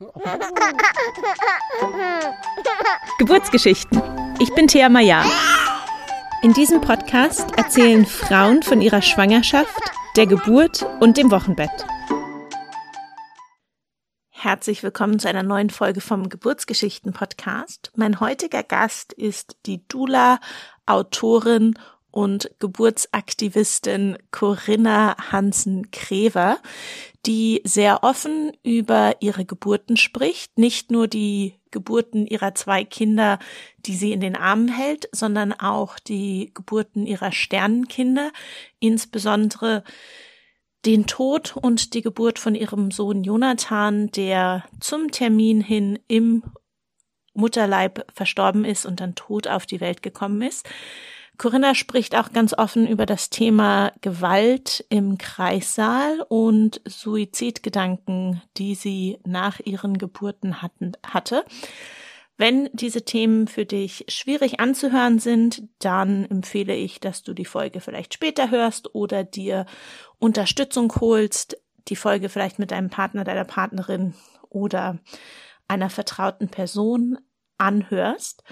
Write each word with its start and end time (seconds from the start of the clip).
Geburtsgeschichten. 3.18 4.00
Ich 4.38 4.54
bin 4.54 4.66
Thea 4.66 4.88
Maya. 4.88 5.22
In 6.42 6.54
diesem 6.54 6.80
Podcast 6.80 7.58
erzählen 7.58 8.06
Frauen 8.06 8.62
von 8.62 8.80
ihrer 8.80 9.02
Schwangerschaft, 9.02 9.78
der 10.16 10.26
Geburt 10.26 10.86
und 11.00 11.18
dem 11.18 11.30
Wochenbett. 11.30 11.84
Herzlich 14.30 14.82
willkommen 14.82 15.18
zu 15.18 15.28
einer 15.28 15.42
neuen 15.42 15.68
Folge 15.68 16.00
vom 16.00 16.30
Geburtsgeschichten 16.30 17.12
Podcast. 17.12 17.92
Mein 17.94 18.20
heutiger 18.20 18.62
Gast 18.62 19.12
ist 19.12 19.58
die 19.66 19.86
Dula, 19.86 20.40
Autorin 20.86 21.74
und 22.10 22.50
Geburtsaktivistin 22.58 24.18
Corinna 24.30 25.16
Hansen-Krever, 25.30 26.58
die 27.26 27.60
sehr 27.64 28.02
offen 28.02 28.52
über 28.62 29.16
ihre 29.20 29.44
Geburten 29.44 29.96
spricht, 29.96 30.58
nicht 30.58 30.90
nur 30.90 31.08
die 31.08 31.60
Geburten 31.70 32.26
ihrer 32.26 32.54
zwei 32.54 32.84
Kinder, 32.84 33.38
die 33.78 33.94
sie 33.94 34.12
in 34.12 34.20
den 34.20 34.36
Armen 34.36 34.68
hält, 34.68 35.08
sondern 35.12 35.52
auch 35.52 35.98
die 35.98 36.50
Geburten 36.54 37.06
ihrer 37.06 37.32
Sternenkinder, 37.32 38.32
insbesondere 38.78 39.84
den 40.86 41.06
Tod 41.06 41.56
und 41.56 41.94
die 41.94 42.02
Geburt 42.02 42.38
von 42.38 42.54
ihrem 42.54 42.90
Sohn 42.90 43.22
Jonathan, 43.22 44.10
der 44.10 44.64
zum 44.80 45.10
Termin 45.10 45.60
hin 45.60 45.98
im 46.08 46.42
Mutterleib 47.34 48.10
verstorben 48.12 48.64
ist 48.64 48.86
und 48.86 49.00
dann 49.00 49.14
tot 49.14 49.46
auf 49.46 49.66
die 49.66 49.80
Welt 49.80 50.02
gekommen 50.02 50.42
ist. 50.42 50.68
Corinna 51.40 51.74
spricht 51.74 52.16
auch 52.16 52.34
ganz 52.34 52.52
offen 52.52 52.86
über 52.86 53.06
das 53.06 53.30
Thema 53.30 53.94
Gewalt 54.02 54.84
im 54.90 55.16
Kreissaal 55.16 56.20
und 56.28 56.82
Suizidgedanken, 56.86 58.42
die 58.58 58.74
sie 58.74 59.20
nach 59.24 59.58
ihren 59.58 59.96
Geburten 59.96 60.60
hatten, 60.60 60.92
hatte. 61.02 61.46
Wenn 62.36 62.68
diese 62.74 63.06
Themen 63.06 63.48
für 63.48 63.64
dich 63.64 64.04
schwierig 64.08 64.60
anzuhören 64.60 65.18
sind, 65.18 65.62
dann 65.78 66.26
empfehle 66.26 66.76
ich, 66.76 67.00
dass 67.00 67.22
du 67.22 67.32
die 67.32 67.46
Folge 67.46 67.80
vielleicht 67.80 68.12
später 68.12 68.50
hörst 68.50 68.94
oder 68.94 69.24
dir 69.24 69.64
Unterstützung 70.18 70.92
holst, 71.00 71.56
die 71.88 71.96
Folge 71.96 72.28
vielleicht 72.28 72.58
mit 72.58 72.70
deinem 72.70 72.90
Partner, 72.90 73.24
deiner 73.24 73.46
Partnerin 73.46 74.12
oder 74.50 74.98
einer 75.68 75.88
vertrauten 75.88 76.50
Person 76.50 77.16
anhörst. 77.56 78.44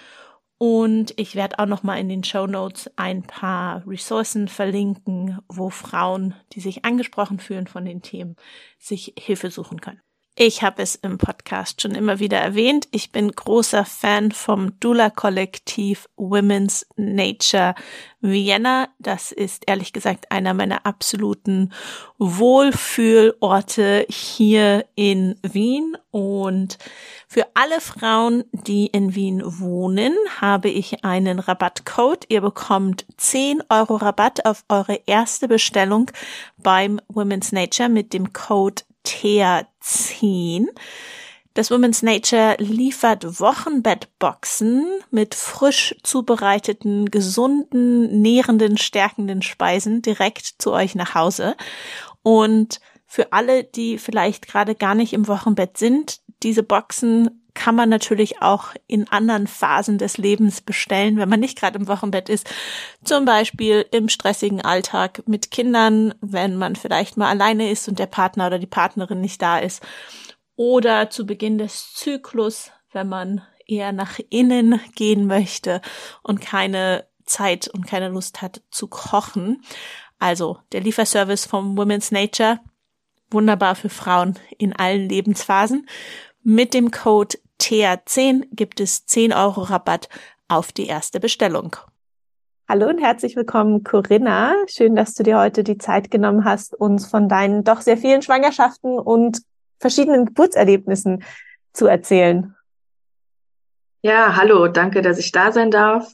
Und 0.58 1.14
ich 1.16 1.36
werde 1.36 1.60
auch 1.60 1.66
noch 1.66 1.84
mal 1.84 1.98
in 1.98 2.08
den 2.08 2.24
Show 2.24 2.46
Notes 2.48 2.90
ein 2.96 3.22
paar 3.22 3.86
Ressourcen 3.86 4.48
verlinken, 4.48 5.38
wo 5.48 5.70
Frauen, 5.70 6.34
die 6.52 6.60
sich 6.60 6.84
angesprochen 6.84 7.38
fühlen 7.38 7.68
von 7.68 7.84
den 7.84 8.02
Themen, 8.02 8.34
sich 8.78 9.14
Hilfe 9.16 9.52
suchen 9.52 9.80
können. 9.80 10.00
Ich 10.40 10.62
habe 10.62 10.82
es 10.82 10.94
im 10.94 11.18
Podcast 11.18 11.82
schon 11.82 11.96
immer 11.96 12.20
wieder 12.20 12.38
erwähnt. 12.38 12.86
Ich 12.92 13.10
bin 13.10 13.32
großer 13.32 13.84
Fan 13.84 14.30
vom 14.30 14.78
Dula-Kollektiv 14.78 16.08
Women's 16.14 16.86
Nature 16.94 17.74
Vienna. 18.20 18.88
Das 19.00 19.32
ist 19.32 19.64
ehrlich 19.66 19.92
gesagt 19.92 20.30
einer 20.30 20.54
meiner 20.54 20.86
absoluten 20.86 21.72
Wohlfühlorte 22.18 24.06
hier 24.08 24.86
in 24.94 25.34
Wien. 25.42 25.96
Und 26.12 26.78
für 27.26 27.46
alle 27.54 27.80
Frauen, 27.80 28.44
die 28.52 28.86
in 28.86 29.16
Wien 29.16 29.42
wohnen, 29.44 30.14
habe 30.40 30.68
ich 30.68 31.04
einen 31.04 31.40
Rabattcode. 31.40 32.26
Ihr 32.28 32.42
bekommt 32.42 33.06
10 33.16 33.64
Euro 33.70 33.96
Rabatt 33.96 34.46
auf 34.46 34.64
eure 34.68 35.00
erste 35.06 35.48
Bestellung 35.48 36.12
beim 36.58 37.00
Women's 37.08 37.50
Nature 37.50 37.88
mit 37.88 38.12
dem 38.12 38.32
Code 38.32 38.82
TEA10. 39.08 40.66
Das 41.54 41.70
Women's 41.70 42.02
Nature 42.02 42.56
liefert 42.58 43.40
Wochenbettboxen 43.40 44.86
mit 45.10 45.34
frisch 45.34 45.96
zubereiteten, 46.02 47.10
gesunden, 47.10 48.20
nährenden, 48.20 48.76
stärkenden 48.78 49.42
Speisen 49.42 50.02
direkt 50.02 50.54
zu 50.58 50.72
euch 50.72 50.94
nach 50.94 51.14
Hause. 51.14 51.56
Und 52.22 52.80
für 53.06 53.32
alle, 53.32 53.64
die 53.64 53.98
vielleicht 53.98 54.46
gerade 54.46 54.74
gar 54.74 54.94
nicht 54.94 55.12
im 55.12 55.26
Wochenbett 55.26 55.78
sind, 55.78 56.20
diese 56.42 56.62
Boxen 56.62 57.42
kann 57.54 57.74
man 57.74 57.88
natürlich 57.88 58.40
auch 58.40 58.68
in 58.86 59.08
anderen 59.08 59.48
Phasen 59.48 59.98
des 59.98 60.16
Lebens 60.16 60.60
bestellen, 60.60 61.16
wenn 61.16 61.28
man 61.28 61.40
nicht 61.40 61.58
gerade 61.58 61.76
im 61.76 61.88
Wochenbett 61.88 62.28
ist. 62.28 62.48
Zum 63.02 63.24
Beispiel 63.24 63.84
im 63.90 64.08
stressigen 64.08 64.60
Alltag 64.60 65.22
mit 65.26 65.50
Kindern, 65.50 66.14
wenn 66.20 66.56
man 66.56 66.76
vielleicht 66.76 67.16
mal 67.16 67.28
alleine 67.28 67.70
ist 67.70 67.88
und 67.88 67.98
der 67.98 68.06
Partner 68.06 68.46
oder 68.46 68.60
die 68.60 68.66
Partnerin 68.66 69.20
nicht 69.20 69.42
da 69.42 69.58
ist. 69.58 69.82
Oder 70.54 71.10
zu 71.10 71.26
Beginn 71.26 71.58
des 71.58 71.94
Zyklus, 71.94 72.70
wenn 72.92 73.08
man 73.08 73.42
eher 73.66 73.92
nach 73.92 74.20
innen 74.30 74.80
gehen 74.94 75.26
möchte 75.26 75.80
und 76.22 76.40
keine 76.40 77.06
Zeit 77.24 77.68
und 77.68 77.86
keine 77.86 78.08
Lust 78.08 78.40
hat 78.40 78.62
zu 78.70 78.86
kochen. 78.86 79.62
Also 80.18 80.58
der 80.72 80.80
Lieferservice 80.80 81.46
vom 81.46 81.76
Women's 81.76 82.12
Nature, 82.12 82.60
wunderbar 83.30 83.74
für 83.74 83.90
Frauen 83.90 84.38
in 84.56 84.74
allen 84.74 85.08
Lebensphasen. 85.08 85.88
Mit 86.42 86.72
dem 86.72 86.90
Code 86.90 87.36
TEA10 87.60 88.46
gibt 88.52 88.80
es 88.80 89.06
10 89.06 89.32
Euro 89.32 89.62
Rabatt 89.62 90.08
auf 90.46 90.72
die 90.72 90.86
erste 90.86 91.20
Bestellung. 91.20 91.76
Hallo 92.68 92.88
und 92.88 92.98
herzlich 92.98 93.34
willkommen, 93.34 93.82
Corinna. 93.82 94.54
Schön, 94.68 94.94
dass 94.94 95.14
du 95.14 95.22
dir 95.22 95.38
heute 95.38 95.64
die 95.64 95.78
Zeit 95.78 96.10
genommen 96.10 96.44
hast, 96.44 96.74
uns 96.74 97.06
von 97.06 97.28
deinen 97.28 97.64
doch 97.64 97.80
sehr 97.80 97.96
vielen 97.96 98.22
Schwangerschaften 98.22 98.98
und 98.98 99.42
verschiedenen 99.78 100.26
Geburtserlebnissen 100.26 101.24
zu 101.72 101.86
erzählen. 101.86 102.54
Ja, 104.02 104.36
hallo, 104.36 104.68
danke, 104.68 105.02
dass 105.02 105.18
ich 105.18 105.32
da 105.32 105.50
sein 105.50 105.70
darf. 105.70 106.12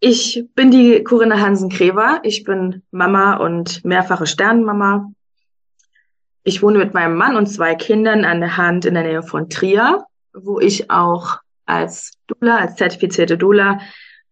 Ich 0.00 0.48
bin 0.54 0.70
die 0.70 1.04
Corinna 1.04 1.38
Hansen-Krever. 1.38 2.20
Ich 2.22 2.44
bin 2.44 2.82
Mama 2.90 3.36
und 3.36 3.84
mehrfache 3.84 4.26
Sternenmama. 4.26 5.12
Ich 6.44 6.62
wohne 6.62 6.78
mit 6.78 6.94
meinem 6.94 7.16
Mann 7.16 7.36
und 7.36 7.46
zwei 7.46 7.74
Kindern 7.74 8.24
an 8.24 8.40
der 8.40 8.56
Hand 8.56 8.84
in 8.84 8.94
der 8.94 9.04
Nähe 9.04 9.22
von 9.22 9.48
Trier 9.48 10.04
wo 10.34 10.60
ich 10.60 10.90
auch 10.90 11.38
als 11.66 12.18
Dula, 12.26 12.56
als 12.56 12.76
zertifizierte 12.76 13.38
Dula 13.38 13.80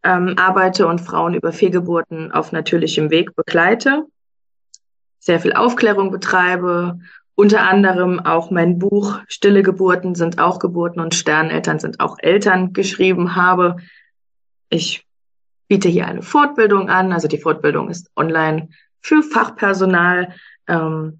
ähm, 0.02 0.34
arbeite 0.36 0.86
und 0.86 1.00
Frauen 1.00 1.34
über 1.34 1.52
Fehlgeburten 1.52 2.32
auf 2.32 2.52
natürlichem 2.52 3.10
Weg 3.10 3.34
begleite, 3.36 4.06
sehr 5.18 5.40
viel 5.40 5.52
Aufklärung 5.52 6.10
betreibe, 6.10 6.98
unter 7.34 7.62
anderem 7.62 8.20
auch 8.20 8.50
mein 8.50 8.78
Buch 8.78 9.20
Stille 9.28 9.62
Geburten 9.62 10.14
sind 10.14 10.38
auch 10.38 10.58
Geburten 10.58 11.00
und 11.00 11.14
Sterneltern 11.14 11.78
sind 11.78 12.00
auch 12.00 12.16
Eltern 12.18 12.72
geschrieben 12.72 13.36
habe. 13.36 13.76
Ich 14.68 15.06
biete 15.68 15.88
hier 15.88 16.06
eine 16.06 16.22
Fortbildung 16.22 16.90
an, 16.90 17.12
also 17.12 17.28
die 17.28 17.38
Fortbildung 17.38 17.88
ist 17.88 18.10
online 18.16 18.68
für 19.00 19.22
Fachpersonal. 19.22 20.34
Ähm, 20.66 21.19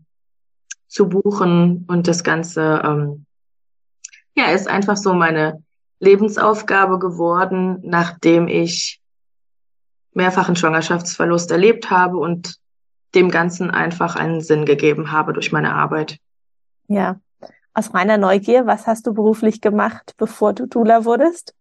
zu 0.91 1.09
buchen 1.09 1.87
und 1.89 2.09
das 2.09 2.25
Ganze 2.25 2.83
ähm, 2.85 3.25
ja, 4.35 4.47
ist 4.47 4.69
einfach 4.69 4.97
so 4.97 5.15
meine 5.15 5.63
Lebensaufgabe 6.01 6.99
geworden, 6.99 7.79
nachdem 7.83 8.49
ich 8.49 9.01
mehrfachen 10.13 10.57
Schwangerschaftsverlust 10.57 11.51
erlebt 11.53 11.91
habe 11.91 12.17
und 12.17 12.57
dem 13.15 13.31
Ganzen 13.31 13.71
einfach 13.71 14.17
einen 14.17 14.41
Sinn 14.41 14.65
gegeben 14.65 15.13
habe 15.13 15.33
durch 15.33 15.53
meine 15.53 15.75
Arbeit. 15.75 16.19
Ja, 16.89 17.21
aus 17.73 17.95
reiner 17.95 18.19
Neugier, 18.19 18.67
was 18.67 18.87
hast 18.87 19.07
du 19.07 19.15
beruflich 19.15 19.61
gemacht, 19.61 20.15
bevor 20.17 20.53
du 20.53 20.67
Dula 20.67 21.05
wurdest? 21.05 21.55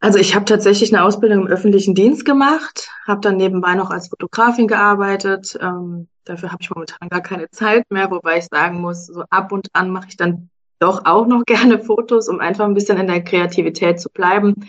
Also 0.00 0.18
ich 0.18 0.34
habe 0.34 0.44
tatsächlich 0.44 0.94
eine 0.94 1.04
Ausbildung 1.04 1.42
im 1.42 1.46
öffentlichen 1.46 1.94
Dienst 1.94 2.24
gemacht, 2.24 2.90
habe 3.06 3.20
dann 3.20 3.36
nebenbei 3.36 3.74
noch 3.74 3.90
als 3.90 4.08
Fotografin 4.08 4.68
gearbeitet. 4.68 5.56
Ähm, 5.60 6.08
dafür 6.24 6.52
habe 6.52 6.62
ich 6.62 6.70
momentan 6.70 7.08
gar 7.08 7.22
keine 7.22 7.50
Zeit 7.50 7.90
mehr, 7.90 8.10
wobei 8.10 8.38
ich 8.38 8.46
sagen 8.50 8.80
muss, 8.80 9.06
so 9.06 9.24
ab 9.30 9.52
und 9.52 9.68
an 9.72 9.90
mache 9.90 10.08
ich 10.08 10.16
dann 10.16 10.50
doch 10.78 11.04
auch 11.06 11.26
noch 11.26 11.42
gerne 11.46 11.78
Fotos, 11.78 12.28
um 12.28 12.40
einfach 12.40 12.66
ein 12.66 12.74
bisschen 12.74 12.98
in 12.98 13.06
der 13.06 13.24
Kreativität 13.24 14.00
zu 14.00 14.10
bleiben. 14.10 14.66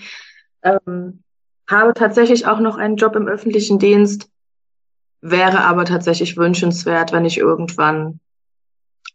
Ähm, 0.63 1.22
habe 1.69 1.94
tatsächlich 1.94 2.48
auch 2.48 2.60
noch 2.60 2.77
einen 2.77 2.95
Job 2.95 3.16
im 3.16 3.27
öffentlichen 3.27 3.80
Dienst, 3.80 4.30
wäre 5.22 5.63
aber 5.63 5.86
tatsächlich 5.86 6.38
wünschenswert, 6.38 7.12
wenn 7.12 7.25
ich 7.25 7.38
irgendwann 7.38 8.19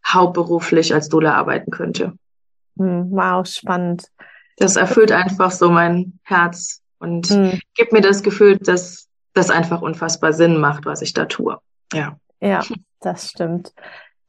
hauptberuflich 0.07 0.93
als 0.93 1.09
Dula 1.09 1.35
arbeiten 1.35 1.71
könnte. 1.71 2.13
Hm, 2.77 3.09
wow, 3.11 3.47
spannend. 3.47 4.11
Das 4.61 4.77
erfüllt 4.77 5.11
einfach 5.11 5.51
so 5.51 5.71
mein 5.71 6.19
Herz 6.23 6.83
und 6.99 7.29
hm. 7.29 7.59
gibt 7.75 7.93
mir 7.93 8.03
das 8.03 8.23
Gefühl, 8.23 8.59
dass 8.59 9.09
das 9.33 9.51
einfach 9.51 9.81
unfassbar 9.81 10.35
Sinn 10.35 10.59
macht, 10.59 10.85
was 10.85 11.01
ich 11.01 11.15
da 11.15 11.25
tue. 11.25 11.59
Ja. 11.93 12.17
Ja, 12.41 12.63
das 13.01 13.31
stimmt. 13.31 13.73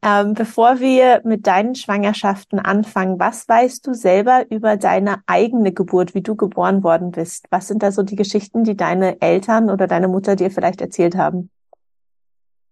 Ähm, 0.02 0.34
bevor 0.34 0.80
wir 0.80 1.20
mit 1.24 1.46
deinen 1.46 1.74
Schwangerschaften 1.74 2.58
anfangen, 2.58 3.20
was 3.20 3.46
weißt 3.46 3.86
du 3.86 3.94
selber 3.94 4.46
über 4.50 4.76
deine 4.76 5.22
eigene 5.26 5.72
Geburt, 5.72 6.14
wie 6.14 6.22
du 6.22 6.34
geboren 6.34 6.82
worden 6.82 7.12
bist? 7.12 7.46
Was 7.50 7.68
sind 7.68 7.82
da 7.82 7.92
so 7.92 8.02
die 8.02 8.16
Geschichten, 8.16 8.64
die 8.64 8.76
deine 8.76 9.20
Eltern 9.20 9.70
oder 9.70 9.86
deine 9.86 10.08
Mutter 10.08 10.34
dir 10.34 10.50
vielleicht 10.50 10.80
erzählt 10.80 11.14
haben? 11.14 11.50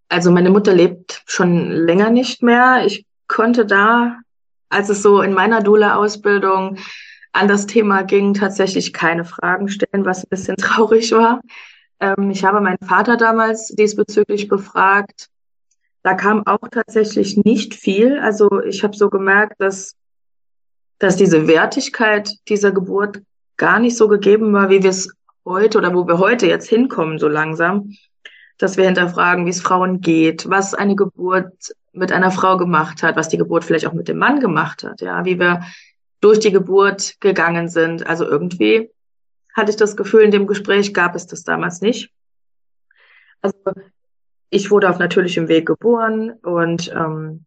Also 0.09 0.33
meine 0.33 0.51
Mutter 0.51 0.75
lebt 0.75 1.23
schon 1.27 1.71
länger 1.71 2.11
nicht 2.11 2.43
mehr. 2.43 2.85
Ich 2.87 3.05
konnte 3.29 3.65
da 3.65 4.17
als 4.71 4.89
es 4.89 5.03
so 5.03 5.21
in 5.21 5.35
meiner 5.35 5.63
Dula-Ausbildung 5.63 6.79
an 7.33 7.49
das 7.49 7.67
Thema 7.67 8.03
ging, 8.03 8.35
tatsächlich 8.35 8.93
keine 8.93 9.25
Fragen 9.25 9.69
stellen, 9.69 10.05
was 10.05 10.25
ein 10.25 10.29
bisschen 10.31 10.57
traurig 10.59 11.13
war. 11.13 11.41
Ähm, 12.01 12.31
ich 12.31 12.45
habe 12.45 12.61
meinen 12.61 12.79
Vater 12.85 13.17
damals 13.17 13.69
diesbezüglich 13.69 14.49
befragt. 14.49 15.29
Da 16.03 16.15
kam 16.15 16.47
auch 16.47 16.69
tatsächlich 16.71 17.37
nicht 17.37 17.75
viel. 17.75 18.19
Also 18.19 18.63
ich 18.63 18.83
habe 18.83 18.97
so 18.97 19.11
gemerkt, 19.11 19.57
dass, 19.59 19.97
dass 20.99 21.17
diese 21.17 21.47
Wertigkeit 21.47 22.33
dieser 22.49 22.73
Geburt 22.73 23.21
gar 23.57 23.79
nicht 23.79 23.97
so 23.97 24.09
gegeben 24.09 24.53
war, 24.53 24.71
wie 24.71 24.83
wir 24.83 24.91
es 24.91 25.13
heute 25.45 25.79
oder 25.79 25.95
wo 25.95 26.07
wir 26.07 26.19
heute 26.19 26.47
jetzt 26.47 26.69
hinkommen, 26.69 27.19
so 27.19 27.29
langsam. 27.29 27.95
Dass 28.57 28.77
wir 28.77 28.85
hinterfragen, 28.85 29.47
wie 29.47 29.51
es 29.51 29.61
Frauen 29.61 30.01
geht, 30.01 30.49
was 30.49 30.75
eine 30.75 30.95
Geburt 30.95 31.75
mit 31.93 32.13
einer 32.13 32.31
Frau 32.31 32.57
gemacht 32.57 33.03
hat, 33.03 33.17
was 33.17 33.29
die 33.29 33.39
Geburt 33.39 33.65
vielleicht 33.65 33.87
auch 33.87 33.93
mit 33.93 34.09
dem 34.09 34.19
Mann 34.19 34.41
gemacht 34.41 34.85
hat, 34.85 35.01
ja, 35.01 35.25
wie 35.25 35.39
wir 35.39 35.63
durch 36.21 36.39
die 36.39 36.53
Geburt 36.53 37.17
gegangen 37.21 37.69
sind. 37.69 38.07
Also 38.07 38.27
irgendwie 38.27 38.91
hatte 39.55 39.71
ich 39.71 39.77
das 39.77 39.97
Gefühl, 39.97 40.23
in 40.23 40.31
dem 40.31 40.47
Gespräch 40.47 40.95
gab 40.95 41.15
es 41.15 41.27
das 41.27 41.43
damals 41.43 41.81
nicht. 41.81 42.11
Also 43.41 43.57
ich 44.51 44.71
wurde 44.71 44.91
auf 44.91 44.99
natürlichem 44.99 45.49
Weg 45.49 45.67
geboren 45.67 46.33
und 46.43 46.93
ähm, 46.93 47.45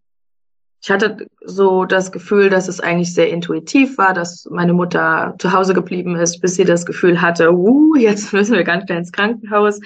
ich 0.82 0.92
hatte 0.92 1.28
so 1.42 1.86
das 1.86 2.12
Gefühl, 2.12 2.50
dass 2.50 2.68
es 2.68 2.82
eigentlich 2.82 3.14
sehr 3.14 3.30
intuitiv 3.30 3.98
war, 3.98 4.14
dass 4.14 4.46
meine 4.52 4.74
Mutter 4.74 5.34
zu 5.40 5.54
Hause 5.54 5.74
geblieben 5.74 6.18
ist, 6.18 6.42
bis 6.42 6.56
sie 6.56 6.66
das 6.66 6.86
Gefühl 6.86 7.22
hatte, 7.22 7.54
uh, 7.54 7.96
jetzt 7.96 8.34
müssen 8.34 8.56
wir 8.56 8.66
ganz 8.66 8.84
schnell 8.84 8.98
ins 8.98 9.14
Krankenhaus. 9.14 9.80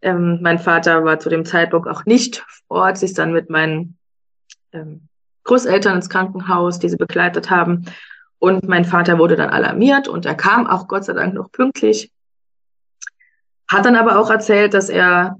Ähm, 0.00 0.38
mein 0.40 0.58
Vater 0.58 1.04
war 1.04 1.18
zu 1.18 1.28
dem 1.28 1.44
Zeitpunkt 1.44 1.86
auch 1.86 2.06
nicht 2.06 2.46
vor 2.66 2.78
Ort, 2.78 3.02
ist 3.02 3.18
dann 3.18 3.34
mit 3.34 3.50
meinen 3.50 3.98
ähm, 4.72 5.09
Großeltern 5.44 5.96
ins 5.96 6.08
Krankenhaus, 6.08 6.78
die 6.78 6.88
sie 6.88 6.96
begleitet 6.96 7.50
haben. 7.50 7.84
Und 8.38 8.66
mein 8.68 8.84
Vater 8.84 9.18
wurde 9.18 9.36
dann 9.36 9.50
alarmiert 9.50 10.08
und 10.08 10.24
er 10.24 10.34
kam 10.34 10.66
auch 10.66 10.88
Gott 10.88 11.04
sei 11.04 11.12
Dank 11.12 11.34
noch 11.34 11.52
pünktlich. 11.52 12.10
Hat 13.68 13.84
dann 13.84 13.96
aber 13.96 14.18
auch 14.18 14.30
erzählt, 14.30 14.74
dass 14.74 14.88
er 14.88 15.36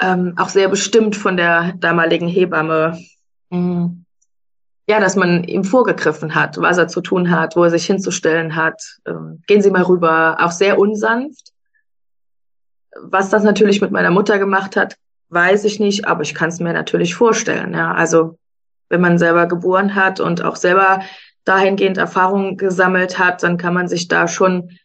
ähm, 0.00 0.34
auch 0.36 0.48
sehr 0.48 0.68
bestimmt 0.68 1.14
von 1.14 1.36
der 1.36 1.74
damaligen 1.74 2.28
Hebamme, 2.28 2.98
mh, 3.50 3.58
mm, 3.58 4.04
ja, 4.88 5.00
dass 5.00 5.16
man 5.16 5.42
ihm 5.44 5.64
vorgegriffen 5.64 6.34
hat, 6.34 6.58
was 6.58 6.78
er 6.78 6.86
zu 6.86 7.00
tun 7.00 7.30
hat, 7.30 7.56
wo 7.56 7.64
er 7.64 7.70
sich 7.70 7.86
hinzustellen 7.86 8.54
hat. 8.54 8.80
Ähm, 9.04 9.42
gehen 9.46 9.60
Sie 9.60 9.70
mal 9.70 9.82
rüber, 9.82 10.36
auch 10.40 10.52
sehr 10.52 10.78
unsanft. 10.78 11.52
Was 13.02 13.28
das 13.28 13.42
natürlich 13.42 13.80
mit 13.80 13.90
meiner 13.90 14.10
Mutter 14.10 14.38
gemacht 14.38 14.76
hat, 14.76 14.96
weiß 15.28 15.64
ich 15.64 15.80
nicht, 15.80 16.06
aber 16.06 16.22
ich 16.22 16.34
kann 16.34 16.50
es 16.50 16.60
mir 16.60 16.72
natürlich 16.72 17.16
vorstellen. 17.16 17.74
Ja, 17.74 17.92
also 17.92 18.38
wenn 18.88 19.00
man 19.00 19.18
selber 19.18 19.46
geboren 19.46 19.94
hat 19.94 20.20
und 20.20 20.42
auch 20.42 20.56
selber 20.56 21.00
dahingehend 21.44 21.96
Erfahrungen 21.96 22.56
gesammelt 22.56 23.18
hat, 23.18 23.42
dann 23.42 23.56
kann 23.56 23.74
man 23.74 23.88
sich 23.88 24.08
da 24.08 24.28
schon 24.28 24.78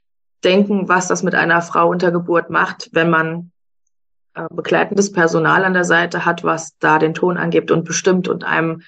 denken, 0.44 0.88
was 0.88 1.08
das 1.08 1.24
mit 1.24 1.36
einer 1.36 1.62
Frau 1.62 1.90
unter 1.90 2.12
Geburt 2.12 2.50
macht, 2.50 2.90
wenn 2.94 3.10
man 3.10 3.52
äh, 4.34 4.46
begleitendes 4.50 5.12
Personal 5.12 5.66
an 5.66 5.74
der 5.74 5.84
Seite 5.84 6.26
hat, 6.26 6.44
was 6.44 6.78
da 6.80 7.00
den 7.00 7.14
Ton 7.14 7.38
angibt 7.38 7.72
und 7.72 7.84
bestimmt 7.84 8.28
und 8.28 8.44
einem 8.44 8.82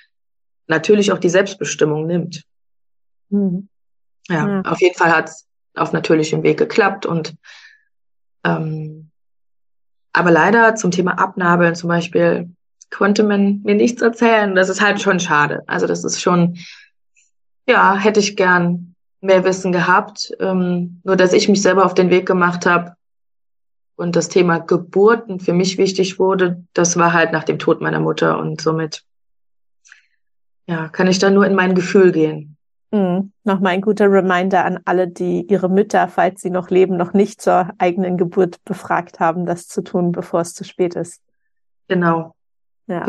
natürlich 0.67 1.11
auch 1.11 1.19
die 1.19 1.29
Selbstbestimmung 1.29 2.07
nimmt. 2.07 2.43
Mhm. 3.29 3.67
Ja, 4.29 4.47
ja, 4.47 4.61
auf 4.61 4.79
jeden 4.79 4.95
Fall 4.95 5.11
hat 5.11 5.29
es 5.29 5.45
auf 5.75 5.91
natürlichem 5.91 6.43
Weg 6.43 6.57
geklappt 6.57 7.05
und 7.05 7.35
ähm, 8.45 9.09
aber 10.13 10.31
leider 10.31 10.75
zum 10.75 10.91
Thema 10.91 11.17
Abnabeln 11.17 11.75
zum 11.75 11.87
Beispiel 11.89 12.51
konnte 12.93 13.23
man 13.23 13.61
mir 13.63 13.75
nichts 13.75 14.01
erzählen. 14.01 14.55
Das 14.55 14.69
ist 14.69 14.81
halt 14.81 15.01
schon 15.01 15.19
schade. 15.19 15.63
Also 15.67 15.87
das 15.87 16.03
ist 16.03 16.21
schon, 16.21 16.57
ja, 17.67 17.95
hätte 17.95 18.19
ich 18.19 18.35
gern 18.35 18.95
mehr 19.21 19.43
Wissen 19.43 19.71
gehabt. 19.71 20.31
Ähm, 20.39 21.01
nur 21.03 21.15
dass 21.15 21.33
ich 21.33 21.49
mich 21.49 21.61
selber 21.61 21.85
auf 21.85 21.93
den 21.93 22.09
Weg 22.09 22.25
gemacht 22.25 22.65
habe 22.65 22.95
und 23.95 24.15
das 24.15 24.29
Thema 24.29 24.59
Geburten 24.59 25.39
für 25.39 25.53
mich 25.53 25.77
wichtig 25.77 26.19
wurde, 26.19 26.63
das 26.73 26.97
war 26.97 27.13
halt 27.13 27.31
nach 27.31 27.43
dem 27.43 27.59
Tod 27.59 27.81
meiner 27.81 27.99
Mutter 27.99 28.39
und 28.39 28.61
somit 28.61 29.03
ja, 30.65 30.87
kann 30.89 31.07
ich 31.07 31.19
da 31.19 31.29
nur 31.29 31.45
in 31.45 31.55
mein 31.55 31.75
Gefühl 31.75 32.11
gehen. 32.11 32.57
Mhm. 32.91 33.31
Nochmal 33.43 33.73
ein 33.73 33.81
guter 33.81 34.09
Reminder 34.09 34.65
an 34.65 34.79
alle, 34.85 35.07
die 35.07 35.45
ihre 35.47 35.69
Mütter, 35.69 36.07
falls 36.07 36.41
sie 36.41 36.51
noch 36.51 36.69
leben, 36.69 36.95
noch 36.95 37.13
nicht 37.13 37.41
zur 37.41 37.69
eigenen 37.79 38.17
Geburt 38.17 38.63
befragt 38.65 39.19
haben, 39.19 39.45
das 39.45 39.67
zu 39.67 39.81
tun, 39.81 40.11
bevor 40.11 40.41
es 40.41 40.53
zu 40.53 40.63
spät 40.63 40.95
ist. 40.95 41.21
Genau. 41.87 42.32
Ja. 42.87 43.05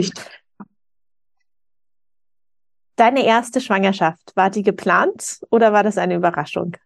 Deine 2.97 3.27
erste 3.27 3.61
Schwangerschaft, 3.61 4.33
war 4.37 4.51
die 4.51 4.63
geplant 4.63 5.41
oder 5.51 5.73
war 5.73 5.83
das 5.83 5.99
eine 5.99 6.15
Überraschung? 6.15 6.77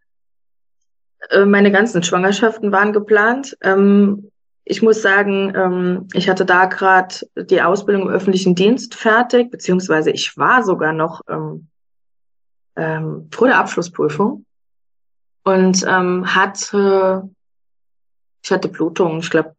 Äh, 1.31 1.44
meine 1.44 1.70
ganzen 1.70 2.02
Schwangerschaften 2.02 2.73
waren 2.73 2.93
geplant. 2.93 3.56
Ähm, 3.61 4.31
ich 4.64 4.82
muss 4.82 5.02
sagen, 5.02 5.52
ähm, 5.55 6.08
ich 6.14 6.29
hatte 6.29 6.46
da 6.46 6.67
gerade 6.67 7.14
die 7.37 7.62
Ausbildung 7.62 8.02
im 8.05 8.14
öffentlichen 8.14 8.55
Dienst 8.55 8.94
fertig, 8.94 9.50
beziehungsweise 9.50 10.11
ich 10.11 10.37
war 10.37 10.62
sogar 10.62 10.93
noch 10.93 11.23
ähm, 11.29 11.69
vor 12.75 13.49
der 13.49 13.58
Abschlussprüfung 13.58 14.44
und 15.43 15.85
hatte, 15.85 17.29
ich 18.44 18.52
hatte 18.52 18.69
Blutungen, 18.69 19.19
ich 19.19 19.31
glaube 19.31 19.56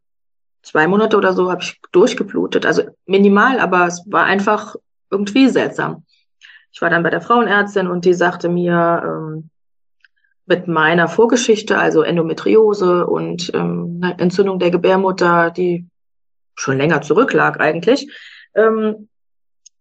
zwei 0.62 0.88
Monate 0.88 1.18
oder 1.18 1.34
so 1.34 1.52
habe 1.52 1.62
ich 1.62 1.80
durchgeblutet. 1.92 2.66
Also 2.66 2.84
minimal, 3.06 3.60
aber 3.60 3.88
es 3.88 4.04
war 4.08 4.26
einfach 4.26 4.76
irgendwie 5.10 5.50
seltsam. 5.50 6.04
Ich 6.72 6.82
war 6.82 6.90
dann 6.90 7.04
bei 7.04 7.10
der 7.10 7.22
Frauenärztin 7.22 7.88
und 7.88 8.06
die 8.06 8.14
sagte 8.14 8.50
mir 8.50 9.02
ähm, 9.06 9.50
mit 10.46 10.68
meiner 10.68 11.08
Vorgeschichte, 11.08 11.78
also 11.78 12.02
Endometriose 12.02 13.06
und 13.06 13.52
ähm, 13.54 14.02
Entzündung 14.18 14.60
der 14.60 14.72
Gebärmutter, 14.72 15.52
die 15.52 15.86
schon 16.56 16.78
länger 16.78 17.02
zurücklag 17.02 17.60
eigentlich, 17.60 18.12
ähm, 18.56 19.08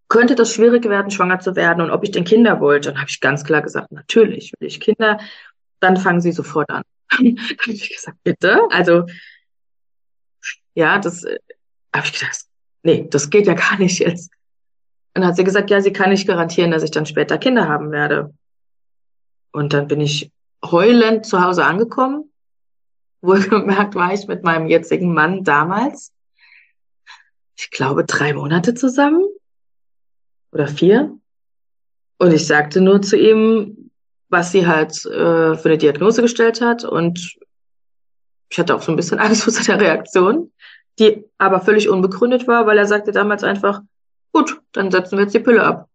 könnte 0.09 0.35
das 0.35 0.53
schwierig 0.53 0.89
werden, 0.89 1.11
schwanger 1.11 1.41
zu 1.41 1.57
werden 1.57 1.83
und 1.83 1.91
ob 1.91 2.05
ich 2.05 2.11
denn 2.11 2.25
Kinder 2.25 2.61
wollte. 2.61 2.91
Dann 2.91 3.01
habe 3.01 3.11
ich 3.11 3.21
ganz 3.21 3.45
klar 3.45 3.63
gesagt, 3.63 3.93
natürlich 3.93 4.53
will 4.59 4.69
ich 4.69 4.81
Kinder. 4.81 5.19
Dann 5.81 5.97
fangen 5.97 6.21
sie 6.21 6.33
sofort 6.33 6.71
an. 6.71 6.83
dann 7.11 7.39
habe 7.61 7.73
ich 7.73 7.95
gesagt, 7.95 8.19
bitte. 8.23 8.63
Also 8.71 9.05
ja, 10.79 11.01
das 11.01 11.25
äh, 11.25 11.41
habe 11.93 12.07
ich 12.07 12.13
gedacht, 12.13 12.45
nee, 12.85 13.09
das 13.11 13.31
geht 13.31 13.49
ja 13.49 13.55
gar 13.55 13.79
nicht 13.79 13.99
jetzt. 13.99 14.31
Und 15.15 15.23
dann 15.23 15.27
hat 15.27 15.37
sie 15.37 15.43
gesagt, 15.43 15.71
ja, 15.71 15.81
sie 15.81 15.93
kann 15.93 16.11
nicht 16.11 16.29
garantieren, 16.29 16.71
dass 16.71 16.85
ich 16.85 16.93
dann 16.93 17.05
später 17.05 17.37
Kinder 17.37 17.69
haben 17.69 17.91
werde. 17.91 18.33
Und 19.51 19.73
dann 19.73 19.89
bin 19.89 20.01
ich 20.01 20.31
heulend 20.65 21.27
zu 21.27 21.43
Hause 21.43 21.65
angekommen. 21.65 22.33
Wohlgemerkt 23.23 23.97
war 23.97 24.15
ich 24.15 24.29
mit 24.29 24.45
meinem 24.45 24.69
jetzigen 24.69 25.13
Mann 25.13 25.43
damals, 25.43 26.13
ich 27.57 27.73
glaube, 27.73 28.05
drei 28.05 28.33
Monate 28.33 28.75
zusammen 28.75 29.25
oder 30.53 30.69
vier. 30.69 31.19
Und 32.19 32.33
ich 32.33 32.47
sagte 32.47 32.81
nur 32.81 33.03
zu 33.03 33.17
ihm, 33.17 33.91
was 34.29 34.53
sie 34.53 34.69
halt 34.69 34.93
äh, 35.07 35.57
für 35.57 35.65
eine 35.65 35.79
Diagnose 35.79 36.23
gestellt 36.23 36.61
hat. 36.61 36.85
Und 36.85 37.37
ich 38.49 38.59
hatte 38.61 38.77
auch 38.77 38.83
so 38.83 38.93
ein 38.93 38.97
bisschen 38.97 39.19
Angst 39.19 39.43
vor 39.43 39.53
seiner 39.53 39.81
Reaktion 39.81 40.53
die 40.99 41.25
aber 41.39 41.61
völlig 41.61 41.89
unbegründet 41.89 42.47
war, 42.49 42.67
weil 42.67 42.79
er 42.79 42.87
sagte 42.87 43.13
damals 43.13 43.45
einfach, 43.45 43.81
gut, 44.33 44.61
dann 44.73 44.91
setzen 44.91 45.17
wir 45.17 45.25
jetzt 45.25 45.35
die 45.35 45.41
Pille 45.41 45.63
ab. 45.63 45.89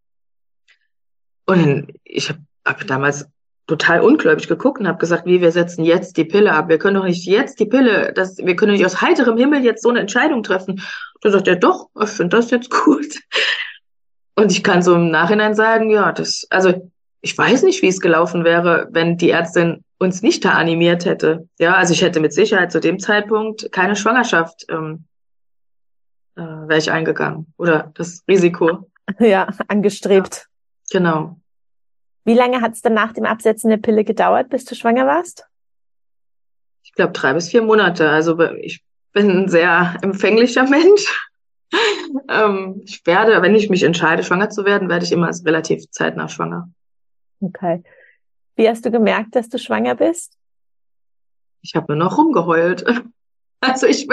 Und 1.45 1.93
ich 2.03 2.29
habe 2.29 2.39
hab 2.65 2.85
damals 2.87 3.27
total 3.67 4.01
ungläubig 4.01 4.47
geguckt 4.47 4.79
und 4.79 4.87
habe 4.87 4.97
gesagt, 4.97 5.25
wie 5.25 5.41
wir 5.41 5.51
setzen 5.51 5.85
jetzt 5.85 6.17
die 6.17 6.25
Pille 6.25 6.53
ab. 6.53 6.67
Wir 6.67 6.77
können 6.77 6.95
doch 6.97 7.05
nicht 7.05 7.25
jetzt 7.25 7.59
die 7.59 7.65
Pille, 7.65 8.11
das, 8.13 8.37
wir 8.37 8.55
können 8.55 8.73
nicht 8.73 8.85
aus 8.85 9.01
heiterem 9.01 9.37
Himmel 9.37 9.63
jetzt 9.63 9.83
so 9.83 9.89
eine 9.89 9.99
Entscheidung 9.99 10.43
treffen. 10.43 10.81
Dann 11.21 11.31
sagt 11.31 11.47
er, 11.47 11.55
doch, 11.55 11.89
ich 12.01 12.09
finde 12.09 12.37
das 12.37 12.51
jetzt 12.51 12.69
gut. 12.85 13.19
Und 14.35 14.51
ich 14.51 14.63
kann 14.63 14.81
so 14.81 14.95
im 14.95 15.11
Nachhinein 15.11 15.55
sagen, 15.55 15.89
ja, 15.89 16.11
das, 16.11 16.45
also 16.49 16.91
ich 17.23 17.37
weiß 17.37 17.63
nicht, 17.63 17.81
wie 17.81 17.87
es 17.87 18.01
gelaufen 18.01 18.43
wäre, 18.43 18.89
wenn 18.91 19.17
die 19.17 19.29
Ärztin 19.29 19.85
uns 19.97 20.21
nicht 20.21 20.43
da 20.43 20.51
animiert 20.51 21.05
hätte. 21.05 21.47
Ja, 21.57 21.75
also 21.75 21.93
ich 21.93 22.01
hätte 22.01 22.19
mit 22.19 22.33
Sicherheit 22.33 22.73
zu 22.73 22.81
dem 22.81 22.99
Zeitpunkt 22.99 23.71
keine 23.71 23.95
Schwangerschaft 23.95 24.65
ähm, 24.69 25.05
äh, 26.35 26.41
wäre 26.41 26.77
ich 26.77 26.91
eingegangen 26.91 27.53
oder 27.57 27.91
das 27.95 28.23
Risiko. 28.27 28.89
Ja, 29.19 29.49
angestrebt. 29.67 30.47
Ja, 30.89 30.99
genau. 30.99 31.37
Wie 32.23 32.33
lange 32.33 32.61
hat 32.61 32.71
es 32.71 32.81
dann 32.81 32.93
nach 32.93 33.11
dem 33.11 33.25
Absetzen 33.25 33.69
der 33.69 33.75
Pille 33.75 34.05
gedauert, 34.05 34.47
bis 34.49 34.63
du 34.63 34.75
schwanger 34.75 35.05
warst? 35.05 35.45
Ich 36.83 36.93
glaube 36.93 37.11
drei 37.11 37.33
bis 37.33 37.49
vier 37.49 37.63
Monate. 37.63 38.09
Also 38.09 38.39
ich 38.39 38.81
bin 39.11 39.29
ein 39.29 39.49
sehr 39.49 39.97
empfänglicher 40.01 40.63
Mensch. 40.69 41.29
ähm, 42.29 42.81
ich 42.85 43.05
werde, 43.05 43.41
wenn 43.41 43.55
ich 43.55 43.69
mich 43.69 43.83
entscheide, 43.83 44.23
schwanger 44.23 44.49
zu 44.49 44.63
werden, 44.63 44.87
werde 44.87 45.03
ich 45.03 45.11
immer 45.11 45.31
relativ 45.45 45.89
zeitnah 45.91 46.29
schwanger. 46.29 46.69
Okay. 47.43 47.83
Wie 48.55 48.69
hast 48.69 48.85
du 48.85 48.91
gemerkt, 48.91 49.35
dass 49.35 49.49
du 49.49 49.57
schwanger 49.57 49.95
bist? 49.95 50.37
Ich 51.61 51.75
habe 51.75 51.93
nur 51.93 52.05
noch 52.05 52.17
rumgeheult. 52.17 52.85
Also 53.65 53.87
ich, 53.87 54.09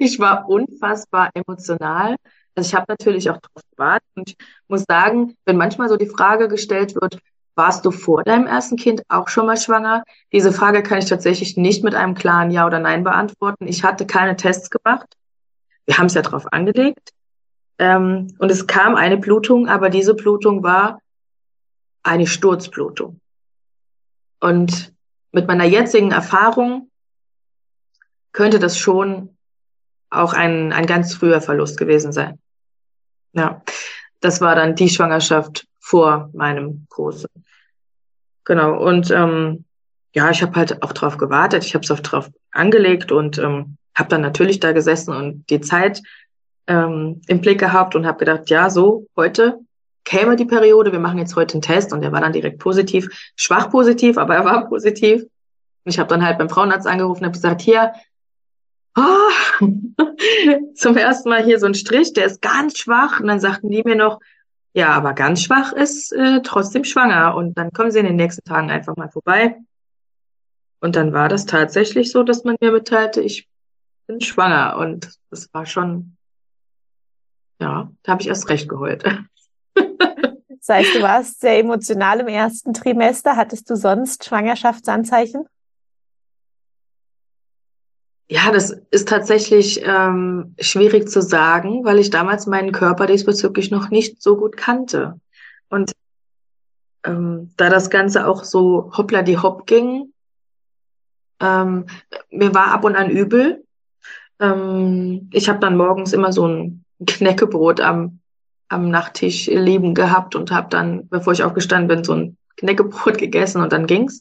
ich 0.00 0.18
war 0.18 0.48
unfassbar 0.48 1.30
emotional. 1.34 2.16
Also 2.56 2.68
ich 2.68 2.74
habe 2.74 2.86
natürlich 2.88 3.30
auch 3.30 3.36
drauf 3.36 3.62
gewartet 3.70 4.08
und 4.16 4.30
ich 4.30 4.36
muss 4.66 4.82
sagen, 4.88 5.36
wenn 5.44 5.56
manchmal 5.56 5.88
so 5.88 5.96
die 5.96 6.08
Frage 6.08 6.48
gestellt 6.48 6.96
wird, 6.96 7.20
warst 7.54 7.84
du 7.84 7.92
vor 7.92 8.24
deinem 8.24 8.48
ersten 8.48 8.74
Kind 8.74 9.04
auch 9.08 9.28
schon 9.28 9.46
mal 9.46 9.56
schwanger? 9.56 10.02
Diese 10.32 10.50
Frage 10.50 10.82
kann 10.82 10.98
ich 10.98 11.04
tatsächlich 11.04 11.56
nicht 11.56 11.84
mit 11.84 11.94
einem 11.94 12.16
klaren 12.16 12.50
Ja 12.50 12.66
oder 12.66 12.80
Nein 12.80 13.04
beantworten. 13.04 13.68
Ich 13.68 13.84
hatte 13.84 14.04
keine 14.04 14.34
Tests 14.34 14.68
gemacht. 14.68 15.16
Wir 15.86 15.98
haben 15.98 16.06
es 16.06 16.14
ja 16.14 16.22
drauf 16.22 16.52
angelegt. 16.52 17.10
Ähm, 17.78 18.34
und 18.40 18.50
es 18.50 18.66
kam 18.66 18.96
eine 18.96 19.16
Blutung, 19.16 19.68
aber 19.68 19.90
diese 19.90 20.14
Blutung 20.14 20.64
war 20.64 20.98
eine 22.02 22.26
Sturzblutung. 22.26 23.20
Und 24.40 24.92
mit 25.30 25.46
meiner 25.46 25.64
jetzigen 25.64 26.10
Erfahrung 26.10 26.90
könnte 28.32 28.58
das 28.58 28.78
schon 28.78 29.36
auch 30.10 30.32
ein, 30.34 30.72
ein 30.72 30.86
ganz 30.86 31.14
früher 31.14 31.40
Verlust 31.40 31.78
gewesen 31.78 32.12
sein. 32.12 32.38
Ja, 33.32 33.62
das 34.20 34.40
war 34.40 34.54
dann 34.54 34.74
die 34.74 34.88
Schwangerschaft 34.88 35.66
vor 35.80 36.30
meinem 36.34 36.86
Großen. 36.90 37.28
Genau, 38.44 38.82
und 38.82 39.10
ähm, 39.10 39.64
ja, 40.14 40.30
ich 40.30 40.42
habe 40.42 40.54
halt 40.56 40.82
auch 40.82 40.92
drauf 40.92 41.16
gewartet, 41.16 41.64
ich 41.64 41.74
habe 41.74 41.84
es 41.84 41.90
auch 41.90 42.00
drauf 42.00 42.30
angelegt 42.50 43.12
und 43.12 43.38
ähm, 43.38 43.78
habe 43.94 44.08
dann 44.08 44.20
natürlich 44.20 44.60
da 44.60 44.72
gesessen 44.72 45.14
und 45.14 45.48
die 45.48 45.60
Zeit 45.60 46.02
ähm, 46.66 47.22
im 47.26 47.40
Blick 47.40 47.60
gehabt 47.60 47.94
und 47.94 48.06
habe 48.06 48.18
gedacht, 48.18 48.50
ja, 48.50 48.68
so, 48.68 49.06
heute 49.16 49.60
käme 50.04 50.36
die 50.36 50.44
Periode, 50.44 50.92
wir 50.92 50.98
machen 50.98 51.18
jetzt 51.18 51.36
heute 51.36 51.54
einen 51.54 51.62
Test 51.62 51.92
und 51.92 52.02
der 52.02 52.12
war 52.12 52.20
dann 52.20 52.32
direkt 52.32 52.58
positiv, 52.58 53.08
schwach 53.36 53.70
positiv, 53.70 54.18
aber 54.18 54.34
er 54.34 54.44
war 54.44 54.68
positiv. 54.68 55.22
Und 55.22 55.90
ich 55.90 55.98
habe 55.98 56.08
dann 56.08 56.24
halt 56.24 56.38
beim 56.38 56.48
Frauenarzt 56.48 56.86
angerufen 56.86 57.24
und 57.24 57.32
gesagt, 57.32 57.60
hier, 57.60 57.92
oh, 58.96 59.60
zum 60.74 60.96
ersten 60.96 61.28
Mal 61.28 61.44
hier 61.44 61.58
so 61.58 61.66
ein 61.66 61.74
Strich, 61.74 62.12
der 62.12 62.26
ist 62.26 62.40
ganz 62.40 62.78
schwach. 62.78 63.20
Und 63.20 63.26
dann 63.26 63.40
sagten 63.40 63.70
die 63.70 63.82
mir 63.84 63.96
noch, 63.96 64.20
ja, 64.74 64.90
aber 64.90 65.12
ganz 65.12 65.42
schwach 65.42 65.72
ist 65.72 66.12
äh, 66.12 66.40
trotzdem 66.42 66.84
schwanger. 66.84 67.34
Und 67.34 67.58
dann 67.58 67.72
kommen 67.72 67.90
sie 67.90 67.98
in 67.98 68.06
den 68.06 68.16
nächsten 68.16 68.44
Tagen 68.44 68.70
einfach 68.70 68.96
mal 68.96 69.10
vorbei. 69.10 69.56
Und 70.80 70.96
dann 70.96 71.12
war 71.12 71.28
das 71.28 71.46
tatsächlich 71.46 72.10
so, 72.10 72.22
dass 72.22 72.44
man 72.44 72.56
mir 72.60 72.72
mitteilte, 72.72 73.20
ich 73.20 73.48
bin 74.06 74.20
schwanger. 74.20 74.76
Und 74.78 75.18
das 75.30 75.52
war 75.52 75.66
schon, 75.66 76.16
ja, 77.60 77.90
da 78.02 78.12
habe 78.12 78.22
ich 78.22 78.28
erst 78.28 78.48
recht 78.48 78.68
geheult. 78.68 79.04
Das 79.74 80.76
heißt, 80.76 80.94
du 80.94 81.02
warst 81.02 81.40
sehr 81.40 81.58
emotional 81.58 82.20
im 82.20 82.28
ersten 82.28 82.72
Trimester. 82.72 83.36
Hattest 83.36 83.68
du 83.68 83.74
sonst 83.74 84.24
Schwangerschaftsanzeichen? 84.24 85.44
Ja, 88.28 88.50
das 88.52 88.70
ist 88.90 89.08
tatsächlich 89.08 89.82
ähm, 89.84 90.54
schwierig 90.58 91.08
zu 91.08 91.20
sagen, 91.20 91.84
weil 91.84 91.98
ich 91.98 92.10
damals 92.10 92.46
meinen 92.46 92.72
Körper 92.72 93.06
diesbezüglich 93.06 93.70
noch 93.70 93.90
nicht 93.90 94.22
so 94.22 94.36
gut 94.36 94.56
kannte. 94.56 95.20
Und 95.68 95.92
ähm, 97.04 97.52
da 97.56 97.68
das 97.68 97.90
Ganze 97.90 98.26
auch 98.26 98.44
so 98.44 98.90
hoppla 98.96 99.22
die 99.22 99.38
hopp 99.38 99.66
ging, 99.66 100.12
ähm, 101.40 101.86
mir 102.30 102.54
war 102.54 102.68
ab 102.68 102.84
und 102.84 102.96
an 102.96 103.10
übel. 103.10 103.64
Ähm, 104.40 105.28
ich 105.32 105.48
habe 105.48 105.58
dann 105.58 105.76
morgens 105.76 106.12
immer 106.12 106.32
so 106.32 106.46
ein 106.46 106.84
Knäckebrot 107.04 107.80
am, 107.80 108.20
am 108.72 108.90
Nachttisch 108.90 109.46
lieben 109.46 109.94
gehabt 109.94 110.34
und 110.34 110.50
habe 110.50 110.68
dann, 110.70 111.08
bevor 111.08 111.32
ich 111.32 111.42
aufgestanden 111.42 111.88
bin, 111.88 112.04
so 112.04 112.14
ein 112.14 112.36
Knäckebrot 112.56 113.18
gegessen 113.18 113.62
und 113.62 113.72
dann 113.72 113.86
ging's. 113.86 114.20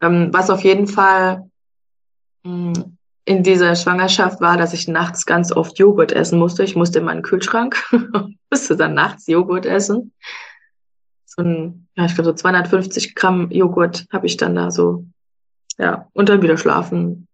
Ähm, 0.00 0.28
was 0.32 0.50
auf 0.50 0.62
jeden 0.62 0.86
Fall 0.86 1.50
mh, 2.44 2.74
hm, 2.76 2.98
in 3.24 3.42
dieser 3.42 3.76
Schwangerschaft 3.76 4.40
war, 4.40 4.56
dass 4.56 4.72
ich 4.72 4.88
nachts 4.88 5.26
ganz 5.26 5.52
oft 5.52 5.78
Joghurt 5.78 6.12
essen 6.12 6.38
musste. 6.38 6.64
Ich 6.64 6.74
musste 6.74 6.98
in 6.98 7.04
meinen 7.04 7.22
Kühlschrank, 7.22 7.82
musste 8.50 8.76
dann 8.76 8.94
nachts 8.94 9.26
Joghurt 9.28 9.64
essen. 9.64 10.12
So 11.24 11.42
ein, 11.42 11.88
ja, 11.96 12.04
ich 12.06 12.14
glaube 12.14 12.30
so 12.30 12.34
250 12.34 13.14
Gramm 13.14 13.50
Joghurt 13.50 14.06
habe 14.12 14.26
ich 14.26 14.36
dann 14.36 14.56
da 14.56 14.70
so, 14.70 15.06
ja, 15.78 16.08
und 16.12 16.28
dann 16.28 16.42
wieder 16.42 16.58
schlafen. 16.58 17.28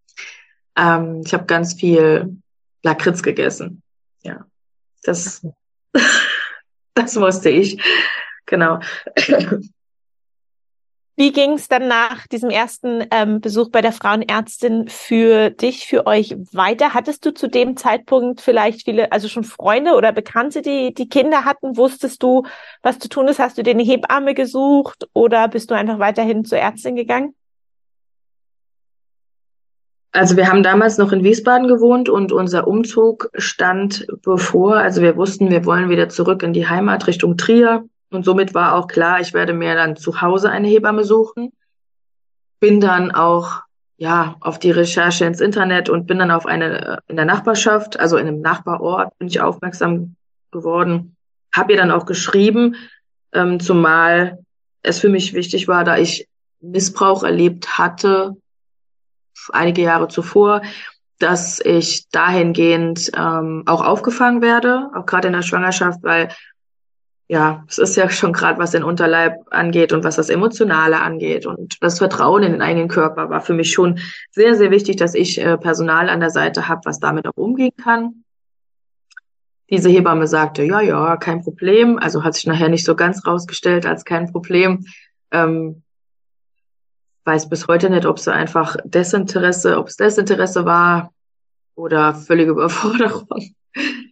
Ähm, 0.76 1.22
ich 1.24 1.32
habe 1.32 1.46
ganz 1.46 1.74
viel 1.74 2.36
Lakritz 2.82 3.22
gegessen. 3.22 3.82
Ja, 4.22 4.44
das, 5.02 5.42
das 6.98 7.14
musste 7.14 7.50
ich. 7.50 7.80
Genau. 8.46 8.80
Wie 11.16 11.32
ging 11.32 11.54
es 11.54 11.66
dann 11.66 11.88
nach 11.88 12.28
diesem 12.28 12.48
ersten 12.48 13.04
ähm, 13.10 13.40
Besuch 13.40 13.70
bei 13.70 13.80
der 13.80 13.90
Frauenärztin 13.90 14.86
für 14.86 15.50
dich, 15.50 15.88
für 15.88 16.06
euch 16.06 16.36
weiter? 16.52 16.94
Hattest 16.94 17.26
du 17.26 17.34
zu 17.34 17.48
dem 17.48 17.76
Zeitpunkt 17.76 18.40
vielleicht 18.40 18.84
viele, 18.84 19.10
also 19.10 19.26
schon 19.26 19.42
Freunde 19.42 19.94
oder 19.94 20.12
Bekannte, 20.12 20.62
die 20.62 20.94
die 20.94 21.08
Kinder 21.08 21.44
hatten? 21.44 21.76
Wusstest 21.76 22.22
du, 22.22 22.44
was 22.82 23.00
zu 23.00 23.08
tun 23.08 23.26
ist? 23.26 23.40
Hast 23.40 23.58
du 23.58 23.64
dir 23.64 23.72
eine 23.72 23.82
Hebamme 23.82 24.32
gesucht 24.34 25.08
oder 25.12 25.48
bist 25.48 25.72
du 25.72 25.74
einfach 25.74 25.98
weiterhin 25.98 26.44
zur 26.44 26.58
Ärztin 26.58 26.94
gegangen? 26.94 27.34
Also 30.12 30.36
wir 30.36 30.48
haben 30.48 30.62
damals 30.62 30.96
noch 30.96 31.12
in 31.12 31.22
Wiesbaden 31.22 31.68
gewohnt 31.68 32.08
und 32.08 32.32
unser 32.32 32.66
Umzug 32.66 33.30
stand 33.34 34.06
bevor. 34.22 34.76
Also 34.78 35.02
wir 35.02 35.16
wussten, 35.16 35.50
wir 35.50 35.66
wollen 35.66 35.90
wieder 35.90 36.08
zurück 36.08 36.42
in 36.42 36.52
die 36.52 36.66
Heimat 36.66 37.06
Richtung 37.06 37.36
Trier. 37.36 37.84
Und 38.10 38.24
somit 38.24 38.54
war 38.54 38.74
auch 38.74 38.88
klar, 38.88 39.20
ich 39.20 39.34
werde 39.34 39.52
mir 39.52 39.74
dann 39.74 39.96
zu 39.96 40.22
Hause 40.22 40.50
eine 40.50 40.68
Hebamme 40.68 41.04
suchen. 41.04 41.52
Bin 42.58 42.80
dann 42.80 43.10
auch 43.10 43.62
ja 43.98 44.36
auf 44.40 44.58
die 44.58 44.70
Recherche 44.70 45.26
ins 45.26 45.40
Internet 45.40 45.90
und 45.90 46.06
bin 46.06 46.18
dann 46.18 46.30
auf 46.30 46.46
eine 46.46 47.00
in 47.08 47.16
der 47.16 47.26
Nachbarschaft, 47.26 48.00
also 48.00 48.16
in 48.16 48.28
einem 48.28 48.40
Nachbarort, 48.40 49.16
bin 49.18 49.28
ich 49.28 49.40
aufmerksam 49.40 50.16
geworden. 50.50 51.16
Habe 51.54 51.72
ihr 51.72 51.78
dann 51.78 51.90
auch 51.90 52.06
geschrieben, 52.06 52.76
ähm, 53.32 53.60
zumal 53.60 54.38
es 54.82 55.00
für 55.00 55.10
mich 55.10 55.34
wichtig 55.34 55.68
war, 55.68 55.84
da 55.84 55.98
ich 55.98 56.26
Missbrauch 56.60 57.24
erlebt 57.24 57.76
hatte 57.76 58.36
einige 59.50 59.82
Jahre 59.82 60.08
zuvor, 60.08 60.62
dass 61.18 61.60
ich 61.60 62.08
dahingehend 62.10 63.10
ähm, 63.16 63.64
auch 63.66 63.84
aufgefangen 63.84 64.40
werde, 64.40 64.90
auch 64.94 65.06
gerade 65.06 65.28
in 65.28 65.34
der 65.34 65.42
Schwangerschaft, 65.42 66.02
weil 66.02 66.28
ja, 67.30 67.64
es 67.68 67.76
ist 67.76 67.94
ja 67.96 68.08
schon 68.08 68.32
gerade, 68.32 68.58
was 68.58 68.70
den 68.70 68.82
Unterleib 68.82 69.34
angeht 69.50 69.92
und 69.92 70.02
was 70.02 70.16
das 70.16 70.30
Emotionale 70.30 71.00
angeht. 71.00 71.44
Und 71.44 71.76
das 71.82 71.98
Vertrauen 71.98 72.42
in 72.42 72.52
den 72.52 72.62
eigenen 72.62 72.88
Körper 72.88 73.28
war 73.28 73.42
für 73.42 73.52
mich 73.52 73.70
schon 73.70 73.98
sehr, 74.30 74.54
sehr 74.54 74.70
wichtig, 74.70 74.96
dass 74.96 75.14
ich 75.14 75.38
äh, 75.38 75.58
Personal 75.58 76.08
an 76.08 76.20
der 76.20 76.30
Seite 76.30 76.68
habe, 76.68 76.80
was 76.84 77.00
damit 77.00 77.26
auch 77.26 77.36
umgehen 77.36 77.74
kann. 77.76 78.24
Diese 79.68 79.90
Hebamme 79.90 80.26
sagte, 80.26 80.62
ja, 80.64 80.80
ja, 80.80 81.18
kein 81.18 81.42
Problem. 81.42 81.98
Also 81.98 82.24
hat 82.24 82.32
sich 82.32 82.46
nachher 82.46 82.70
nicht 82.70 82.86
so 82.86 82.96
ganz 82.96 83.26
rausgestellt 83.26 83.84
als 83.84 84.06
kein 84.06 84.32
Problem. 84.32 84.86
Ähm, 85.30 85.82
weiß 87.28 87.50
bis 87.50 87.68
heute 87.68 87.90
nicht, 87.90 88.06
ob 88.06 88.18
sie 88.18 88.32
einfach 88.32 88.76
Desinteresse, 88.84 89.76
ob 89.78 89.88
es 89.88 89.96
Desinteresse 89.96 90.64
war 90.64 91.12
oder 91.74 92.14
völlige 92.14 92.50
Überforderung. 92.52 93.54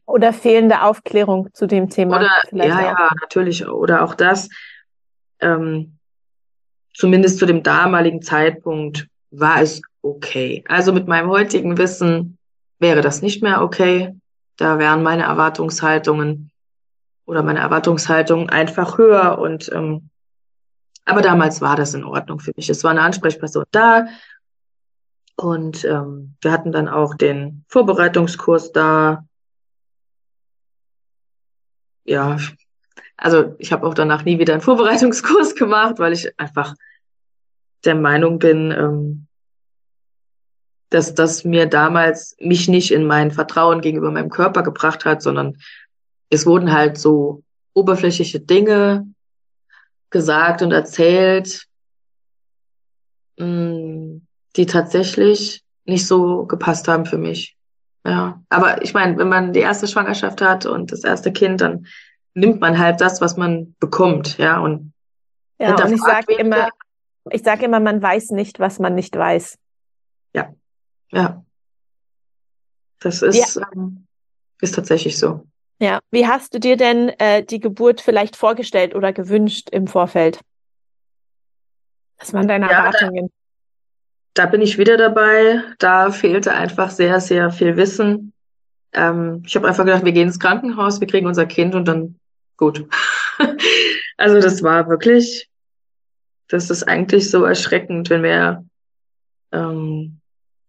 Oder 0.05 0.35
fehlende 0.35 0.83
Aufklärung 0.83 1.49
zu 1.55 1.67
dem 1.67 1.89
Thema. 1.89 2.19
Oder, 2.19 2.67
ja, 2.67 2.77
auch. 2.77 2.81
ja, 2.83 3.11
natürlich. 3.19 3.67
Oder 3.67 4.05
auch 4.05 4.15
das. 4.15 4.51
Ähm, 5.41 5.97
zumindest 6.95 7.39
zu 7.39 7.47
dem 7.47 7.63
damaligen 7.63 8.21
Zeitpunkt 8.21 9.09
war 9.31 9.63
es 9.63 9.81
okay. 10.03 10.63
Also 10.69 10.93
mit 10.93 11.09
meinem 11.09 11.31
heutigen 11.31 11.79
Wissen 11.79 12.37
wäre 12.79 13.01
das 13.01 13.23
nicht 13.23 13.43
mehr 13.43 13.63
okay. 13.63 14.15
Da 14.59 14.79
wären 14.79 15.03
meine 15.03 15.23
Erwartungshaltungen 15.23 16.51
oder 17.25 17.43
meine 17.43 17.61
Erwartungshaltung 17.61 18.51
einfach 18.51 18.99
höher 18.99 19.39
und 19.39 19.71
ähm, 19.73 20.11
aber 21.07 21.23
damals 21.23 21.61
war 21.61 21.77
das 21.77 21.95
in 21.95 22.05
Ordnung 22.05 22.41
für 22.41 22.53
mich. 22.57 22.69
Es 22.69 22.85
war 22.85 22.91
eine 22.91 23.03
Ansprechperson 23.03 23.65
da 23.71 24.07
und 25.37 25.85
ähm, 25.85 26.35
wir 26.41 26.53
hatten 26.53 26.73
dann 26.73 26.89
auch 26.89 27.15
den 27.15 27.65
Vorbereitungskurs 27.69 28.73
da 28.73 29.25
ja, 32.07 32.39
also 33.17 33.55
ich 33.59 33.73
habe 33.73 33.87
auch 33.87 33.95
danach 33.95 34.25
nie 34.25 34.39
wieder 34.39 34.53
einen 34.53 34.63
Vorbereitungskurs 34.63 35.55
gemacht, 35.57 35.99
weil 35.99 36.13
ich 36.13 36.39
einfach 36.39 36.75
der 37.85 37.95
Meinung 37.95 38.39
bin, 38.39 38.73
ähm, 38.73 39.27
dass 40.91 41.15
das 41.15 41.45
mir 41.45 41.67
damals 41.67 42.37
mich 42.39 42.69
nicht 42.69 42.93
in 42.93 43.07
mein 43.07 43.33
Vertrauen 43.33 43.81
gegenüber 43.81 44.11
meinem 44.11 44.31
Körper 44.31 44.63
gebracht 44.63 45.05
hat, 45.05 45.21
sondern 45.21 45.59
es 46.31 46.47
wurden 46.47 46.73
halt 46.73 46.99
so 46.99 47.43
oberflächliche 47.75 48.41
Dinge 48.41 49.07
gesagt 50.11 50.63
und 50.63 50.73
erzählt, 50.73 51.67
mh, 53.39 53.47
mm, 53.47 54.27
die 54.57 54.67
tatsächlich 54.67 55.63
nicht 55.85 56.07
so 56.07 56.47
gepasst 56.47 56.89
haben 56.89 57.07
für 57.07 57.19
mich. 57.19 57.57
Ja, 58.07 58.41
aber 58.49 58.83
ich 58.83 58.95
meine, 58.95 59.19
wenn 59.19 59.29
man 59.29 59.53
die 59.53 59.61
erste 59.61 59.89
Schwangerschaft 59.89 60.41
hat 60.41 60.65
und 60.65 60.93
das 60.93 61.03
erste 61.03 61.33
Kind, 61.33 61.61
dann 61.61 61.87
nimmt 62.35 62.61
man 62.61 62.79
halt 62.79 63.01
das, 63.01 63.21
was 63.21 63.37
man 63.37 63.75
bekommt, 63.81 64.39
ja. 64.39 64.61
Und, 64.61 64.93
ja, 65.59 65.75
und 65.75 65.93
ich 65.93 66.01
sage 66.01 66.35
immer, 66.35 66.69
ich 67.31 67.43
sage 67.43 67.65
immer, 67.65 67.81
man 67.81 68.01
weiß 68.01 68.31
nicht, 68.31 68.61
was 68.61 68.79
man 68.79 68.95
nicht 68.95 69.17
weiß. 69.17 69.59
Ja, 70.35 70.55
ja. 71.11 71.45
Das 73.01 73.23
ist, 73.23 73.57
ja. 73.57 73.67
ähm, 73.75 74.07
ist 74.61 74.75
tatsächlich 74.75 75.19
so. 75.19 75.47
Ja, 75.79 76.01
wie 76.11 76.27
hast 76.27 76.55
du 76.55 76.61
dir 76.61 76.77
denn 76.77 77.11
äh, 77.19 77.45
die 77.45 77.61
Geburt 77.61 78.01
vielleicht 78.01 78.37
vorgestellt 78.37 78.95
oder 78.95 79.13
gewünscht 79.13 79.69
im 79.71 79.87
Vorfeld? 79.87 80.41
Was 82.19 82.33
waren 82.33 82.49
deine 82.49 82.67
ja, 82.67 82.79
Erwartungen? 82.79 83.31
Da, 84.33 84.45
da, 84.45 84.51
bin 84.51 84.63
ich 84.63 84.79
wieder 84.79 84.97
dabei. 84.97 85.63
Da 85.79 86.11
fehlte 86.11 86.55
einfach 86.55 86.91
sehr, 86.91 87.21
sehr 87.21 87.51
viel 87.51 87.77
Wissen. 87.77 88.33
Ähm, 88.95 89.43
ich 89.47 89.55
habe 89.55 89.69
einfach 89.69 89.85
gedacht, 89.85 90.05
wir 90.05 90.13
gehen 90.13 90.29
ins 90.29 90.41
Krankenhaus, 90.41 91.01
wir 91.01 91.09
kriegen 91.09 91.27
unser 91.27 91.45
Kind 91.45 91.75
und 91.75 91.87
dann 91.87 92.19
gut. 92.57 92.89
also 94.17 94.41
das 94.41 94.63
war 94.63 94.89
wirklich, 94.89 95.51
das 96.49 96.71
ist 96.71 96.85
eigentlich 96.85 97.31
so 97.31 97.45
erschreckend, 97.45 98.09
wenn 98.09 98.23
wir 98.23 98.65
ähm, 99.53 100.16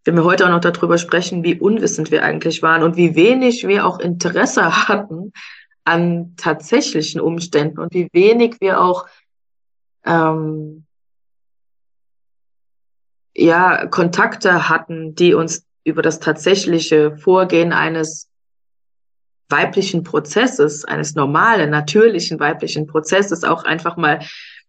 wenn 0.08 0.16
wir 0.16 0.24
heute 0.24 0.46
auch 0.46 0.50
noch 0.50 0.60
darüber 0.62 0.96
sprechen, 0.96 1.44
wie 1.44 1.60
unwissend 1.60 2.10
wir 2.10 2.24
eigentlich 2.24 2.62
waren 2.62 2.82
und 2.82 2.96
wie 2.96 3.14
wenig 3.14 3.68
wir 3.68 3.84
auch 3.84 3.98
Interesse 3.98 4.88
hatten 4.88 5.34
an 5.84 6.34
tatsächlichen 6.38 7.20
Umständen 7.20 7.78
und 7.78 7.92
wie 7.92 8.08
wenig 8.14 8.56
wir 8.60 8.80
auch 8.80 9.06
ähm, 10.06 10.86
ja 13.36 13.84
Kontakte 13.84 14.70
hatten, 14.70 15.14
die 15.14 15.34
uns 15.34 15.66
über 15.84 16.00
das 16.00 16.20
tatsächliche 16.20 17.18
Vorgehen 17.18 17.74
eines 17.74 18.30
weiblichen 19.50 20.04
Prozesses, 20.04 20.86
eines 20.86 21.16
normalen, 21.16 21.68
natürlichen 21.68 22.40
weiblichen 22.40 22.86
Prozesses 22.86 23.44
auch 23.44 23.64
einfach 23.64 23.98
mal 23.98 24.20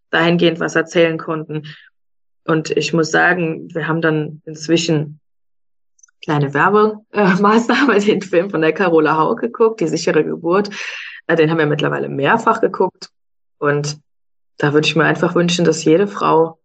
dahingehend 0.10 0.60
was 0.60 0.75
erzählen 0.75 1.17
konnten. 1.17 1.63
Und 2.43 2.72
ich 2.72 2.91
muss 2.91 3.10
sagen, 3.10 3.74
wir 3.74 3.88
haben 3.88 4.01
dann 4.01 4.41
inzwischen 4.43 5.18
kleine 6.21 6.53
Werbemaßnahme, 6.53 7.97
äh, 7.97 7.99
den 8.05 8.21
Film 8.21 8.49
von 8.49 8.61
der 8.61 8.73
Carola 8.73 9.17
Hau 9.17 9.35
geguckt, 9.35 9.79
Die 9.79 9.88
sichere 9.88 10.23
Geburt. 10.23 10.69
Äh, 11.27 11.35
den 11.35 11.49
haben 11.49 11.59
wir 11.59 11.65
mittlerweile 11.65 12.09
mehrfach 12.09 12.61
geguckt. 12.61 13.09
Und 13.57 13.99
da 14.57 14.73
würde 14.73 14.88
ich 14.88 14.95
mir 14.95 15.05
einfach 15.05 15.35
wünschen, 15.35 15.65
dass 15.65 15.83
jede 15.83 16.07
Frau 16.07 16.59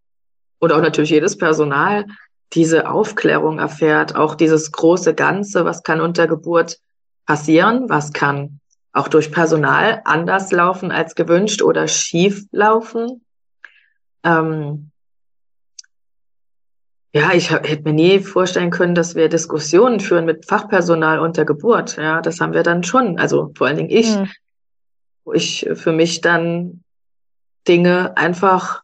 oder 0.59 0.77
auch 0.77 0.81
natürlich 0.81 1.09
jedes 1.09 1.37
Personal 1.37 2.05
diese 2.53 2.89
Aufklärung 2.89 3.59
erfährt, 3.59 4.15
auch 4.15 4.35
dieses 4.35 4.71
große 4.71 5.13
Ganze, 5.13 5.65
was 5.65 5.83
kann 5.83 6.01
unter 6.01 6.27
Geburt 6.27 6.79
passieren, 7.25 7.89
was 7.89 8.13
kann 8.13 8.59
auch 8.93 9.07
durch 9.09 9.31
Personal 9.31 10.01
anders 10.05 10.51
laufen 10.51 10.91
als 10.91 11.15
gewünscht 11.15 11.61
oder 11.61 11.87
schief 11.87 12.45
laufen. 12.51 13.25
Ähm, 14.23 14.91
ja, 17.15 17.31
ich 17.33 17.49
hab, 17.49 17.65
hätte 17.65 17.83
mir 17.83 17.93
nie 17.93 18.19
vorstellen 18.19 18.71
können, 18.71 18.93
dass 18.93 19.15
wir 19.15 19.29
Diskussionen 19.29 20.01
führen 20.01 20.25
mit 20.25 20.45
Fachpersonal 20.45 21.19
unter 21.19 21.45
Geburt. 21.45 21.95
Ja, 21.95 22.21
das 22.21 22.41
haben 22.41 22.51
wir 22.51 22.61
dann 22.61 22.83
schon. 22.83 23.17
Also 23.17 23.53
vor 23.55 23.67
allen 23.67 23.77
Dingen 23.77 23.89
ich, 23.89 24.17
mhm. 24.17 24.29
wo 25.23 25.31
ich 25.31 25.65
für 25.75 25.93
mich 25.93 26.19
dann 26.19 26.83
Dinge 27.69 28.17
einfach 28.17 28.83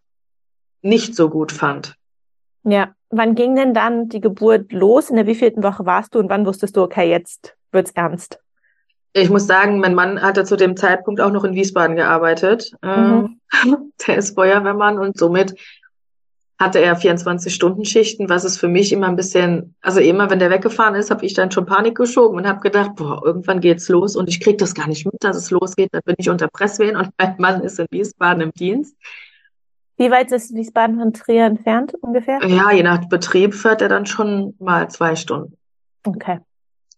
nicht 0.81 1.13
so 1.13 1.29
gut 1.29 1.51
fand. 1.51 1.95
Ja, 2.63 2.95
wann 3.09 3.35
ging 3.35 3.57
denn 3.57 3.73
dann 3.73 4.07
die 4.07 4.21
Geburt 4.21 4.71
los? 4.71 5.09
In 5.09 5.17
der 5.17 5.27
wievielten 5.27 5.61
Woche 5.61 5.85
warst 5.85 6.15
du 6.15 6.19
und 6.19 6.29
wann 6.29 6.45
wusstest 6.45 6.77
du, 6.77 6.83
okay, 6.83 7.09
jetzt 7.09 7.57
wird's 7.73 7.91
ernst? 7.91 8.39
Ich 9.11 9.29
muss 9.29 9.45
sagen, 9.45 9.81
mein 9.81 9.93
Mann 9.93 10.21
hatte 10.21 10.45
zu 10.45 10.55
dem 10.55 10.77
Zeitpunkt 10.77 11.19
auch 11.19 11.31
noch 11.31 11.43
in 11.43 11.53
Wiesbaden 11.53 11.97
gearbeitet. 11.97 12.71
Mhm. 12.81 13.39
Ähm, 13.65 13.91
der 14.07 14.15
ist 14.15 14.35
Feuerwehrmann 14.35 14.97
und 14.97 15.17
somit 15.17 15.53
hatte 16.62 16.80
er 16.80 16.96
24-Stunden-Schichten, 16.98 18.30
was 18.30 18.44
es 18.44 18.58
für 18.58 18.68
mich 18.68 18.94
immer 18.94 19.08
ein 19.08 19.15
bisschen, 19.15 19.75
also 19.82 20.00
immer 20.00 20.30
wenn 20.30 20.39
der 20.39 20.51
weggefahren 20.51 20.94
ist, 20.96 21.10
habe 21.10 21.25
ich 21.25 21.34
dann 21.34 21.51
schon 21.51 21.65
Panik 21.65 21.98
geschoben 21.98 22.38
und 22.38 22.48
habe 22.48 22.62
gedacht, 22.62 22.91
boah, 22.96 23.22
irgendwann 23.25 23.60
geht's 23.60 23.89
los 23.89 24.15
und 24.15 24.30
ich 24.30 24.39
krieg 24.39 24.60
das 24.60 24.75
gar 24.75 24.88
nicht 24.88 25.06
mit, 25.06 25.15
dass 25.22 25.36
es 25.36 25.50
losgeht. 25.50 25.89
Dann 25.91 26.03
bin 26.06 26.15
ich 26.20 26.30
unter 26.30 26.48
Presswehen 26.48 26.96
und 26.96 27.10
mein 27.18 27.36
Mann 27.39 27.62
ist 27.62 27.80
in 27.80 27.88
Wiesbaden 27.89 28.44
im 28.44 28.51
Dienst. 28.51 28.96
Wie 29.98 30.12
weit 30.12 30.32
ist 30.32 30.53
Wiesbaden 30.53 31.00
von 31.00 31.13
Trier 31.13 31.46
entfernt 31.46 31.94
ungefähr? 32.00 32.39
Ja, 32.46 32.72
je 32.72 32.84
nach 32.84 33.10
Betrieb 33.10 33.56
fährt 33.56 33.82
er 33.82 33.89
dann 33.89 34.06
schon 34.06 34.56
mal 34.60 34.89
zwei 34.89 35.15
Stunden. 35.15 35.58
Okay. 36.06 36.39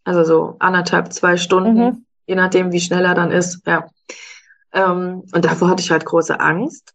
Also 0.03 0.23
so 0.25 0.55
anderthalb, 0.59 1.13
zwei 1.13 1.37
Stunden, 1.37 1.75
mhm. 1.75 2.05
je 2.27 2.35
nachdem, 2.35 2.73
wie 2.73 2.81
schnell 2.81 3.05
er 3.05 3.15
dann 3.15 3.31
ist. 3.31 3.65
Ja. 3.65 3.87
Ähm, 4.73 5.23
und 5.33 5.45
davor 5.45 5.69
hatte 5.69 5.81
ich 5.81 5.91
halt 5.91 6.03
große 6.03 6.39
Angst. 6.39 6.93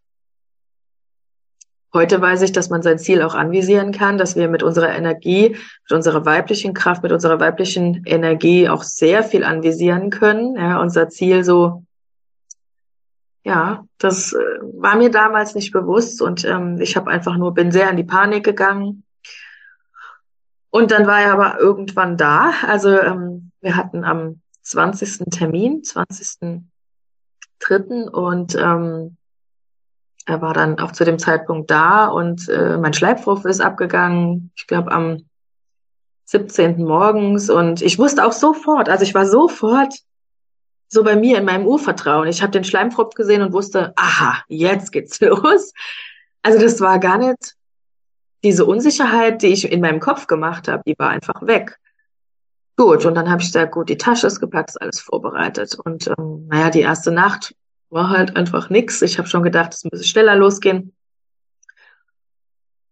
Heute 1.95 2.21
weiß 2.21 2.43
ich, 2.43 2.53
dass 2.53 2.69
man 2.69 2.83
sein 2.83 2.99
Ziel 2.99 3.23
auch 3.23 3.35
anvisieren 3.35 3.93
kann, 3.93 4.19
dass 4.19 4.37
wir 4.37 4.49
mit 4.49 4.63
unserer 4.63 4.95
Energie, 4.95 5.51
mit 5.51 5.93
unserer 5.93 6.27
weiblichen 6.27 6.75
Kraft, 6.75 7.03
mit 7.03 7.13
unserer 7.13 7.41
weiblichen 7.41 8.03
Energie 8.05 8.69
auch 8.69 8.83
sehr 8.83 9.23
viel 9.23 9.43
anvisieren 9.43 10.11
können. 10.11 10.57
Ja, 10.57 10.81
unser 10.81 11.09
Ziel 11.09 11.45
so, 11.45 11.85
ja, 13.43 13.87
das 13.97 14.35
äh, 14.35 14.37
war 14.75 14.97
mir 14.97 15.11
damals 15.11 15.55
nicht 15.55 15.73
bewusst 15.73 16.21
und 16.21 16.45
ähm, 16.45 16.79
ich 16.81 16.95
habe 16.97 17.11
einfach 17.11 17.39
nur, 17.39 17.55
bin 17.55 17.73
sehr 17.73 17.89
in 17.89 17.97
die 17.97 18.05
Panik 18.05 18.45
gegangen. 18.45 19.05
Und 20.71 20.91
dann 20.91 21.07
war 21.07 21.23
er 21.23 21.33
aber 21.33 21.59
irgendwann 21.59 22.19
da. 22.19 22.53
Also 22.67 22.91
ähm, 22.91 23.51
wir 23.63 23.77
hatten 23.77 24.05
am 24.05 24.43
20. 24.63 25.31
Termin, 25.31 25.81
20.3. 25.83 28.11
und 28.11 28.55
ähm, 28.55 29.17
er 30.29 30.43
war 30.43 30.53
dann 30.53 30.79
auch 30.79 30.93
zu 30.93 31.05
dem 31.05 31.19
Zeitpunkt 31.19 31.71
da 31.71 32.07
und 32.07 32.49
äh, 32.49 32.77
mein 32.77 32.93
Schleipfruff 32.93 33.45
ist 33.47 33.61
abgegangen, 33.61 34.53
ich 34.57 34.67
glaube 34.67 34.93
am 34.93 35.25
17. 36.27 36.85
morgens 36.85 37.49
und 37.49 37.81
ich 37.81 37.99
wusste 37.99 38.27
auch 38.27 38.33
sofort, 38.33 38.91
also 38.91 39.05
ich 39.05 39.15
war 39.15 39.27
sofort 39.27 39.95
so 40.89 41.03
bei 41.03 41.17
mir 41.17 41.39
in 41.39 41.45
meinem 41.45 41.67
Urvertrauen. 41.67 42.29
Ich 42.29 42.43
habe 42.43 42.51
den 42.51 42.65
Schleimfropf 42.65 43.15
gesehen 43.15 43.43
und 43.43 43.53
wusste, 43.53 43.93
aha, 43.97 44.43
jetzt 44.49 44.93
geht's 44.93 45.19
los. 45.23 45.73
Also 46.43 46.59
das 46.59 46.81
war 46.81 46.99
gar 46.99 47.19
nicht 47.19 47.55
diese 48.45 48.67
Unsicherheit, 48.67 49.43
die 49.43 49.49
ich 49.49 49.71
in 49.71 49.81
meinem 49.81 50.01
Kopf 50.01 50.27
gemacht 50.27 50.69
habe, 50.69 50.83
die 50.87 50.95
war 50.99 51.09
einfach 51.09 51.47
weg. 51.47 51.79
Gut, 52.77 53.05
und 53.07 53.15
dann 53.15 53.31
habe 53.31 53.41
ich 53.41 53.49
gesagt, 53.49 53.73
gut, 53.73 53.89
die 53.89 53.97
Tasche 53.97 54.27
ist 54.27 54.41
gepackt, 54.41 54.81
alles 54.81 55.01
vorbereitet. 55.01 55.77
Und 55.83 56.07
ähm, 56.07 56.47
naja, 56.49 56.71
die 56.71 56.83
erste 56.83 57.11
Nacht 57.11 57.55
war 57.91 58.11
halt 58.11 58.37
einfach 58.37 58.71
nix. 58.71 59.03
Ich 59.03 59.19
habe 59.19 59.29
schon 59.29 59.43
gedacht, 59.43 59.75
es 59.75 59.85
müsse 59.85 60.05
schneller 60.05 60.37
losgehen. 60.37 60.95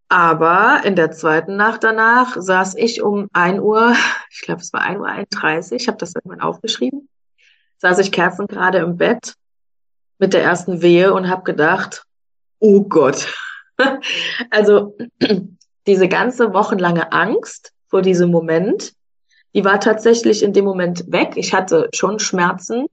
Aber 0.08 0.82
in 0.84 0.94
der 0.94 1.10
zweiten 1.10 1.56
Nacht 1.56 1.82
danach 1.82 2.36
saß 2.38 2.76
ich 2.76 3.02
um 3.02 3.28
ein 3.32 3.60
Uhr, 3.60 3.94
ich 4.30 4.42
glaube 4.42 4.60
es 4.60 4.72
war 4.72 4.82
ein 4.82 5.00
Uhr, 5.00 5.08
31, 5.08 5.82
ich 5.82 5.88
habe 5.88 5.98
das 5.98 6.14
irgendwann 6.14 6.40
aufgeschrieben, 6.40 7.08
saß 7.78 7.98
ich 7.98 8.12
kerzengerade 8.12 8.78
im 8.78 8.96
Bett 8.96 9.34
mit 10.18 10.32
der 10.32 10.42
ersten 10.42 10.80
Wehe 10.80 11.12
und 11.12 11.28
habe 11.28 11.42
gedacht, 11.42 12.04
oh 12.60 12.82
Gott. 12.82 13.34
also 14.50 14.96
diese 15.86 16.08
ganze 16.08 16.54
wochenlange 16.54 17.12
Angst 17.12 17.72
vor 17.88 18.02
diesem 18.02 18.30
Moment, 18.30 18.94
die 19.54 19.64
war 19.64 19.80
tatsächlich 19.80 20.42
in 20.42 20.52
dem 20.52 20.64
Moment 20.64 21.10
weg. 21.10 21.32
Ich 21.36 21.52
hatte 21.52 21.88
schon 21.92 22.18
Schmerzen 22.18 22.86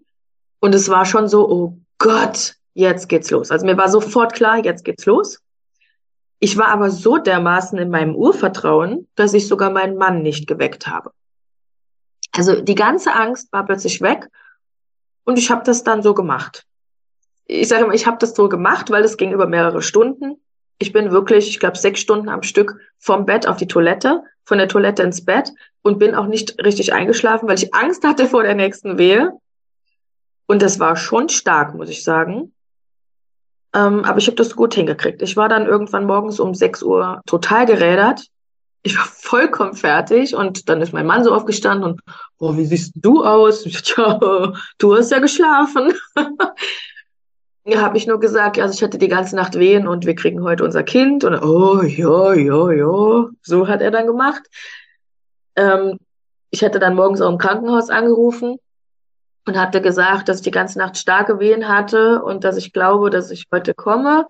und 0.60 0.74
es 0.74 0.89
war 0.89 1.06
schon 1.06 1.28
so, 1.28 1.50
oh 1.50 1.78
Gott, 1.97 2.56
jetzt 2.73 3.10
geht's 3.10 3.32
los. 3.32 3.51
Also 3.51 3.65
mir 3.65 3.77
war 3.77 3.89
sofort 3.89 4.34
klar, 4.34 4.63
jetzt 4.63 4.84
geht's 4.84 5.06
los. 5.06 5.39
Ich 6.39 6.58
war 6.58 6.67
aber 6.67 6.89
so 6.89 7.17
dermaßen 7.17 7.77
in 7.79 7.89
meinem 7.89 8.15
Urvertrauen, 8.15 9.08
dass 9.15 9.34
ich 9.34 9.47
sogar 9.47 9.69
meinen 9.69 9.97
Mann 9.97 10.21
nicht 10.21 10.45
geweckt 10.47 10.88
habe. 10.88 11.12
Also 12.36 12.60
die 12.60 12.75
ganze 12.75 13.13
Angst 13.13 13.53
war 13.53 13.65
plötzlich 13.65 14.01
weg 14.01 14.27
und 15.23 15.38
ich 15.38 15.49
habe 15.51 15.63
das 15.63 15.84
dann 15.84 16.03
so 16.03 16.13
gemacht. 16.13 16.65
Ich 17.45 17.67
sage 17.67 17.86
mal, 17.86 17.95
ich 17.95 18.08
habe 18.08 18.17
das 18.19 18.36
so 18.36 18.49
gemacht, 18.49 18.89
weil 18.89 19.03
es 19.03 19.17
ging 19.17 19.32
über 19.32 19.47
mehrere 19.47 19.82
Stunden. 19.82 20.41
Ich 20.79 20.91
bin 20.91 21.12
wirklich, 21.12 21.47
ich 21.47 21.60
glaube, 21.60 21.77
sechs 21.77 22.01
Stunden 22.01 22.29
am 22.29 22.43
Stück 22.43 22.77
vom 22.97 23.25
Bett 23.25 23.47
auf 23.47 23.58
die 23.58 23.67
Toilette, 23.67 24.23
von 24.43 24.58
der 24.58 24.67
Toilette 24.67 25.03
ins 25.03 25.23
Bett 25.23 25.51
und 25.82 25.99
bin 25.99 26.15
auch 26.15 26.27
nicht 26.27 26.62
richtig 26.63 26.93
eingeschlafen, 26.93 27.47
weil 27.47 27.58
ich 27.58 27.73
Angst 27.73 28.03
hatte 28.03 28.27
vor 28.27 28.43
der 28.43 28.56
nächsten 28.56 28.97
Wehe. 28.97 29.32
Und 30.47 30.62
das 30.62 30.79
war 30.79 30.95
schon 30.95 31.29
stark, 31.29 31.73
muss 31.75 31.89
ich 31.89 32.03
sagen. 32.03 32.53
Ähm, 33.73 34.06
aber 34.06 34.19
ich 34.19 34.27
habe 34.27 34.36
das 34.36 34.56
gut 34.56 34.75
hingekriegt. 34.75 35.21
Ich 35.21 35.36
war 35.36 35.49
dann 35.49 35.65
irgendwann 35.65 36.06
morgens 36.06 36.39
um 36.39 36.53
6 36.53 36.84
Uhr 36.84 37.21
total 37.25 37.65
gerädert. 37.65 38.27
Ich 38.84 38.97
war 38.97 39.06
vollkommen 39.12 39.73
fertig 39.73 40.36
und 40.36 40.69
dann 40.69 40.82
ist 40.82 40.93
mein 40.93 41.06
Mann 41.06 41.23
so 41.23 41.34
aufgestanden 41.34 41.91
und, 41.91 42.01
boah, 42.38 42.56
wie 42.58 42.65
siehst 42.65 42.93
du 42.95 43.23
aus? 43.23 43.65
Ich 43.65 43.82
dachte, 43.82 44.01
ja, 44.01 44.53
du 44.77 44.95
hast 44.95 45.12
ja 45.12 45.19
geschlafen. 45.19 45.93
ja, 47.65 47.82
habe 47.82 47.97
ich 47.97 48.06
nur 48.06 48.19
gesagt, 48.19 48.60
also 48.60 48.75
ich 48.75 48.84
hatte 48.84 48.97
die 48.97 49.08
ganze 49.08 49.36
Nacht 49.36 49.58
Wehen 49.58 49.88
und 49.88 50.06
wir 50.06 50.15
kriegen 50.15 50.43
heute 50.43 50.63
unser 50.63 50.84
Kind. 50.84 51.23
Und 51.23 51.41
oh, 51.41 51.82
ja, 51.82 52.34
ja, 52.34 52.71
ja. 52.71 53.29
So 53.41 53.67
hat 53.67 53.82
er 53.82 53.89
dann 53.89 54.06
gemacht. 54.06 54.43
Ähm, 55.56 55.97
ich 56.51 56.62
hätte 56.62 56.77
dann 56.77 56.95
morgens 56.95 57.21
auch 57.21 57.32
im 57.32 57.39
Krankenhaus 57.39 57.89
angerufen 57.89 58.58
und 59.45 59.60
hatte 59.60 59.82
gesagt, 59.82 60.29
dass 60.29 60.38
ich 60.38 60.43
die 60.43 60.51
ganze 60.51 60.79
Nacht 60.79 60.97
starke 60.97 61.39
Wehen 61.39 61.67
hatte 61.67 62.23
und 62.23 62.43
dass 62.43 62.58
ich 62.58 62.73
glaube, 62.73 63.10
dass 63.10 63.32
ich 63.32 63.45
heute 63.51 63.73
komme. 63.73 64.27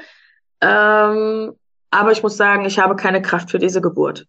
Ähm, 0.61 1.53
aber 1.91 2.11
ich 2.11 2.23
muss 2.23 2.37
sagen, 2.37 2.65
ich 2.65 2.79
habe 2.79 2.95
keine 2.95 3.21
Kraft 3.21 3.51
für 3.51 3.59
diese 3.59 3.81
Geburt. 3.81 4.25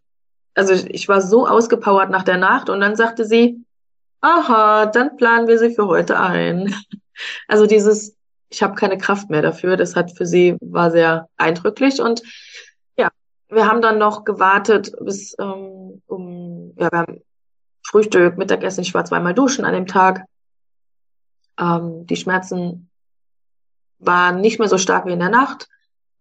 Also 0.55 0.73
ich, 0.73 0.87
ich 0.91 1.09
war 1.09 1.21
so 1.21 1.47
ausgepowert 1.47 2.11
nach 2.11 2.23
der 2.23 2.37
Nacht 2.37 2.69
und 2.69 2.81
dann 2.81 2.97
sagte 2.97 3.25
sie, 3.25 3.65
aha, 4.21 4.87
dann 4.87 5.17
planen 5.17 5.49
wir 5.49 5.59
sie 5.59 5.75
für 5.75 5.87
heute 5.87 6.19
ein. 6.19 6.75
Also 7.47 7.67
dieses, 7.67 8.17
ich 8.49 8.61
habe 8.65 8.75
keine 8.75 8.99
Kraft 8.99 9.31
mehr 9.31 9.41
dafür, 9.41 9.77
das 9.77 9.95
hat 9.95 10.11
für 10.17 10.27
sie, 10.27 10.57
war 10.61 10.91
sehr 10.91 11.29
eindrücklich 11.37 12.01
und 12.01 12.23
ja, 12.99 13.09
wir 13.49 13.69
haben 13.69 13.83
dann 13.83 13.99
noch 13.99 14.25
gewartet 14.25 14.91
bis 15.01 15.37
ähm, 15.39 16.03
um, 16.09 16.75
ja, 16.77 16.91
wir 16.91 16.99
haben 16.99 17.23
Frühstück, 17.87 18.37
Mittagessen, 18.37 18.83
ich 18.83 18.93
war 18.95 19.05
zweimal 19.05 19.33
duschen 19.33 19.65
an 19.65 19.75
dem 19.75 19.87
Tag. 19.87 20.25
Ähm, 21.59 22.07
die 22.07 22.17
Schmerzen 22.17 22.89
waren 23.99 24.41
nicht 24.41 24.59
mehr 24.59 24.69
so 24.69 24.79
stark 24.79 25.07
wie 25.07 25.13
in 25.13 25.21
der 25.21 25.29
Nacht, 25.31 25.69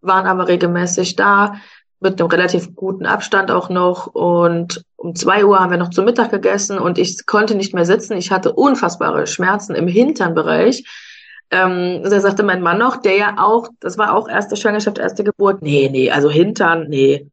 waren 0.00 0.26
aber 0.26 0.48
regelmäßig 0.48 1.16
da 1.16 1.56
mit 2.00 2.20
einem 2.20 2.30
relativ 2.30 2.74
guten 2.74 3.06
Abstand 3.06 3.50
auch 3.50 3.68
noch. 3.68 4.06
Und 4.06 4.84
um 4.96 5.14
zwei 5.14 5.44
Uhr 5.44 5.58
haben 5.58 5.70
wir 5.70 5.78
noch 5.78 5.90
zu 5.90 6.02
Mittag 6.02 6.30
gegessen 6.30 6.78
und 6.78 6.98
ich 6.98 7.26
konnte 7.26 7.54
nicht 7.54 7.74
mehr 7.74 7.86
sitzen. 7.86 8.16
Ich 8.16 8.30
hatte 8.30 8.52
unfassbare 8.52 9.26
Schmerzen 9.26 9.74
im 9.74 9.88
Hinternbereich. 9.88 10.84
Ähm, 11.50 12.02
da 12.02 12.20
sagte 12.20 12.42
mein 12.42 12.62
Mann 12.62 12.78
noch, 12.78 12.96
der 12.96 13.16
ja 13.16 13.34
auch, 13.38 13.68
das 13.80 13.98
war 13.98 14.14
auch 14.14 14.28
erste 14.28 14.56
Schwangerschaft, 14.56 14.98
erste 14.98 15.24
Geburt. 15.24 15.62
Nee, 15.62 15.88
nee, 15.90 16.10
also 16.10 16.30
Hintern, 16.30 16.88
nee. 16.88 17.28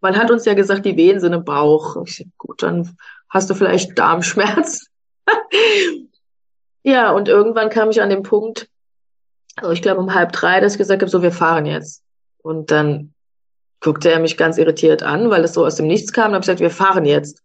Man 0.00 0.16
hat 0.16 0.30
uns 0.30 0.44
ja 0.44 0.54
gesagt, 0.54 0.84
die 0.84 0.96
Wehen 0.96 1.20
sind 1.20 1.32
im 1.32 1.44
Bauch. 1.44 1.96
Ich 2.04 2.26
gut, 2.36 2.62
dann 2.62 2.96
hast 3.28 3.48
du 3.50 3.54
vielleicht 3.54 3.98
Darmschmerz. 3.98 4.86
ja, 6.84 7.10
und 7.10 7.28
irgendwann 7.28 7.70
kam 7.70 7.90
ich 7.90 8.00
an 8.00 8.10
den 8.10 8.22
Punkt, 8.22 8.68
also 9.56 9.72
ich 9.72 9.82
glaube 9.82 10.00
um 10.00 10.14
halb 10.14 10.32
drei, 10.32 10.60
dass 10.60 10.72
ich 10.72 10.78
gesagt 10.78 11.02
habe, 11.02 11.10
so, 11.10 11.22
wir 11.22 11.32
fahren 11.32 11.66
jetzt. 11.66 12.02
Und 12.42 12.70
dann 12.70 13.14
guckte 13.80 14.10
er 14.10 14.20
mich 14.20 14.36
ganz 14.36 14.58
irritiert 14.58 15.02
an, 15.02 15.30
weil 15.30 15.44
es 15.44 15.54
so 15.54 15.64
aus 15.64 15.76
dem 15.76 15.86
Nichts 15.86 16.12
kam. 16.12 16.28
Und 16.28 16.34
habe 16.34 16.40
gesagt, 16.40 16.60
wir 16.60 16.70
fahren 16.70 17.04
jetzt. 17.04 17.42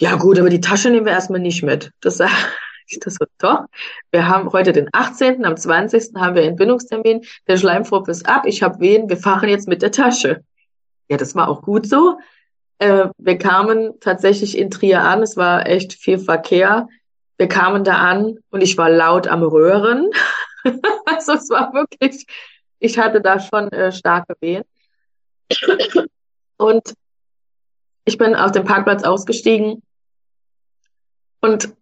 Ja 0.00 0.16
gut, 0.16 0.38
aber 0.38 0.50
die 0.50 0.60
Tasche 0.60 0.90
nehmen 0.90 1.06
wir 1.06 1.12
erstmal 1.12 1.40
nicht 1.40 1.62
mit. 1.62 1.92
Das 2.00 2.18
sage 2.18 2.32
ich 2.88 2.98
das 3.00 3.14
so, 3.14 3.24
doch. 3.38 3.64
Wir 4.10 4.28
haben 4.28 4.52
heute 4.52 4.72
den 4.72 4.88
18., 4.92 5.44
am 5.44 5.56
20. 5.56 6.14
haben 6.16 6.34
wir 6.34 6.42
Entbindungstermin. 6.42 7.22
Der 7.46 7.56
Schleimfrupp 7.56 8.08
ist 8.08 8.28
ab, 8.28 8.44
ich 8.46 8.62
habe 8.62 8.80
Wehen, 8.80 9.08
wir 9.08 9.16
fahren 9.16 9.48
jetzt 9.48 9.68
mit 9.68 9.80
der 9.80 9.92
Tasche. 9.92 10.42
Ja, 11.08 11.16
das 11.16 11.34
war 11.34 11.48
auch 11.48 11.62
gut 11.62 11.86
so. 11.86 12.18
Äh, 12.78 13.08
wir 13.16 13.38
kamen 13.38 14.00
tatsächlich 14.00 14.58
in 14.58 14.70
Trier 14.70 15.02
an, 15.02 15.22
es 15.22 15.36
war 15.36 15.66
echt 15.66 15.92
viel 15.92 16.18
Verkehr. 16.18 16.88
Wir 17.42 17.48
kamen 17.48 17.82
da 17.82 17.96
an 17.96 18.38
und 18.50 18.60
ich 18.60 18.78
war 18.78 18.88
laut 18.88 19.26
am 19.26 19.42
Röhren. 19.42 20.12
also 21.06 21.32
es 21.32 21.50
war 21.50 21.74
wirklich, 21.74 22.24
ich 22.78 22.96
hatte 23.00 23.20
da 23.20 23.40
schon 23.40 23.68
äh, 23.72 23.90
starke 23.90 24.36
Wehen. 24.38 24.62
Und 26.56 26.94
ich 28.04 28.16
bin 28.16 28.36
auf 28.36 28.52
dem 28.52 28.62
Parkplatz 28.62 29.02
ausgestiegen 29.02 29.82
und 31.40 31.74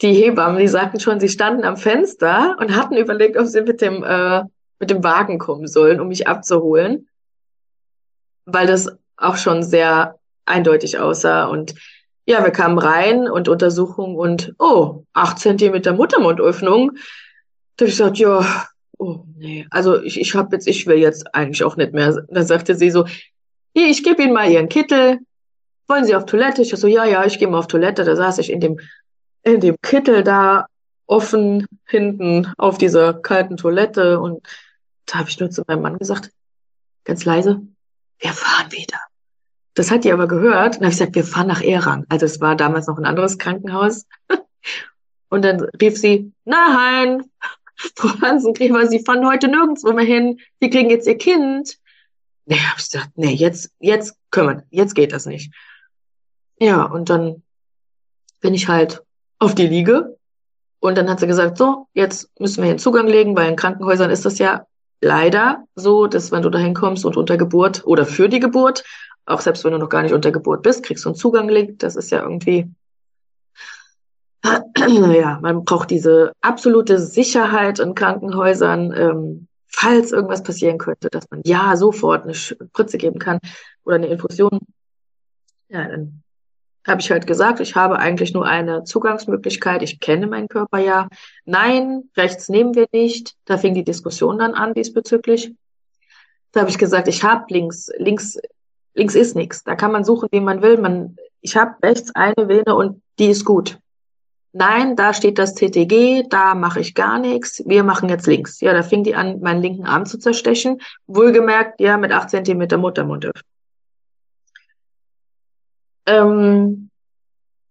die 0.00 0.12
Hebammen, 0.12 0.60
die 0.60 0.68
sagten 0.68 1.00
schon, 1.00 1.18
sie 1.18 1.28
standen 1.28 1.64
am 1.64 1.76
Fenster 1.76 2.56
und 2.60 2.76
hatten 2.76 2.96
überlegt, 2.96 3.36
ob 3.36 3.46
sie 3.46 3.62
mit 3.62 3.80
dem, 3.80 4.04
äh, 4.04 4.44
mit 4.78 4.90
dem 4.90 5.02
Wagen 5.02 5.40
kommen 5.40 5.66
sollen, 5.66 5.98
um 5.98 6.06
mich 6.06 6.28
abzuholen, 6.28 7.08
weil 8.44 8.68
das 8.68 8.96
auch 9.16 9.38
schon 9.38 9.64
sehr 9.64 10.20
eindeutig 10.44 11.00
aussah. 11.00 11.46
Und 11.46 11.74
ja, 12.26 12.42
wir 12.42 12.50
kamen 12.50 12.78
rein 12.78 13.28
und 13.28 13.48
Untersuchung 13.48 14.16
und 14.16 14.54
oh, 14.58 15.04
acht 15.12 15.38
Zentimeter 15.38 15.92
Muttermundöffnung. 15.92 16.92
Da 17.76 17.84
habe 17.84 17.90
ich 17.90 17.98
gesagt, 17.98 18.18
ja, 18.18 18.66
oh 18.98 19.24
nee, 19.36 19.66
also 19.70 20.00
ich, 20.00 20.20
ich 20.20 20.34
habe 20.34 20.56
jetzt, 20.56 20.66
ich 20.66 20.86
will 20.86 20.98
jetzt 20.98 21.34
eigentlich 21.34 21.64
auch 21.64 21.76
nicht 21.76 21.92
mehr. 21.92 22.24
Da 22.28 22.42
sagte 22.44 22.74
sie 22.74 22.90
so, 22.90 23.06
hier, 23.74 23.88
ich 23.88 24.02
gebe 24.04 24.22
Ihnen 24.22 24.32
mal 24.32 24.50
Ihren 24.50 24.68
Kittel. 24.68 25.18
Wollen 25.86 26.04
Sie 26.04 26.14
auf 26.14 26.24
Toilette? 26.24 26.62
Ich 26.62 26.70
so, 26.70 26.86
ja, 26.86 27.04
ja, 27.04 27.24
ich 27.24 27.38
gehe 27.38 27.48
mal 27.48 27.58
auf 27.58 27.66
Toilette. 27.66 28.04
Da 28.04 28.16
saß 28.16 28.38
ich 28.38 28.50
in 28.50 28.60
dem, 28.60 28.80
in 29.42 29.60
dem 29.60 29.76
Kittel 29.82 30.22
da 30.22 30.66
offen 31.06 31.66
hinten 31.86 32.52
auf 32.56 32.78
dieser 32.78 33.14
kalten 33.14 33.56
Toilette 33.56 34.18
und 34.20 34.46
da 35.06 35.18
habe 35.18 35.28
ich 35.28 35.38
nur 35.38 35.50
zu 35.50 35.62
meinem 35.66 35.82
Mann 35.82 35.98
gesagt, 35.98 36.30
ganz 37.04 37.26
leise, 37.26 37.60
wir 38.18 38.32
fahren 38.32 38.72
wieder. 38.72 38.98
Das 39.74 39.90
hat 39.90 40.04
die 40.04 40.12
aber 40.12 40.28
gehört 40.28 40.76
und 40.76 40.82
habe 40.82 40.92
ich 40.92 40.98
gesagt, 40.98 41.14
wir 41.14 41.24
fahren 41.24 41.48
nach 41.48 41.60
Erang. 41.60 42.06
Also 42.08 42.26
es 42.26 42.40
war 42.40 42.56
damals 42.56 42.86
noch 42.86 42.96
ein 42.96 43.04
anderes 43.04 43.38
Krankenhaus. 43.38 44.06
Und 45.30 45.44
dann 45.44 45.60
rief 45.80 45.98
sie, 45.98 46.32
nein, 46.44 47.24
Frau 47.96 48.20
Hansenkrämer, 48.20 48.86
Sie 48.86 49.00
fahren 49.00 49.26
heute 49.26 49.48
nirgendwo 49.48 49.92
mehr 49.92 50.04
hin. 50.04 50.38
Sie 50.60 50.70
kriegen 50.70 50.90
jetzt 50.90 51.08
Ihr 51.08 51.18
Kind. 51.18 51.76
Nee, 52.46 52.56
hab 52.56 52.78
ich 52.78 52.90
gesagt, 52.90 53.10
nee, 53.16 53.32
jetzt, 53.32 53.72
jetzt 53.80 54.16
können 54.30 54.48
wir, 54.48 54.64
jetzt 54.70 54.94
geht 54.94 55.12
das 55.12 55.26
nicht. 55.26 55.52
Ja, 56.60 56.84
und 56.84 57.10
dann 57.10 57.42
bin 58.40 58.54
ich 58.54 58.68
halt 58.68 59.02
auf 59.38 59.54
die 59.54 59.66
Liege. 59.66 60.16
Und 60.78 60.98
dann 60.98 61.08
hat 61.08 61.18
sie 61.18 61.26
gesagt, 61.26 61.56
so, 61.56 61.88
jetzt 61.94 62.30
müssen 62.38 62.58
wir 62.58 62.64
hier 62.64 62.72
einen 62.72 62.78
Zugang 62.78 63.06
legen, 63.06 63.34
weil 63.34 63.48
in 63.48 63.56
Krankenhäusern 63.56 64.10
ist 64.10 64.26
das 64.26 64.38
ja 64.38 64.66
leider 65.00 65.64
so, 65.74 66.06
dass 66.06 66.30
wenn 66.30 66.42
du 66.42 66.50
da 66.50 66.58
hinkommst 66.58 67.06
und 67.06 67.16
unter 67.16 67.38
Geburt 67.38 67.86
oder 67.86 68.04
für 68.04 68.28
die 68.28 68.40
Geburt, 68.40 68.84
auch 69.26 69.40
selbst 69.40 69.64
wenn 69.64 69.72
du 69.72 69.78
noch 69.78 69.88
gar 69.88 70.02
nicht 70.02 70.14
unter 70.14 70.32
Geburt 70.32 70.62
bist, 70.62 70.82
kriegst 70.82 71.04
du 71.04 71.10
einen 71.10 71.16
Zugang 71.16 71.48
gelegt. 71.48 71.82
Das 71.82 71.96
ist 71.96 72.10
ja 72.10 72.22
irgendwie 72.22 72.70
ja, 74.88 75.38
man 75.40 75.64
braucht 75.64 75.90
diese 75.90 76.32
absolute 76.42 76.98
Sicherheit 76.98 77.78
in 77.78 77.94
Krankenhäusern, 77.94 78.92
ähm, 78.92 79.48
falls 79.68 80.12
irgendwas 80.12 80.42
passieren 80.42 80.78
könnte, 80.78 81.08
dass 81.08 81.30
man 81.30 81.40
ja 81.44 81.76
sofort 81.76 82.24
eine 82.24 82.34
Spritze 82.34 82.98
geben 82.98 83.18
kann 83.18 83.38
oder 83.84 83.96
eine 83.96 84.08
Infusion. 84.08 84.60
Ja, 85.68 85.88
dann 85.88 86.22
habe 86.86 87.00
ich 87.00 87.10
halt 87.10 87.26
gesagt, 87.26 87.60
ich 87.60 87.74
habe 87.74 87.98
eigentlich 87.98 88.34
nur 88.34 88.46
eine 88.46 88.84
Zugangsmöglichkeit. 88.84 89.82
Ich 89.82 90.00
kenne 90.00 90.26
meinen 90.26 90.48
Körper 90.48 90.78
ja. 90.78 91.08
Nein, 91.46 92.10
rechts 92.16 92.50
nehmen 92.50 92.74
wir 92.74 92.86
nicht. 92.92 93.34
Da 93.46 93.56
fing 93.56 93.72
die 93.72 93.84
Diskussion 93.84 94.38
dann 94.38 94.52
an 94.52 94.74
diesbezüglich. 94.74 95.54
Da 96.52 96.60
habe 96.60 96.70
ich 96.70 96.78
gesagt, 96.78 97.08
ich 97.08 97.24
habe 97.24 97.46
links, 97.48 97.90
links, 97.96 98.38
links 98.94 99.14
ist 99.14 99.36
nichts. 99.36 99.64
Da 99.64 99.74
kann 99.74 99.92
man 99.92 100.04
suchen, 100.04 100.28
wie 100.32 100.40
man 100.40 100.62
will. 100.62 100.78
Man, 100.78 101.16
ich 101.40 101.56
habe 101.56 101.74
rechts 101.82 102.14
eine 102.14 102.48
Vene 102.48 102.74
und 102.74 103.02
die 103.18 103.26
ist 103.26 103.44
gut. 103.44 103.78
Nein, 104.52 104.94
da 104.94 105.12
steht 105.12 105.38
das 105.38 105.54
TTG, 105.54 106.28
da 106.28 106.54
mache 106.54 106.78
ich 106.78 106.94
gar 106.94 107.18
nichts. 107.18 107.60
Wir 107.66 107.82
machen 107.82 108.08
jetzt 108.08 108.28
links. 108.28 108.60
Ja, 108.60 108.72
da 108.72 108.84
fing 108.84 109.02
die 109.02 109.16
an, 109.16 109.40
meinen 109.40 109.62
linken 109.62 109.84
Arm 109.84 110.06
zu 110.06 110.16
zerstechen. 110.16 110.80
Wohlgemerkt, 111.08 111.80
ja, 111.80 111.96
mit 111.96 112.12
acht 112.12 112.30
Zentimeter 112.30 112.78
Muttermund. 112.78 113.28
Ähm, 116.06 116.90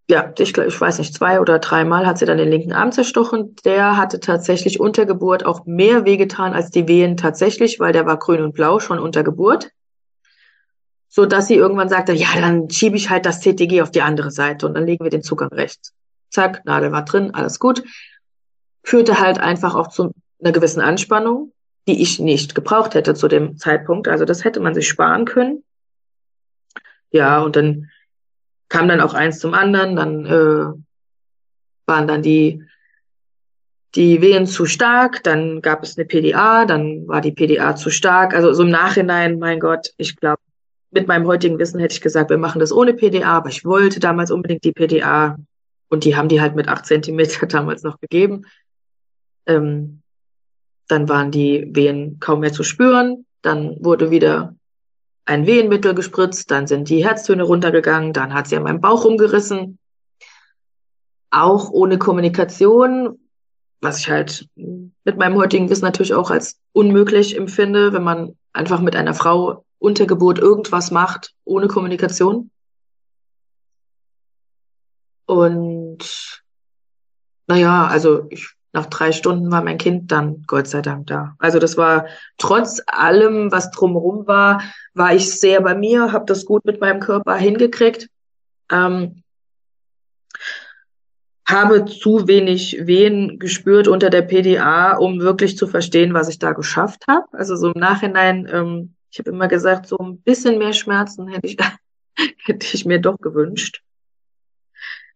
ja, 0.10 0.34
ich, 0.38 0.58
ich 0.58 0.82
weiß 0.82 1.00
nicht, 1.00 1.14
zwei 1.14 1.40
oder 1.40 1.60
dreimal 1.60 2.06
hat 2.06 2.18
sie 2.18 2.26
dann 2.26 2.38
den 2.38 2.50
linken 2.50 2.74
Arm 2.74 2.92
zerstochen. 2.92 3.56
Der 3.64 3.96
hatte 3.96 4.20
tatsächlich 4.20 4.82
unter 4.82 5.06
Geburt 5.06 5.46
auch 5.46 5.66
mehr 5.66 6.04
wehgetan 6.04 6.54
als 6.54 6.70
die 6.70 6.90
Wehen 6.90 7.16
tatsächlich, 7.16 7.80
weil 7.80 7.94
der 7.94 8.06
war 8.06 8.20
grün 8.20 8.42
und 8.42 8.54
blau 8.54 8.80
schon 8.80 9.00
unter 9.00 9.24
Geburt. 9.24 9.72
So 11.16 11.28
dass 11.28 11.48
sie 11.48 11.56
irgendwann 11.56 11.90
sagte, 11.90 12.14
ja, 12.14 12.30
dann 12.40 12.70
schiebe 12.72 12.98
ich 12.98 13.10
halt 13.12 13.28
das 13.28 13.40
TTG 13.40 13.82
auf 13.82 13.92
die 13.92 14.02
andere 14.02 14.32
Seite 14.32 14.66
und 14.66 14.74
dann 14.74 14.88
legen 14.88 15.04
wir 15.04 15.12
den 15.12 15.22
Zugang 15.22 15.50
rechts 15.50 15.94
zack, 16.34 16.66
Nadel 16.66 16.92
war 16.92 17.06
drin, 17.06 17.34
alles 17.34 17.60
gut. 17.60 17.84
Führte 18.84 19.20
halt 19.20 19.40
einfach 19.40 19.76
auch 19.76 19.88
zu 19.88 20.12
einer 20.42 20.52
gewissen 20.52 20.82
Anspannung, 20.82 21.54
die 21.88 22.02
ich 22.02 22.20
nicht 22.20 22.56
gebraucht 22.56 22.96
hätte 22.96 23.14
zu 23.14 23.28
dem 23.28 23.58
Zeitpunkt. 23.58 24.08
Also 24.08 24.26
das 24.26 24.44
hätte 24.44 24.60
man 24.60 24.74
sich 24.74 24.88
sparen 24.88 25.26
können. 25.26 25.64
Ja, 27.12 27.42
und 27.42 27.56
dann 27.56 27.90
kam 28.68 28.88
dann 28.88 29.00
auch 29.00 29.14
eins 29.14 29.40
zum 29.40 29.54
anderen, 29.54 29.96
dann 29.96 30.26
äh, 30.26 30.74
waren 31.86 32.08
dann 32.08 32.22
die 32.22 32.64
die 33.96 34.22
Wehen 34.22 34.48
zu 34.48 34.66
stark, 34.66 35.24
dann 35.24 35.62
gab 35.62 35.84
es 35.84 35.96
eine 35.96 36.06
PDA, 36.08 36.66
dann 36.66 37.08
war 37.08 37.22
die 37.22 37.32
PDA 37.32 37.76
zu 37.76 37.92
stark. 37.92 38.34
Also 38.34 38.52
so 38.52 38.64
im 38.64 38.72
Nachhinein, 38.72 39.38
mein 39.38 39.60
Gott, 39.60 39.94
ich 39.98 40.16
glaube, 40.16 40.42
mit 40.94 41.08
meinem 41.08 41.28
heutigen 41.28 41.60
Wissen 41.60 41.80
hätte 41.80 41.96
ich 41.96 42.02
gesagt, 42.02 42.30
wir 42.30 42.38
machen 42.38 42.60
das 42.60 42.72
ohne 42.72 42.94
PDA, 42.94 43.38
aber 43.38 43.50
ich 43.50 43.66
wollte 43.66 44.00
damals 44.00 44.32
unbedingt 44.32 44.64
die 44.64 44.72
PDA. 44.72 45.38
Und 45.90 46.06
die 46.06 46.16
haben 46.16 46.30
die 46.30 46.42
halt 46.42 46.56
mit 46.56 46.68
acht 46.68 46.86
Zentimeter 46.86 47.46
damals 47.48 47.84
noch 47.84 48.00
gegeben. 48.00 48.46
Ähm, 49.46 50.02
dann 50.88 51.10
waren 51.10 51.32
die 51.32 51.70
Wehen 51.72 52.20
kaum 52.20 52.42
mehr 52.42 52.54
zu 52.54 52.64
spüren. 52.64 53.26
Dann 53.42 53.78
wurde 53.84 54.12
wieder 54.12 54.56
ein 55.26 55.46
Wehenmittel 55.46 55.94
gespritzt. 55.94 56.52
Dann 56.52 56.68
sind 56.68 56.90
die 56.90 57.06
Herztöne 57.06 57.44
runtergegangen. 57.44 58.14
Dann 58.14 58.34
hat 58.34 58.48
sie 58.48 58.58
an 58.58 58.64
meinem 58.64 58.82
Bauch 58.82 59.06
rumgerissen. 59.06 59.78
Auch 61.32 61.72
ohne 61.72 61.98
Kommunikation, 61.98 63.20
was 63.82 64.00
ich 64.00 64.10
halt 64.10 64.48
mit 64.56 65.18
meinem 65.18 65.36
heutigen 65.36 65.70
Wissen 65.70 65.86
natürlich 65.86 66.14
auch 66.14 66.30
als 66.30 66.60
unmöglich 66.74 67.36
empfinde, 67.36 67.94
wenn 67.94 68.04
man 68.04 68.38
einfach 68.54 68.82
mit 68.82 68.96
einer 68.96 69.14
Frau 69.14 69.66
unter 69.84 70.06
Geburt 70.06 70.40
irgendwas 70.40 70.92
macht 70.92 71.34
ohne 71.44 71.68
Kommunikation. 71.68 72.50
Und 75.26 76.42
naja, 77.48 77.88
also 77.88 78.28
ich, 78.30 78.54
nach 78.72 78.86
drei 78.86 79.12
Stunden 79.12 79.52
war 79.52 79.62
mein 79.62 79.78
Kind 79.78 80.10
dann 80.14 80.44
Gott 80.48 80.68
sei 80.68 80.82
Dank 80.82 81.08
da. 81.08 81.36
Also 81.38 81.60
das 81.60 81.76
war 81.76 82.08
trotz 82.38 82.82
allem, 82.88 83.52
was 83.52 83.72
drumherum 83.72 84.26
war, 84.26 84.62
war 84.94 85.14
ich 85.14 85.38
sehr 85.38 85.60
bei 85.60 85.76
mir, 85.76 86.14
habe 86.14 86.26
das 86.28 86.46
gut 86.46 86.64
mit 86.64 86.80
meinem 86.80 87.02
Körper 87.02 87.36
hingekriegt. 87.36 88.08
Ähm, 88.72 89.22
habe 91.46 91.84
zu 91.84 92.26
wenig 92.30 92.88
Wehen 92.88 93.38
gespürt 93.38 93.90
unter 93.90 94.10
der 94.10 94.22
PDA, 94.22 94.96
um 94.96 95.20
wirklich 95.20 95.58
zu 95.58 95.68
verstehen, 95.68 96.14
was 96.14 96.30
ich 96.30 96.40
da 96.40 96.54
geschafft 96.54 97.04
habe. 97.10 97.28
Also 97.34 97.58
so 97.58 97.74
im 97.74 97.80
Nachhinein, 97.80 98.48
ähm, 98.50 98.96
ich 99.14 99.20
habe 99.20 99.30
immer 99.30 99.48
gesagt, 99.48 99.86
so 99.86 99.96
ein 99.98 100.18
bisschen 100.22 100.58
mehr 100.58 100.74
Schmerzen 100.74 101.28
hätte 101.28 101.46
ich, 101.46 101.58
hätte 102.46 102.68
ich 102.74 102.84
mir 102.84 103.00
doch 103.00 103.18
gewünscht. 103.20 103.84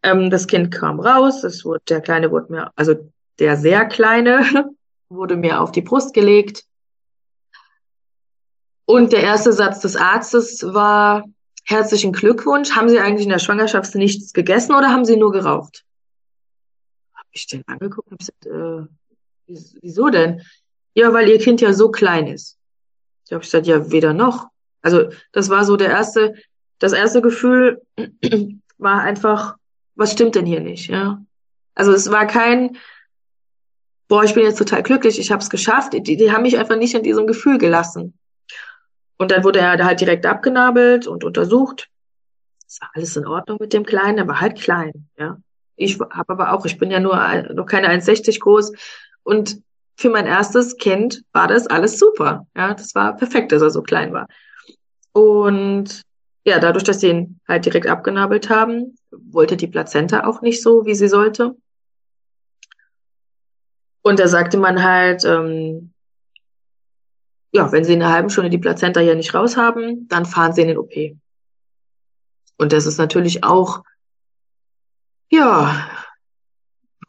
Ähm, 0.04 0.30
das 0.30 0.46
Kind 0.46 0.72
kam 0.72 1.00
raus, 1.00 1.44
es 1.44 1.66
wurde, 1.66 1.82
der 1.90 2.02
Kleine 2.02 2.30
wurde 2.30 2.52
mir, 2.52 2.72
also 2.76 3.12
der 3.40 3.58
sehr 3.58 3.88
Kleine 3.88 4.70
wurde 5.10 5.36
mir 5.36 5.62
auf 5.62 5.72
die 5.72 5.82
Brust 5.82 6.14
gelegt. 6.14 6.64
Und 8.86 9.14
der 9.14 9.24
erste 9.24 9.52
Satz 9.52 9.80
des 9.80 9.96
Arztes 9.96 10.62
war, 10.62 11.26
herzlichen 11.66 12.14
Glückwunsch. 12.14 12.76
Haben 12.76 12.90
Sie 12.90 13.00
eigentlich 13.00 13.26
in 13.26 13.32
der 13.32 13.40
Schwangerschaft 13.40 13.96
nichts 13.96 14.32
gegessen 14.32 14.76
oder 14.76 14.92
haben 14.92 15.06
Sie 15.06 15.18
nur 15.18 15.32
geraucht? 15.32 15.84
Habe 17.16 17.30
ich 17.32 17.48
den 17.48 17.68
angeguckt 17.68 18.12
und 18.12 18.20
gesagt, 18.20 18.46
äh, 18.46 18.86
wieso 19.82 20.10
denn? 20.10 20.44
Ja, 20.94 21.12
weil 21.14 21.30
Ihr 21.30 21.40
Kind 21.40 21.62
ja 21.62 21.74
so 21.74 21.90
klein 21.90 22.28
ist. 22.28 22.58
Da 23.28 23.36
habe 23.36 23.44
ich 23.44 23.52
gesagt, 23.52 23.68
ja, 23.68 23.92
weder 23.92 24.14
noch. 24.14 24.48
Also 24.82 25.10
das 25.32 25.50
war 25.50 25.66
so 25.66 25.76
der 25.76 25.90
erste, 25.90 26.36
das 26.80 26.94
erste 26.94 27.22
Gefühl 27.22 27.82
war 28.78 29.02
einfach, 29.02 29.56
was 29.96 30.12
stimmt 30.12 30.36
denn 30.36 30.46
hier 30.46 30.62
nicht? 30.62 30.90
Ja, 30.90 31.22
also 31.76 31.92
es 31.92 32.10
war 32.12 32.26
kein, 32.28 32.78
boah, 34.08 34.24
ich 34.24 34.34
bin 34.34 34.44
jetzt 34.44 34.58
total 34.58 34.84
glücklich, 34.84 35.20
ich 35.20 35.32
habe 35.32 35.42
es 35.42 35.50
geschafft. 35.50 35.94
Die, 35.94 36.02
die 36.02 36.32
haben 36.32 36.44
mich 36.44 36.58
einfach 36.58 36.78
nicht 36.78 36.94
in 36.94 37.04
diesem 37.04 37.28
Gefühl 37.28 37.58
gelassen. 37.58 38.18
Und 39.18 39.32
dann 39.32 39.44
wurde 39.44 39.60
er 39.60 39.84
halt 39.84 40.00
direkt 40.00 40.26
abgenabelt 40.26 41.08
und 41.08 41.24
untersucht. 41.24 41.90
Es 42.68 42.82
war 42.82 42.92
alles 42.94 43.16
in 43.16 43.26
Ordnung 43.26 43.58
mit 43.60 43.74
dem 43.74 43.86
Kleinen, 43.86 44.18
er 44.18 44.28
war 44.28 44.42
halt 44.42 44.60
klein, 44.60 45.08
ja. 45.18 45.38
Ich 45.76 46.00
habe 46.00 46.34
aber 46.34 46.54
auch, 46.54 46.66
ich 46.66 46.80
bin 46.80 46.90
ja 46.90 47.00
nur 47.00 47.16
noch 47.54 47.68
keine 47.68 47.90
1,60 47.90 48.40
groß 48.40 48.74
und 49.22 49.62
für 49.98 50.10
mein 50.10 50.28
erstes 50.28 50.78
Kind 50.78 51.24
war 51.34 51.48
das 51.48 51.68
alles 51.68 51.98
super. 51.98 52.46
Ja, 52.56 52.74
das 52.74 52.94
war 52.96 53.16
perfekt, 53.16 53.52
dass 53.52 53.62
er 53.62 53.72
so 53.72 53.82
klein 53.82 54.14
war. 54.14 54.28
Und 55.12 56.04
ja, 56.46 56.60
dadurch, 56.60 56.84
dass 56.84 57.02
sie 57.02 57.10
ihn 57.10 57.40
halt 57.48 57.66
direkt 57.66 57.88
abgenabelt 57.88 58.50
haben, 58.50 58.96
wollte 59.12 59.58
die 59.58 59.68
Plazenta 59.68 60.26
auch 60.26 60.42
nicht 60.42 60.62
so, 60.62 60.86
wie 60.86 60.96
sie 60.96 61.08
sollte. 61.08 61.56
Und 64.04 64.20
da 64.20 64.28
sagte 64.28 64.58
man 64.58 64.84
halt, 64.84 65.26
ähm, 65.26 65.92
ja, 67.52 67.72
wenn 67.72 67.84
Sie 67.84 67.94
in 67.94 68.02
einer 68.02 68.14
halben 68.14 68.30
Stunde 68.30 68.50
die 68.50 68.58
Plazenta 68.58 69.02
ja 69.02 69.16
nicht 69.16 69.34
raus 69.34 69.58
haben, 69.58 70.08
dann 70.08 70.26
fahren 70.26 70.54
Sie 70.54 70.62
in 70.62 70.68
den 70.68 70.78
OP. 70.78 70.94
Und 72.58 72.72
das 72.72 72.86
ist 72.86 72.98
natürlich 72.98 73.44
auch, 73.44 73.84
ja, 75.30 75.90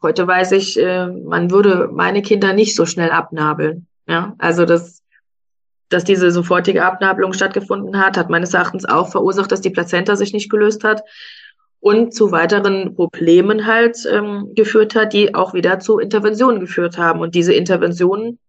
heute 0.01 0.27
weiß 0.27 0.53
ich, 0.53 0.79
äh, 0.79 1.07
man 1.07 1.51
würde 1.51 1.89
meine 1.91 2.21
Kinder 2.21 2.53
nicht 2.53 2.75
so 2.75 2.85
schnell 2.85 3.11
abnabeln. 3.11 3.87
Ja, 4.07 4.33
also 4.37 4.65
das, 4.65 5.01
dass 5.89 6.03
diese 6.03 6.31
sofortige 6.31 6.85
Abnabelung 6.85 7.33
stattgefunden 7.33 7.99
hat, 7.99 8.17
hat 8.17 8.29
meines 8.29 8.53
Erachtens 8.53 8.85
auch 8.85 9.09
verursacht, 9.09 9.51
dass 9.51 9.61
die 9.61 9.69
Plazenta 9.69 10.15
sich 10.15 10.33
nicht 10.33 10.49
gelöst 10.49 10.83
hat 10.83 11.03
und 11.79 12.13
zu 12.13 12.31
weiteren 12.31 12.95
Problemen 12.95 13.65
halt 13.65 13.97
ähm, 14.11 14.51
geführt 14.55 14.95
hat, 14.95 15.13
die 15.13 15.33
auch 15.35 15.53
wieder 15.53 15.79
zu 15.79 15.99
Interventionen 15.99 16.59
geführt 16.59 16.97
haben. 16.97 17.21
Und 17.21 17.35
diese 17.35 17.53
Interventionen 17.53 18.39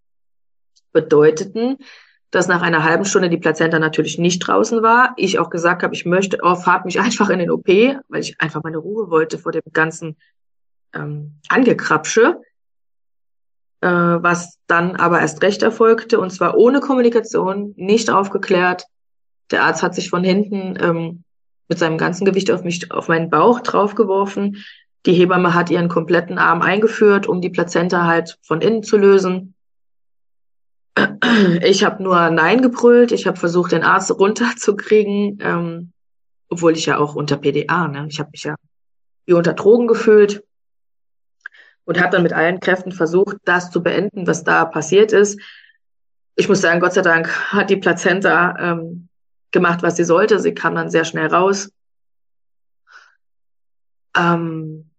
bedeuteten, 0.93 1.77
dass 2.31 2.49
nach 2.49 2.63
einer 2.63 2.85
halben 2.85 3.05
Stunde 3.05 3.29
die 3.29 3.39
Plazenta 3.39 3.79
natürlich 3.79 4.19
nicht 4.19 4.41
draußen 4.41 4.83
war. 4.83 5.15
Ich 5.17 5.39
auch 5.39 5.51
gesagt 5.51 5.83
habe, 5.83 5.95
ich 5.95 6.07
möchte, 6.07 6.39
oh, 6.43 6.55
fahrt 6.55 6.85
mich 6.85 7.01
einfach 7.01 7.31
in 7.31 7.39
den 7.39 7.51
OP, 7.51 7.67
weil 7.67 8.21
ich 8.21 8.41
einfach 8.41 8.63
meine 8.63 8.79
Ruhe 8.79 9.11
wollte 9.11 9.39
vor 9.39 9.53
dem 9.53 9.63
ganzen 9.73 10.17
ähm, 10.95 11.41
Angekrapsche, 11.49 12.41
äh, 13.81 13.89
was 13.89 14.59
dann 14.67 14.97
aber 14.97 15.21
erst 15.21 15.43
recht 15.43 15.63
erfolgte 15.63 16.21
und 16.21 16.31
zwar 16.31 16.57
ohne 16.57 16.81
Kommunikation, 16.81 17.75
nicht 17.77 18.11
aufgeklärt. 18.11 18.85
Der 19.51 19.65
Arzt 19.65 19.83
hat 19.83 19.95
sich 19.95 20.11
von 20.11 20.25
hinten 20.25 20.79
ähm, 20.81 21.25
mit 21.69 21.79
seinem 21.79 21.99
ganzen 21.99 22.25
Gewicht 22.25 22.51
auf 22.51 22.63
mich, 22.63 22.91
auf 22.93 23.09
meinen 23.09 23.31
Bauch 23.31 23.61
draufgeworfen. 23.61 24.65
Die 25.07 25.13
Hebamme 25.13 25.55
hat 25.55 25.71
ihren 25.71 25.89
kompletten 25.89 26.39
Arm 26.39 26.63
eingeführt, 26.63 27.27
um 27.27 27.41
die 27.41 27.49
Plazenta 27.49 28.07
halt 28.07 28.39
von 28.43 28.61
innen 28.61 28.83
zu 28.83 28.99
lösen. 28.99 29.55
Ich 31.63 31.85
habe 31.85 32.03
nur 32.03 32.31
Nein 32.31 32.61
gebrüllt. 32.61 33.13
Ich 33.13 33.27
habe 33.27 33.39
versucht, 33.39 33.73
den 33.73 33.85
Arzt 33.85 34.11
runterzukriegen, 34.11 35.39
ähm, 35.41 35.93
obwohl 36.51 36.73
ich 36.73 36.87
ja 36.87 36.99
auch 36.99 37.15
unter 37.15 37.37
PDA, 37.37 37.89
ne? 37.89 38.07
Ich 38.11 38.19
habe 38.19 38.31
mich 38.33 38.43
ja 38.43 38.57
wie 39.27 39.33
unter 39.33 39.53
Drogen 39.53 39.87
gefühlt 39.87 40.43
und 41.85 42.01
habe 42.01 42.11
dann 42.11 42.23
mit 42.23 42.33
allen 42.33 42.61
Kräften 42.61 42.93
versucht, 42.93 43.37
das 43.45 43.71
zu 43.71 43.83
beenden, 43.83 44.27
was 44.27 44.45
da 44.45 44.65
passiert 44.65 45.13
ist. 45.13 45.41
Ich 46.37 46.49
muss 46.49 46.61
sagen, 46.61 46.81
Gott 46.81 46.95
sei 46.95 47.03
Dank 47.03 47.29
hat 47.53 47.71
die 47.71 47.77
Plazenta 47.77 48.57
ähm, 48.59 49.09
gemacht, 49.51 49.83
was 49.83 49.97
sie 49.97 50.05
sollte. 50.05 50.39
Sie 50.39 50.55
kam 50.55 50.75
dann 50.75 50.91
sehr 50.91 51.05
schnell 51.05 51.27
raus. 51.27 51.71
Ähm, 54.17 54.91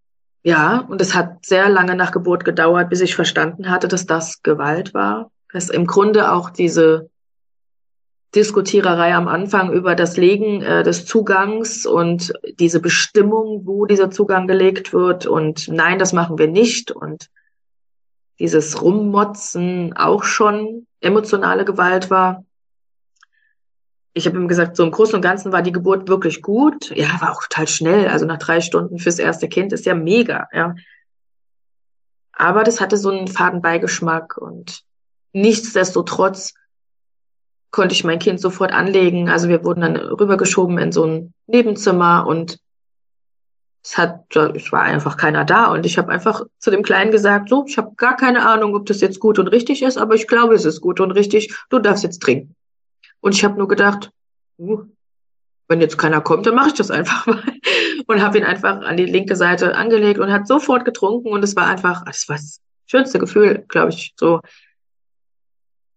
ja, 0.44 0.80
und 0.80 1.02
es 1.02 1.14
hat 1.14 1.46
sehr 1.46 1.70
lange 1.70 1.96
nach 1.96 2.12
Geburt 2.12 2.46
gedauert, 2.46 2.90
bis 2.90 3.02
ich 3.02 3.16
verstanden 3.16 3.70
hatte, 3.70 3.88
dass 3.88 4.06
das 4.06 4.42
Gewalt 4.42 4.94
war 4.94 5.32
dass 5.52 5.70
im 5.70 5.86
Grunde 5.86 6.32
auch 6.32 6.50
diese 6.50 7.10
Diskutiererei 8.36 9.14
am 9.14 9.28
Anfang 9.28 9.74
über 9.74 9.96
das 9.96 10.16
Legen 10.18 10.62
äh, 10.62 10.84
des 10.84 11.06
Zugangs 11.06 11.86
und 11.86 12.34
diese 12.60 12.80
Bestimmung, 12.80 13.66
wo 13.66 13.86
dieser 13.86 14.10
Zugang 14.10 14.48
gelegt 14.48 14.94
wird 14.94 15.26
und 15.26 15.68
nein, 15.68 16.00
das 16.00 16.14
machen 16.14 16.38
wir 16.38 16.48
nicht 16.48 16.92
und 16.92 17.30
dieses 18.40 18.82
Rummotzen 18.82 19.94
auch 19.96 20.24
schon 20.24 20.88
emotionale 21.02 21.66
Gewalt 21.66 22.10
war. 22.10 22.46
Ich 24.14 24.26
habe 24.26 24.38
ihm 24.38 24.48
gesagt, 24.48 24.76
so 24.76 24.84
im 24.84 24.92
Großen 24.92 25.16
und 25.16 25.22
Ganzen 25.22 25.52
war 25.52 25.62
die 25.62 25.72
Geburt 25.72 26.08
wirklich 26.08 26.42
gut. 26.42 26.90
Ja, 26.96 27.22
war 27.22 27.32
auch 27.32 27.44
total 27.44 27.68
schnell. 27.68 28.08
Also 28.08 28.26
nach 28.26 28.40
drei 28.40 28.60
Stunden 28.60 28.98
fürs 28.98 29.20
erste 29.20 29.48
Kind 29.48 29.72
ist 29.74 29.86
ja 29.86 29.94
mega, 29.94 30.48
ja. 30.54 30.76
Aber 32.34 32.64
das 32.64 32.82
hatte 32.82 32.98
so 32.98 33.10
einen 33.10 33.28
Fadenbeigeschmack 33.28 34.38
und 34.38 34.84
Nichtsdestotrotz 35.34 36.54
konnte 37.72 37.94
ich 37.94 38.04
mein 38.04 38.20
Kind 38.20 38.40
sofort 38.40 38.74
anlegen. 38.74 39.30
Also 39.30 39.50
wir 39.50 39.64
wurden 39.64 39.82
dann 39.82 39.96
rübergeschoben 39.96 40.78
in 40.78 40.92
so 40.92 41.06
ein 41.06 41.34
Nebenzimmer 41.48 42.28
und 42.28 42.60
es 43.84 43.98
hat, 43.98 44.36
es 44.36 44.72
war 44.72 44.84
einfach 44.84 45.18
keiner 45.18 45.44
da 45.44 45.72
und 45.72 45.86
ich 45.86 45.98
habe 45.98 46.12
einfach 46.12 46.44
zu 46.60 46.70
dem 46.70 46.84
Kleinen 46.84 47.12
gesagt, 47.12 47.50
so, 47.50 47.66
ich 47.68 47.78
habe 47.78 47.96
gar 47.96 48.16
keine 48.16 48.48
Ahnung, 48.48 48.76
ob 48.76 48.86
das 48.86 49.02
jetzt 49.02 49.20
gut 49.20 49.40
und 49.40 49.48
richtig 49.48 49.82
ist, 49.82 49.98
aber 49.98 50.14
ich 50.14 50.28
glaube, 50.28 50.54
es 50.54 50.66
ist 50.66 50.82
gut 50.82 51.00
und 51.00 51.12
richtig. 51.12 51.56
Du 51.70 51.80
darfst 51.80 52.04
jetzt 52.04 52.22
trinken. 52.22 52.56
Und 53.22 53.34
ich 53.34 53.44
habe 53.44 53.58
nur 53.58 53.68
gedacht, 53.68 54.12
uh, 54.60 54.84
wenn 55.68 55.82
jetzt 55.82 55.98
keiner 55.98 56.22
kommt, 56.22 56.46
dann 56.46 56.56
mache 56.56 56.68
ich 56.68 56.74
das 56.74 56.92
einfach 56.92 57.26
mal 57.28 57.42
und 58.06 58.22
habe 58.22 58.38
ihn 58.38 58.44
einfach 58.44 58.82
an 58.82 58.98
die 58.98 59.06
linke 59.06 59.36
Seite 59.36 59.76
angelegt 59.76 60.20
und 60.20 60.32
hat 60.32 60.48
sofort 60.48 60.86
getrunken 60.86 61.30
und 61.30 61.44
es 61.44 61.56
war 61.56 61.68
einfach, 61.68 62.04
es 62.08 62.28
war 62.30 62.36
das 62.36 62.60
schönste 62.86 63.18
Gefühl, 63.20 63.66
glaube 63.68 63.92
ich, 63.92 64.14
so 64.16 64.42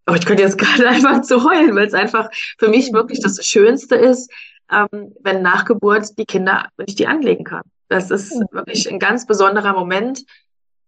aber 0.06 0.16
ich 0.16 0.26
könnte 0.26 0.42
jetzt 0.42 0.58
gerade 0.58 0.88
einfach 0.88 1.22
zu 1.22 1.44
heulen, 1.44 1.74
weil 1.74 1.86
es 1.86 1.94
einfach 1.94 2.30
für 2.58 2.68
mich 2.68 2.92
wirklich 2.92 3.20
das 3.20 3.44
Schönste 3.44 3.96
ist, 3.96 4.30
ähm, 4.70 5.14
wenn 5.20 5.42
nach 5.42 5.64
Geburt 5.64 6.18
die 6.18 6.26
Kinder, 6.26 6.68
wenn 6.76 6.86
ich 6.88 6.94
die 6.94 7.06
anlegen 7.06 7.44
kann. 7.44 7.62
Das 7.88 8.10
ist 8.10 8.32
wirklich 8.50 8.90
ein 8.90 8.98
ganz 8.98 9.26
besonderer 9.26 9.72
Moment. 9.72 10.24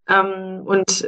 Ähm, 0.09 0.63
und 0.65 1.07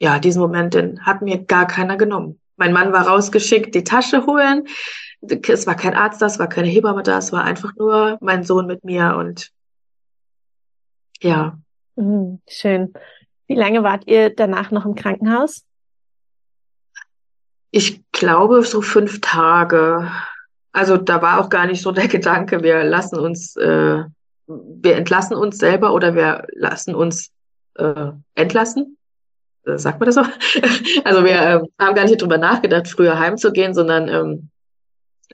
ja, 0.00 0.18
diesen 0.18 0.42
Moment, 0.42 0.74
den 0.74 1.04
hat 1.06 1.22
mir 1.22 1.44
gar 1.44 1.66
keiner 1.66 1.96
genommen. 1.96 2.40
Mein 2.56 2.72
Mann 2.72 2.92
war 2.92 3.06
rausgeschickt, 3.06 3.74
die 3.74 3.84
Tasche 3.84 4.26
holen. 4.26 4.66
Es 5.20 5.66
war 5.66 5.76
kein 5.76 5.94
Arzt 5.94 6.20
da, 6.20 6.26
es 6.26 6.40
war 6.40 6.48
keine 6.48 6.68
Hebamme 6.68 7.04
da, 7.04 7.18
es 7.18 7.30
war 7.32 7.44
einfach 7.44 7.74
nur 7.76 8.18
mein 8.20 8.42
Sohn 8.42 8.66
mit 8.66 8.82
mir 8.82 9.16
und 9.16 9.52
ja. 11.22 11.56
Mhm, 11.94 12.40
schön. 12.48 12.92
Wie 13.46 13.54
lange 13.54 13.84
wart 13.84 14.06
ihr 14.06 14.34
danach 14.34 14.72
noch 14.72 14.84
im 14.84 14.96
Krankenhaus? 14.96 15.64
Ich 17.74 18.02
glaube 18.12 18.62
so 18.62 18.82
fünf 18.82 19.20
Tage. 19.22 20.12
Also 20.72 20.98
da 20.98 21.22
war 21.22 21.40
auch 21.40 21.48
gar 21.48 21.66
nicht 21.66 21.82
so 21.82 21.90
der 21.90 22.06
Gedanke, 22.16 22.62
wir 22.62 22.84
lassen 22.84 23.18
uns, 23.18 23.56
äh, 23.56 24.04
wir 24.46 24.96
entlassen 24.96 25.34
uns 25.36 25.58
selber 25.58 25.92
oder 25.94 26.14
wir 26.14 26.46
lassen 26.54 26.94
uns 26.94 27.30
äh, 27.76 28.12
entlassen. 28.34 28.98
Äh, 29.64 29.78
sagt 29.78 30.00
man 30.00 30.06
das 30.06 30.16
so? 30.16 30.22
also 31.04 31.24
wir 31.24 31.32
äh, 31.32 31.60
haben 31.80 31.94
gar 31.94 32.04
nicht 32.04 32.20
drüber 32.20 32.38
nachgedacht, 32.38 32.88
früher 32.88 33.18
heimzugehen, 33.18 33.72
sondern 33.72 34.08
ähm, 34.08 34.50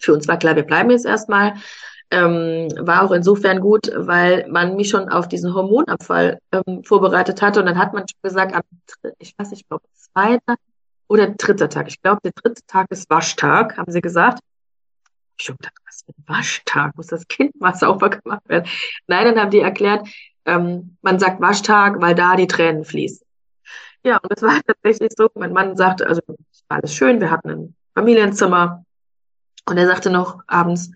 für 0.01 0.13
uns 0.13 0.29
war 0.29 0.39
klar, 0.39 0.55
wir 0.55 0.63
bleiben 0.63 0.91
jetzt 0.91 1.07
erstmal. 1.07 1.55
Ähm, 2.11 2.69
war 2.79 3.03
auch 3.03 3.11
insofern 3.11 3.61
gut, 3.61 3.91
weil 3.95 4.47
man 4.49 4.77
mich 4.77 4.89
schon 4.89 5.11
auf 5.11 5.29
diesen 5.29 5.53
Hormonabfall 5.53 6.39
ähm, 6.53 6.83
vorbereitet 6.85 7.43
hatte 7.43 7.61
und 7.61 7.67
dann 7.67 7.77
hat 7.77 7.93
man 7.93 8.05
gesagt, 8.23 8.55
ab, 8.55 8.65
ich 9.19 9.35
weiß 9.37 9.51
nicht, 9.51 9.63
ich 9.63 9.69
glaube, 9.69 9.85
zweiter 9.93 10.55
oder 11.09 11.29
dritter 11.29 11.69
Tag. 11.69 11.89
Ich 11.89 12.01
glaube, 12.01 12.21
der 12.23 12.33
dritte 12.33 12.63
Tag 12.67 12.87
ist 12.91 13.11
Waschtag, 13.11 13.77
haben 13.77 13.91
sie 13.91 14.01
gesagt. 14.01 14.41
Ich 15.41 15.47
gedacht, 15.47 15.75
was 15.87 16.03
für 16.05 16.13
ein 16.13 16.25
Waschtag? 16.27 16.97
Muss 16.97 17.07
das 17.07 17.27
Kind 17.29 17.59
mal 17.61 17.75
sauber 17.75 18.11
gemacht 18.11 18.49
werden? 18.49 18.69
Nein, 19.07 19.25
dann 19.25 19.41
haben 19.41 19.51
die 19.51 19.61
erklärt, 19.61 20.07
ähm, 20.45 20.97
man 21.03 21.19
sagt 21.19 21.41
Waschtag, 21.41 22.01
weil 22.01 22.15
da 22.15 22.37
die 22.37 22.47
Tränen 22.47 22.85
fließen. 22.85 23.25
Ja, 24.05 24.19
und 24.19 24.33
es 24.35 24.43
war 24.43 24.61
tatsächlich 24.67 25.13
so, 25.17 25.29
mein 25.35 25.53
Mann 25.53 25.77
sagte, 25.77 26.07
also 26.07 26.21
es 26.29 26.65
war 26.69 26.79
alles 26.79 26.95
schön, 26.95 27.21
wir 27.21 27.31
hatten 27.31 27.51
ein 27.51 27.77
Familienzimmer 27.95 28.85
und 29.67 29.77
er 29.77 29.87
sagte 29.87 30.11
noch 30.11 30.41
abends, 30.47 30.91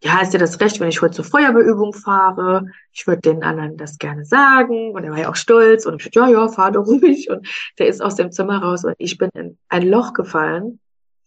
ja, 0.00 0.20
ist 0.22 0.32
dir 0.32 0.38
das 0.38 0.60
recht, 0.60 0.78
wenn 0.78 0.88
ich 0.88 1.02
heute 1.02 1.14
zur 1.14 1.24
Feuerwehrübung 1.24 1.92
fahre? 1.92 2.66
Ich 2.92 3.06
würde 3.06 3.22
den 3.22 3.42
anderen 3.42 3.76
das 3.76 3.98
gerne 3.98 4.24
sagen. 4.24 4.92
Und 4.92 5.04
er 5.04 5.10
war 5.10 5.18
ja 5.18 5.28
auch 5.28 5.36
stolz 5.36 5.86
und 5.86 5.96
ich 5.96 6.04
sagte, 6.04 6.20
ja, 6.20 6.28
ja, 6.28 6.48
fahr 6.48 6.70
doch 6.70 6.86
ruhig. 6.86 7.28
Und 7.30 7.48
der 7.78 7.88
ist 7.88 8.00
aus 8.00 8.14
dem 8.14 8.30
Zimmer 8.30 8.62
raus 8.62 8.84
und 8.84 8.94
ich 8.98 9.18
bin 9.18 9.30
in 9.34 9.58
ein 9.68 9.88
Loch 9.88 10.12
gefallen. 10.12 10.78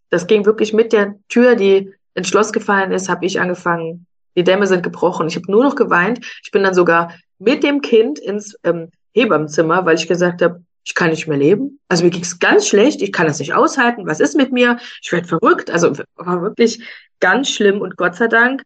Das 0.10 0.26
ging 0.28 0.46
wirklich 0.46 0.74
mit 0.74 0.94
der 0.94 1.16
Tür, 1.28 1.56
die 1.56 1.94
ins 2.14 2.30
Schloss 2.30 2.54
gefallen 2.54 2.92
ist, 2.92 3.10
habe 3.10 3.26
ich 3.26 3.40
angefangen. 3.40 4.06
Die 4.36 4.44
Dämme 4.44 4.68
sind 4.68 4.84
gebrochen. 4.84 5.28
Ich 5.28 5.36
habe 5.36 5.52
nur 5.52 5.64
noch 5.64 5.76
geweint. 5.76 6.26
Ich 6.44 6.52
bin 6.52 6.64
dann 6.64 6.74
sogar 6.74 7.14
mit 7.40 7.64
dem 7.64 7.82
Kind 7.82 8.20
ins 8.20 8.56
ähm, 8.64 8.90
Hebammenzimmer, 9.14 9.86
weil 9.86 9.96
ich 9.96 10.08
gesagt 10.08 10.42
habe, 10.42 10.64
ich 10.84 10.96
kann 10.96 11.10
nicht 11.10 11.28
mehr 11.28 11.38
leben. 11.38 11.80
Also 11.90 12.04
mir 12.04 12.10
ging 12.10 12.24
es 12.24 12.40
ganz 12.40 12.68
schlecht, 12.68 13.02
ich 13.02 13.12
kann 13.12 13.28
das 13.28 13.40
nicht 13.40 13.54
aushalten. 13.54 14.08
Was 14.08 14.20
ist 14.20 14.36
mit 14.36 14.52
mir? 14.52 14.78
Ich 15.02 15.12
werde 15.12 15.28
verrückt. 15.28 15.70
Also 15.70 15.94
war 16.16 16.42
wirklich 16.42 16.82
ganz 17.22 17.50
schlimm 17.50 17.80
und 17.80 17.96
Gott 17.96 18.16
sei 18.16 18.28
Dank, 18.28 18.64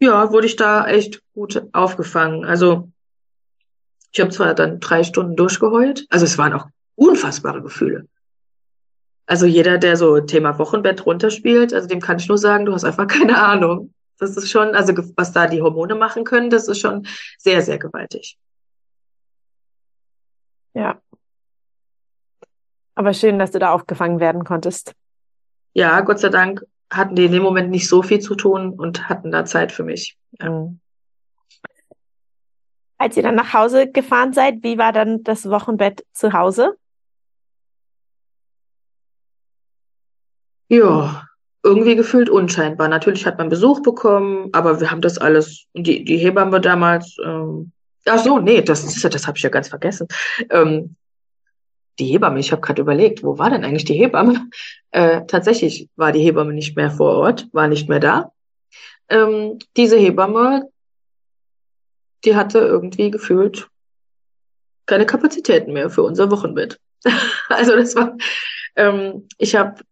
ja, 0.00 0.32
wurde 0.32 0.46
ich 0.46 0.56
da 0.56 0.86
echt 0.86 1.22
gut 1.34 1.62
aufgefangen. 1.72 2.44
Also 2.44 2.90
ich 4.12 4.20
habe 4.20 4.30
zwar 4.30 4.54
dann 4.54 4.80
drei 4.80 5.02
Stunden 5.02 5.36
durchgeheult, 5.36 6.06
also 6.08 6.24
es 6.24 6.38
waren 6.38 6.54
auch 6.54 6.66
unfassbare 6.94 7.62
Gefühle. 7.62 8.06
Also 9.26 9.46
jeder, 9.46 9.78
der 9.78 9.96
so 9.96 10.20
Thema 10.20 10.58
Wochenbett 10.58 11.04
runterspielt, 11.06 11.72
also 11.72 11.88
dem 11.88 12.00
kann 12.00 12.18
ich 12.18 12.28
nur 12.28 12.38
sagen, 12.38 12.66
du 12.66 12.72
hast 12.72 12.84
einfach 12.84 13.06
keine 13.08 13.42
Ahnung. 13.42 13.92
Das 14.18 14.36
ist 14.36 14.50
schon, 14.50 14.74
also 14.74 14.92
was 15.16 15.32
da 15.32 15.46
die 15.46 15.60
Hormone 15.60 15.96
machen 15.96 16.24
können, 16.24 16.48
das 16.48 16.68
ist 16.68 16.78
schon 16.78 17.06
sehr, 17.38 17.62
sehr 17.62 17.78
gewaltig. 17.78 18.38
Ja. 20.74 21.00
Aber 22.94 23.12
schön, 23.12 23.38
dass 23.38 23.50
du 23.50 23.58
da 23.58 23.72
aufgefangen 23.72 24.20
werden 24.20 24.44
konntest. 24.44 24.94
Ja, 25.72 26.00
Gott 26.02 26.20
sei 26.20 26.28
Dank 26.28 26.64
hatten 26.90 27.16
die 27.16 27.24
in 27.24 27.32
dem 27.32 27.42
Moment 27.42 27.70
nicht 27.70 27.88
so 27.88 28.02
viel 28.02 28.20
zu 28.20 28.34
tun 28.34 28.74
und 28.74 29.08
hatten 29.08 29.30
da 29.30 29.44
Zeit 29.44 29.72
für 29.72 29.84
mich. 29.84 30.16
Mhm. 30.40 30.80
Als 32.98 33.16
ihr 33.16 33.22
dann 33.22 33.34
nach 33.34 33.52
Hause 33.52 33.90
gefahren 33.90 34.32
seid, 34.32 34.62
wie 34.62 34.78
war 34.78 34.92
dann 34.92 35.24
das 35.24 35.48
Wochenbett 35.48 36.04
zu 36.12 36.32
Hause? 36.32 36.76
Ja, 40.68 41.26
irgendwie 41.62 41.96
gefühlt 41.96 42.30
unscheinbar. 42.30 42.88
Natürlich 42.88 43.26
hat 43.26 43.38
man 43.38 43.48
Besuch 43.48 43.82
bekommen, 43.82 44.48
aber 44.52 44.80
wir 44.80 44.90
haben 44.90 45.00
das 45.00 45.18
alles, 45.18 45.66
die, 45.74 46.04
die 46.04 46.16
Hebamme 46.16 46.60
damals, 46.60 47.16
ähm, 47.24 47.72
Ach 48.06 48.18
so, 48.18 48.38
nee, 48.38 48.60
das 48.60 48.84
ist 48.84 49.02
ja, 49.02 49.08
das 49.08 49.26
habe 49.26 49.38
ich 49.38 49.42
ja 49.42 49.50
ganz 49.50 49.68
vergessen. 49.68 50.06
Ähm, 50.50 50.96
die 51.98 52.06
Hebamme, 52.06 52.40
ich 52.40 52.52
habe 52.52 52.62
gerade 52.62 52.82
überlegt, 52.82 53.22
wo 53.22 53.38
war 53.38 53.50
denn 53.50 53.64
eigentlich 53.64 53.84
die 53.84 53.94
Hebamme? 53.94 54.48
Äh, 54.96 55.26
tatsächlich 55.26 55.88
war 55.96 56.12
die 56.12 56.20
Hebamme 56.20 56.52
nicht 56.52 56.76
mehr 56.76 56.88
vor 56.88 57.16
Ort, 57.16 57.48
war 57.50 57.66
nicht 57.66 57.88
mehr 57.88 57.98
da. 57.98 58.30
Ähm, 59.08 59.58
diese 59.76 59.96
Hebamme, 59.96 60.68
die 62.24 62.36
hatte 62.36 62.60
irgendwie 62.60 63.10
gefühlt 63.10 63.68
keine 64.86 65.04
Kapazitäten 65.04 65.72
mehr 65.72 65.90
für 65.90 66.04
unser 66.04 66.30
Wochenbett. 66.30 66.78
also 67.48 67.74
das 67.74 67.96
war, 67.96 68.16
ähm, 68.76 69.26
ich 69.36 69.56
habe, 69.56 69.82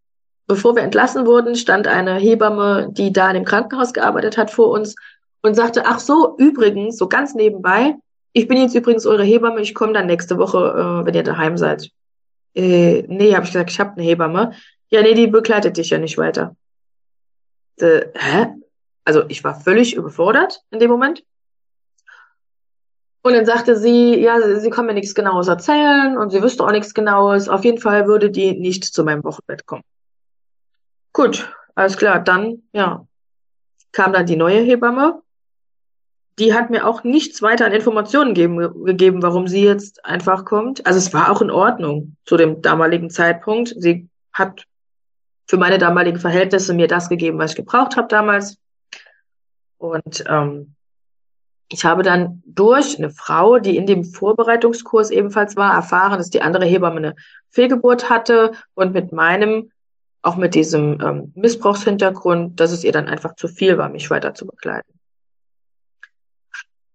bevor 0.47 0.77
wir 0.77 0.85
entlassen 0.85 1.27
wurden, 1.27 1.57
stand 1.57 1.89
eine 1.89 2.15
Hebamme, 2.15 2.89
die 2.93 3.13
da 3.13 3.27
in 3.27 3.35
dem 3.35 3.45
Krankenhaus 3.45 3.93
gearbeitet 3.93 4.39
hat, 4.39 4.53
vor 4.53 4.69
uns 4.69 4.95
und 5.43 5.55
sagte, 5.55 5.85
ach 5.85 5.99
so, 5.99 6.37
übrigens, 6.39 6.97
so 6.97 7.09
ganz 7.09 7.35
nebenbei, 7.35 7.97
ich 8.33 8.49
bin 8.49 8.59
jetzt 8.59 8.75
übrigens 8.75 9.07
eure 9.07 9.25
Hebamme, 9.25 9.61
ich 9.61 9.75
komme 9.75 9.93
dann 9.93 10.07
nächste 10.07 10.39
Woche, 10.39 10.59
äh, 10.59 11.07
wenn 11.07 11.15
ihr 11.15 11.23
daheim 11.23 11.57
seid. 11.57 11.91
Äh, 12.55 13.03
nee, 13.09 13.35
habe 13.35 13.45
ich 13.45 13.53
gesagt, 13.53 13.71
ich 13.71 13.81
habe 13.81 13.93
eine 13.93 14.03
Hebamme. 14.03 14.53
Ja, 14.89 15.03
nee, 15.03 15.15
die 15.15 15.27
begleitet 15.27 15.77
dich 15.77 15.91
ja 15.91 15.99
nicht 15.99 16.19
weiter. 16.19 16.57
Äh, 17.77 18.07
hä? 18.15 18.47
Also 19.05 19.25
ich 19.29 19.43
war 19.43 19.61
völlig 19.61 19.97
überfordert 19.97 20.63
in 20.71 20.79
dem 20.79 20.91
Moment. 20.91 21.25
Und 23.23 23.35
dann 23.35 23.47
sagte 23.47 23.77
sie, 23.77 24.19
ja, 24.21 24.41
sie 24.59 24.71
kann 24.71 24.87
mir 24.87 24.95
nichts 24.95 25.15
Genaues 25.15 25.49
erzählen 25.49 26.19
und 26.19 26.31
sie 26.31 26.43
wüsste 26.43 26.65
auch 26.65 26.73
nichts 26.73 26.93
Genaues. 26.93 27.49
Auf 27.49 27.65
jeden 27.65 27.79
Fall 27.79 28.07
würde 28.07 28.31
die 28.31 28.59
nicht 28.59 28.85
zu 28.85 29.05
meinem 29.05 29.23
Wochenbett 29.23 29.65
kommen. 29.65 29.85
Gut, 31.13 31.49
alles 31.75 31.97
klar. 31.97 32.19
Dann, 32.19 32.63
ja, 32.73 33.07
kam 33.93 34.13
dann 34.13 34.27
die 34.27 34.37
neue 34.37 34.61
Hebamme 34.61 35.23
die 36.39 36.55
hat 36.55 36.71
mir 36.71 36.87
auch 36.87 37.05
nichts 37.05 37.43
weiter 37.43 37.67
an 37.67 37.73
Informationen 37.73 38.35
geben, 38.35 38.85
gegeben, 38.85 39.23
warum 39.23 39.49
sie 39.49 39.65
jetzt 39.65 40.05
einfach 40.05 40.45
kommt. 40.45 40.87
Also 40.87 40.99
es 40.99 41.13
war 41.13 41.31
auch 41.31 41.43
in 41.43 41.51
Ordnung 41.51 42.17
zu 42.25 42.37
dem 42.37 42.63
damaligen 42.63 43.11
Zeitpunkt. 43.11 43.75
Sie 43.77 44.09
hat 44.33 44.65
für 45.47 45.59
meine 45.59 45.79
damaligen 45.79 46.19
Verhältnisse 46.19 46.73
mir 46.73 46.89
das 46.89 47.09
gegeben, 47.09 47.39
was 47.39 47.51
ich 47.51 47.57
gebraucht 47.57 47.97
habe 47.97 48.09
damals. 48.09 48.57
Und 49.77 50.25
ähm, 50.27 50.75
ich 51.69 51.85
habe 51.85 52.03
dann 52.03 52.43
durch 52.47 52.99
eine 52.99 53.11
Frau, 53.11 53.59
die 53.59 53.77
in 53.77 53.87
dem 53.87 54.05
Vorbereitungskurs 54.05 55.11
ebenfalls 55.11 55.57
war, 55.57 55.75
erfahren, 55.75 56.19
dass 56.19 56.31
die 56.31 56.43
andere 56.43 56.65
Hebamme 56.65 56.97
eine 56.97 57.15
Fehlgeburt 57.51 58.09
hatte 58.09 58.53
und 58.75 58.95
mit 58.95 59.13
meinem, 59.13 59.71
auch 60.23 60.37
mit 60.37 60.55
diesem 60.55 61.01
ähm, 61.01 61.33
Missbrauchshintergrund, 61.35 62.59
dass 62.61 62.73
es 62.73 62.85
ihr 62.85 62.93
dann 62.93 63.09
einfach 63.09 63.35
zu 63.37 63.49
viel 63.49 63.77
war, 63.77 63.89
mich 63.89 64.09
weiter 64.11 64.35
zu 64.35 64.47
begleiten. 64.47 65.02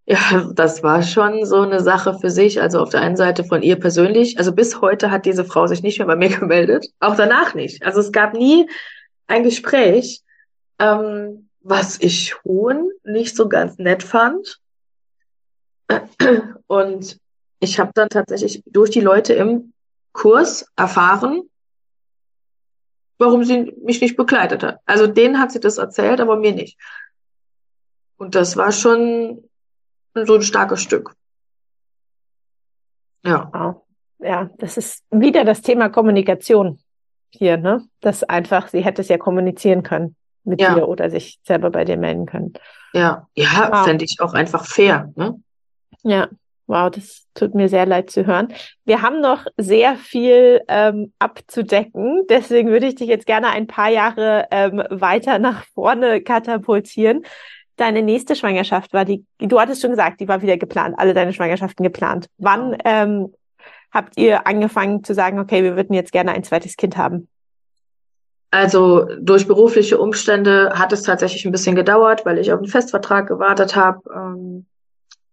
Ja, 0.09 0.49
das 0.53 0.83
war 0.83 1.03
schon 1.03 1.45
so 1.45 1.63
eine 1.63 1.81
Sache 1.81 2.17
für 2.17 2.29
sich. 2.29 2.61
Also 2.61 2.79
auf 2.79 2.89
der 2.89 3.01
einen 3.01 3.17
Seite 3.17 3.43
von 3.43 3.61
ihr 3.61 3.77
persönlich. 3.77 4.37
Also 4.37 4.53
bis 4.53 4.79
heute 4.79 5.11
hat 5.11 5.25
diese 5.25 5.43
Frau 5.43 5.67
sich 5.67 5.83
nicht 5.83 5.97
mehr 5.99 6.07
bei 6.07 6.15
mir 6.15 6.29
gemeldet. 6.39 6.87
Auch 7.01 7.17
danach 7.17 7.53
nicht. 7.55 7.83
Also 7.83 7.99
es 7.99 8.13
gab 8.13 8.33
nie 8.33 8.69
ein 9.27 9.43
Gespräch, 9.43 10.23
ähm, 10.79 11.49
was 11.59 11.99
ich 11.99 12.29
schon 12.29 12.89
nicht 13.03 13.35
so 13.35 13.49
ganz 13.49 13.79
nett 13.79 14.01
fand. 14.01 14.61
Und 16.67 17.19
ich 17.59 17.77
habe 17.77 17.91
dann 17.93 18.07
tatsächlich 18.07 18.63
durch 18.65 18.91
die 18.91 19.01
Leute 19.01 19.33
im 19.33 19.73
Kurs 20.13 20.71
erfahren, 20.77 21.49
warum 23.17 23.43
sie 23.43 23.73
mich 23.83 23.99
nicht 23.99 24.15
begleitet 24.15 24.63
hat. 24.63 24.79
Also 24.85 25.05
denen 25.05 25.37
hat 25.37 25.51
sie 25.51 25.59
das 25.59 25.77
erzählt, 25.77 26.21
aber 26.21 26.37
mir 26.37 26.53
nicht. 26.53 26.77
Und 28.15 28.35
das 28.35 28.55
war 28.55 28.71
schon 28.71 29.43
so 30.25 30.35
ein 30.35 30.41
starkes 30.41 30.81
Stück. 30.81 31.13
Ja. 33.23 33.81
Ja, 34.19 34.49
das 34.57 34.77
ist 34.77 35.03
wieder 35.11 35.45
das 35.45 35.61
Thema 35.61 35.89
Kommunikation 35.89 36.79
hier, 37.29 37.57
ne? 37.57 37.83
Das 38.01 38.23
einfach, 38.23 38.67
sie 38.67 38.83
hätte 38.83 39.01
es 39.01 39.09
ja 39.09 39.17
kommunizieren 39.17 39.83
können 39.83 40.15
mit 40.43 40.61
ja. 40.61 40.73
dir 40.73 40.87
oder 40.87 41.09
sich 41.09 41.39
selber 41.43 41.69
bei 41.69 41.85
dir 41.85 41.97
melden 41.97 42.25
können. 42.25 42.53
Ja, 42.93 43.27
ja, 43.35 43.69
wow. 43.71 43.85
fände 43.85 44.05
ich 44.05 44.17
auch 44.21 44.33
einfach 44.33 44.65
fair, 44.65 45.11
ne? 45.15 45.39
Ja, 46.03 46.29
wow, 46.67 46.89
das 46.89 47.27
tut 47.33 47.53
mir 47.53 47.69
sehr 47.69 47.85
leid 47.85 48.09
zu 48.09 48.25
hören. 48.25 48.53
Wir 48.85 49.01
haben 49.01 49.21
noch 49.21 49.45
sehr 49.57 49.95
viel 49.95 50.61
ähm, 50.67 51.13
abzudecken, 51.19 52.23
deswegen 52.29 52.69
würde 52.69 52.87
ich 52.87 52.95
dich 52.95 53.07
jetzt 53.07 53.25
gerne 53.25 53.49
ein 53.49 53.67
paar 53.67 53.89
Jahre 53.89 54.47
ähm, 54.51 54.83
weiter 54.89 55.37
nach 55.37 55.63
vorne 55.75 56.21
katapultieren 56.21 57.23
deine 57.77 58.01
nächste 58.01 58.35
Schwangerschaft 58.35 58.93
war, 58.93 59.05
die, 59.05 59.23
du 59.39 59.59
hattest 59.59 59.81
schon 59.81 59.91
gesagt, 59.91 60.19
die 60.19 60.27
war 60.27 60.41
wieder 60.41 60.57
geplant, 60.57 60.95
alle 60.97 61.13
deine 61.13 61.33
Schwangerschaften 61.33 61.83
geplant. 61.83 62.27
Wann 62.37 62.71
genau. 62.71 62.83
ähm, 62.83 63.33
habt 63.91 64.17
ihr 64.17 64.45
angefangen 64.45 65.03
zu 65.03 65.13
sagen, 65.13 65.39
okay, 65.39 65.63
wir 65.63 65.75
würden 65.75 65.93
jetzt 65.93 66.11
gerne 66.11 66.31
ein 66.31 66.43
zweites 66.43 66.75
Kind 66.75 66.97
haben? 66.97 67.27
Also 68.49 69.07
durch 69.19 69.47
berufliche 69.47 69.97
Umstände 69.99 70.71
hat 70.73 70.93
es 70.93 71.03
tatsächlich 71.03 71.45
ein 71.45 71.51
bisschen 71.51 71.75
gedauert, 71.75 72.25
weil 72.25 72.37
ich 72.37 72.51
auf 72.51 72.59
einen 72.59 72.67
Festvertrag 72.67 73.27
gewartet 73.27 73.75
habe. 73.75 74.01
Ähm, 74.13 74.65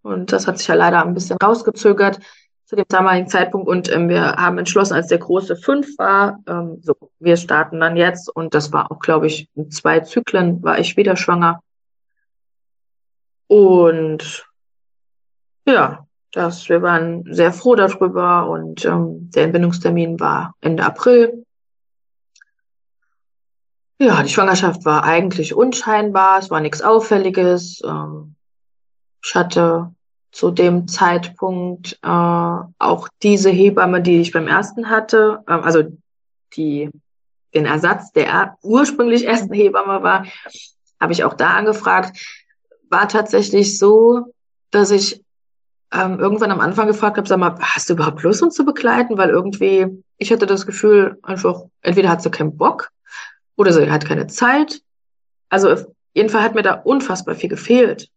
und 0.02 0.32
das 0.32 0.46
hat 0.46 0.58
sich 0.58 0.66
ja 0.66 0.74
leider 0.74 1.04
ein 1.04 1.14
bisschen 1.14 1.38
rausgezögert 1.42 2.18
zu 2.66 2.76
dem 2.76 2.84
damaligen 2.88 3.28
Zeitpunkt. 3.28 3.68
Und 3.68 3.90
ähm, 3.90 4.08
wir 4.08 4.32
haben 4.32 4.58
entschlossen, 4.58 4.94
als 4.94 5.06
der 5.08 5.18
große 5.18 5.56
fünf 5.56 5.96
war, 5.96 6.40
ähm, 6.48 6.78
so, 6.82 6.94
wir 7.20 7.36
starten 7.36 7.80
dann 7.80 7.96
jetzt. 7.96 8.28
Und 8.34 8.52
das 8.52 8.72
war 8.72 8.90
auch, 8.90 8.98
glaube 8.98 9.28
ich, 9.28 9.48
in 9.54 9.70
zwei 9.70 10.00
Zyklen 10.00 10.62
war 10.62 10.78
ich 10.78 10.96
wieder 10.96 11.16
schwanger. 11.16 11.60
Und 13.54 14.44
ja, 15.64 16.08
das, 16.32 16.68
wir 16.68 16.82
waren 16.82 17.24
sehr 17.32 17.52
froh 17.52 17.76
darüber 17.76 18.48
und 18.48 18.84
ähm, 18.84 19.30
der 19.30 19.44
Entbindungstermin 19.44 20.18
war 20.18 20.56
Ende 20.60 20.84
April. 20.84 21.46
Ja, 24.00 24.24
die 24.24 24.28
Schwangerschaft 24.28 24.84
war 24.84 25.04
eigentlich 25.04 25.54
unscheinbar, 25.54 26.40
es 26.40 26.50
war 26.50 26.60
nichts 26.60 26.82
Auffälliges. 26.82 27.80
Ähm, 27.84 28.34
ich 29.24 29.36
hatte 29.36 29.94
zu 30.32 30.50
dem 30.50 30.88
Zeitpunkt 30.88 31.96
äh, 32.02 32.08
auch 32.08 33.08
diese 33.22 33.50
Hebamme, 33.50 34.02
die 34.02 34.20
ich 34.20 34.32
beim 34.32 34.48
ersten 34.48 34.90
hatte, 34.90 35.44
äh, 35.46 35.52
also 35.52 35.84
die 36.56 36.90
den 37.54 37.66
Ersatz 37.66 38.10
der 38.10 38.58
ursprünglich 38.62 39.28
ersten 39.28 39.54
Hebamme 39.54 40.02
war, 40.02 40.26
habe 41.00 41.12
ich 41.12 41.22
auch 41.22 41.34
da 41.34 41.50
angefragt 41.50 42.18
war 42.94 43.08
tatsächlich 43.08 43.76
so, 43.76 44.32
dass 44.70 44.92
ich 44.92 45.20
ähm, 45.92 46.20
irgendwann 46.20 46.52
am 46.52 46.60
Anfang 46.60 46.86
gefragt 46.86 47.16
habe, 47.16 47.26
sag 47.26 47.38
mal, 47.38 47.58
hast 47.60 47.90
du 47.90 47.94
überhaupt 47.94 48.22
Lust, 48.22 48.40
uns 48.40 48.54
zu 48.54 48.64
begleiten? 48.64 49.18
Weil 49.18 49.30
irgendwie, 49.30 50.04
ich 50.16 50.30
hatte 50.30 50.46
das 50.46 50.64
Gefühl, 50.64 51.18
einfach, 51.24 51.64
entweder 51.82 52.08
hat 52.08 52.22
sie 52.22 52.30
keinen 52.30 52.56
Bock 52.56 52.90
oder 53.56 53.72
sie 53.72 53.90
hat 53.90 54.06
keine 54.06 54.28
Zeit. 54.28 54.80
Also 55.48 55.92
jedenfalls 56.14 56.44
hat 56.44 56.54
mir 56.54 56.62
da 56.62 56.74
unfassbar 56.74 57.34
viel 57.34 57.50
gefehlt. 57.50 58.08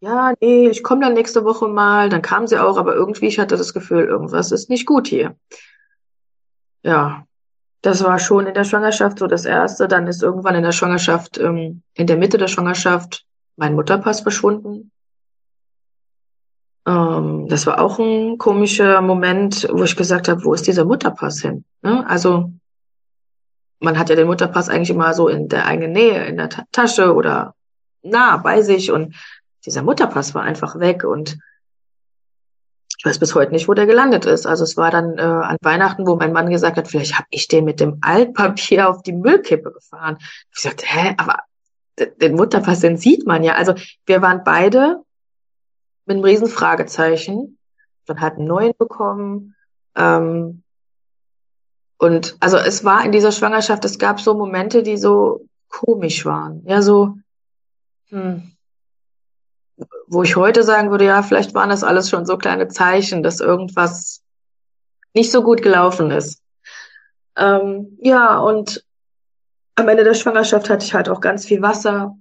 Ja, 0.00 0.34
nee, 0.42 0.68
ich 0.68 0.82
komme 0.82 1.00
dann 1.00 1.14
nächste 1.14 1.42
Woche 1.44 1.68
mal. 1.68 2.10
Dann 2.10 2.20
kam 2.20 2.46
sie 2.46 2.58
auch, 2.58 2.76
aber 2.76 2.94
irgendwie, 2.94 3.28
ich 3.28 3.38
hatte 3.38 3.56
das 3.56 3.72
Gefühl, 3.72 4.04
irgendwas 4.04 4.52
ist 4.52 4.68
nicht 4.68 4.84
gut 4.84 5.08
hier. 5.08 5.36
Ja, 6.82 7.25
das 7.86 8.02
war 8.02 8.18
schon 8.18 8.48
in 8.48 8.54
der 8.54 8.64
Schwangerschaft 8.64 9.20
so 9.20 9.28
das 9.28 9.44
Erste. 9.44 9.86
Dann 9.86 10.08
ist 10.08 10.20
irgendwann 10.20 10.56
in 10.56 10.64
der 10.64 10.72
Schwangerschaft, 10.72 11.38
ähm, 11.38 11.82
in 11.94 12.08
der 12.08 12.16
Mitte 12.16 12.36
der 12.36 12.48
Schwangerschaft, 12.48 13.24
mein 13.54 13.74
Mutterpass 13.74 14.22
verschwunden. 14.22 14.90
Ähm, 16.84 17.46
das 17.48 17.64
war 17.66 17.80
auch 17.80 18.00
ein 18.00 18.38
komischer 18.38 19.00
Moment, 19.00 19.68
wo 19.70 19.84
ich 19.84 19.94
gesagt 19.94 20.26
habe, 20.28 20.44
wo 20.44 20.52
ist 20.52 20.66
dieser 20.66 20.84
Mutterpass 20.84 21.40
hin? 21.40 21.64
Ne? 21.82 22.04
Also 22.08 22.50
man 23.78 23.96
hat 23.96 24.10
ja 24.10 24.16
den 24.16 24.26
Mutterpass 24.26 24.68
eigentlich 24.68 24.90
immer 24.90 25.14
so 25.14 25.28
in 25.28 25.48
der 25.48 25.66
eigenen 25.66 25.92
Nähe, 25.92 26.26
in 26.26 26.38
der 26.38 26.48
Ta 26.48 26.64
Tasche 26.72 27.14
oder 27.14 27.54
nah 28.02 28.36
bei 28.36 28.62
sich 28.62 28.90
und 28.90 29.14
dieser 29.64 29.82
Mutterpass 29.82 30.34
war 30.34 30.42
einfach 30.42 30.80
weg 30.80 31.04
und 31.04 31.38
weiß 33.06 33.18
bis 33.18 33.34
heute 33.34 33.52
nicht, 33.52 33.68
wo 33.68 33.74
der 33.74 33.86
gelandet 33.86 34.26
ist. 34.26 34.46
Also 34.46 34.64
es 34.64 34.76
war 34.76 34.90
dann 34.90 35.16
äh, 35.18 35.22
an 35.22 35.56
Weihnachten, 35.62 36.06
wo 36.06 36.16
mein 36.16 36.32
Mann 36.32 36.50
gesagt 36.50 36.76
hat, 36.76 36.88
vielleicht 36.88 37.14
habe 37.16 37.28
ich 37.30 37.48
den 37.48 37.64
mit 37.64 37.80
dem 37.80 37.98
Altpapier 38.02 38.90
auf 38.90 39.02
die 39.02 39.12
Müllkippe 39.12 39.72
gefahren. 39.72 40.18
Ich 40.52 40.60
sagte, 40.60 40.84
hä, 40.86 41.14
aber 41.16 41.38
den 42.20 42.34
Mutterpass, 42.34 42.80
den 42.80 42.98
sieht 42.98 43.26
man 43.26 43.42
ja. 43.42 43.54
Also 43.54 43.74
wir 44.04 44.20
waren 44.20 44.42
beide 44.44 45.02
mit 46.04 46.16
einem 46.16 46.24
riesen 46.24 46.48
Fragezeichen. 46.48 47.58
Dann 48.06 48.20
hat 48.20 48.36
einen 48.36 48.46
neuen 48.46 48.72
bekommen. 48.78 49.54
Ähm, 49.94 50.62
und 51.98 52.36
also 52.40 52.58
es 52.58 52.84
war 52.84 53.04
in 53.04 53.12
dieser 53.12 53.32
Schwangerschaft, 53.32 53.84
es 53.84 53.98
gab 53.98 54.20
so 54.20 54.34
Momente, 54.34 54.82
die 54.82 54.96
so 54.96 55.46
komisch 55.68 56.26
waren. 56.26 56.62
Ja, 56.66 56.82
so, 56.82 57.14
hm, 58.08 58.52
wo 60.06 60.22
ich 60.22 60.36
heute 60.36 60.62
sagen 60.62 60.90
würde, 60.90 61.04
ja, 61.04 61.22
vielleicht 61.22 61.54
waren 61.54 61.70
das 61.70 61.84
alles 61.84 62.08
schon 62.08 62.26
so 62.26 62.38
kleine 62.38 62.68
Zeichen, 62.68 63.22
dass 63.22 63.40
irgendwas 63.40 64.22
nicht 65.14 65.30
so 65.30 65.42
gut 65.42 65.62
gelaufen 65.62 66.10
ist. 66.10 66.40
Ähm, 67.36 67.98
ja, 68.00 68.38
und 68.38 68.84
am 69.74 69.88
Ende 69.88 70.04
der 70.04 70.14
Schwangerschaft 70.14 70.70
hatte 70.70 70.84
ich 70.84 70.94
halt 70.94 71.08
auch 71.08 71.20
ganz 71.20 71.46
viel 71.46 71.62
Wasser. 71.62 72.16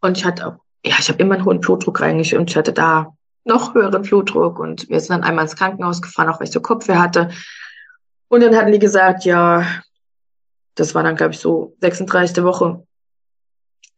Und 0.00 0.16
ich 0.16 0.24
hatte 0.24 0.46
auch, 0.46 0.56
ja, 0.84 0.96
ich 0.98 1.08
habe 1.08 1.20
immer 1.20 1.34
einen 1.34 1.44
hohen 1.44 1.60
Blutdruck 1.60 2.00
und 2.00 2.20
ich 2.20 2.56
hatte 2.56 2.72
da 2.72 3.14
noch 3.44 3.74
höheren 3.74 4.02
Blutdruck 4.02 4.58
und 4.58 4.88
wir 4.88 5.00
sind 5.00 5.10
dann 5.10 5.24
einmal 5.24 5.44
ins 5.44 5.56
Krankenhaus 5.56 6.02
gefahren, 6.02 6.28
auch 6.28 6.38
weil 6.38 6.46
ich 6.46 6.52
so 6.52 6.60
Kopfweh 6.60 6.96
hatte. 6.96 7.30
Und 8.28 8.42
dann 8.42 8.54
hatten 8.54 8.72
die 8.72 8.78
gesagt, 8.78 9.24
ja, 9.24 9.64
das 10.74 10.94
war 10.94 11.02
dann, 11.02 11.16
glaube 11.16 11.32
ich, 11.32 11.40
so 11.40 11.74
36. 11.80 12.44
Woche. 12.44 12.86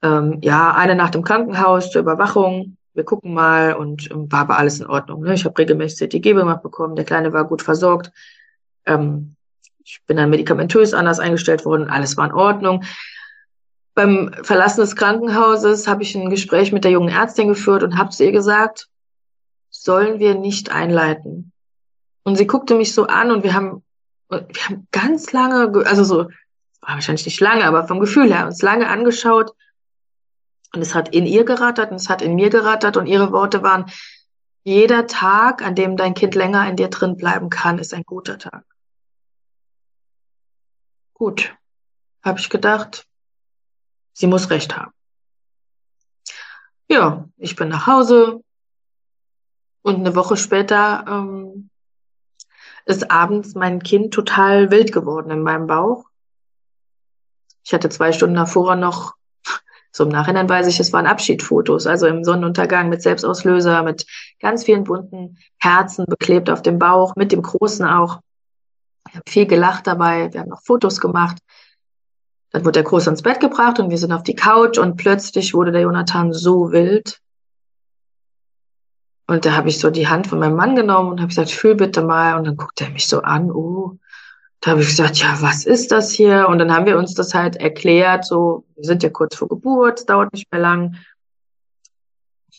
Ähm, 0.03 0.39
ja, 0.43 0.73
eine 0.75 0.95
Nacht 0.95 1.15
im 1.15 1.23
Krankenhaus 1.23 1.91
zur 1.91 2.03
Überwachung. 2.03 2.77
Wir 2.95 3.05
gucken 3.05 3.35
mal 3.35 3.75
und 3.75 4.11
ähm, 4.11 4.31
war 4.33 4.41
aber 4.41 4.59
alles 4.59 4.81
in 4.81 4.87
Ordnung. 4.87 5.23
Ne? 5.23 5.35
Ich 5.35 5.45
habe 5.45 5.57
regelmäßig 5.59 5.99
CTG 5.99 6.33
gemacht 6.33 6.63
bekommen. 6.63 6.97
Der 6.97 7.05
Kleine 7.05 7.33
war 7.33 7.45
gut 7.45 7.63
versorgt. 7.63 8.11
Ähm, 8.87 9.37
ich 9.85 10.01
bin 10.07 10.17
dann 10.17 10.31
medikamentös 10.31 10.95
anders 10.95 11.21
eingestellt 11.21 11.65
worden. 11.65 11.91
Alles 11.91 12.17
war 12.17 12.27
in 12.27 12.33
Ordnung. 12.33 12.85
Beim 13.95 14.33
Verlassen 14.43 14.81
des 14.81 14.97
Krankenhauses 14.97 15.87
habe 15.87 16.03
ich 16.03 16.15
ein 16.15 16.31
Gespräch 16.31 16.73
mit 16.73 16.85
der 16.85 16.93
jungen 16.93 17.09
Ärztin 17.09 17.49
geführt 17.49 17.83
und 17.83 17.99
habe 17.99 18.11
zu 18.11 18.25
ihr 18.25 18.33
gesagt, 18.33 18.89
sollen 19.69 20.19
wir 20.19 20.35
nicht 20.35 20.71
einleiten? 20.71 21.53
Und 22.23 22.37
sie 22.37 22.47
guckte 22.47 22.75
mich 22.75 22.95
so 22.95 23.07
an 23.07 23.31
und 23.31 23.43
wir 23.45 23.55
haben 23.55 23.83
wir 24.31 24.47
haben 24.69 24.87
ganz 24.93 25.33
lange, 25.33 25.87
also 25.87 26.05
so, 26.05 26.29
wahrscheinlich 26.81 27.27
nicht 27.27 27.41
lange, 27.41 27.65
aber 27.65 27.87
vom 27.87 28.01
Gefühl 28.01 28.33
her, 28.33 28.47
uns 28.47 28.63
lange 28.63 28.89
angeschaut. 28.89 29.53
Und 30.73 30.83
es 30.83 30.95
hat 30.95 31.15
in 31.15 31.27
ihr 31.27 31.45
gerattert 31.45 31.91
und 31.91 31.97
es 31.97 32.09
hat 32.09 32.23
in 32.23 32.35
mir 32.35 32.51
gerattert 32.51 32.97
und 32.97 33.07
ihre 33.07 33.33
Worte 33.33 33.63
waren, 33.63 33.87
jeder 34.63 35.07
Tag, 35.07 35.63
an 35.63 35.75
dem 35.75 35.97
dein 35.97 36.15
Kind 36.15 36.35
länger 36.35 36.69
in 36.69 36.77
dir 36.77 36.89
drin 36.89 37.17
bleiben 37.17 37.49
kann, 37.49 37.79
ist 37.79 37.95
ein 37.95 38.05
guter 38.05 38.39
Tag. 38.39 38.65
Gut, 41.15 41.55
habe 42.23 42.39
ich 42.39 42.51
gedacht, 42.51 43.07
sie 44.13 44.27
muss 44.27 44.51
recht 44.51 44.77
haben. 44.77 44.93
Ja, 46.89 47.29
ich 47.37 47.57
bin 47.57 47.69
nach 47.69 47.87
Hause 47.87 48.43
und 49.83 49.97
eine 49.97 50.15
Woche 50.15 50.37
später 50.37 51.05
ähm, 51.07 51.71
ist 52.85 53.11
abends 53.11 53.55
mein 53.55 53.83
Kind 53.83 54.13
total 54.13 54.71
wild 54.71 54.93
geworden 54.93 55.31
in 55.31 55.43
meinem 55.43 55.67
Bauch. 55.67 56.07
Ich 57.65 57.73
hatte 57.73 57.89
zwei 57.89 58.13
Stunden 58.13 58.35
davor 58.35 58.75
noch, 58.77 59.15
so 59.93 60.05
im 60.05 60.11
Nachhinein 60.11 60.49
weiß 60.49 60.67
ich, 60.67 60.79
es 60.79 60.93
waren 60.93 61.07
Abschiedfotos, 61.07 61.87
also 61.87 62.07
im 62.07 62.25
Sonnenuntergang 62.25 62.89
mit 62.89 63.03
Selbstauslöser, 63.03 63.83
mit 63.83 64.07
ganz 64.41 64.65
vielen 64.65 64.85
bunten 64.85 65.39
Herzen 65.59 66.05
beklebt 66.07 66.49
auf 66.49 66.63
dem 66.63 66.79
Bauch, 66.79 67.17
mit 67.17 67.33
dem 67.33 67.43
Großen 67.43 67.85
auch. 67.87 68.21
Ich 69.09 69.17
habe 69.17 69.31
viel 69.31 69.47
gelacht 69.47 69.87
dabei, 69.87 70.33
wir 70.33 70.41
haben 70.41 70.51
noch 70.51 70.63
Fotos 70.63 71.01
gemacht. 71.01 71.39
Dann 72.53 72.63
wurde 72.65 72.83
der 72.83 72.85
Große 72.85 73.11
ins 73.11 73.23
Bett 73.23 73.41
gebracht 73.41 73.81
und 73.81 73.91
wir 73.91 73.99
sind 73.99 74.13
auf 74.13 74.23
die 74.23 74.35
Couch 74.35 74.79
und 74.79 74.97
plötzlich 74.97 75.55
wurde 75.55 75.73
der 75.73 75.83
Jonathan 75.83 76.33
so 76.33 76.73
wild, 76.73 77.21
und 79.31 79.47
da 79.47 79.53
habe 79.53 79.69
ich 79.69 79.79
so 79.79 79.91
die 79.91 80.09
Hand 80.09 80.27
von 80.27 80.41
meinem 80.41 80.57
Mann 80.57 80.75
genommen 80.75 81.11
und 81.11 81.21
habe 81.21 81.29
gesagt, 81.29 81.53
fühl 81.53 81.77
bitte 81.77 82.03
mal. 82.03 82.37
Und 82.37 82.49
dann 82.49 82.57
guckt 82.57 82.81
er 82.81 82.91
mich 82.91 83.07
so 83.07 83.23
an, 83.23 83.53
oh. 83.53 83.97
Da 84.61 84.73
habe 84.73 84.83
ich 84.83 84.89
gesagt, 84.89 85.17
ja, 85.17 85.41
was 85.41 85.65
ist 85.65 85.91
das 85.91 86.13
hier? 86.13 86.49
Und 86.49 86.59
dann 86.59 86.73
haben 86.73 86.85
wir 86.85 86.99
uns 86.99 87.15
das 87.15 87.33
halt 87.33 87.57
erklärt, 87.57 88.27
so, 88.27 88.65
wir 88.77 88.85
sind 88.85 89.03
ja 89.03 89.09
kurz 89.09 89.35
vor 89.35 89.49
Geburt, 89.49 90.09
dauert 90.09 90.33
nicht 90.35 90.51
mehr 90.53 90.61
lang. 90.61 90.97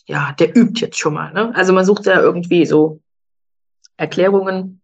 Ja, 0.08 0.34
der 0.34 0.56
übt 0.58 0.82
jetzt 0.82 0.98
schon 0.98 1.14
mal. 1.14 1.32
Ne? 1.32 1.54
Also 1.56 1.74
man 1.74 1.86
sucht 1.86 2.08
ja 2.08 2.20
irgendwie 2.20 2.66
so 2.66 3.00
Erklärungen. 3.98 4.82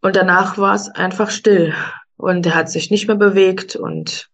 Und 0.00 0.16
danach 0.16 0.58
war 0.58 0.74
es 0.74 0.88
einfach 0.88 1.30
still. 1.30 1.72
Und 2.16 2.44
er 2.44 2.56
hat 2.56 2.68
sich 2.68 2.90
nicht 2.90 3.06
mehr 3.06 3.16
bewegt 3.16 3.76
und 3.76 4.28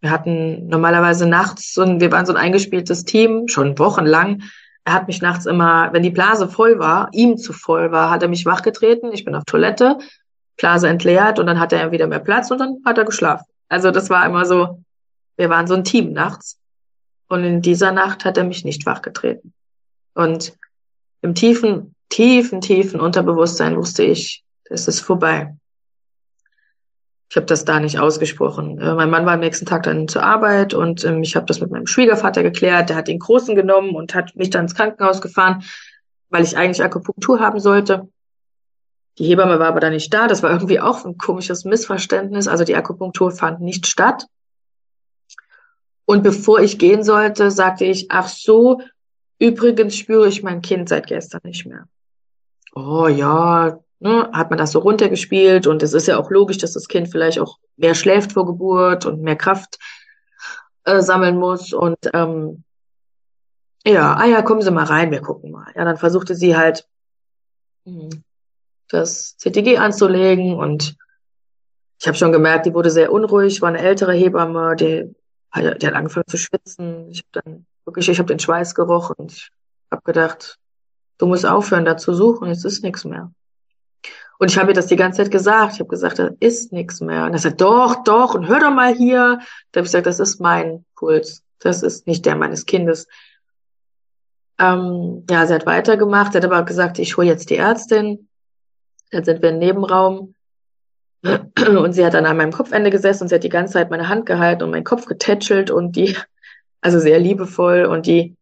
wir 0.00 0.10
hatten 0.10 0.68
normalerweise 0.68 1.28
nachts 1.28 1.74
so 1.74 1.82
ein, 1.82 2.00
wir 2.00 2.12
waren 2.12 2.24
so 2.24 2.32
ein 2.32 2.38
eingespieltes 2.38 3.04
Team, 3.04 3.48
schon 3.48 3.78
wochenlang. 3.78 4.42
Er 4.88 4.94
hat 4.94 5.06
mich 5.06 5.20
nachts 5.20 5.44
immer, 5.44 5.92
wenn 5.92 6.02
die 6.02 6.08
Blase 6.08 6.48
voll 6.48 6.78
war, 6.78 7.10
ihm 7.12 7.36
zu 7.36 7.52
voll 7.52 7.92
war, 7.92 8.08
hat 8.08 8.22
er 8.22 8.28
mich 8.30 8.46
wachgetreten. 8.46 9.12
Ich 9.12 9.22
bin 9.22 9.34
auf 9.34 9.44
Toilette, 9.44 9.98
Blase 10.56 10.88
entleert 10.88 11.38
und 11.38 11.44
dann 11.44 11.60
hatte 11.60 11.76
er 11.76 11.92
wieder 11.92 12.06
mehr 12.06 12.20
Platz 12.20 12.50
und 12.50 12.56
dann 12.56 12.78
hat 12.86 12.96
er 12.96 13.04
geschlafen. 13.04 13.44
Also 13.68 13.90
das 13.90 14.08
war 14.08 14.24
immer 14.24 14.46
so, 14.46 14.82
wir 15.36 15.50
waren 15.50 15.66
so 15.66 15.74
ein 15.74 15.84
Team 15.84 16.14
nachts. 16.14 16.58
Und 17.28 17.44
in 17.44 17.60
dieser 17.60 17.92
Nacht 17.92 18.24
hat 18.24 18.38
er 18.38 18.44
mich 18.44 18.64
nicht 18.64 18.86
wachgetreten. 18.86 19.52
Und 20.14 20.56
im 21.20 21.34
tiefen, 21.34 21.94
tiefen, 22.08 22.62
tiefen 22.62 22.98
Unterbewusstsein 22.98 23.76
wusste 23.76 24.04
ich, 24.04 24.42
es 24.70 24.88
ist 24.88 25.00
vorbei. 25.00 25.54
Ich 27.30 27.36
habe 27.36 27.46
das 27.46 27.64
da 27.64 27.78
nicht 27.78 27.98
ausgesprochen. 27.98 28.78
Äh, 28.78 28.94
mein 28.94 29.10
Mann 29.10 29.26
war 29.26 29.34
am 29.34 29.40
nächsten 29.40 29.66
Tag 29.66 29.82
dann 29.82 30.08
zur 30.08 30.22
Arbeit 30.22 30.72
und 30.72 31.04
ähm, 31.04 31.22
ich 31.22 31.36
habe 31.36 31.46
das 31.46 31.60
mit 31.60 31.70
meinem 31.70 31.86
Schwiegervater 31.86 32.42
geklärt. 32.42 32.88
Der 32.88 32.96
hat 32.96 33.08
den 33.08 33.18
Großen 33.18 33.54
genommen 33.54 33.94
und 33.94 34.14
hat 34.14 34.34
mich 34.34 34.50
dann 34.50 34.62
ins 34.62 34.74
Krankenhaus 34.74 35.20
gefahren, 35.20 35.62
weil 36.30 36.42
ich 36.42 36.56
eigentlich 36.56 36.82
Akupunktur 36.82 37.40
haben 37.40 37.60
sollte. 37.60 38.08
Die 39.18 39.24
Hebamme 39.24 39.58
war 39.58 39.68
aber 39.68 39.80
da 39.80 39.90
nicht 39.90 40.14
da. 40.14 40.26
Das 40.26 40.42
war 40.42 40.50
irgendwie 40.50 40.80
auch 40.80 41.04
ein 41.04 41.18
komisches 41.18 41.64
Missverständnis. 41.64 42.48
Also 42.48 42.64
die 42.64 42.76
Akupunktur 42.76 43.30
fand 43.30 43.60
nicht 43.60 43.86
statt. 43.86 44.26
Und 46.06 46.22
bevor 46.22 46.60
ich 46.60 46.78
gehen 46.78 47.02
sollte, 47.02 47.50
sagte 47.50 47.84
ich, 47.84 48.10
ach 48.10 48.28
so, 48.28 48.80
übrigens 49.38 49.96
spüre 49.96 50.28
ich 50.28 50.42
mein 50.42 50.62
Kind 50.62 50.88
seit 50.88 51.08
gestern 51.08 51.42
nicht 51.44 51.66
mehr. 51.66 51.86
Oh 52.74 53.08
ja, 53.08 53.78
ne, 54.00 54.30
hat 54.32 54.50
man 54.50 54.58
das 54.58 54.72
so 54.72 54.78
runtergespielt 54.80 55.66
und 55.66 55.82
es 55.82 55.92
ist 55.92 56.06
ja 56.06 56.18
auch 56.18 56.30
logisch, 56.30 56.58
dass 56.58 56.72
das 56.72 56.88
Kind 56.88 57.08
vielleicht 57.08 57.38
auch 57.38 57.58
mehr 57.76 57.94
schläft 57.94 58.32
vor 58.32 58.46
Geburt 58.46 59.06
und 59.06 59.22
mehr 59.22 59.36
Kraft 59.36 59.78
äh, 60.84 61.00
sammeln 61.00 61.36
muss 61.36 61.72
und 61.72 61.98
ähm, 62.14 62.64
ja, 63.86 64.14
ah 64.14 64.26
ja, 64.26 64.42
kommen 64.42 64.60
Sie 64.60 64.70
mal 64.70 64.84
rein, 64.84 65.10
wir 65.10 65.20
gucken 65.20 65.50
mal. 65.50 65.72
Ja, 65.74 65.84
dann 65.84 65.96
versuchte 65.96 66.34
sie 66.34 66.56
halt 66.56 66.86
hm, 67.84 68.22
das 68.88 69.36
CTG 69.38 69.78
anzulegen 69.78 70.54
und 70.54 70.96
ich 72.00 72.06
habe 72.06 72.16
schon 72.16 72.32
gemerkt, 72.32 72.66
die 72.66 72.74
wurde 72.74 72.90
sehr 72.90 73.12
unruhig, 73.12 73.60
war 73.60 73.70
eine 73.70 73.80
ältere 73.80 74.12
Hebamme, 74.12 74.76
die, 74.76 75.14
die 75.56 75.86
hat 75.86 75.94
angefangen 75.94 76.26
zu 76.28 76.36
schwitzen. 76.36 77.10
Ich 77.10 77.20
habe 77.20 77.44
dann 77.44 77.66
wirklich, 77.84 78.08
ich 78.08 78.18
habe 78.18 78.28
den 78.28 78.38
Schweiß 78.38 78.74
gerochen 78.74 79.14
und 79.16 79.48
habe 79.90 80.02
gedacht, 80.04 80.58
du 81.18 81.26
musst 81.26 81.46
aufhören, 81.46 81.84
da 81.84 81.96
zu 81.96 82.14
suchen, 82.14 82.48
jetzt 82.48 82.64
ist 82.64 82.84
nichts 82.84 83.04
mehr. 83.04 83.32
Und 84.38 84.50
ich 84.50 84.58
habe 84.58 84.70
ihr 84.70 84.74
das 84.74 84.86
die 84.86 84.96
ganze 84.96 85.22
Zeit 85.22 85.32
gesagt. 85.32 85.74
Ich 85.74 85.80
habe 85.80 85.88
gesagt, 85.88 86.18
da 86.18 86.30
ist 86.38 86.72
nichts 86.72 87.00
mehr. 87.00 87.24
Und 87.24 87.32
er 87.32 87.38
sagt, 87.38 87.60
doch, 87.60 88.04
doch, 88.04 88.34
und 88.34 88.46
hör 88.46 88.60
doch 88.60 88.70
mal 88.70 88.94
hier. 88.94 89.40
Da 89.72 89.78
habe 89.78 89.86
ich 89.86 89.92
gesagt, 89.92 90.06
das 90.06 90.20
ist 90.20 90.40
mein 90.40 90.84
Puls. 90.94 91.42
das 91.58 91.82
ist 91.82 92.06
nicht 92.06 92.24
der 92.24 92.36
meines 92.36 92.64
Kindes. 92.64 93.08
Ähm, 94.58 95.24
ja, 95.28 95.46
sie 95.46 95.54
hat 95.54 95.66
weitergemacht, 95.66 96.32
sie 96.32 96.38
hat 96.38 96.44
aber 96.44 96.64
gesagt, 96.64 96.98
ich 96.98 97.16
hole 97.16 97.26
jetzt 97.26 97.50
die 97.50 97.56
Ärztin. 97.56 98.28
Dann 99.10 99.24
sind 99.24 99.42
wir 99.42 99.50
im 99.50 99.58
Nebenraum. 99.58 100.34
Und 101.24 101.92
sie 101.92 102.04
hat 102.04 102.14
dann 102.14 102.26
an 102.26 102.36
meinem 102.36 102.52
Kopfende 102.52 102.90
gesessen 102.90 103.24
und 103.24 103.28
sie 103.28 103.34
hat 103.34 103.42
die 103.42 103.48
ganze 103.48 103.72
Zeit 103.72 103.90
meine 103.90 104.08
Hand 104.08 104.24
gehalten 104.24 104.62
und 104.62 104.70
meinen 104.70 104.84
Kopf 104.84 105.06
getätschelt 105.06 105.68
und 105.68 105.96
die, 105.96 106.16
also 106.80 107.00
sehr 107.00 107.18
liebevoll 107.18 107.86
und 107.86 108.06
die, 108.06 108.36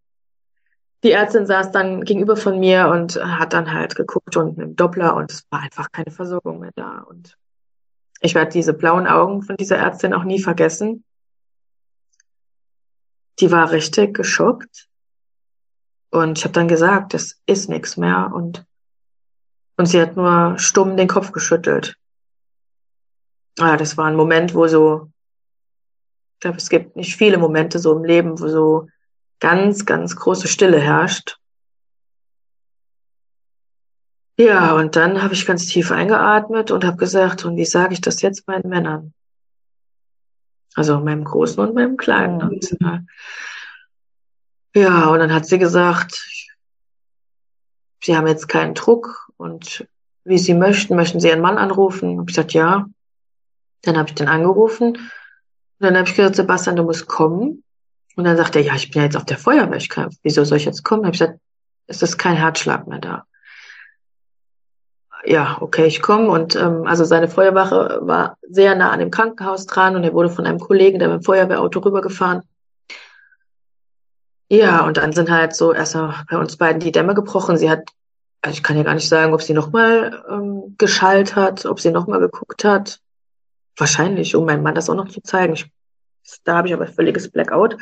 die 1.06 1.12
Ärztin 1.12 1.46
saß 1.46 1.70
dann 1.70 2.04
gegenüber 2.04 2.36
von 2.36 2.58
mir 2.58 2.88
und 2.88 3.14
hat 3.14 3.52
dann 3.52 3.72
halt 3.72 3.94
geguckt 3.94 4.36
und 4.36 4.58
dem 4.58 4.74
Doppler 4.74 5.14
und 5.14 5.30
es 5.30 5.46
war 5.50 5.60
einfach 5.60 5.92
keine 5.92 6.10
Versorgung 6.10 6.58
mehr 6.58 6.72
da 6.74 6.98
und 6.98 7.38
ich 8.20 8.34
werde 8.34 8.50
diese 8.50 8.74
blauen 8.74 9.06
Augen 9.06 9.42
von 9.42 9.56
dieser 9.56 9.76
Ärztin 9.76 10.12
auch 10.12 10.24
nie 10.24 10.40
vergessen. 10.40 11.04
Die 13.38 13.52
war 13.52 13.70
richtig 13.70 14.14
geschockt 14.14 14.88
und 16.10 16.38
ich 16.38 16.44
habe 16.44 16.54
dann 16.54 16.66
gesagt, 16.66 17.14
das 17.14 17.40
ist 17.46 17.68
nichts 17.68 17.96
mehr 17.96 18.32
und 18.34 18.66
und 19.76 19.86
sie 19.86 20.00
hat 20.00 20.16
nur 20.16 20.58
stumm 20.58 20.96
den 20.96 21.06
Kopf 21.06 21.30
geschüttelt. 21.30 21.96
Ah, 23.60 23.76
das 23.76 23.96
war 23.96 24.06
ein 24.06 24.16
Moment, 24.16 24.54
wo 24.54 24.66
so, 24.66 25.12
ich 26.34 26.40
glaube, 26.40 26.56
es 26.56 26.68
gibt 26.68 26.96
nicht 26.96 27.14
viele 27.14 27.38
Momente 27.38 27.78
so 27.78 27.94
im 27.94 28.02
Leben, 28.02 28.40
wo 28.40 28.48
so 28.48 28.88
ganz, 29.40 29.86
ganz 29.86 30.16
große 30.16 30.48
Stille 30.48 30.80
herrscht. 30.80 31.38
Ja, 34.38 34.74
und 34.74 34.96
dann 34.96 35.22
habe 35.22 35.32
ich 35.32 35.46
ganz 35.46 35.66
tief 35.66 35.90
eingeatmet 35.90 36.70
und 36.70 36.84
habe 36.84 36.98
gesagt, 36.98 37.44
und 37.44 37.56
wie 37.56 37.64
sage 37.64 37.94
ich 37.94 38.02
das 38.02 38.20
jetzt 38.20 38.46
meinen 38.46 38.68
Männern? 38.68 39.14
Also 40.74 41.00
meinem 41.00 41.24
Großen 41.24 41.58
und 41.58 41.74
meinem 41.74 41.96
Kleinen. 41.96 42.60
Äh, 42.60 43.00
ja, 44.78 45.08
und 45.08 45.20
dann 45.20 45.32
hat 45.32 45.46
sie 45.46 45.58
gesagt, 45.58 46.28
sie 48.02 48.14
haben 48.14 48.26
jetzt 48.26 48.46
keinen 48.46 48.74
Druck 48.74 49.30
und 49.38 49.88
wie 50.24 50.38
sie 50.38 50.52
möchten, 50.52 50.96
möchten 50.96 51.18
sie 51.18 51.28
ihren 51.28 51.40
Mann 51.40 51.56
anrufen. 51.56 52.18
Und 52.18 52.28
ich 52.28 52.36
gesagt, 52.36 52.52
ja. 52.52 52.86
Dann 53.82 53.96
habe 53.96 54.08
ich 54.08 54.14
den 54.16 54.28
angerufen 54.28 54.96
und 54.96 55.00
dann 55.78 55.96
habe 55.96 56.08
ich 56.08 56.14
gesagt, 56.14 56.36
Sebastian, 56.36 56.76
du 56.76 56.82
musst 56.82 57.06
kommen. 57.06 57.62
Und 58.16 58.24
dann 58.24 58.36
sagt 58.36 58.56
er, 58.56 58.62
ja, 58.62 58.74
ich 58.74 58.90
bin 58.90 59.00
ja 59.00 59.04
jetzt 59.04 59.16
auf 59.16 59.26
der 59.26 59.38
Feuerwehr, 59.38 59.76
ich 59.76 59.90
kann, 59.90 60.08
wieso 60.22 60.42
soll 60.42 60.56
ich 60.56 60.64
jetzt 60.64 60.82
kommen? 60.82 61.02
Dann 61.02 61.08
habe 61.08 61.14
ich 61.14 61.20
gesagt, 61.20 61.38
es 61.86 62.02
ist 62.02 62.18
kein 62.18 62.36
Herzschlag 62.36 62.86
mehr 62.86 62.98
da. 62.98 63.24
Ja, 65.24 65.58
okay, 65.60 65.86
ich 65.86 66.00
komme 66.02 66.28
und 66.28 66.56
ähm, 66.56 66.86
also 66.86 67.04
seine 67.04 67.28
Feuerwache 67.28 67.98
war 68.02 68.38
sehr 68.48 68.74
nah 68.74 68.90
an 68.90 69.00
dem 69.00 69.10
Krankenhaus 69.10 69.66
dran 69.66 69.96
und 69.96 70.04
er 70.04 70.12
wurde 70.12 70.30
von 70.30 70.46
einem 70.46 70.60
Kollegen, 70.60 70.98
der 70.98 71.08
mit 71.08 71.22
dem 71.22 71.24
Feuerwehrauto 71.24 71.80
rübergefahren. 71.80 72.42
Ja, 74.48 74.86
und 74.86 74.96
dann 74.96 75.12
sind 75.12 75.28
halt 75.30 75.54
so 75.54 75.72
erstmal 75.72 76.24
bei 76.30 76.38
uns 76.38 76.56
beiden 76.56 76.80
die 76.80 76.92
Dämme 76.92 77.14
gebrochen. 77.14 77.56
Sie 77.56 77.68
hat, 77.68 77.90
also 78.40 78.56
ich 78.56 78.62
kann 78.62 78.76
ja 78.76 78.84
gar 78.84 78.94
nicht 78.94 79.08
sagen, 79.08 79.34
ob 79.34 79.42
sie 79.42 79.52
nochmal 79.52 80.24
ähm, 80.30 80.76
geschallt 80.78 81.34
hat, 81.34 81.66
ob 81.66 81.80
sie 81.80 81.90
nochmal 81.90 82.20
geguckt 82.20 82.64
hat. 82.64 83.00
Wahrscheinlich, 83.76 84.36
um 84.36 84.46
meinem 84.46 84.62
Mann 84.62 84.76
das 84.76 84.88
auch 84.88 84.94
noch 84.94 85.08
zu 85.08 85.20
zeigen. 85.20 85.54
Ich, 85.54 85.68
da 86.44 86.56
habe 86.56 86.68
ich 86.68 86.74
aber 86.74 86.86
völliges 86.86 87.30
Blackout. 87.30 87.76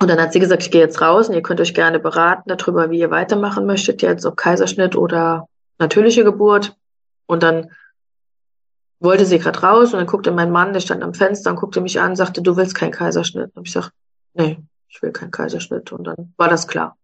Und 0.00 0.08
dann 0.08 0.20
hat 0.20 0.32
sie 0.32 0.40
gesagt, 0.40 0.64
ich 0.64 0.70
gehe 0.70 0.80
jetzt 0.80 1.00
raus 1.00 1.28
und 1.28 1.34
ihr 1.34 1.42
könnt 1.42 1.60
euch 1.60 1.74
gerne 1.74 2.00
beraten 2.00 2.48
darüber, 2.48 2.90
wie 2.90 2.98
ihr 2.98 3.10
weitermachen 3.10 3.66
möchtet, 3.66 4.02
jetzt 4.02 4.26
ob 4.26 4.36
Kaiserschnitt 4.36 4.96
oder 4.96 5.48
natürliche 5.78 6.24
Geburt. 6.24 6.76
Und 7.26 7.42
dann 7.44 7.70
wollte 8.98 9.26
sie 9.26 9.38
gerade 9.38 9.60
raus 9.60 9.92
und 9.92 9.98
dann 9.98 10.06
guckte 10.06 10.32
mein 10.32 10.50
Mann, 10.50 10.72
der 10.72 10.80
stand 10.80 11.02
am 11.02 11.14
Fenster 11.14 11.50
und 11.50 11.56
guckte 11.56 11.80
mich 11.80 12.00
an 12.00 12.10
und 12.10 12.16
sagte, 12.16 12.42
du 12.42 12.56
willst 12.56 12.74
keinen 12.74 12.92
Kaiserschnitt. 12.92 13.52
Und 13.54 13.68
ich 13.68 13.74
gesagt, 13.74 13.92
nee, 14.34 14.58
ich 14.88 15.00
will 15.02 15.12
keinen 15.12 15.30
Kaiserschnitt. 15.30 15.92
Und 15.92 16.04
dann 16.04 16.34
war 16.36 16.48
das 16.48 16.66
klar. 16.66 16.96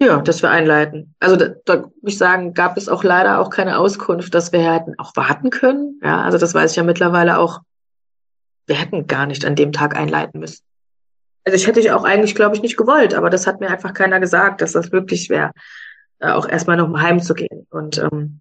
Ja, 0.00 0.20
dass 0.20 0.42
wir 0.42 0.50
einleiten. 0.50 1.14
Also 1.18 1.36
da, 1.36 1.48
da 1.64 1.76
muss 1.78 2.12
ich 2.12 2.18
sagen, 2.18 2.54
gab 2.54 2.76
es 2.76 2.88
auch 2.88 3.02
leider 3.02 3.40
auch 3.40 3.50
keine 3.50 3.78
Auskunft, 3.78 4.32
dass 4.32 4.52
wir 4.52 4.60
hätten 4.60 4.94
auch 4.98 5.16
warten 5.16 5.50
können. 5.50 6.00
Ja, 6.04 6.22
also 6.22 6.38
das 6.38 6.54
weiß 6.54 6.70
ich 6.70 6.76
ja 6.76 6.84
mittlerweile 6.84 7.38
auch. 7.38 7.60
Wir 8.68 8.76
hätten 8.76 9.06
gar 9.06 9.26
nicht 9.26 9.44
an 9.44 9.56
dem 9.56 9.72
Tag 9.72 9.96
einleiten 9.96 10.38
müssen. 10.38 10.62
Also 11.44 11.56
ich 11.56 11.66
hätte 11.66 11.80
ich 11.80 11.90
auch 11.90 12.04
eigentlich, 12.04 12.34
glaube 12.34 12.54
ich, 12.54 12.62
nicht 12.62 12.76
gewollt, 12.76 13.14
aber 13.14 13.30
das 13.30 13.46
hat 13.46 13.60
mir 13.60 13.70
einfach 13.70 13.94
keiner 13.94 14.20
gesagt, 14.20 14.60
dass 14.60 14.72
das 14.72 14.92
wirklich 14.92 15.30
wäre, 15.30 15.52
äh, 16.20 16.30
auch 16.30 16.46
erstmal 16.46 16.76
noch 16.76 16.88
mal 16.88 17.02
heimzugehen. 17.02 17.66
Und 17.70 17.98
ähm, 17.98 18.40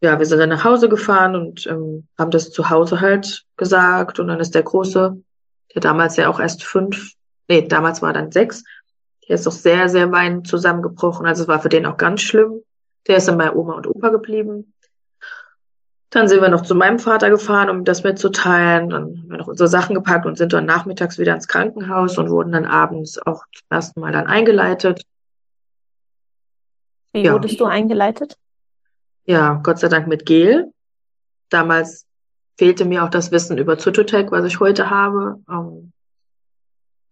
ja, 0.00 0.18
wir 0.18 0.24
sind 0.24 0.38
dann 0.38 0.48
nach 0.48 0.64
Hause 0.64 0.88
gefahren 0.88 1.36
und 1.36 1.66
ähm, 1.66 2.08
haben 2.18 2.30
das 2.30 2.50
zu 2.50 2.70
Hause 2.70 3.00
halt 3.02 3.44
gesagt. 3.58 4.18
Und 4.18 4.28
dann 4.28 4.40
ist 4.40 4.54
der 4.54 4.62
Große, 4.62 5.22
der 5.74 5.82
damals 5.82 6.16
ja 6.16 6.28
auch 6.28 6.40
erst 6.40 6.64
fünf, 6.64 7.12
nee, 7.48 7.68
damals 7.68 8.00
war 8.00 8.14
dann 8.14 8.32
sechs, 8.32 8.64
der 9.28 9.34
ist 9.34 9.46
doch 9.46 9.52
sehr, 9.52 9.90
sehr 9.90 10.10
weinend 10.10 10.48
zusammengebrochen. 10.48 11.26
Also 11.26 11.42
es 11.42 11.48
war 11.48 11.60
für 11.60 11.68
den 11.68 11.84
auch 11.86 11.98
ganz 11.98 12.22
schlimm. 12.22 12.62
Der 13.06 13.18
ist 13.18 13.28
dann 13.28 13.38
bei 13.38 13.54
Oma 13.54 13.74
und 13.74 13.86
Opa 13.86 14.08
geblieben. 14.08 14.72
Dann 16.10 16.28
sind 16.28 16.42
wir 16.42 16.48
noch 16.48 16.62
zu 16.62 16.74
meinem 16.74 16.98
Vater 16.98 17.30
gefahren, 17.30 17.70
um 17.70 17.84
das 17.84 18.02
mitzuteilen. 18.02 18.90
Dann 18.90 19.02
haben 19.02 19.30
wir 19.30 19.38
noch 19.38 19.46
unsere 19.46 19.68
Sachen 19.68 19.94
gepackt 19.94 20.26
und 20.26 20.36
sind 20.36 20.52
dann 20.52 20.66
nachmittags 20.66 21.18
wieder 21.18 21.34
ins 21.34 21.46
Krankenhaus 21.46 22.18
und 22.18 22.30
wurden 22.30 22.50
dann 22.50 22.66
abends 22.66 23.18
auch 23.24 23.44
zum 23.52 23.66
ersten 23.70 24.00
Mal 24.00 24.12
dann 24.12 24.26
eingeleitet. 24.26 25.02
Wie 27.12 27.22
ja. 27.22 27.32
wurdest 27.32 27.60
du 27.60 27.64
eingeleitet? 27.64 28.36
Ja, 29.24 29.60
Gott 29.62 29.78
sei 29.78 29.88
Dank 29.88 30.08
mit 30.08 30.26
Gel. 30.26 30.72
Damals 31.48 32.06
fehlte 32.58 32.84
mir 32.84 33.04
auch 33.04 33.10
das 33.10 33.30
Wissen 33.30 33.58
über 33.58 33.78
Zytotec, 33.78 34.32
was 34.32 34.44
ich 34.44 34.58
heute 34.58 34.90
habe. 34.90 35.40
Ähm, 35.48 35.92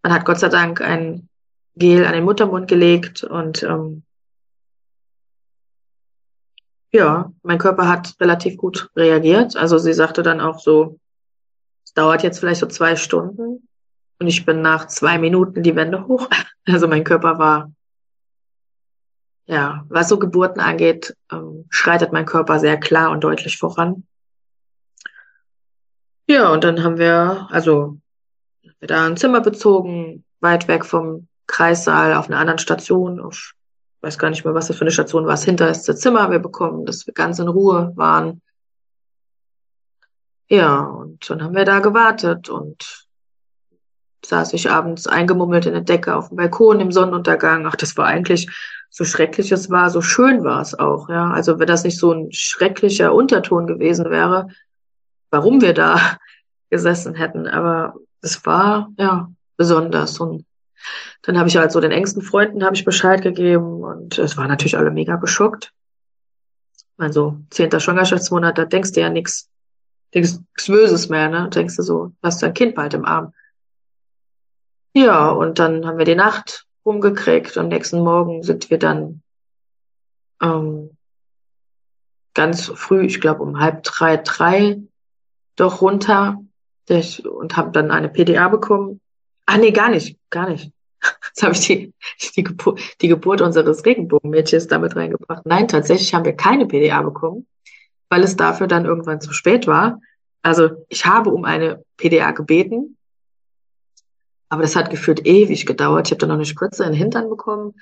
man 0.02 0.12
hat 0.12 0.24
Gott 0.24 0.40
sei 0.40 0.48
Dank 0.48 0.80
ein 0.80 1.28
Gel 1.76 2.04
an 2.04 2.14
den 2.14 2.24
Muttermund 2.24 2.66
gelegt 2.66 3.22
und 3.22 3.62
ähm, 3.62 4.02
ja, 6.92 7.32
mein 7.42 7.58
Körper 7.58 7.88
hat 7.88 8.14
relativ 8.20 8.56
gut 8.56 8.90
reagiert. 8.96 9.56
Also 9.56 9.78
sie 9.78 9.92
sagte 9.92 10.22
dann 10.22 10.40
auch 10.40 10.58
so, 10.58 10.98
es 11.84 11.92
dauert 11.92 12.22
jetzt 12.22 12.40
vielleicht 12.40 12.60
so 12.60 12.66
zwei 12.66 12.96
Stunden 12.96 13.68
und 14.18 14.26
ich 14.26 14.44
bin 14.44 14.62
nach 14.62 14.86
zwei 14.88 15.18
Minuten 15.18 15.62
die 15.62 15.76
Wände 15.76 16.06
hoch. 16.06 16.28
Also 16.70 16.86
mein 16.86 17.02
Körper 17.02 17.38
war, 17.38 17.72
ja, 19.46 19.86
was 19.88 20.10
so 20.10 20.18
Geburten 20.18 20.60
angeht, 20.60 21.16
ähm, 21.32 21.64
schreitet 21.70 22.12
mein 22.12 22.26
Körper 22.26 22.58
sehr 22.58 22.78
klar 22.78 23.10
und 23.10 23.24
deutlich 23.24 23.56
voran. 23.56 24.06
Ja, 26.26 26.50
und 26.52 26.62
dann 26.62 26.84
haben 26.84 26.98
wir, 26.98 27.48
also, 27.50 27.96
wir 28.80 28.86
da 28.86 29.06
ein 29.06 29.16
Zimmer 29.16 29.40
bezogen, 29.40 30.26
weit 30.40 30.68
weg 30.68 30.84
vom 30.84 31.26
Kreissaal 31.46 32.12
auf 32.12 32.28
einer 32.28 32.38
anderen 32.38 32.58
Station, 32.58 33.18
auf, 33.18 33.54
weiß 34.00 34.18
gar 34.18 34.30
nicht 34.30 34.44
mehr, 34.44 34.54
was 34.54 34.68
das 34.68 34.76
für 34.76 34.82
eine 34.82 34.90
Station 34.90 35.26
war, 35.26 35.36
das 35.36 35.84
Zimmer 35.84 36.30
wir 36.30 36.38
bekommen, 36.38 36.86
dass 36.86 37.06
wir 37.06 37.14
ganz 37.14 37.38
in 37.38 37.48
Ruhe 37.48 37.92
waren. 37.96 38.40
Ja, 40.48 40.80
und 40.80 41.28
dann 41.28 41.42
haben 41.42 41.54
wir 41.54 41.64
da 41.64 41.80
gewartet 41.80 42.48
und 42.48 43.06
saß 44.24 44.52
ich 44.54 44.70
abends 44.70 45.06
eingemummelt 45.06 45.66
in 45.66 45.72
der 45.72 45.82
Decke 45.82 46.14
auf 46.16 46.28
dem 46.28 46.36
Balkon 46.36 46.80
im 46.80 46.92
Sonnenuntergang. 46.92 47.66
Ach, 47.66 47.76
das 47.76 47.96
war 47.96 48.06
eigentlich 48.06 48.48
so 48.90 49.04
schrecklich 49.04 49.52
es 49.52 49.70
war, 49.70 49.90
so 49.90 50.00
schön 50.00 50.44
war 50.44 50.60
es 50.60 50.78
auch, 50.78 51.08
ja. 51.08 51.30
Also 51.30 51.58
wenn 51.58 51.66
das 51.66 51.84
nicht 51.84 51.98
so 51.98 52.12
ein 52.12 52.32
schrecklicher 52.32 53.12
Unterton 53.12 53.66
gewesen 53.66 54.10
wäre, 54.10 54.48
warum 55.30 55.60
wir 55.60 55.74
da 55.74 56.18
gesessen 56.70 57.14
hätten. 57.14 57.46
Aber 57.46 57.94
es 58.22 58.44
war, 58.46 58.88
ja, 58.98 59.30
besonders 59.56 60.18
und 60.20 60.44
dann 61.22 61.38
habe 61.38 61.48
ich 61.48 61.56
halt 61.56 61.72
so 61.72 61.80
den 61.80 61.90
engsten 61.90 62.22
Freunden 62.22 62.64
habe 62.64 62.76
ich 62.76 62.84
Bescheid 62.84 63.22
gegeben 63.22 63.82
und 63.82 64.18
es 64.18 64.36
waren 64.36 64.48
natürlich 64.48 64.76
alle 64.76 64.90
mega 64.90 65.16
geschockt. 65.16 65.72
Also 66.96 67.38
zehnter 67.50 67.80
Schwangerschaftsmonat, 67.80 68.58
da 68.58 68.64
denkst 68.64 68.92
du 68.92 69.00
ja 69.00 69.08
nichts, 69.08 69.48
nichts 70.12 70.42
Böses 70.66 71.08
mehr, 71.08 71.28
ne? 71.28 71.48
Denkst 71.48 71.76
du 71.76 71.82
so, 71.82 72.12
hast 72.22 72.42
du 72.42 72.46
ein 72.46 72.54
Kind 72.54 72.74
bald 72.74 72.94
im 72.94 73.04
Arm. 73.04 73.32
Ja, 74.94 75.30
und 75.30 75.58
dann 75.58 75.86
haben 75.86 75.98
wir 75.98 76.04
die 76.04 76.16
Nacht 76.16 76.66
rumgekriegt 76.84 77.56
und 77.56 77.68
nächsten 77.68 78.00
Morgen 78.00 78.42
sind 78.42 78.70
wir 78.70 78.78
dann 78.78 79.22
ähm, 80.42 80.96
ganz 82.34 82.66
früh, 82.66 83.04
ich 83.04 83.20
glaube 83.20 83.42
um 83.42 83.60
halb 83.60 83.82
drei, 83.82 84.16
drei, 84.16 84.80
doch 85.56 85.82
runter 85.82 86.38
und 86.88 87.56
habe 87.56 87.70
dann 87.70 87.90
eine 87.90 88.08
PDA 88.08 88.48
bekommen. 88.48 89.00
Ah 89.50 89.56
nee, 89.56 89.70
gar 89.70 89.88
nicht, 89.88 90.18
gar 90.28 90.50
nicht. 90.50 90.70
Jetzt 91.28 91.42
habe 91.42 91.54
ich 91.54 91.66
die, 91.66 91.94
die, 92.36 92.42
Geburt, 92.42 92.80
die 93.00 93.08
Geburt 93.08 93.40
unseres 93.40 93.82
Regenbogenmädchens 93.86 94.66
damit 94.66 94.94
reingebracht. 94.94 95.46
Nein, 95.46 95.68
tatsächlich 95.68 96.12
haben 96.12 96.26
wir 96.26 96.36
keine 96.36 96.66
PDA 96.66 97.00
bekommen, 97.00 97.46
weil 98.10 98.22
es 98.24 98.36
dafür 98.36 98.66
dann 98.66 98.84
irgendwann 98.84 99.22
zu 99.22 99.32
spät 99.32 99.66
war. 99.66 100.02
Also 100.42 100.84
ich 100.90 101.06
habe 101.06 101.30
um 101.30 101.46
eine 101.46 101.82
PDA 101.96 102.32
gebeten, 102.32 102.98
aber 104.50 104.60
das 104.60 104.76
hat 104.76 104.90
gefühlt 104.90 105.26
ewig 105.26 105.64
gedauert. 105.64 106.08
Ich 106.08 106.10
habe 106.10 106.18
dann 106.18 106.28
noch 106.28 106.36
eine 106.36 106.44
Spritze 106.44 106.84
in 106.84 106.90
den 106.90 106.98
Hintern 106.98 107.30
bekommen. 107.30 107.80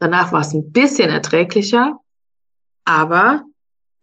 Danach 0.00 0.32
war 0.32 0.40
es 0.40 0.52
ein 0.52 0.72
bisschen 0.72 1.10
erträglicher, 1.10 2.00
aber 2.84 3.44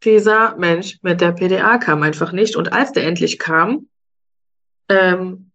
dieser 0.06 0.56
Mensch 0.56 0.98
mit 1.02 1.20
der 1.20 1.34
PDA 1.34 1.78
kam 1.78 2.04
einfach 2.04 2.32
nicht. 2.32 2.56
Und 2.56 2.72
als 2.72 2.94
der 2.94 3.06
endlich 3.06 3.38
kam, 3.38 3.90
ähm, 4.88 5.52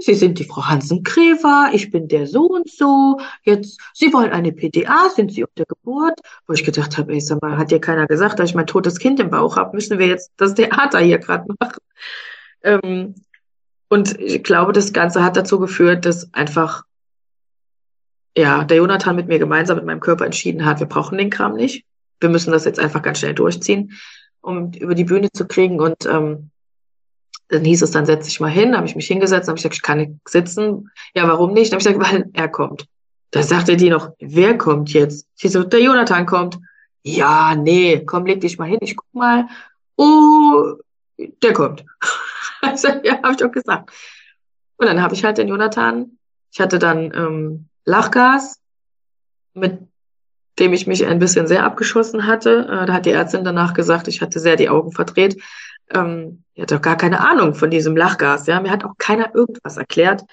Sie 0.00 0.14
sind 0.14 0.38
die 0.38 0.44
Frau 0.44 0.66
Hansen-Krever, 0.66 1.70
ich 1.72 1.90
bin 1.90 2.08
der 2.08 2.26
so 2.26 2.42
und 2.42 2.68
so, 2.70 3.18
jetzt, 3.42 3.80
Sie 3.94 4.12
wollen 4.12 4.30
eine 4.30 4.52
PDA, 4.52 5.08
sind 5.08 5.32
Sie 5.32 5.44
auf 5.44 5.50
der 5.56 5.66
Geburt? 5.66 6.20
Wo 6.46 6.52
ich 6.52 6.64
gedacht 6.64 6.98
habe, 6.98 7.12
ey, 7.12 7.20
sag 7.20 7.42
mal, 7.42 7.56
hat 7.56 7.70
dir 7.70 7.80
keiner 7.80 8.06
gesagt, 8.06 8.38
dass 8.38 8.50
ich 8.50 8.54
mein 8.54 8.66
totes 8.66 8.98
Kind 8.98 9.20
im 9.20 9.30
Bauch 9.30 9.56
habe, 9.56 9.74
müssen 9.74 9.98
wir 9.98 10.06
jetzt 10.06 10.32
das 10.36 10.54
Theater 10.54 10.98
hier 11.00 11.18
gerade 11.18 11.46
machen? 11.58 11.80
Ähm, 12.62 13.14
und 13.88 14.20
ich 14.20 14.42
glaube, 14.42 14.72
das 14.72 14.92
Ganze 14.92 15.22
hat 15.22 15.36
dazu 15.36 15.58
geführt, 15.58 16.04
dass 16.04 16.32
einfach, 16.34 16.84
ja, 18.36 18.64
der 18.64 18.78
Jonathan 18.78 19.16
mit 19.16 19.28
mir 19.28 19.38
gemeinsam 19.38 19.76
mit 19.76 19.86
meinem 19.86 20.00
Körper 20.00 20.24
entschieden 20.24 20.64
hat, 20.64 20.80
wir 20.80 20.86
brauchen 20.86 21.18
den 21.18 21.30
Kram 21.30 21.54
nicht. 21.54 21.84
Wir 22.20 22.28
müssen 22.28 22.50
das 22.50 22.64
jetzt 22.64 22.80
einfach 22.80 23.02
ganz 23.02 23.18
schnell 23.18 23.34
durchziehen, 23.34 23.92
um 24.40 24.72
über 24.72 24.94
die 24.94 25.04
Bühne 25.04 25.30
zu 25.32 25.46
kriegen 25.46 25.80
und, 25.80 26.06
ähm, 26.06 26.50
dann 27.48 27.64
hieß 27.64 27.82
es, 27.82 27.90
dann 27.92 28.06
setz 28.06 28.26
dich 28.26 28.40
mal 28.40 28.50
hin, 28.50 28.76
habe 28.76 28.86
ich 28.86 28.96
mich 28.96 29.06
hingesetzt, 29.06 29.48
habe 29.48 29.56
ich 29.58 29.62
gesagt, 29.62 29.76
ich 29.76 29.82
kann 29.82 29.98
nicht 29.98 30.28
sitzen. 30.28 30.90
Ja, 31.14 31.28
warum 31.28 31.52
nicht? 31.52 31.72
Dann 31.72 31.80
habe 31.80 31.90
ich 31.90 31.98
gesagt, 31.98 32.12
weil 32.12 32.30
er 32.32 32.48
kommt. 32.48 32.86
Da 33.30 33.42
sagte 33.42 33.76
die 33.76 33.90
noch, 33.90 34.10
wer 34.18 34.56
kommt 34.58 34.92
jetzt? 34.92 35.26
Sie 35.34 35.48
so, 35.48 35.62
der 35.62 35.80
Jonathan 35.80 36.26
kommt. 36.26 36.58
Ja, 37.02 37.54
nee, 37.54 38.04
komm, 38.04 38.26
leg 38.26 38.40
dich 38.40 38.58
mal 38.58 38.68
hin, 38.68 38.78
ich 38.80 38.96
guck 38.96 39.14
mal. 39.14 39.46
Oh, 39.96 40.74
der 41.18 41.52
kommt. 41.52 41.84
Also, 42.62 42.88
ja, 43.04 43.18
habe 43.18 43.32
ich 43.32 43.36
doch 43.36 43.52
gesagt. 43.52 43.92
Und 44.78 44.86
dann 44.86 45.00
habe 45.00 45.14
ich 45.14 45.22
halt 45.22 45.36
den 45.38 45.46
Jonathan, 45.46 46.18
ich 46.50 46.58
hatte 46.58 46.78
dann 46.78 47.12
ähm, 47.14 47.68
Lachgas, 47.84 48.60
mit 49.52 49.78
dem 50.58 50.72
ich 50.72 50.86
mich 50.86 51.06
ein 51.06 51.18
bisschen 51.18 51.46
sehr 51.46 51.64
abgeschossen 51.64 52.26
hatte. 52.26 52.66
Äh, 52.68 52.86
da 52.86 52.94
hat 52.94 53.06
die 53.06 53.10
Ärztin 53.10 53.44
danach 53.44 53.74
gesagt, 53.74 54.08
ich 54.08 54.22
hatte 54.22 54.40
sehr 54.40 54.56
die 54.56 54.70
Augen 54.70 54.90
verdreht. 54.90 55.40
Ähm, 55.90 56.44
er 56.54 56.62
hat 56.62 56.72
doch 56.72 56.82
gar 56.82 56.96
keine 56.96 57.20
Ahnung 57.20 57.54
von 57.54 57.70
diesem 57.70 57.96
Lachgas. 57.96 58.46
Ja, 58.46 58.60
mir 58.60 58.70
hat 58.70 58.84
auch 58.84 58.94
keiner 58.98 59.34
irgendwas 59.34 59.76
erklärt. 59.76 60.24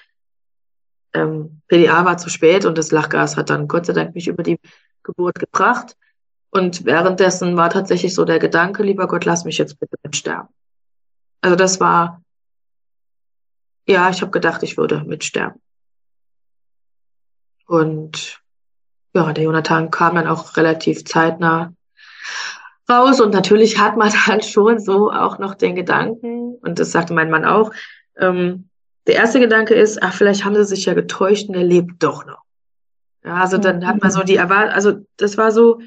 Ähm, 1.12 1.62
PDA 1.68 2.04
war 2.04 2.18
zu 2.18 2.28
spät 2.28 2.64
und 2.64 2.76
das 2.76 2.90
Lachgas 2.90 3.36
hat 3.36 3.50
dann 3.50 3.68
Gott 3.68 3.86
sei 3.86 3.92
Dank 3.92 4.14
mich 4.14 4.26
über 4.26 4.42
die 4.42 4.58
Geburt 5.02 5.38
gebracht. 5.38 5.96
Und 6.50 6.84
währenddessen 6.84 7.56
war 7.56 7.70
tatsächlich 7.70 8.14
so 8.14 8.24
der 8.24 8.38
Gedanke, 8.38 8.82
lieber 8.82 9.08
Gott, 9.08 9.24
lass 9.24 9.44
mich 9.44 9.58
jetzt 9.58 9.78
bitte 9.78 9.96
mitsterben. 10.02 10.48
Also 11.40 11.56
das 11.56 11.80
war, 11.80 12.22
ja, 13.86 14.08
ich 14.10 14.22
habe 14.22 14.30
gedacht, 14.30 14.62
ich 14.62 14.76
würde 14.76 15.04
mitsterben. 15.04 15.60
Und 17.66 18.40
ja, 19.14 19.32
der 19.32 19.44
Jonathan 19.44 19.90
kam 19.90 20.14
dann 20.16 20.26
auch 20.26 20.56
relativ 20.56 21.04
zeitnah 21.04 21.72
raus. 22.88 23.20
Und 23.20 23.32
natürlich 23.32 23.78
hat 23.78 23.96
man 23.96 24.12
dann 24.26 24.42
schon 24.42 24.78
so 24.78 25.10
auch 25.10 25.38
noch 25.38 25.54
den 25.54 25.74
Gedanken, 25.74 26.56
und 26.56 26.78
das 26.78 26.92
sagte 26.92 27.14
mein 27.14 27.30
Mann 27.30 27.44
auch, 27.44 27.72
ähm, 28.16 28.68
der 29.06 29.16
erste 29.16 29.40
Gedanke 29.40 29.74
ist, 29.74 30.02
ach, 30.02 30.14
vielleicht 30.14 30.44
haben 30.44 30.54
sie 30.54 30.64
sich 30.64 30.86
ja 30.86 30.94
getäuscht 30.94 31.48
und 31.48 31.54
er 31.54 31.64
lebt 31.64 32.02
doch 32.02 32.24
noch. 32.24 32.42
Ja, 33.22 33.36
also 33.36 33.58
dann 33.58 33.86
hat 33.86 34.00
man 34.00 34.10
so 34.10 34.22
die 34.22 34.36
Erwartung, 34.36 34.74
also 34.74 35.06
das 35.16 35.36
war 35.36 35.52
so, 35.52 35.80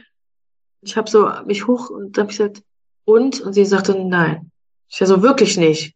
ich 0.81 0.97
habe 0.97 1.09
so 1.09 1.29
mich 1.45 1.67
hoch 1.67 1.89
und 1.89 2.17
dann 2.17 2.23
habe 2.23 2.31
ich 2.31 2.37
gesagt, 2.37 2.61
und? 3.05 3.39
Und 3.41 3.53
sie 3.53 3.65
sagte, 3.65 3.97
nein. 3.97 4.51
Ich 4.89 4.99
ja 4.99 5.05
so 5.05 5.23
wirklich 5.23 5.57
nicht. 5.57 5.95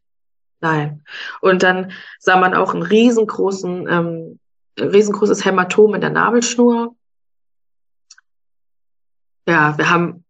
Nein. 0.61 1.03
Und 1.41 1.61
dann 1.61 1.91
sah 2.19 2.37
man 2.37 2.53
auch 2.53 2.73
einen 2.73 2.83
riesengroßen, 2.83 3.87
ähm, 3.89 4.39
riesengroßes 4.79 5.43
Hämatom 5.43 5.93
in 5.95 6.01
der 6.01 6.09
Nabelschnur. 6.09 6.95
Ja, 9.47 9.77
wir 9.77 9.89
haben 9.89 10.23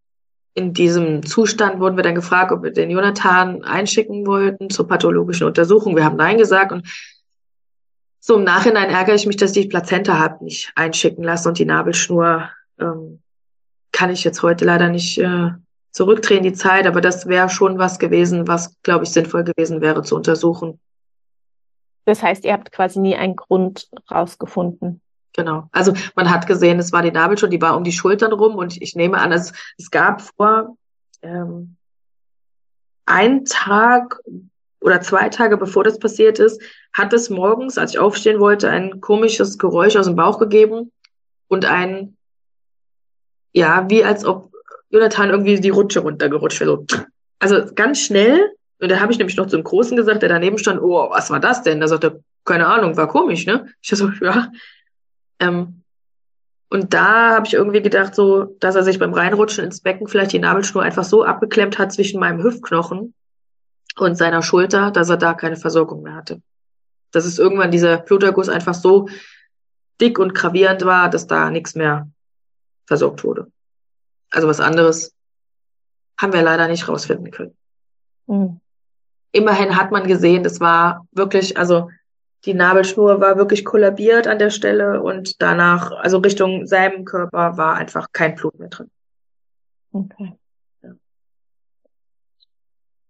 in 0.54 0.74
diesem 0.74 1.26
Zustand 1.26 1.80
wurden 1.80 1.96
wir 1.96 2.04
dann 2.04 2.16
gefragt, 2.16 2.52
ob 2.52 2.64
wir 2.64 2.72
den 2.72 2.90
Jonathan 2.90 3.64
einschicken 3.64 4.26
wollten 4.26 4.70
zur 4.70 4.88
pathologischen 4.88 5.48
Untersuchung. 5.48 5.96
Wir 5.96 6.04
haben 6.04 6.18
Nein 6.18 6.38
gesagt 6.38 6.72
und 6.72 6.88
so 8.20 8.38
im 8.38 8.44
Nachhinein 8.44 8.90
ärgere 8.90 9.16
ich 9.16 9.26
mich, 9.26 9.38
dass 9.38 9.56
ich 9.56 9.64
die 9.64 9.70
Plazenta 9.70 10.20
habe 10.20 10.44
nicht 10.44 10.72
einschicken 10.76 11.24
lassen 11.24 11.48
und 11.48 11.58
die 11.58 11.66
Nabelschnur 11.66 12.50
ähm, 12.80 13.22
kann 13.92 14.12
ich 14.12 14.24
jetzt 14.24 14.44
heute 14.44 14.66
leider 14.66 14.90
nicht 14.90 15.18
äh, 15.18 15.50
zurückdrehen, 15.92 16.44
die 16.44 16.54
Zeit, 16.54 16.86
aber 16.86 17.02
das 17.02 17.28
wäre 17.28 17.50
schon 17.50 17.78
was 17.78 18.00
gewesen, 18.00 18.48
was, 18.48 18.80
glaube 18.84 19.06
ich, 19.06 19.12
sinnvoll 19.12 19.44
gewesen 19.44 19.82
wäre 19.82 20.04
zu 20.04 20.16
untersuchen. 20.16 20.80
Das 22.06 22.22
heißt, 22.22 22.46
ihr 22.46 22.54
habt 22.54 22.72
quasi 22.72 23.00
nie 23.00 23.16
einen 23.16 23.36
Grund 23.36 23.90
rausgefunden. 24.10 25.02
Genau. 25.34 25.70
Also 25.72 25.94
man 26.16 26.30
hat 26.30 26.48
gesehen, 26.48 26.80
es 26.80 26.92
war 26.92 27.02
die 27.02 27.12
Nabelschnur, 27.12 27.50
die 27.50 27.62
war 27.62 27.78
um 27.78 27.84
die 27.84 27.92
Schultern 27.92 28.34
rum 28.34 28.56
und 28.56 28.82
ich 28.82 28.96
nehme 28.96 29.18
an, 29.18 29.32
es, 29.32 29.54
es 29.78 29.90
gab 29.90 30.22
vor 30.22 30.76
ähm, 31.22 31.76
einen 33.06 33.46
Tag 33.46 34.20
oder 34.82 35.02
zwei 35.02 35.30
Tage 35.30 35.58
bevor 35.58 35.84
das 35.84 36.00
passiert 36.00 36.40
ist, 36.40 36.62
hat 36.92 37.14
es 37.14 37.30
morgens, 37.30 37.78
als 37.78 37.92
ich 37.92 38.00
aufstehen 38.00 38.40
wollte, 38.40 38.70
ein 38.70 39.00
komisches 39.00 39.58
Geräusch 39.58 39.96
aus 39.96 40.08
dem 40.08 40.16
Bauch 40.16 40.40
gegeben 40.40 40.92
und 41.48 41.66
ein, 41.66 42.18
ja, 43.54 43.90
wie 43.90 44.04
als 44.04 44.26
ob 44.26 44.52
Jonathan 44.90 45.30
irgendwie 45.30 45.60
die 45.60 45.70
Rutsche 45.70 46.00
runtergerutscht 46.00 46.60
wäre. 46.60 46.84
So. 46.90 46.98
Also 47.40 47.74
ganz 47.74 48.02
schnell. 48.02 48.52
Und 48.82 48.90
da 48.90 49.00
habe 49.00 49.12
ich 49.12 49.20
nämlich 49.20 49.38
noch 49.38 49.48
zum 49.48 49.64
Großen 49.64 49.96
gesagt, 49.96 50.24
der 50.24 50.30
daneben 50.30 50.58
stand, 50.58 50.82
oh, 50.82 51.10
was 51.12 51.30
war 51.30 51.40
das 51.40 51.62
denn? 51.62 51.80
Da 51.80 51.88
sagte 51.88 52.24
keine 52.44 52.68
Ahnung, 52.68 52.98
war 52.98 53.08
komisch, 53.08 53.46
ne? 53.46 53.68
Ich 53.82 53.90
so, 53.90 54.10
ja, 54.22 54.52
ähm, 55.42 55.84
und 56.70 56.94
da 56.94 57.36
habe 57.36 57.48
ich 57.48 57.54
irgendwie 57.54 57.82
gedacht, 57.82 58.16
so, 58.16 58.56
dass 58.62 58.76
er 58.76 58.84
sich 58.84 58.98
beim 58.98 59.14
Reinrutschen 59.14 59.66
ins 59.66 59.82
Becken 59.82 60.08
vielleicht 60.08 60.32
die 60.32 60.40
Nabelschnur 60.40 60.84
einfach 60.84 61.04
so 61.04 61.26
abgeklemmt 61.26 61.78
hat 61.78 61.92
zwischen 61.92 62.22
meinem 62.22 62.42
Hüftknochen 62.42 63.14
und 63.98 64.16
seiner 64.16 64.42
Schulter, 64.42 64.90
dass 64.92 65.10
er 65.10 65.18
da 65.18 65.34
keine 65.34 65.58
Versorgung 65.58 66.04
mehr 66.04 66.16
hatte. 66.16 66.42
Dass 67.12 67.26
es 67.26 67.40
irgendwann 67.40 67.72
dieser 67.72 67.98
Bluterguss 67.98 68.48
einfach 68.48 68.74
so 68.74 69.10
dick 70.00 70.18
und 70.18 70.34
gravierend 70.34 70.86
war, 70.86 71.10
dass 71.10 71.28
da 71.28 71.50
nichts 71.50 71.76
mehr 71.76 72.10
versorgt 72.86 73.26
wurde. 73.26 73.52
Also 74.30 74.48
was 74.48 74.62
anderes 74.62 75.14
haben 76.18 76.32
wir 76.32 76.42
leider 76.42 76.70
nicht 76.70 76.88
rausfinden 76.88 77.32
können. 77.32 77.58
Mhm. 78.28 78.62
Immerhin 79.34 79.76
hat 79.76 79.92
man 79.92 80.08
gesehen, 80.08 80.44
das 80.44 80.62
war 80.62 81.06
wirklich, 81.12 81.58
also 81.58 81.90
die 82.46 82.54
Nabelschnur 82.54 83.22
war 83.22 83.38
wirklich 83.38 83.64
kollabiert 83.64 84.28
an 84.28 84.40
der 84.40 84.50
Stelle 84.50 85.02
und 85.02 85.42
danach, 85.42 85.92
also 85.92 86.18
Richtung 86.18 86.66
seinem 86.66 87.06
Körper, 87.06 87.58
war 87.58 87.76
einfach 87.76 88.08
kein 88.12 88.36
Blut 88.36 88.58
mehr 88.58 88.70
drin. 88.70 88.90
Okay. 89.92 90.34
Ja. 90.82 90.90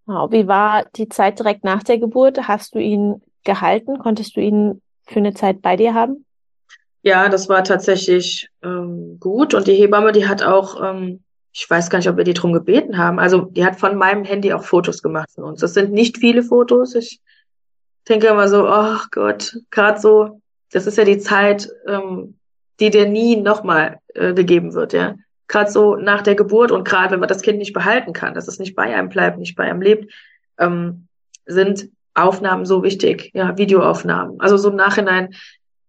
Wow. 0.05 0.32
Wie 0.32 0.47
war 0.47 0.86
die 0.95 1.07
Zeit 1.07 1.39
direkt 1.39 1.63
nach 1.63 1.84
der 1.84 1.97
Geburt? 1.97 2.47
Hast 2.47 2.75
du 2.75 2.79
ihn 2.79 3.21
gehalten? 3.43 3.99
Konntest 3.99 4.36
du 4.36 4.41
ihn 4.41 4.82
für 5.03 5.19
eine 5.19 5.34
Zeit 5.34 5.61
bei 5.61 5.77
dir 5.77 5.93
haben? 5.93 6.25
Ja, 7.03 7.29
das 7.29 7.49
war 7.49 7.63
tatsächlich 7.63 8.49
ähm, 8.63 9.17
gut. 9.19 9.53
Und 9.53 9.67
die 9.67 9.75
Hebamme, 9.75 10.11
die 10.11 10.27
hat 10.27 10.43
auch, 10.43 10.82
ähm, 10.84 11.23
ich 11.53 11.67
weiß 11.69 11.89
gar 11.89 11.99
nicht, 11.99 12.09
ob 12.09 12.17
wir 12.17 12.23
die 12.23 12.34
drum 12.34 12.53
gebeten 12.53 12.97
haben, 12.97 13.19
also 13.19 13.41
die 13.41 13.65
hat 13.65 13.79
von 13.79 13.95
meinem 13.95 14.23
Handy 14.23 14.53
auch 14.53 14.63
Fotos 14.63 15.01
gemacht 15.01 15.32
von 15.32 15.45
uns. 15.45 15.61
Das 15.61 15.73
sind 15.73 15.91
nicht 15.91 16.17
viele 16.17 16.43
Fotos. 16.43 16.95
Ich 16.95 17.19
denke 18.10 18.28
immer 18.28 18.47
so, 18.47 18.68
oh 18.68 18.97
Gott, 19.12 19.58
gerade 19.70 19.99
so, 19.99 20.41
das 20.72 20.88
ist 20.88 20.97
ja 20.97 21.04
die 21.04 21.20
Zeit, 21.20 21.70
ähm, 21.88 22.38
die 22.80 22.89
dir 22.89 23.08
nie 23.08 23.36
nochmal 23.36 23.99
äh, 24.14 24.34
gegeben 24.34 24.74
wird, 24.74 24.93
ja. 24.93 25.16
Gerade 25.47 25.70
so 25.70 25.95
nach 25.95 26.22
der 26.22 26.36
Geburt 26.36 26.72
und 26.72 26.86
gerade 26.86 27.12
wenn 27.12 27.20
man 27.20 27.30
das 27.30 27.41
Kind 27.41 27.58
nicht 27.58 27.74
behalten 27.74 28.14
kann, 28.14 28.34
dass 28.34 28.47
es 28.47 28.58
nicht 28.58 28.76
bei 28.76 28.84
einem 28.95 29.10
bleibt, 29.10 29.38
nicht 29.38 29.56
bei 29.56 29.66
einem 29.66 29.82
lebt, 29.82 30.12
ähm, 30.58 31.08
sind 31.45 31.89
Aufnahmen 32.14 32.66
so 32.66 32.84
wichtig, 32.84 33.32
ja, 33.34 33.58
Videoaufnahmen. 33.58 34.39
Also 34.39 34.58
so 34.58 34.70
im 34.70 34.76
Nachhinein 34.76 35.36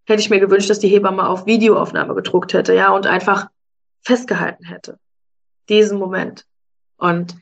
hätte 0.04 0.20
ich 0.20 0.30
mir 0.30 0.40
gewünscht, 0.40 0.68
dass 0.68 0.80
die 0.80 0.88
Hebamme 0.88 1.28
auf 1.28 1.46
Videoaufnahme 1.46 2.14
gedruckt 2.14 2.52
hätte, 2.52 2.74
ja, 2.74 2.90
und 2.90 3.06
einfach 3.06 3.48
festgehalten 4.02 4.64
hätte. 4.64 4.98
Diesen 5.68 5.98
Moment. 5.98 6.44
Und 6.96 7.36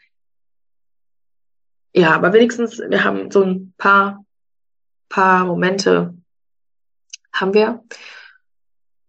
ja, 1.92 2.14
aber 2.14 2.32
wenigstens, 2.32 2.78
wir 2.78 3.02
haben 3.02 3.30
so 3.30 3.42
ein 3.42 3.74
paar 3.76 4.24
paar 5.10 5.44
Momente 5.44 6.14
haben 7.32 7.52
wir. 7.52 7.84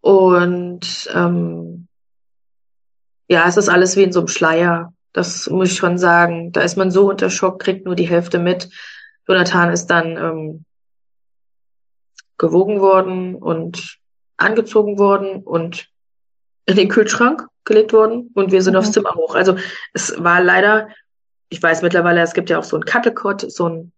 Und 0.02 1.10
ähm, 1.14 1.88
ja, 3.30 3.48
es 3.48 3.56
ist 3.56 3.70
alles 3.70 3.96
wie 3.96 4.04
in 4.04 4.12
so 4.12 4.20
einem 4.20 4.28
Schleier. 4.28 4.94
Das 5.14 5.50
muss 5.50 5.72
ich 5.72 5.78
schon 5.78 5.98
sagen. 5.98 6.52
Da 6.52 6.62
ist 6.62 6.76
man 6.76 6.92
so 6.92 7.10
unter 7.10 7.30
Schock, 7.30 7.60
kriegt 7.60 7.86
nur 7.86 7.96
die 7.96 8.10
Hälfte 8.10 8.40
mit. 8.40 8.70
Jonathan 9.28 9.72
ist 9.72 9.88
dann 9.88 10.18
ähm, 10.18 10.66
gewogen 12.38 12.82
worden 12.82 13.36
und 13.36 14.00
angezogen 14.36 14.98
worden 14.98 15.44
und 15.44 15.88
in 16.66 16.76
den 16.76 16.90
Kühlschrank 16.90 17.48
gelegt 17.64 17.94
worden 17.94 18.32
und 18.34 18.52
wir 18.52 18.62
sind 18.64 18.74
mhm. 18.74 18.80
aufs 18.80 18.92
Zimmer 18.92 19.14
hoch. 19.14 19.36
Also 19.36 19.56
es 19.94 20.22
war 20.22 20.42
leider, 20.42 20.90
ich 21.50 21.62
weiß 21.62 21.84
mittlerweile, 21.84 22.22
es 22.22 22.34
gibt 22.34 22.50
ja 22.50 22.58
auch 22.58 22.64
so 22.64 22.76
ein 22.76 22.86
Kattelkott, 22.86 23.50
so 23.52 23.70
ein 23.70 23.92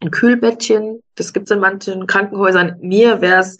ein 0.00 0.10
Kühlbettchen. 0.10 1.02
Das 1.14 1.32
gibt 1.32 1.48
es 1.48 1.54
in 1.54 1.60
manchen 1.60 2.06
Krankenhäusern. 2.06 2.76
Mir 2.80 3.20
wäre 3.20 3.40
es 3.40 3.58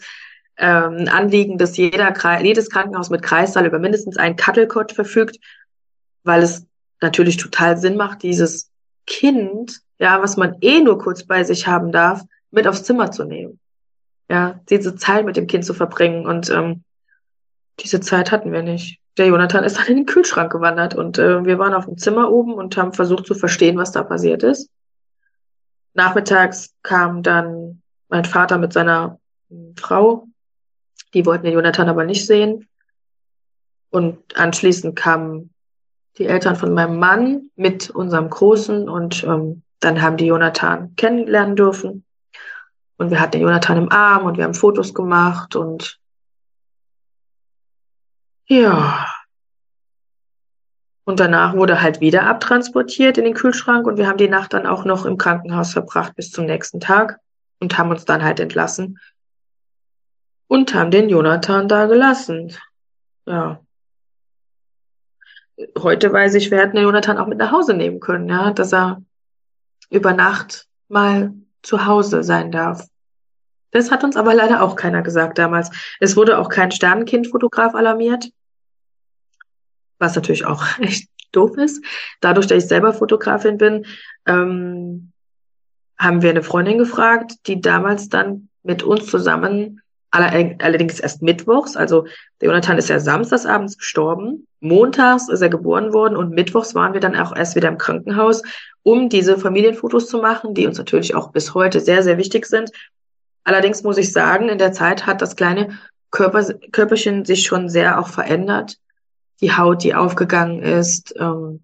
ähm, 0.57 0.97
ein 0.97 1.09
Anliegen, 1.09 1.57
dass 1.57 1.77
jeder, 1.77 2.13
jedes 2.41 2.69
Krankenhaus 2.69 3.09
mit 3.09 3.21
Kreissaal 3.21 3.65
über 3.65 3.79
mindestens 3.79 4.17
einen 4.17 4.35
Kattelkott 4.35 4.91
verfügt, 4.91 5.37
weil 6.23 6.43
es 6.43 6.65
natürlich 7.01 7.37
total 7.37 7.77
Sinn 7.77 7.95
macht, 7.97 8.23
dieses 8.23 8.69
Kind, 9.07 9.81
ja, 9.99 10.21
was 10.21 10.37
man 10.37 10.55
eh 10.61 10.81
nur 10.81 10.99
kurz 10.99 11.23
bei 11.23 11.43
sich 11.43 11.67
haben 11.67 11.91
darf, 11.91 12.21
mit 12.51 12.67
aufs 12.67 12.83
Zimmer 12.83 13.11
zu 13.11 13.23
nehmen. 13.23 13.59
ja, 14.29 14.61
diese 14.69 14.95
Zeit 14.95 15.25
mit 15.25 15.35
dem 15.35 15.47
Kind 15.47 15.65
zu 15.65 15.73
verbringen. 15.73 16.25
Und 16.25 16.49
ähm, 16.49 16.83
diese 17.79 17.99
Zeit 17.99 18.31
hatten 18.31 18.51
wir 18.53 18.63
nicht. 18.63 18.99
Der 19.17 19.27
Jonathan 19.27 19.65
ist 19.65 19.77
dann 19.77 19.87
in 19.87 19.97
den 19.97 20.05
Kühlschrank 20.05 20.51
gewandert 20.51 20.95
und 20.95 21.17
äh, 21.17 21.43
wir 21.43 21.59
waren 21.59 21.73
auf 21.73 21.85
dem 21.85 21.97
Zimmer 21.97 22.31
oben 22.31 22.53
und 22.53 22.77
haben 22.77 22.93
versucht 22.93 23.25
zu 23.27 23.35
verstehen, 23.35 23.77
was 23.77 23.91
da 23.91 24.03
passiert 24.03 24.43
ist. 24.43 24.69
Nachmittags 25.93 26.73
kam 26.83 27.23
dann 27.23 27.81
mein 28.09 28.25
Vater 28.25 28.57
mit 28.57 28.73
seiner 28.73 29.19
hm, 29.49 29.75
Frau. 29.77 30.27
Die 31.13 31.25
wollten 31.25 31.45
den 31.45 31.53
Jonathan 31.53 31.89
aber 31.89 32.03
nicht 32.03 32.25
sehen. 32.25 32.67
Und 33.89 34.37
anschließend 34.37 34.95
kamen 34.95 35.53
die 36.17 36.25
Eltern 36.25 36.55
von 36.55 36.73
meinem 36.73 36.97
Mann 36.97 37.49
mit 37.55 37.89
unserem 37.89 38.29
Großen 38.29 38.87
und 38.87 39.23
ähm, 39.23 39.63
dann 39.79 40.01
haben 40.01 40.17
die 40.17 40.27
Jonathan 40.27 40.95
kennenlernen 40.95 41.55
dürfen. 41.55 42.05
Und 42.97 43.09
wir 43.09 43.19
hatten 43.19 43.33
den 43.33 43.41
Jonathan 43.41 43.77
im 43.77 43.91
Arm 43.91 44.25
und 44.25 44.37
wir 44.37 44.43
haben 44.43 44.53
Fotos 44.53 44.93
gemacht 44.93 45.55
und 45.55 45.99
ja. 48.45 49.07
Und 51.11 51.19
danach 51.19 51.53
wurde 51.53 51.81
halt 51.81 51.99
wieder 51.99 52.23
abtransportiert 52.23 53.17
in 53.17 53.25
den 53.25 53.33
Kühlschrank 53.33 53.85
und 53.85 53.97
wir 53.97 54.07
haben 54.07 54.15
die 54.15 54.29
Nacht 54.29 54.53
dann 54.53 54.65
auch 54.65 54.85
noch 54.85 55.05
im 55.05 55.17
Krankenhaus 55.17 55.73
verbracht 55.73 56.15
bis 56.15 56.31
zum 56.31 56.45
nächsten 56.45 56.79
Tag 56.79 57.19
und 57.59 57.77
haben 57.77 57.89
uns 57.89 58.05
dann 58.05 58.23
halt 58.23 58.39
entlassen 58.39 58.97
und 60.47 60.73
haben 60.73 60.89
den 60.89 61.09
Jonathan 61.09 61.67
da 61.67 61.87
gelassen. 61.87 62.55
Ja. 63.25 63.59
Heute 65.77 66.13
weiß 66.13 66.35
ich, 66.35 66.49
wir 66.49 66.59
hätten 66.59 66.77
den 66.77 66.85
Jonathan 66.85 67.17
auch 67.17 67.27
mit 67.27 67.39
nach 67.39 67.51
Hause 67.51 67.73
nehmen 67.73 67.99
können, 67.99 68.29
ja, 68.29 68.51
dass 68.51 68.71
er 68.71 69.01
über 69.89 70.13
Nacht 70.13 70.65
mal 70.87 71.33
zu 71.61 71.85
Hause 71.85 72.23
sein 72.23 72.53
darf. 72.53 72.87
Das 73.71 73.91
hat 73.91 74.05
uns 74.05 74.15
aber 74.15 74.33
leider 74.33 74.63
auch 74.63 74.77
keiner 74.77 75.01
gesagt 75.01 75.39
damals. 75.39 75.71
Es 75.99 76.15
wurde 76.15 76.37
auch 76.37 76.47
kein 76.47 76.71
Sternenkindfotograf 76.71 77.75
alarmiert, 77.75 78.31
was 80.01 80.15
natürlich 80.15 80.45
auch 80.45 80.63
echt 80.79 81.09
doof 81.31 81.55
ist. 81.57 81.83
Dadurch, 82.19 82.47
dass 82.47 82.63
ich 82.63 82.69
selber 82.69 82.93
Fotografin 82.93 83.57
bin, 83.57 83.85
ähm, 84.25 85.11
haben 85.97 86.21
wir 86.21 86.31
eine 86.31 86.43
Freundin 86.43 86.77
gefragt, 86.77 87.33
die 87.47 87.61
damals 87.61 88.09
dann 88.09 88.49
mit 88.63 88.83
uns 88.83 89.07
zusammen 89.07 89.81
allerdings 90.11 90.99
erst 90.99 91.21
mittwochs. 91.21 91.77
Also 91.77 92.05
der 92.41 92.49
Jonathan 92.49 92.77
ist 92.77 92.89
ja 92.89 92.99
samstagsabends 92.99 93.77
gestorben. 93.77 94.45
Montags 94.59 95.29
ist 95.29 95.41
er 95.41 95.49
geboren 95.49 95.93
worden 95.93 96.17
und 96.17 96.31
mittwochs 96.31 96.75
waren 96.75 96.93
wir 96.93 96.99
dann 96.99 97.15
auch 97.15 97.33
erst 97.33 97.55
wieder 97.55 97.69
im 97.69 97.77
Krankenhaus, 97.77 98.41
um 98.83 99.07
diese 99.07 99.37
Familienfotos 99.37 100.07
zu 100.07 100.17
machen, 100.17 100.53
die 100.53 100.67
uns 100.67 100.77
natürlich 100.77 101.15
auch 101.15 101.31
bis 101.31 101.53
heute 101.53 101.79
sehr, 101.79 102.03
sehr 102.03 102.17
wichtig 102.17 102.45
sind. 102.45 102.71
Allerdings 103.43 103.83
muss 103.83 103.97
ich 103.97 104.11
sagen, 104.11 104.49
in 104.49 104.57
der 104.57 104.73
Zeit 104.73 105.05
hat 105.05 105.21
das 105.21 105.35
kleine 105.35 105.79
Körper, 106.11 106.43
Körperchen 106.71 107.23
sich 107.23 107.43
schon 107.43 107.69
sehr 107.69 107.97
auch 107.97 108.09
verändert. 108.09 108.77
Die 109.41 109.55
Haut, 109.55 109.83
die 109.83 109.95
aufgegangen 109.95 110.61
ist, 110.61 111.13
ähm, 111.19 111.63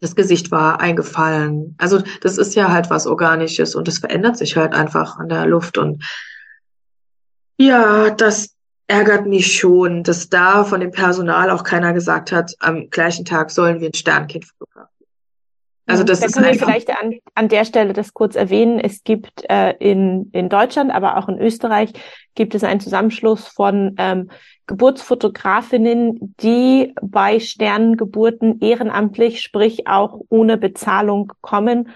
das 0.00 0.16
Gesicht 0.16 0.50
war 0.50 0.80
eingefallen. 0.80 1.74
Also 1.78 2.02
das 2.22 2.38
ist 2.38 2.54
ja 2.54 2.72
halt 2.72 2.88
was 2.90 3.06
Organisches 3.06 3.74
und 3.74 3.86
es 3.86 3.98
verändert 3.98 4.36
sich 4.36 4.56
halt 4.56 4.72
einfach 4.72 5.18
an 5.18 5.28
der 5.28 5.46
Luft 5.46 5.78
und 5.78 6.02
ja, 7.58 8.08
das 8.08 8.56
ärgert 8.86 9.26
mich 9.26 9.56
schon, 9.56 10.02
dass 10.02 10.30
da 10.30 10.64
von 10.64 10.80
dem 10.80 10.90
Personal 10.90 11.50
auch 11.50 11.62
keiner 11.62 11.92
gesagt 11.92 12.32
hat, 12.32 12.54
am 12.58 12.88
gleichen 12.88 13.24
Tag 13.24 13.50
sollen 13.50 13.80
wir 13.80 13.88
ein 13.88 13.94
Sternkind 13.94 14.46
fotografieren. 14.46 14.88
Also 15.86 16.04
das 16.04 16.20
da 16.20 16.26
ist 16.26 16.34
können 16.34 16.46
wir 16.46 16.58
vielleicht 16.58 16.90
an, 16.90 17.18
an 17.34 17.48
der 17.48 17.64
Stelle 17.64 17.92
das 17.92 18.14
kurz 18.14 18.34
erwähnen. 18.34 18.80
Es 18.80 19.04
gibt 19.04 19.44
äh, 19.48 19.72
in, 19.78 20.30
in 20.32 20.48
Deutschland, 20.48 20.90
aber 20.90 21.18
auch 21.18 21.28
in 21.28 21.38
Österreich 21.38 21.92
gibt 22.34 22.54
es 22.54 22.64
einen 22.64 22.80
Zusammenschluss 22.80 23.46
von 23.46 23.94
ähm, 23.98 24.30
Geburtsfotografinnen, 24.70 26.36
die 26.40 26.94
bei 27.02 27.40
Sternengeburten 27.40 28.60
ehrenamtlich, 28.60 29.42
sprich 29.42 29.88
auch 29.88 30.20
ohne 30.28 30.58
Bezahlung 30.58 31.32
kommen 31.40 31.88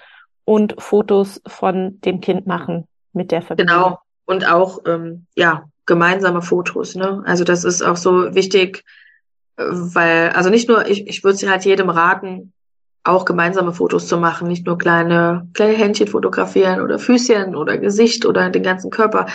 und 0.45 0.75
Fotos 0.79 1.41
von 1.47 2.01
dem 2.01 2.21
Kind 2.21 2.49
machen 2.49 2.89
mit 3.13 3.31
der 3.31 3.43
Verbindung. 3.43 3.77
Genau 3.77 3.99
und 4.25 4.45
auch 4.51 4.81
ähm, 4.87 5.27
ja 5.37 5.67
gemeinsame 5.87 6.43
Fotos. 6.43 6.97
Ne? 6.97 7.23
Also 7.27 7.45
das 7.45 7.63
ist 7.63 7.81
auch 7.81 7.97
so 7.97 8.35
wichtig, 8.35 8.83
weil 9.57 10.31
also 10.31 10.51
nicht 10.51 10.69
nur 10.69 10.85
ich 10.89 11.07
ich 11.07 11.23
würde 11.23 11.37
es 11.37 11.47
halt 11.49 11.65
jedem 11.65 11.91
raten, 11.91 12.53
auch 13.05 13.25
gemeinsame 13.25 13.73
Fotos 13.73 14.09
zu 14.09 14.17
machen, 14.17 14.49
nicht 14.49 14.67
nur 14.67 14.79
kleine 14.79 15.49
kleine 15.55 15.75
Händchen 15.75 16.09
fotografieren 16.09 16.81
oder 16.81 16.99
Füßchen 16.99 17.55
oder 17.55 17.79
Gesicht 17.79 18.27
oder 18.27 18.51
den 18.51 18.65
ganzen 18.65 18.91
Körper, 18.91 19.27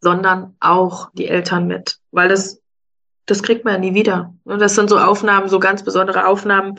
sondern 0.00 0.54
auch 0.60 1.10
die 1.14 1.26
Eltern 1.26 1.66
mit, 1.66 1.96
weil 2.12 2.28
das 2.28 2.59
das 3.30 3.42
kriegt 3.42 3.64
man 3.64 3.74
ja 3.74 3.80
nie 3.80 3.94
wieder. 3.94 4.34
Und 4.44 4.60
das 4.60 4.74
sind 4.74 4.90
so 4.90 4.98
Aufnahmen, 4.98 5.48
so 5.48 5.58
ganz 5.58 5.84
besondere 5.84 6.26
Aufnahmen. 6.26 6.76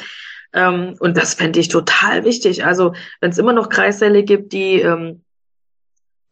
Ähm, 0.54 0.95
und 0.99 1.18
das 1.18 1.34
fände 1.34 1.60
ich 1.60 1.70
total 1.70 2.26
wichtig. 2.26 2.66
Also 2.66 2.93
wenn 3.20 3.32
es 3.32 3.38
immer 3.38 3.54
noch 3.54 3.70
Kreissäle 3.70 4.24
gibt, 4.24 4.54
die 4.54 4.82
ähm, 4.82 5.24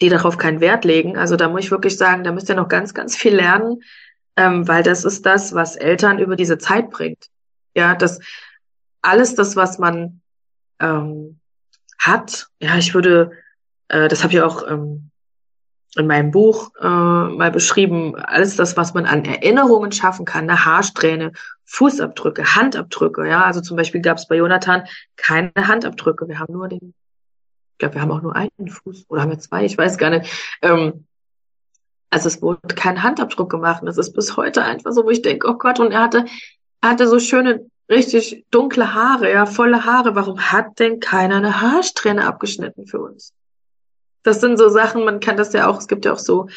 die 0.02 0.10
darauf 0.10 0.38
keinen 0.38 0.62
Wert 0.62 0.86
legen. 0.86 1.18
Also 1.18 1.36
da 1.36 1.50
muss 1.50 1.66
ich 1.66 1.72
wirklich 1.72 1.98
sagen, 1.98 2.24
da 2.24 2.32
müsst 2.32 2.50
ihr 2.50 2.56
noch 2.56 2.70
ganz, 2.70 2.94
ganz 2.94 3.16
viel 3.16 3.36
lernen, 3.36 3.84
ähm, 4.36 4.68
weil 4.68 4.84
das 4.84 5.04
ist 5.04 5.26
das, 5.26 5.54
was 5.54 5.76
Eltern 5.76 6.20
über 6.20 6.36
diese 6.36 6.58
Zeit 6.58 6.90
bringt. 6.90 7.28
Ja, 7.76 7.96
das 7.96 8.20
alles 9.02 9.36
das, 9.36 9.56
was 9.56 9.78
man 9.78 10.22
ähm, 10.80 11.40
hat. 11.98 12.48
Ja, 12.60 12.78
ich 12.78 12.94
würde, 12.94 13.32
äh, 13.90 14.08
das 14.08 14.24
habe 14.24 14.34
ich 14.34 14.42
auch 14.42 14.66
ähm, 14.70 15.09
in 15.96 16.08
meinem 16.08 16.32
Buch 16.32 16.72
äh, 16.80 16.88
mal 16.88 17.52
beschrieben, 17.52 18.16
alles 18.16 18.56
das, 18.56 18.78
was 18.78 18.94
man 18.94 19.06
an 19.06 19.26
Erinnerungen 19.26 19.92
schaffen 19.92 20.26
kann, 20.26 20.50
eine 20.50 20.66
Haarsträhne, 20.66 21.32
Fußabdrücke, 21.66 22.56
Handabdrücke. 22.56 23.28
Ja, 23.28 23.44
also 23.44 23.62
zum 23.62 23.76
Beispiel 23.76 24.02
gab 24.02 24.18
es 24.18 24.28
bei 24.28 24.36
Jonathan 24.36 24.84
keine 25.16 25.52
Handabdrücke. 25.56 26.28
Wir 26.28 26.40
haben 26.40 26.54
nur 26.54 26.68
den 26.68 26.94
ich 27.80 27.82
glaube, 27.82 27.96
wir 27.96 28.02
haben 28.02 28.12
auch 28.12 28.22
nur 28.22 28.36
einen 28.36 28.68
Fuß 28.68 29.06
oder 29.08 29.22
haben 29.22 29.32
wir 29.32 29.40
zwei, 29.40 29.64
ich 29.64 29.78
weiß 29.78 29.98
gar 29.98 30.10
nicht. 30.10 30.30
Ähm, 30.62 31.06
also 32.10 32.28
es 32.28 32.42
wurde 32.42 32.76
kein 32.76 33.04
Handabdruck 33.04 33.50
gemacht. 33.50 33.84
Das 33.86 33.98
ist 33.98 34.12
bis 34.12 34.36
heute 34.36 34.64
einfach 34.64 34.92
so, 34.92 35.06
wo 35.06 35.10
ich 35.10 35.22
denke, 35.22 35.48
oh 35.48 35.54
Gott, 35.54 35.80
und 35.80 35.94
er 35.94 36.02
hatte, 36.02 36.26
er 36.82 36.90
hatte 36.90 37.08
so 37.08 37.20
schöne, 37.20 37.70
richtig 37.90 38.46
dunkle 38.52 38.94
Haare, 38.94 39.32
ja, 39.32 39.46
volle 39.46 39.86
Haare. 39.86 40.14
Warum 40.14 40.40
hat 40.40 40.78
denn 40.80 41.00
keiner 41.00 41.38
eine 41.38 41.62
Haarsträhne 41.62 42.28
abgeschnitten 42.28 42.86
für 42.86 43.00
uns? 43.00 43.34
Das 44.24 44.42
sind 44.42 44.58
so 44.58 44.70
Sachen, 44.70 45.06
man 45.06 45.20
kann 45.20 45.38
das 45.38 45.54
ja 45.54 45.68
auch, 45.68 45.80
es 45.80 45.88
gibt 45.88 46.06
ja 46.06 46.14
auch 46.14 46.20
so 46.20 46.48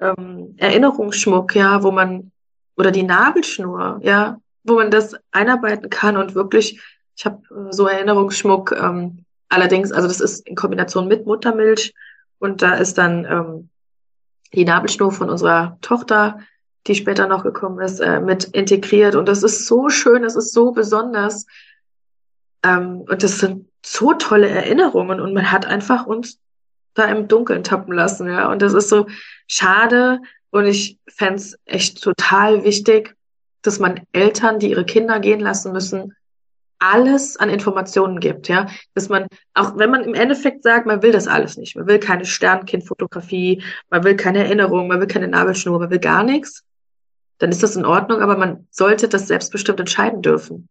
ähm, 0.00 0.54
Erinnerungsschmuck, 0.58 1.54
ja, 1.54 1.82
wo 1.82 1.90
man, 1.90 2.30
oder 2.76 2.90
die 2.90 3.02
Nabelschnur, 3.02 4.00
ja, 4.02 4.38
wo 4.64 4.74
man 4.74 4.90
das 4.90 5.14
einarbeiten 5.32 5.90
kann 5.90 6.16
und 6.16 6.34
wirklich, 6.34 6.80
ich 7.16 7.24
habe 7.24 7.42
so 7.70 7.86
Erinnerungsschmuck, 7.86 8.72
ähm, 8.72 9.24
Allerdings, 9.48 9.92
also 9.92 10.08
das 10.08 10.20
ist 10.20 10.46
in 10.46 10.56
Kombination 10.56 11.08
mit 11.08 11.26
Muttermilch 11.26 11.94
und 12.38 12.62
da 12.62 12.74
ist 12.74 12.98
dann 12.98 13.24
ähm, 13.24 13.70
die 14.52 14.64
Nabelschnur 14.64 15.12
von 15.12 15.30
unserer 15.30 15.78
Tochter, 15.82 16.40
die 16.86 16.94
später 16.94 17.26
noch 17.26 17.44
gekommen 17.44 17.80
ist, 17.80 18.00
äh, 18.00 18.20
mit 18.20 18.44
integriert 18.44 19.14
und 19.14 19.26
das 19.28 19.42
ist 19.42 19.66
so 19.66 19.88
schön, 19.88 20.22
das 20.22 20.36
ist 20.36 20.52
so 20.52 20.72
besonders 20.72 21.46
ähm, 22.64 23.02
und 23.08 23.22
das 23.22 23.38
sind 23.38 23.68
so 23.84 24.14
tolle 24.14 24.48
Erinnerungen 24.48 25.20
und 25.20 25.32
man 25.32 25.50
hat 25.50 25.66
einfach 25.66 26.06
uns 26.06 26.38
da 26.96 27.04
im 27.04 27.28
Dunkeln 27.28 27.64
tappen 27.64 27.94
lassen, 27.94 28.28
ja 28.28 28.50
und 28.50 28.62
das 28.62 28.74
ist 28.74 28.88
so 28.88 29.06
schade 29.46 30.20
und 30.50 30.66
ich 30.66 30.98
fände 31.08 31.42
echt 31.64 32.02
total 32.02 32.64
wichtig, 32.64 33.14
dass 33.62 33.78
man 33.78 34.00
Eltern, 34.12 34.58
die 34.58 34.70
ihre 34.70 34.84
Kinder 34.84 35.20
gehen 35.20 35.40
lassen 35.40 35.72
müssen, 35.72 36.14
alles 36.78 37.36
an 37.36 37.48
Informationen 37.48 38.20
gibt, 38.20 38.48
ja, 38.48 38.66
dass 38.94 39.08
man, 39.08 39.26
auch 39.54 39.76
wenn 39.78 39.90
man 39.90 40.04
im 40.04 40.14
Endeffekt 40.14 40.62
sagt, 40.62 40.86
man 40.86 41.02
will 41.02 41.12
das 41.12 41.26
alles 41.26 41.56
nicht, 41.56 41.76
man 41.76 41.86
will 41.86 41.98
keine 41.98 42.24
Sternkindfotografie, 42.24 43.62
man 43.90 44.04
will 44.04 44.16
keine 44.16 44.44
Erinnerung, 44.44 44.88
man 44.88 45.00
will 45.00 45.06
keine 45.06 45.28
Nabelschnur, 45.28 45.78
man 45.78 45.90
will 45.90 45.98
gar 45.98 46.22
nichts, 46.22 46.64
dann 47.38 47.50
ist 47.50 47.62
das 47.62 47.76
in 47.76 47.84
Ordnung, 47.84 48.20
aber 48.20 48.36
man 48.36 48.66
sollte 48.70 49.08
das 49.08 49.26
selbstbestimmt 49.26 49.80
entscheiden 49.80 50.22
dürfen. 50.22 50.68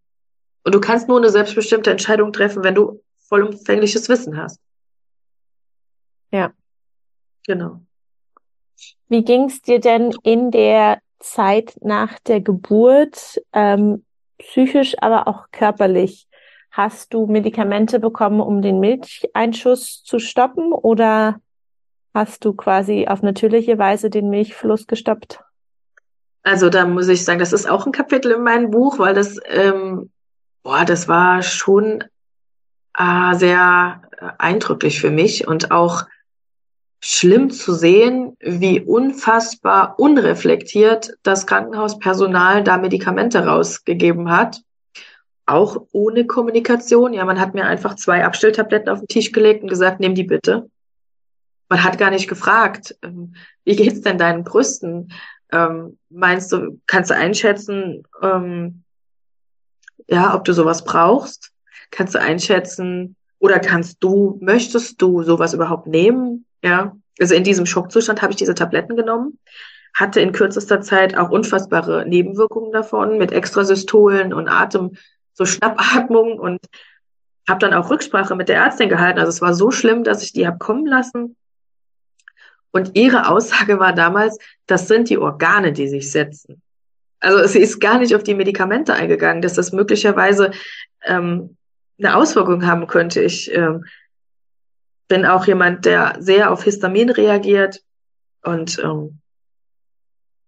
Und 0.64 0.74
du 0.74 0.80
kannst 0.80 1.08
nur 1.08 1.18
eine 1.18 1.30
selbstbestimmte 1.30 1.92
Entscheidung 1.92 2.34
treffen, 2.34 2.64
wenn 2.64 2.76
du 2.76 3.02
vollumfängliches 3.28 4.10
Wissen 4.10 4.38
hast. 4.38 4.60
Ja. 6.32 6.54
Genau. 7.48 7.82
Wie 9.08 9.24
ging 9.24 9.46
es 9.46 9.62
dir 9.62 9.80
denn 9.80 10.14
in 10.24 10.52
der 10.52 11.00
Zeit 11.20 11.76
nach 11.82 12.20
der 12.20 12.42
Geburt? 12.42 13.42
Ähm, 13.54 14.04
psychisch, 14.38 14.96
aber 15.00 15.28
auch 15.28 15.46
körperlich. 15.52 16.28
Hast 16.72 17.14
du 17.14 17.26
Medikamente 17.26 18.00
bekommen, 18.00 18.42
um 18.42 18.62
den 18.62 18.80
Milcheinschuss 18.80 20.04
zu 20.04 20.20
stoppen 20.20 20.74
oder 20.74 21.40
hast 22.14 22.44
du 22.44 22.54
quasi 22.54 23.08
auf 23.08 23.22
natürliche 23.22 23.78
Weise 23.78 24.10
den 24.10 24.30
Milchfluss 24.30 24.88
gestoppt? 24.88 25.40
Also 26.44 26.70
da 26.70 26.86
muss 26.86 27.08
ich 27.08 27.24
sagen, 27.24 27.40
das 27.40 27.54
ist 27.54 27.70
auch 27.70 27.86
ein 27.86 27.92
Kapitel 27.92 28.32
in 28.32 28.44
meinem 28.44 28.72
Buch, 28.72 29.00
weil 29.00 29.14
das, 29.14 29.40
ähm, 29.46 30.12
boah, 30.64 30.86
das 30.86 31.08
war 31.08 31.42
schon 31.42 32.04
äh, 32.98 33.36
sehr 33.36 34.02
äh, 34.20 34.30
eindrücklich 34.38 35.00
für 35.00 35.12
mich 35.12 35.48
und 35.48 35.72
auch 35.72 36.04
schlimm 37.08 37.52
zu 37.52 37.76
sehen, 37.76 38.36
wie 38.40 38.82
unfassbar 38.82 40.00
unreflektiert 40.00 41.14
das 41.22 41.46
Krankenhauspersonal 41.46 42.64
da 42.64 42.80
Medikamente 42.80 43.46
rausgegeben 43.46 44.32
hat. 44.32 44.64
Auch 45.46 45.86
ohne 45.92 46.26
Kommunikation. 46.26 47.14
Ja, 47.14 47.24
man 47.24 47.40
hat 47.40 47.54
mir 47.54 47.66
einfach 47.66 47.96
zwei 47.96 48.26
Abstelltabletten 48.26 48.90
auf 48.90 49.02
den 49.02 49.08
Tisch 49.08 49.32
gelegt 49.32 49.62
und 49.62 49.70
gesagt, 49.70 50.00
nimm 50.00 50.16
die 50.16 50.24
bitte. 50.24 50.68
Man 51.70 51.84
hat 51.84 52.00
gar 52.00 52.10
nicht 52.10 52.28
gefragt, 52.28 52.96
ähm, 53.04 53.36
wie 53.66 53.76
geht's 53.76 54.02
denn 54.02 54.18
deinen 54.18 54.44
Brüsten? 54.44 55.12
Ähm, 55.52 56.00
meinst 56.10 56.52
du, 56.52 56.82
kannst 56.88 57.12
du 57.12 57.16
einschätzen, 57.16 58.04
ähm, 58.24 58.82
ja, 60.08 60.34
ob 60.34 60.44
du 60.44 60.54
sowas 60.54 60.84
brauchst? 60.84 61.52
Kannst 61.92 62.16
du 62.16 62.20
einschätzen, 62.20 63.16
oder 63.38 63.60
kannst 63.60 63.98
du, 64.00 64.40
möchtest 64.42 65.00
du 65.04 65.22
sowas 65.22 65.54
überhaupt 65.54 65.86
nehmen? 65.86 66.45
Ja, 66.66 66.98
also 67.20 67.36
in 67.36 67.44
diesem 67.44 67.68
Schockzustand 67.68 68.24
habe 68.24 68.32
ich 68.32 68.38
diese 68.38 68.56
Tabletten 68.56 68.96
genommen, 68.96 69.38
hatte 69.94 70.20
in 70.20 70.32
kürzester 70.32 70.82
Zeit 70.82 71.16
auch 71.16 71.30
unfassbare 71.30 72.08
Nebenwirkungen 72.08 72.72
davon 72.72 73.20
mit 73.20 73.32
Extrasystolen 73.32 74.34
und 74.34 74.48
Atem, 74.50 74.98
so 75.34 75.46
Schnappatmung 75.46 76.40
und 76.40 76.60
habe 77.48 77.60
dann 77.60 77.76
auch 77.76 77.92
Rücksprache 77.92 78.36
mit 78.36 78.50
der 78.50 78.58
Ärztin 78.58 78.90
gehalten. 78.90 79.20
Also 79.20 79.30
es 79.30 79.42
war 79.42 79.54
so 79.54 79.70
schlimm, 79.70 80.04
dass 80.04 80.24
ich 80.24 80.34
die 80.34 80.48
habe 80.48 80.58
kommen 80.58 80.88
lassen. 80.88 81.36
Und 82.72 82.98
ihre 82.98 83.30
Aussage 83.30 83.78
war 83.78 83.94
damals, 83.94 84.40
das 84.66 84.88
sind 84.88 85.12
die 85.12 85.20
Organe, 85.20 85.72
die 85.72 85.88
sich 85.88 86.12
setzen. 86.12 86.64
Also 87.20 87.46
sie 87.48 87.60
ist 87.60 87.80
gar 87.80 88.00
nicht 88.00 88.16
auf 88.16 88.24
die 88.24 88.34
Medikamente 88.34 88.96
eingegangen, 88.96 89.44
dass 89.44 89.54
das 89.54 89.72
möglicherweise 89.72 90.50
ähm, 91.04 91.58
eine 92.00 92.16
Auswirkung 92.16 92.66
haben 92.66 92.88
könnte. 92.88 93.22
Ich 93.22 93.54
ähm, 93.54 93.86
bin 95.08 95.26
auch 95.26 95.46
jemand, 95.46 95.86
der 95.86 96.16
sehr 96.20 96.52
auf 96.52 96.64
Histamin 96.64 97.10
reagiert 97.10 97.82
und 98.44 98.80
ähm, 98.80 99.20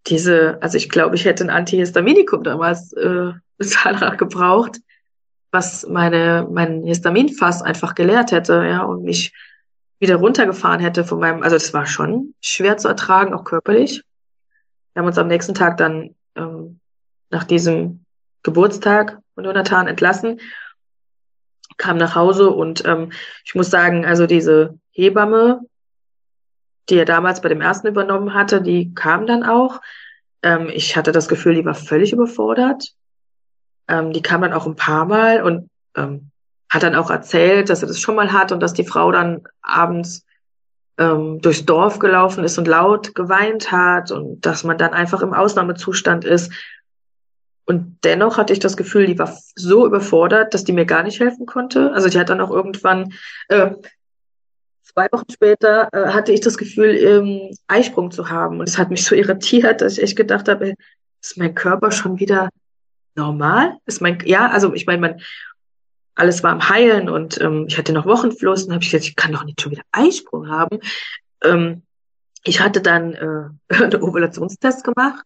diese, 0.08 0.58
also 0.62 0.78
ich 0.78 0.90
glaube, 0.90 1.16
ich 1.16 1.26
hätte 1.26 1.44
ein 1.44 1.50
Antihistaminikum 1.50 2.44
damals 2.44 2.94
äh, 2.94 3.32
danach 3.84 4.18
gebraucht, 4.18 4.80
was 5.52 5.88
meine 5.88 6.48
mein 6.50 6.84
Histaminfass 6.84 7.62
einfach 7.62 7.96
geleert 7.96 8.32
hätte, 8.32 8.66
ja, 8.66 8.84
und 8.84 9.04
mich 9.04 9.34
wieder 10.00 10.18
runtergefahren 10.18 10.80
hätte 10.80 11.04
von 11.04 11.20
meinem, 11.20 11.42
also 11.42 11.56
das 11.56 11.74
war 11.74 11.86
schon 11.86 12.34
schwer 12.42 12.78
zu 12.78 12.88
ertragen, 12.88 13.34
auch 13.34 13.44
körperlich. 13.44 14.04
Wir 14.94 15.02
haben 15.02 15.08
uns 15.08 15.18
am 15.18 15.28
nächsten 15.28 15.56
Tag 15.56 15.78
dann 15.78 16.16
ähm, 16.36 16.80
nach 17.30 17.44
diesem 17.44 18.06
Geburtstag 18.44 19.20
von 19.36 19.44
Jonathan 19.44 19.88
entlassen 19.88 20.40
kam 21.78 21.98
nach 21.98 22.16
Hause 22.16 22.50
und 22.50 22.86
ähm, 22.86 23.12
ich 23.46 23.56
muss 23.56 23.70
sagen, 23.70 24.06
also 24.06 24.26
diese 24.28 24.78
Hebamme, 24.92 25.62
die 26.90 26.96
er 26.96 27.06
damals 27.06 27.42
bei 27.42 27.50
dem 27.50 27.62
ersten 27.62 27.88
übernommen 27.88 28.34
hatte, 28.34 28.62
die 28.62 28.94
kam 28.94 29.28
dann 29.28 29.44
auch. 29.44 29.82
Ähm, 30.42 30.70
ich 30.74 30.96
hatte 30.96 31.12
das 31.12 31.28
Gefühl, 31.28 31.56
die 31.56 31.66
war 31.66 31.76
völlig 31.76 32.14
überfordert. 32.14 32.94
Ähm, 33.88 34.12
die 34.12 34.22
kam 34.22 34.42
dann 34.42 34.54
auch 34.54 34.66
ein 34.66 34.76
paar 34.76 35.06
Mal 35.06 35.44
und 35.44 35.70
ähm, 35.96 36.32
hat 36.70 36.84
dann 36.84 36.96
auch 36.96 37.10
erzählt, 37.10 37.70
dass 37.70 37.82
er 37.82 37.88
das 37.88 38.00
schon 38.00 38.16
mal 38.16 38.34
hat 38.34 38.52
und 38.52 38.60
dass 38.60 38.74
die 38.74 38.86
Frau 38.86 39.12
dann 39.12 39.44
abends 39.62 40.26
ähm, 40.98 41.40
durchs 41.42 41.66
Dorf 41.66 42.00
gelaufen 42.00 42.44
ist 42.44 42.58
und 42.58 42.68
laut 42.68 43.16
geweint 43.16 43.72
hat 43.72 44.12
und 44.12 44.46
dass 44.46 44.64
man 44.64 44.78
dann 44.78 44.94
einfach 44.94 45.22
im 45.22 45.34
Ausnahmezustand 45.34 46.26
ist. 46.26 46.52
Und 47.68 48.00
dennoch 48.06 48.38
hatte 48.38 48.54
ich 48.54 48.60
das 48.60 48.78
Gefühl, 48.78 49.08
die 49.08 49.20
war 49.20 49.38
so 49.56 49.86
überfordert, 49.86 50.54
dass 50.54 50.64
die 50.64 50.72
mir 50.72 50.86
gar 50.86 51.04
nicht 51.04 51.20
helfen 51.20 51.46
konnte. 51.46 51.92
Also 51.92 52.08
die 52.08 52.18
hat 52.18 52.30
dann 52.30 52.40
auch 52.40 52.50
irgendwann, 52.50 53.14
äh, 53.50 53.72
zwei 54.84 55.08
Wochen 55.12 55.30
später, 55.30 55.90
äh, 55.92 56.14
hatte 56.14 56.32
ich 56.32 56.40
das 56.40 56.58
Gefühl, 56.58 56.96
ähm, 56.96 57.56
Eisprung 57.68 58.10
zu 58.10 58.30
haben. 58.30 58.62
Und 58.62 58.70
es 58.70 58.78
hat 58.78 58.90
mich 58.90 59.04
so 59.04 59.16
irritiert, 59.16 59.82
dass 59.82 59.98
ich 59.98 60.04
echt 60.04 60.16
gedacht 60.16 60.48
habe, 60.48 60.76
ist 61.22 61.38
mein 61.38 61.56
Körper 61.56 61.92
schon 61.92 62.20
wieder 62.20 62.48
normal? 63.16 63.78
Ist 63.86 64.02
mein, 64.02 64.18
ja, 64.24 64.50
also 64.50 64.74
ich 64.74 64.86
meine, 64.86 65.02
man, 65.02 65.22
alles 66.16 66.44
war 66.44 66.52
am 66.52 66.70
Heilen 66.70 67.10
und 67.10 67.40
ähm, 67.42 67.66
ich 67.68 67.78
hatte 67.78 67.92
noch 67.92 68.06
Wochenfluss 68.06 68.64
und 68.64 68.74
habe 68.74 68.84
ich 68.84 68.92
gesagt, 68.92 69.10
ich 69.10 69.16
kann 69.18 69.34
doch 69.34 69.44
nicht 69.44 69.62
schon 69.62 69.74
wieder 69.74 69.84
Eisprung 69.92 70.48
haben. 70.48 70.80
Ähm, 71.44 71.84
ich 72.46 72.62
hatte 72.62 72.82
dann 72.82 73.14
äh, 73.14 73.76
einen 73.84 74.02
Ovulationstest 74.02 74.86
gemacht 74.86 75.26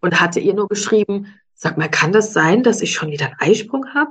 und 0.00 0.20
hatte 0.20 0.38
ihr 0.38 0.54
nur 0.54 0.68
geschrieben, 0.68 1.26
sag 1.60 1.76
mal, 1.76 1.90
kann 1.90 2.12
das 2.12 2.32
sein, 2.32 2.62
dass 2.62 2.80
ich 2.80 2.94
schon 2.94 3.10
wieder 3.10 3.26
einen 3.26 3.50
Eisprung 3.52 3.92
habe? 3.94 4.10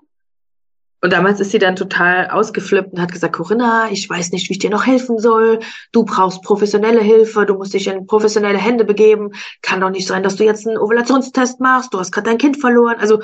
Und 1.02 1.14
damals 1.14 1.40
ist 1.40 1.52
sie 1.52 1.60
dann 1.60 1.76
total 1.76 2.30
ausgeflippt 2.30 2.92
und 2.92 3.02
hat 3.02 3.12
gesagt, 3.12 3.36
Corinna, 3.36 3.90
ich 3.90 4.08
weiß 4.08 4.32
nicht, 4.32 4.50
wie 4.50 4.54
ich 4.54 4.60
dir 4.60 4.70
noch 4.70 4.86
helfen 4.86 5.18
soll. 5.18 5.60
Du 5.92 6.04
brauchst 6.04 6.44
professionelle 6.44 7.02
Hilfe, 7.02 7.46
du 7.46 7.56
musst 7.56 7.74
dich 7.74 7.88
in 7.88 8.06
professionelle 8.06 8.60
Hände 8.60 8.84
begeben. 8.86 9.32
Kann 9.62 9.82
doch 9.82 9.90
nicht 9.90 10.08
sein, 10.08 10.22
dass 10.22 10.36
du 10.36 10.44
jetzt 10.44 10.68
einen 10.68 10.78
Ovulationstest 10.78 11.60
machst. 11.60 11.94
Du 11.94 12.00
hast 12.00 12.12
gerade 12.12 12.30
dein 12.30 12.38
Kind 12.38 12.60
verloren. 12.60 12.98
Also, 13.00 13.22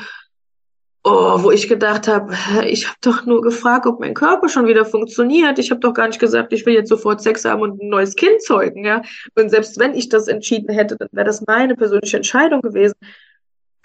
oh, 1.04 1.44
wo 1.44 1.52
ich 1.52 1.68
gedacht 1.68 2.08
habe, 2.08 2.34
ich 2.66 2.88
habe 2.88 2.98
doch 3.02 3.26
nur 3.26 3.42
gefragt, 3.42 3.86
ob 3.86 4.00
mein 4.00 4.16
Körper 4.16 4.50
schon 4.50 4.66
wieder 4.66 4.86
funktioniert. 4.86 5.60
Ich 5.60 5.70
habe 5.70 5.82
doch 5.82 5.94
gar 5.94 6.08
nicht 6.08 6.20
gesagt, 6.20 6.52
ich 6.52 6.66
will 6.66 6.74
jetzt 6.74 6.90
sofort 6.90 7.22
Sex 7.22 7.46
haben 7.46 7.62
und 7.62 7.80
ein 7.80 7.90
neues 7.90 8.16
Kind 8.16 8.42
zeugen, 8.42 8.86
ja. 8.86 9.04
Und 9.36 9.50
selbst 9.50 9.78
wenn 9.78 9.94
ich 9.94 10.10
das 10.10 10.30
entschieden 10.30 10.74
hätte, 10.74 10.96
dann 10.96 11.10
wäre 11.12 11.28
das 11.28 11.44
meine 11.46 11.76
persönliche 11.76 12.18
Entscheidung 12.18 12.62
gewesen 12.62 12.96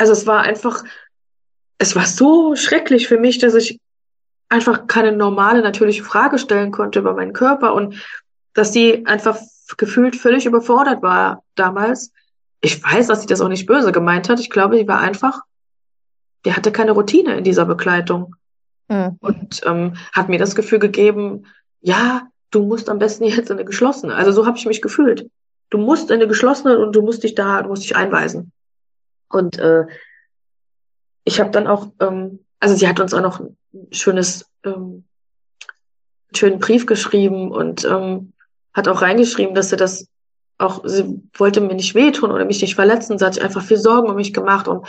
also 0.00 0.12
es 0.12 0.26
war 0.26 0.40
einfach, 0.40 0.82
es 1.76 1.94
war 1.94 2.06
so 2.06 2.56
schrecklich 2.56 3.06
für 3.06 3.18
mich, 3.18 3.38
dass 3.38 3.54
ich 3.54 3.78
einfach 4.48 4.86
keine 4.86 5.12
normale, 5.12 5.62
natürliche 5.62 6.02
Frage 6.02 6.38
stellen 6.38 6.72
konnte 6.72 6.98
über 6.98 7.14
meinen 7.14 7.34
Körper 7.34 7.74
und 7.74 8.02
dass 8.54 8.72
sie 8.72 9.06
einfach 9.06 9.38
gefühlt 9.76 10.16
völlig 10.16 10.46
überfordert 10.46 11.02
war 11.02 11.44
damals. 11.54 12.12
Ich 12.62 12.82
weiß, 12.82 13.08
dass 13.08 13.20
sie 13.20 13.26
das 13.26 13.42
auch 13.42 13.48
nicht 13.48 13.66
böse 13.66 13.92
gemeint 13.92 14.28
hat. 14.30 14.40
Ich 14.40 14.50
glaube, 14.50 14.78
sie 14.78 14.88
war 14.88 15.00
einfach, 15.00 15.42
die 16.46 16.54
hatte 16.54 16.72
keine 16.72 16.92
Routine 16.92 17.36
in 17.36 17.44
dieser 17.44 17.66
Begleitung. 17.66 18.34
Mhm. 18.88 19.18
Und 19.20 19.60
ähm, 19.66 19.96
hat 20.12 20.30
mir 20.30 20.38
das 20.38 20.54
Gefühl 20.54 20.78
gegeben, 20.78 21.46
ja, 21.82 22.26
du 22.50 22.64
musst 22.64 22.88
am 22.88 22.98
besten 22.98 23.24
jetzt 23.24 23.50
in 23.50 23.58
eine 23.58 23.66
geschlossene. 23.66 24.14
Also 24.14 24.32
so 24.32 24.46
habe 24.46 24.56
ich 24.56 24.66
mich 24.66 24.80
gefühlt. 24.80 25.30
Du 25.68 25.76
musst 25.76 26.10
in 26.10 26.16
eine 26.16 26.26
geschlossene 26.26 26.78
und 26.78 26.96
du 26.96 27.02
musst 27.02 27.22
dich 27.22 27.34
da, 27.34 27.62
du 27.62 27.68
musst 27.68 27.84
dich 27.84 27.94
einweisen. 27.94 28.50
Und 29.30 29.58
äh, 29.58 29.86
ich 31.24 31.40
habe 31.40 31.50
dann 31.50 31.66
auch, 31.66 31.88
ähm, 32.00 32.40
also 32.58 32.74
sie 32.74 32.88
hat 32.88 33.00
uns 33.00 33.14
auch 33.14 33.22
noch 33.22 33.40
ein 33.40 33.56
schönes, 33.92 34.50
ähm, 34.64 35.04
schönen 36.34 36.58
Brief 36.58 36.86
geschrieben 36.86 37.50
und 37.50 37.84
ähm, 37.84 38.32
hat 38.74 38.88
auch 38.88 39.02
reingeschrieben, 39.02 39.54
dass 39.54 39.70
sie 39.70 39.76
das 39.76 40.08
auch, 40.58 40.82
sie 40.84 41.22
wollte 41.34 41.60
mir 41.60 41.74
nicht 41.74 41.94
wehtun 41.94 42.30
oder 42.30 42.44
mich 42.44 42.60
nicht 42.60 42.74
verletzen. 42.74 43.18
Sie 43.18 43.24
hat 43.24 43.34
sich 43.34 43.42
einfach 43.42 43.62
viel 43.62 43.78
Sorgen 43.78 44.10
um 44.10 44.16
mich 44.16 44.34
gemacht 44.34 44.68
und 44.68 44.86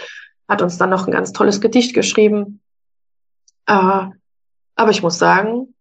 hat 0.48 0.62
uns 0.62 0.78
dann 0.78 0.90
noch 0.90 1.08
ein 1.08 1.14
ganz 1.14 1.32
tolles 1.32 1.62
Gedicht 1.62 1.94
geschrieben. 1.94 2.60
Äh, 3.68 4.08
aber 4.76 4.92
ich 4.92 5.02
muss 5.02 5.18
sagen, 5.18 5.74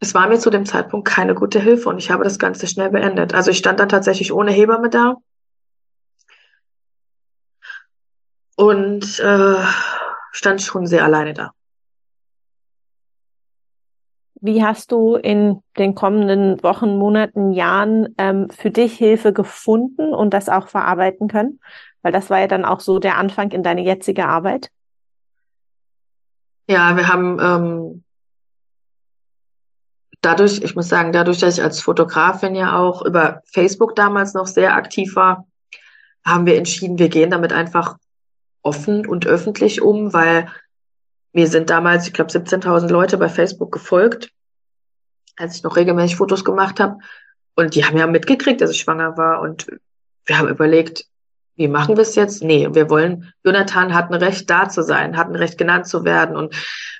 es 0.00 0.14
war 0.14 0.28
mir 0.28 0.38
zu 0.38 0.50
dem 0.50 0.66
Zeitpunkt 0.66 1.06
keine 1.06 1.34
gute 1.34 1.60
Hilfe 1.60 1.88
und 1.88 1.98
ich 1.98 2.10
habe 2.10 2.24
das 2.24 2.38
Ganze 2.38 2.66
schnell 2.66 2.90
beendet. 2.90 3.34
Also 3.34 3.50
ich 3.50 3.58
stand 3.58 3.80
dann 3.80 3.88
tatsächlich 3.88 4.32
ohne 4.32 4.50
Hebamme 4.50 4.90
da 4.90 5.16
und 8.56 9.20
äh, 9.20 9.64
stand 10.32 10.62
schon 10.62 10.86
sehr 10.86 11.04
alleine 11.04 11.34
da. 11.34 11.52
Wie 14.40 14.62
hast 14.62 14.92
du 14.92 15.16
in 15.16 15.62
den 15.78 15.94
kommenden 15.94 16.62
Wochen, 16.62 16.96
Monaten, 16.98 17.52
Jahren 17.52 18.14
ähm, 18.18 18.50
für 18.50 18.70
dich 18.70 18.96
Hilfe 18.96 19.32
gefunden 19.32 20.12
und 20.12 20.34
das 20.34 20.48
auch 20.48 20.68
verarbeiten 20.68 21.28
können? 21.28 21.60
Weil 22.02 22.12
das 22.12 22.28
war 22.28 22.40
ja 22.40 22.46
dann 22.46 22.64
auch 22.64 22.80
so 22.80 22.98
der 22.98 23.16
Anfang 23.16 23.50
in 23.52 23.62
deine 23.62 23.82
jetzige 23.82 24.26
Arbeit. 24.26 24.70
Ja, 26.68 26.96
wir 26.96 27.08
haben 27.08 27.38
ähm, 27.40 28.04
dadurch, 30.20 30.62
ich 30.62 30.74
muss 30.74 30.88
sagen, 30.88 31.12
dadurch, 31.12 31.38
dass 31.38 31.58
ich 31.58 31.64
als 31.64 31.80
Fotografin 31.80 32.54
ja 32.54 32.78
auch 32.78 33.04
über 33.04 33.42
Facebook 33.46 33.96
damals 33.96 34.34
noch 34.34 34.46
sehr 34.46 34.74
aktiv 34.74 35.16
war, 35.16 35.46
haben 36.24 36.46
wir 36.46 36.56
entschieden, 36.56 36.98
wir 36.98 37.08
gehen 37.08 37.30
damit 37.30 37.52
einfach 37.52 37.96
offen 38.66 39.06
und 39.06 39.26
öffentlich 39.26 39.80
um, 39.80 40.12
weil 40.12 40.48
mir 41.32 41.46
sind 41.46 41.70
damals, 41.70 42.06
ich 42.06 42.12
glaube, 42.12 42.30
17.000 42.30 42.88
Leute 42.88 43.16
bei 43.18 43.28
Facebook 43.28 43.72
gefolgt, 43.72 44.30
als 45.36 45.56
ich 45.56 45.62
noch 45.62 45.76
regelmäßig 45.76 46.16
Fotos 46.16 46.44
gemacht 46.44 46.80
habe. 46.80 46.98
Und 47.54 47.74
die 47.74 47.84
haben 47.84 47.96
ja 47.96 48.06
mitgekriegt, 48.06 48.60
dass 48.60 48.70
ich 48.70 48.80
schwanger 48.80 49.16
war. 49.16 49.40
Und 49.40 49.66
wir 50.24 50.38
haben 50.38 50.48
überlegt, 50.48 51.06
wie 51.54 51.68
machen 51.68 51.96
wir 51.96 52.02
es 52.02 52.14
jetzt? 52.14 52.42
Nee, 52.42 52.68
wir 52.72 52.90
wollen, 52.90 53.32
Jonathan 53.44 53.94
hat 53.94 54.10
ein 54.10 54.22
Recht 54.22 54.50
da 54.50 54.68
zu 54.68 54.82
sein, 54.82 55.16
hat 55.16 55.28
ein 55.28 55.36
Recht 55.36 55.56
genannt 55.56 55.86
zu 55.86 56.04
werden. 56.04 56.36
Und 56.36 56.54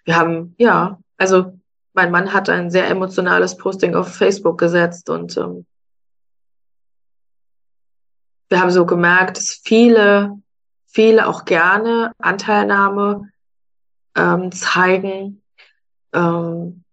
wir 0.05 0.17
haben, 0.17 0.55
ja, 0.59 0.99
also 1.19 1.59
mein 1.93 2.11
Mann 2.11 2.33
hat 2.33 2.49
ein 2.49 2.71
sehr 2.71 2.89
emotionales 2.89 3.57
Posting 3.57 3.95
auf 3.95 4.14
Facebook 4.14 4.59
gesetzt 4.59 5.09
und 5.09 5.37
ähm, 5.39 5.67
wir 8.49 8.61
haben 8.61 8.71
so 8.71 8.87
gemerkt, 8.87 9.39
dass 9.39 9.61
viele 9.64 10.39
viele 10.97 11.26
auch 11.26 11.44
gerne 11.44 12.12
Anteilnahme 12.16 13.28
ähm, 14.16 14.51
zeigen. 14.51 15.42
Ähm, 16.14 16.84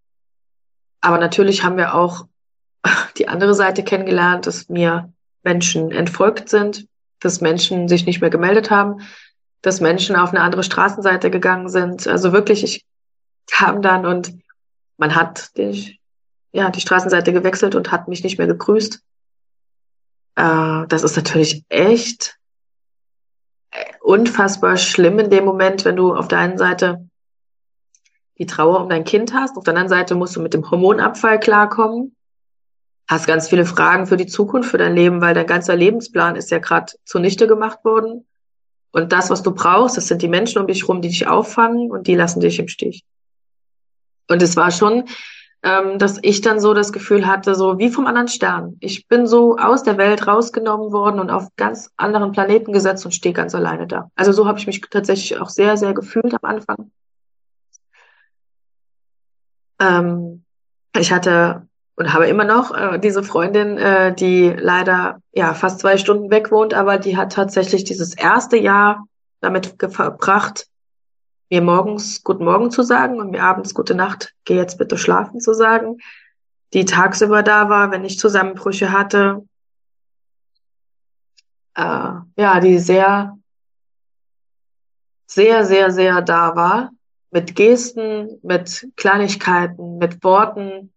aber 1.00 1.20
natürlich 1.20 1.64
haben 1.64 1.78
wir 1.78 1.96
auch 1.96 2.26
die 3.18 3.30
andere 3.30 3.56
Seite 3.56 3.82
kennengelernt, 3.82 4.46
dass 4.46 4.68
mir 4.68 5.14
Menschen 5.44 5.92
entfolgt 5.92 6.50
sind, 6.50 6.86
dass 7.22 7.40
Menschen 7.40 7.88
sich 7.88 8.06
nicht 8.06 8.20
mehr 8.20 8.30
gemeldet 8.30 8.70
haben, 8.70 9.00
dass 9.62 9.80
Menschen 9.80 10.18
auf 10.18 10.32
eine 10.32 10.42
andere 10.42 10.64
Straßenseite 10.64 11.32
gegangen 11.32 11.70
sind. 11.70 12.06
Also 12.06 12.34
wirklich, 12.34 12.66
ich 12.66 12.84
kam 13.50 13.82
dann 13.82 14.06
und 14.06 14.34
man 14.98 15.16
hat 15.16 15.56
die, 15.56 15.98
ja, 16.52 16.70
die 16.72 16.82
Straßenseite 16.82 17.32
gewechselt 17.32 17.74
und 17.74 17.90
hat 17.94 18.10
mich 18.10 18.22
nicht 18.22 18.38
mehr 18.38 18.48
gegrüßt. 18.48 19.02
Äh, 20.36 20.88
das 20.90 21.04
ist 21.04 21.16
natürlich 21.16 21.64
echt 21.70 22.38
unfassbar 24.02 24.78
schlimm 24.78 25.20
in 25.20 25.30
dem 25.30 25.46
Moment, 25.46 25.86
wenn 25.86 25.96
du 25.96 26.14
auf 26.14 26.28
der 26.28 26.40
einen 26.40 26.58
Seite 26.58 27.08
die 28.38 28.46
Trauer 28.46 28.82
um 28.82 28.90
dein 28.90 29.04
Kind 29.04 29.34
hast, 29.34 29.58
auf 29.58 29.64
der 29.64 29.72
anderen 29.72 29.90
Seite 29.90 30.16
musst 30.16 30.36
du 30.36 30.42
mit 30.42 30.54
dem 30.54 30.70
Hormonabfall 30.70 31.40
klarkommen, 31.40 32.16
hast 33.08 33.28
ganz 33.28 33.48
viele 33.48 33.66
Fragen 33.66 34.08
für 34.08 34.18
die 34.18 34.28
Zukunft, 34.28 34.72
für 34.72 34.78
dein 34.78 34.96
Leben, 34.96 35.22
weil 35.22 35.34
dein 35.34 35.48
ganzer 35.48 35.76
Lebensplan 35.76 36.36
ist 36.36 36.52
ja 36.52 36.60
gerade 36.60 36.94
zunichte 37.06 37.48
gemacht 37.48 37.84
worden. 37.84 38.26
Und 38.92 39.12
das, 39.12 39.30
was 39.30 39.44
du 39.44 39.52
brauchst, 39.52 39.98
das 39.98 40.08
sind 40.08 40.22
die 40.22 40.28
Menschen 40.28 40.60
um 40.62 40.68
dich 40.68 40.88
rum, 40.88 41.02
die 41.02 41.10
dich 41.10 41.28
auffangen 41.28 41.92
und 41.92 42.08
die 42.08 42.16
lassen 42.16 42.40
dich 42.40 42.60
im 42.60 42.68
Stich. 42.68 43.04
Und 44.30 44.42
es 44.42 44.56
war 44.56 44.72
schon, 44.72 45.06
ähm, 45.64 45.98
dass 45.98 46.20
ich 46.22 46.42
dann 46.42 46.60
so 46.60 46.74
das 46.74 46.92
Gefühl 46.92 47.26
hatte, 47.26 47.56
so 47.56 47.80
wie 47.80 47.90
vom 47.90 48.06
anderen 48.06 48.28
Stern. 48.28 48.76
Ich 48.82 49.08
bin 49.08 49.26
so 49.26 49.58
aus 49.58 49.84
der 49.84 49.98
Welt 49.98 50.28
rausgenommen 50.28 50.92
worden 50.92 51.20
und 51.20 51.30
auf 51.30 51.48
ganz 51.56 51.90
anderen 51.96 52.34
Planeten 52.34 52.74
gesetzt 52.74 53.06
und 53.06 53.14
stehe 53.14 53.34
ganz 53.34 53.56
alleine 53.56 53.88
da. 53.88 54.12
Also 54.16 54.34
so 54.34 54.46
habe 54.46 54.60
ich 54.60 54.68
mich 54.68 54.82
tatsächlich 54.82 55.40
auch 55.40 55.50
sehr, 55.50 55.78
sehr 55.78 55.94
gefühlt 55.94 56.34
am 56.34 56.50
Anfang. 56.50 56.92
Ähm, 59.80 60.44
ich 60.96 61.12
hatte 61.12 61.68
und 61.96 62.12
habe 62.12 62.28
immer 62.28 62.44
noch 62.44 62.76
äh, 62.76 63.00
diese 63.00 63.24
Freundin, 63.24 63.78
äh, 63.78 64.14
die 64.14 64.50
leider 64.50 65.20
ja 65.32 65.54
fast 65.54 65.80
zwei 65.80 65.98
Stunden 65.98 66.30
weg 66.30 66.52
wohnt, 66.52 66.74
aber 66.74 66.98
die 66.98 67.18
hat 67.18 67.34
tatsächlich 67.34 67.84
dieses 67.84 68.16
erste 68.16 68.58
Jahr 68.58 69.06
damit 69.42 69.76
verbracht, 69.90 70.68
mir 71.54 71.62
morgens 71.62 72.24
Guten 72.24 72.46
Morgen 72.46 72.72
zu 72.72 72.82
sagen 72.82 73.20
und 73.20 73.30
mir 73.30 73.44
abends 73.44 73.76
Gute 73.76 73.94
Nacht, 73.94 74.34
geh 74.44 74.56
jetzt 74.56 74.80
bitte 74.80 74.98
schlafen 74.98 75.40
zu 75.40 75.54
sagen, 75.54 76.00
die 76.74 76.84
tagsüber 76.84 77.44
da 77.44 77.70
war, 77.70 77.92
wenn 77.92 78.04
ich 78.04 78.18
Zusammenbrüche 78.18 78.92
hatte. 78.92 79.48
Äh, 81.76 82.14
ja, 82.38 82.60
die 82.60 82.80
sehr, 82.80 83.38
sehr, 85.28 85.64
sehr, 85.64 85.92
sehr 85.92 86.24
da 86.24 86.56
war. 86.56 86.90
Mit 87.30 87.56
Gesten, 87.56 88.40
mit 88.42 88.88
Kleinigkeiten, 88.96 90.00
mit 90.00 90.24
Worten. 90.24 90.92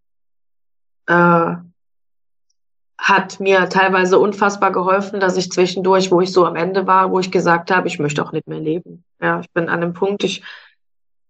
Äh, 1.07 1.57
hat 3.07 3.39
mir 3.39 3.69
teilweise 3.69 4.19
unfassbar 4.19 4.73
geholfen, 4.73 5.21
dass 5.21 5.37
ich 5.37 5.53
zwischendurch, 5.53 6.11
wo 6.11 6.21
ich 6.21 6.33
so 6.33 6.45
am 6.45 6.57
Ende 6.57 6.89
war, 6.89 7.13
wo 7.13 7.21
ich 7.21 7.31
gesagt 7.31 7.71
habe, 7.71 7.87
ich 7.87 8.01
möchte 8.01 8.21
auch 8.21 8.33
nicht 8.33 8.49
mehr 8.49 8.59
leben. 8.59 9.05
Ja, 9.23 9.39
ich 9.39 9.51
bin 9.53 9.69
an 9.69 9.81
dem 9.81 9.93
Punkt, 9.93 10.25
ich 10.25 10.43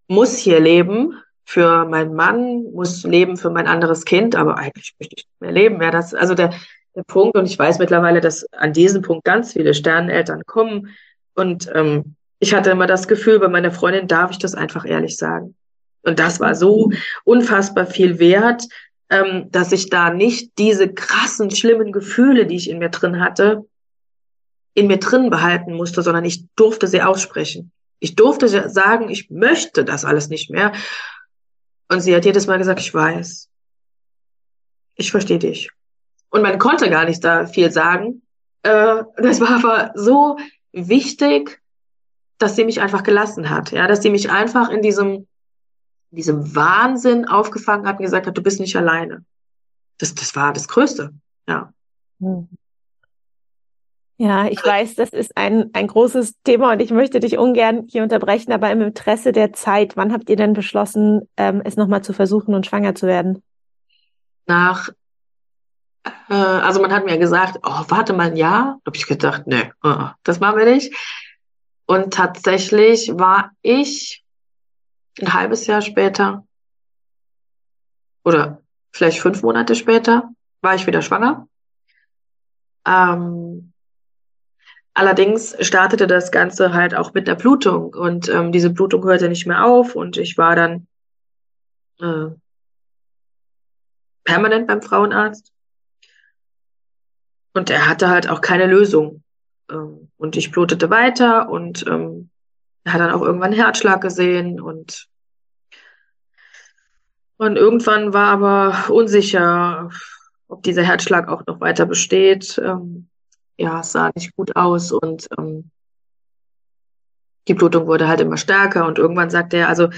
muss 0.09 0.39
hier 0.39 0.59
leben 0.59 1.21
für 1.45 1.85
meinen 1.85 2.15
Mann, 2.15 2.63
muss 2.73 3.05
leben 3.05 3.37
für 3.37 3.51
mein 3.51 3.67
anderes 3.67 4.07
Kind, 4.07 4.35
aber 4.37 4.57
eigentlich 4.57 4.95
möchte 4.99 5.17
ich 5.19 5.27
nicht 5.27 5.41
mehr 5.41 5.53
leben. 5.53 5.83
Ja, 5.83 5.91
das 5.91 6.15
also 6.15 6.35
der, 6.35 6.55
der 6.95 7.03
Punkt 7.03 7.37
und 7.37 7.45
ich 7.45 7.59
weiß 7.59 7.79
mittlerweile, 7.79 8.23
dass 8.23 8.51
an 8.55 8.73
diesem 8.73 9.03
Punkt 9.03 9.25
ganz 9.25 9.53
viele 9.53 9.75
Sterneneltern 9.75 10.47
kommen 10.47 10.97
und 11.35 11.71
ähm, 11.75 12.15
ich 12.39 12.55
hatte 12.55 12.71
immer 12.71 12.87
das 12.87 13.07
Gefühl, 13.07 13.39
bei 13.39 13.49
meiner 13.49 13.71
Freundin 13.71 14.09
darf 14.09 14.31
ich 14.31 14.39
das 14.39 14.55
einfach 14.55 14.87
ehrlich 14.87 15.19
sagen. 15.19 15.55
Und 16.03 16.19
das 16.19 16.41
war 16.41 16.55
so 16.55 16.91
unfassbar 17.25 17.85
viel 17.85 18.19
wert, 18.19 18.63
ähm, 19.11 19.51
dass 19.51 19.73
ich 19.73 19.89
da 19.91 20.11
nicht 20.11 20.59
diese 20.59 20.93
krassen, 20.93 21.51
schlimmen 21.51 21.93
Gefühle, 21.93 22.47
die 22.47 22.57
ich 22.57 22.69
in 22.69 22.79
mir 22.79 22.89
drin 22.89 23.21
hatte, 23.21 23.67
in 24.75 24.89
mir 24.89 24.99
drin 24.99 25.31
behalten 25.31 25.75
musste, 25.75 26.03
sondern 26.03 26.25
ich 26.25 26.45
durfte 26.57 26.87
sie 26.87 27.03
aussprechen. 27.03 27.73
Ich 27.99 28.15
durfte 28.15 28.69
sagen, 28.69 29.09
ich 29.09 29.31
möchte 29.31 29.85
das 29.85 30.05
alles 30.05 30.29
nicht 30.29 30.51
mehr. 30.51 30.73
Und 31.89 32.01
sie 32.01 32.15
hat 32.15 32.25
jedes 32.25 32.47
Mal 32.47 32.59
gesagt, 32.59 32.81
ich 32.81 32.93
weiß. 32.93 33.49
Ich 34.97 35.11
verstehe 35.11 35.39
dich. 35.39 35.71
Und 36.31 36.43
man 36.43 36.59
konnte 36.59 36.91
gar 36.91 37.05
nicht 37.05 37.25
da 37.25 37.47
viel 37.47 37.71
sagen. 37.71 38.23
Äh, 38.63 39.05
das 39.17 39.41
war 39.41 39.65
aber 39.65 39.93
so 39.95 40.39
wichtig, 40.73 41.63
dass 42.39 42.57
sie 42.57 42.65
mich 42.65 42.81
einfach 42.81 43.03
gelassen 43.03 43.49
hat. 43.49 43.73
Ja, 43.73 43.87
dass 43.87 44.03
sie 44.03 44.11
mich 44.11 44.31
einfach 44.31 44.69
in 44.69 44.83
diesem 44.83 45.27
diesem 46.11 46.55
Wahnsinn 46.55 47.27
aufgefangen 47.27 47.87
hat 47.87 47.99
und 47.99 48.05
gesagt 48.05 48.27
hat, 48.27 48.37
du 48.37 48.43
bist 48.43 48.61
nicht 48.61 48.77
alleine. 48.77 49.25
Das, 49.99 50.15
das 50.15 50.37
war 50.37 50.53
das 50.53 50.69
Größte, 50.69 51.13
ja. 51.49 51.73
Hm. 52.21 52.49
Ja, 54.19 54.47
ich 54.47 54.65
weiß, 54.65 54.95
das 54.95 55.11
ist 55.11 55.37
ein, 55.37 55.71
ein 55.75 55.89
großes 55.89 56.37
Thema 56.43 56.73
und 56.73 56.81
ich 56.81 56.91
möchte 56.91 57.21
dich 57.21 57.37
ungern 57.37 57.87
hier 57.87 58.03
unterbrechen, 58.03 58.51
aber 58.51 58.71
im 58.71 58.81
Interesse 58.81 59.31
der 59.31 59.53
Zeit, 59.53 59.97
wann 59.97 60.13
habt 60.13 60.31
ihr 60.31 60.37
denn 60.37 60.55
beschlossen, 60.55 61.29
ähm, 61.37 61.61
es 61.65 61.77
nochmal 61.77 62.03
zu 62.03 62.15
versuchen 62.15 62.55
und 62.55 62.65
schwanger 62.65 62.95
zu 62.95 63.07
werden? 63.07 63.43
Nach, 64.47 64.89
äh, 66.31 66.35
also 66.35 66.81
man 66.81 66.95
hat 66.95 67.05
mir 67.05 67.19
gesagt, 67.19 67.59
oh, 67.63 67.85
warte 67.89 68.15
mal 68.15 68.29
ein 68.29 68.37
Jahr. 68.37 68.79
Da 68.85 68.91
habe 68.91 68.97
ich 68.97 69.07
gedacht, 69.07 69.43
nee, 69.47 69.71
uh, 69.85 70.09
das 70.23 70.41
machen 70.41 70.59
wir 70.59 70.65
nicht. 70.65 70.95
Und 71.85 72.15
tatsächlich 72.15 73.13
war 73.19 73.51
ich 73.61 74.25
ein 75.21 75.33
halbes 75.33 75.67
Jahr 75.67 75.83
später 75.83 76.47
oder 78.25 78.63
vielleicht 78.93 79.21
fünf 79.21 79.43
Monate 79.43 79.75
später 79.75 80.31
war 80.61 80.75
ich 80.75 80.87
wieder 80.87 81.03
schwanger. 81.03 81.49
Ähm, 82.87 83.73
allerdings 84.95 85.57
startete 85.61 86.07
das 86.07 86.31
Ganze 86.31 86.73
halt 86.73 86.95
auch 86.95 87.15
mit 87.15 87.29
der 87.29 87.35
Blutung 87.35 87.95
und 87.95 88.29
ähm, 88.29 88.53
diese 88.53 88.71
Blutung 88.71 89.05
hörte 89.05 89.29
nicht 89.29 89.47
mehr 89.47 89.65
auf 89.65 89.95
und 89.95 90.17
ich 90.17 90.37
war 90.39 90.57
dann 90.57 90.87
äh, 92.01 92.35
permanent 94.25 94.67
beim 94.67 94.83
Frauenarzt 94.83 95.53
und 97.55 97.71
er 97.71 97.89
hatte 97.89 98.09
halt 98.09 98.29
auch 98.29 98.41
keine 98.41 98.67
Lösung. 98.67 99.23
Ähm, 99.71 100.11
und 100.17 100.37
ich 100.37 100.51
blutete 100.51 100.91
weiter 100.91 101.49
und 101.49 101.87
ähm, 101.87 102.31
er 102.87 102.93
hat 102.93 103.01
dann 103.01 103.11
auch 103.11 103.23
irgendwann 103.23 103.53
einen 103.53 103.61
Herzschlag 103.61 104.01
gesehen 104.01 104.61
und 104.61 105.09
und 107.37 107.57
irgendwann 107.57 108.15
war 108.15 108.29
aber 108.29 108.95
unsicher, 108.95 109.91
ob 110.47 110.63
dieser 110.63 110.85
Herzschlag 110.85 111.29
auch 111.29 111.45
noch 111.47 111.61
weiter 111.61 111.85
besteht. 111.85 112.57
Ähm, 112.65 113.09
ja, 113.59 113.81
es 113.81 113.91
sah 113.91 114.11
nicht 114.15 114.37
gut 114.37 114.55
aus 114.55 114.93
und 114.93 115.27
ähm, 115.37 115.71
die 117.49 117.55
Blutung 117.55 117.89
wurde 117.89 118.07
halt 118.07 118.21
immer 118.21 118.37
stärker 118.37 118.87
und 118.87 118.99
irgendwann 118.99 119.31
sagte 119.31 119.57
er, 119.57 119.69
also 119.69 119.91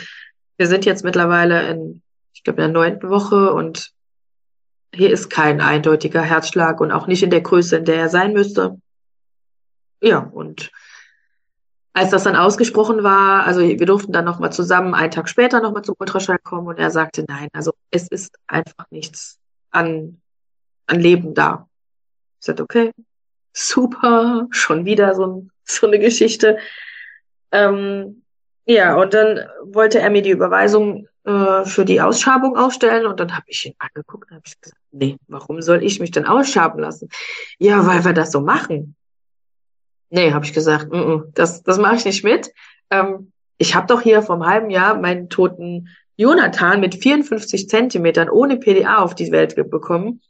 wir 0.57 0.67
sind 0.67 0.87
jetzt 0.87 1.05
mittlerweile 1.05 1.69
in, 1.69 2.03
ich 2.33 2.43
glaube, 2.43 2.63
in 2.63 2.73
der 2.73 2.83
neunten 2.83 3.11
Woche 3.11 3.53
und 3.53 3.93
hier 4.95 5.11
ist 5.11 5.29
kein 5.29 5.61
eindeutiger 5.61 6.23
Herzschlag 6.23 6.81
und 6.81 6.91
auch 6.91 7.07
nicht 7.07 7.23
in 7.23 7.31
der 7.31 7.43
Größe, 7.43 7.77
in 7.77 7.85
der 7.85 7.97
er 7.97 8.09
sein 8.09 8.33
müsste. 8.33 8.81
Ja, 10.01 10.21
und 10.21 10.71
als 11.99 12.11
das 12.11 12.23
dann 12.23 12.37
ausgesprochen 12.37 13.03
war, 13.03 13.45
also 13.45 13.61
wir 13.61 13.87
durften 13.87 14.13
dann 14.13 14.25
nochmal 14.25 14.53
zusammen 14.53 14.95
einen 14.95 15.11
Tag 15.11 15.29
später 15.29 15.61
nochmal 15.61 15.83
zum 15.83 15.97
Ultraschall 15.99 16.39
kommen 16.39 16.69
und 16.69 16.79
er 16.79 16.93
sagte, 16.93 17.25
nein, 17.27 17.49
also 17.53 17.73
es 17.91 18.07
ist 18.09 18.37
einfach 18.47 18.87
nichts 18.91 19.39
an, 19.73 20.21
an 20.87 21.01
Leben 21.01 21.35
da. 21.35 21.69
Ich 22.39 22.47
sagte, 22.47 22.63
okay, 22.63 22.93
super, 23.53 24.47
schon 24.51 24.85
wieder 24.85 25.17
so, 25.17 25.49
so 25.65 25.89
eine 25.89 25.99
Geschichte. 25.99 26.59
Ähm, 27.51 28.23
ja, 28.65 28.95
und 28.95 29.13
dann 29.13 29.49
wollte 29.65 29.99
er 29.99 30.11
mir 30.11 30.23
die 30.23 30.31
Überweisung 30.31 31.09
äh, 31.25 31.65
für 31.65 31.85
die 31.85 32.01
Ausschabung 32.01 32.57
aufstellen 32.57 33.07
und 33.07 33.19
dann 33.19 33.35
habe 33.35 33.47
ich 33.49 33.67
ihn 33.67 33.75
angeguckt 33.79 34.31
und 34.31 34.37
habe 34.37 34.43
gesagt, 34.45 34.77
nee, 34.93 35.17
warum 35.27 35.61
soll 35.63 35.83
ich 35.83 35.99
mich 35.99 36.13
denn 36.13 36.27
ausschaben 36.27 36.79
lassen? 36.79 37.09
Ja, 37.59 37.85
weil 37.87 38.05
wir 38.05 38.13
das 38.13 38.31
so 38.31 38.41
machen. 38.41 38.95
Nee, 40.11 40.33
habe 40.33 40.45
ich 40.45 40.53
gesagt, 40.53 40.91
mm 40.91 40.97
-mm, 40.97 41.25
das, 41.35 41.63
das 41.63 41.79
mache 41.79 41.97
ich 41.97 42.05
nicht 42.05 42.25
mit. 42.25 42.53
Ähm, 42.91 43.33
ich 43.59 43.75
habe 43.75 43.87
doch 43.87 44.01
hier 44.01 44.23
vor 44.23 44.37
einem 44.37 44.47
halben 44.47 44.71
Jahr 44.71 44.99
meinen 44.99 45.29
toten 45.29 45.89
Jonathan 46.17 46.81
mit 46.81 46.95
54 46.95 47.69
Zentimetern 47.69 48.31
ohne 48.31 48.57
PDA 48.57 48.99
auf 48.99 49.15
die 49.15 49.31
Welt 49.31 49.55
bekommen. 49.55 50.21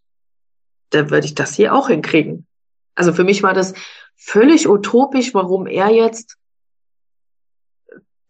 Da 0.90 1.10
würde 1.10 1.26
ich 1.26 1.34
das 1.34 1.54
hier 1.54 1.74
auch 1.74 1.88
hinkriegen. 1.88 2.46
Also 2.94 3.12
für 3.12 3.24
mich 3.24 3.42
war 3.42 3.54
das 3.54 3.74
völlig 4.16 4.68
utopisch, 4.68 5.32
warum 5.34 5.66
er 5.66 5.88
jetzt 5.88 6.36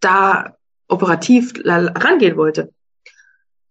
da 0.01 0.57
operativ 0.89 1.55
rangehen 1.65 2.37
wollte. 2.37 2.73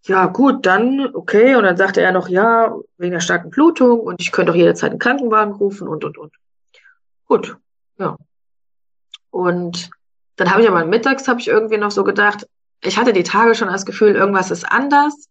Ja, 0.04 0.28
gut, 0.28 0.66
dann, 0.66 1.14
okay. 1.14 1.56
Und 1.56 1.64
dann 1.64 1.78
sagte 1.78 2.02
er 2.02 2.14
noch, 2.14 2.30
ja, 2.30 2.76
wegen 2.98 3.12
der 3.12 3.20
starken 3.20 3.50
Blutung 3.50 4.00
und 4.00 4.22
ich 4.22 4.32
könnte 4.32 4.52
auch 4.52 4.56
jederzeit 4.56 4.92
einen 4.92 5.00
Krankenwagen 5.00 5.54
rufen 5.54 5.88
und, 5.88 6.04
und, 6.06 6.18
und. 6.18 6.34
Gut, 7.26 7.58
ja. 7.98 8.18
Und 9.30 9.90
dann 10.36 10.52
habe 10.52 10.62
ich 10.62 10.70
aber 10.70 10.86
mittags 10.86 11.28
habe 11.28 11.40
ich 11.40 11.48
irgendwie 11.48 11.78
noch 11.78 11.92
so 11.92 12.04
gedacht, 12.04 12.48
ich 12.82 12.98
hatte 12.98 13.14
die 13.14 13.24
Tage 13.24 13.56
schon 13.56 13.70
das 13.70 13.86
Gefühl, 13.86 14.16
irgendwas 14.16 14.52
ist 14.52 14.64
anders. 14.64 15.28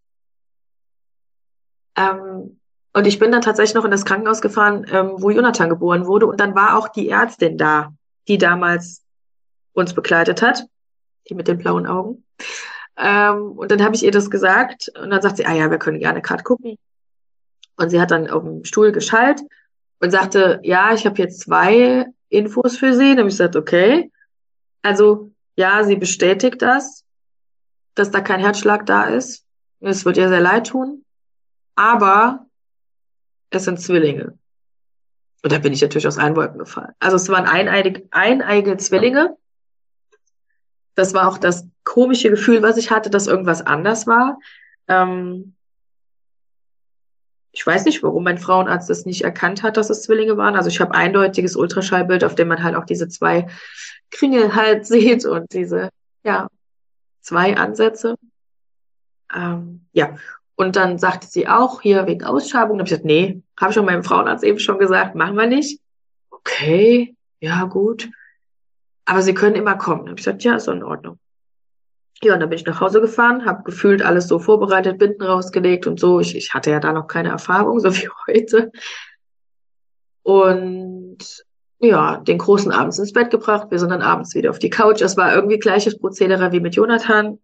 Ähm, 1.97 2.59
Und 2.93 3.07
ich 3.07 3.19
bin 3.19 3.31
dann 3.31 3.43
tatsächlich 3.43 3.75
noch 3.75 3.85
in 3.85 3.91
das 3.91 4.05
Krankenhaus 4.05 4.41
gefahren, 4.41 4.87
ähm, 4.91 5.13
wo 5.19 5.31
Jonathan 5.31 5.69
geboren 5.69 6.07
wurde. 6.07 6.27
Und 6.27 6.41
dann 6.41 6.55
war 6.55 6.77
auch 6.79 6.89
die 6.89 7.09
Ärztin 7.11 7.59
da, 7.59 7.93
die 8.27 8.39
damals 8.39 9.03
uns 9.75 9.93
begleitet 9.95 10.41
hat, 10.41 10.65
die 11.29 11.35
mit 11.35 11.47
den 11.47 11.59
blauen 11.59 11.87
Augen. 11.87 12.25
Ähm, 12.97 13.53
und 13.53 13.71
dann 13.71 13.83
habe 13.85 13.95
ich 13.95 14.03
ihr 14.03 14.13
das 14.13 14.31
gesagt 14.31 14.91
und 14.99 15.11
dann 15.11 15.21
sagt 15.21 15.37
sie, 15.37 15.45
ah 15.45 15.53
ja, 15.53 15.71
wir 15.71 15.79
können 15.79 15.99
gerne 15.99 16.23
gerade 16.23 16.43
gucken. 16.43 16.79
Und 17.77 17.91
sie 17.91 18.01
hat 18.01 18.11
dann 18.11 18.31
auf 18.31 18.43
dem 18.43 18.65
Stuhl 18.65 18.93
geschallt 18.93 19.43
und 20.01 20.11
sagte, 20.11 20.61
ja, 20.63 20.95
ich 20.95 21.05
habe 21.05 21.19
jetzt 21.19 21.41
zwei 21.41 22.07
Infos 22.29 22.77
für 22.77 22.95
Sie. 22.95 23.11
Dann 23.11 23.19
habe 23.19 23.29
ich 23.29 23.35
gesagt, 23.35 23.57
okay. 23.57 24.11
Also 24.83 25.33
ja, 25.57 25.83
sie 25.85 25.97
bestätigt 25.97 26.63
das, 26.63 27.05
dass 27.95 28.11
da 28.11 28.21
kein 28.21 28.41
Herzschlag 28.41 28.87
da 28.87 29.05
ist. 29.05 29.45
Es 29.81 30.05
wird 30.05 30.17
ihr 30.17 30.29
sehr 30.29 30.41
leid 30.41 30.69
tun. 30.69 31.05
Aber 31.75 32.47
es 33.51 33.65
sind 33.65 33.81
Zwillinge. 33.81 34.39
Und 35.43 35.53
da 35.53 35.59
bin 35.59 35.73
ich 35.73 35.83
natürlich 35.83 36.07
aus 36.07 36.19
allen 36.19 36.37
Wolken 36.37 36.59
gefallen. 36.59 36.93
Also 36.99 37.17
es 37.17 37.29
waren 37.29 37.47
eineige, 37.47 38.09
eineige 38.11 38.77
Zwillinge. 38.77 39.37
Das 40.95 41.15
war 41.15 41.29
auch 41.29 41.39
das 41.39 41.67
komische 41.85 42.31
Gefühl, 42.31 42.63
was 42.63 42.77
ich 42.77 42.91
hatte, 42.91 43.11
dass 43.11 43.27
irgendwas 43.27 43.63
anders 43.63 44.07
war. 44.07 44.39
Ähm, 44.89 45.55
ich 47.57 47.67
weiß 47.67 47.87
nicht, 47.87 48.03
warum 48.03 48.23
mein 48.23 48.37
Frauenarzt 48.37 48.91
das 48.91 49.07
nicht 49.07 49.23
erkannt 49.23 49.63
hat, 49.63 49.79
dass 49.79 49.89
es 49.89 50.03
Zwillinge 50.03 50.37
waren. 50.37 50.57
Also 50.57 50.69
ich 50.69 50.79
habe 50.79 50.95
eindeutiges 50.95 51.57
Ultraschallbild, 51.57 52.23
auf 52.23 52.35
dem 52.35 52.49
man 52.49 52.63
halt 52.63 52.77
auch 52.77 52.85
diese 52.85 53.09
zwei 53.09 53.47
Kringel 54.11 54.55
halt 54.55 54.87
sieht 54.87 55.25
und 55.25 55.51
diese, 55.55 55.89
ja, 56.23 56.49
zwei 57.23 57.57
Ansätze. 57.57 58.17
Ähm, 59.35 59.87
ja, 59.93 60.17
und 60.55 60.77
dann 60.77 60.99
sagte 60.99 61.29
sie 61.29 61.49
auch 61.49 61.81
hier 61.81 62.07
wegen 62.07 62.25
Ausschabung. 62.25 62.77
Da 62.77 62.83
habe 62.83 62.89
ich 62.89 62.91
gesagt, 62.91 63.07
nee, 63.07 63.43
habe 63.59 63.71
ich 63.71 63.75
schon 63.75 63.87
meinem 63.87 64.05
Frauenarzt 64.05 64.45
eben 64.45 64.59
schon 64.59 64.79
gesagt, 64.79 65.15
machen 65.15 65.37
wir 65.37 65.47
nicht. 65.47 65.81
Okay, 66.29 67.17
ja 67.41 67.65
gut. 67.65 68.11
Aber 69.07 69.23
sie 69.23 69.33
können 69.33 69.57
immer 69.57 69.77
kommen. 69.77 70.05
Da 70.05 70.11
habe 70.11 70.21
ich 70.21 70.27
gesagt, 70.27 70.45
ja, 70.45 70.57
ist 70.57 70.69
in 70.69 70.85
Ordnung. 70.85 71.19
Ja, 72.23 72.35
und 72.35 72.41
dann 72.41 72.49
bin 72.49 72.59
ich 72.59 72.65
nach 72.65 72.81
Hause 72.81 73.01
gefahren, 73.01 73.45
habe 73.45 73.63
gefühlt 73.65 74.03
alles 74.03 74.27
so 74.27 74.39
vorbereitet, 74.39 74.99
Binden 74.99 75.23
rausgelegt 75.23 75.87
und 75.87 76.01
so. 76.01 76.21
Ich, 76.21 76.35
ich 76.35 76.55
hatte 76.55 76.71
ja 76.71 76.81
da 76.81 76.93
noch 76.93 77.07
keine 77.07 77.29
Erfahrung, 77.29 77.81
so 77.81 77.95
wie 77.95 78.09
heute. 78.27 78.73
Und 80.23 81.19
ja, 81.79 82.17
den 82.17 82.39
großen 82.39 82.73
abends 82.73 82.99
ins 82.99 83.13
Bett 83.13 83.31
gebracht. 83.31 83.71
Wir 83.71 83.79
sind 83.79 83.91
dann 83.91 84.03
abends 84.03 84.35
wieder 84.35 84.51
auf 84.51 84.59
die 84.59 84.71
Couch. 84.71 85.03
Es 85.03 85.17
war 85.17 85.35
irgendwie 85.35 85.59
gleiches 85.59 85.99
Prozedere 85.99 86.53
wie 86.53 86.61
mit 86.61 86.75
Jonathan. 86.75 87.39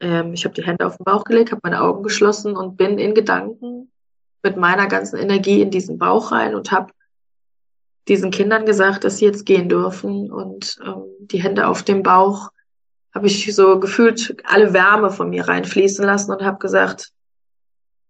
Ähm, 0.00 0.34
ich 0.34 0.44
habe 0.44 0.54
die 0.54 0.64
Hände 0.64 0.86
auf 0.86 0.98
den 0.98 1.04
Bauch 1.04 1.24
gelegt, 1.24 1.50
habe 1.50 1.60
meine 1.64 1.80
Augen 1.80 2.02
geschlossen 2.02 2.56
und 2.56 2.76
bin 2.76 2.98
in 2.98 3.14
Gedanken 3.14 3.90
mit 4.42 4.56
meiner 4.56 4.86
ganzen 4.86 5.18
Energie 5.18 5.62
in 5.62 5.70
diesen 5.70 5.98
Bauch 5.98 6.32
rein 6.32 6.54
und 6.54 6.70
habe 6.70 6.92
diesen 8.06 8.30
Kindern 8.30 8.66
gesagt, 8.66 9.04
dass 9.04 9.18
sie 9.18 9.26
jetzt 9.26 9.46
gehen 9.46 9.68
dürfen 9.68 10.30
und 10.30 10.78
ähm, 10.84 11.04
die 11.20 11.42
Hände 11.42 11.66
auf 11.66 11.82
dem 11.82 12.02
Bauch 12.02 12.50
habe 13.14 13.26
ich 13.26 13.54
so 13.54 13.80
gefühlt 13.80 14.36
alle 14.44 14.72
Wärme 14.72 15.10
von 15.10 15.30
mir 15.30 15.48
reinfließen 15.48 16.04
lassen 16.04 16.32
und 16.32 16.42
habe 16.42 16.58
gesagt, 16.58 17.10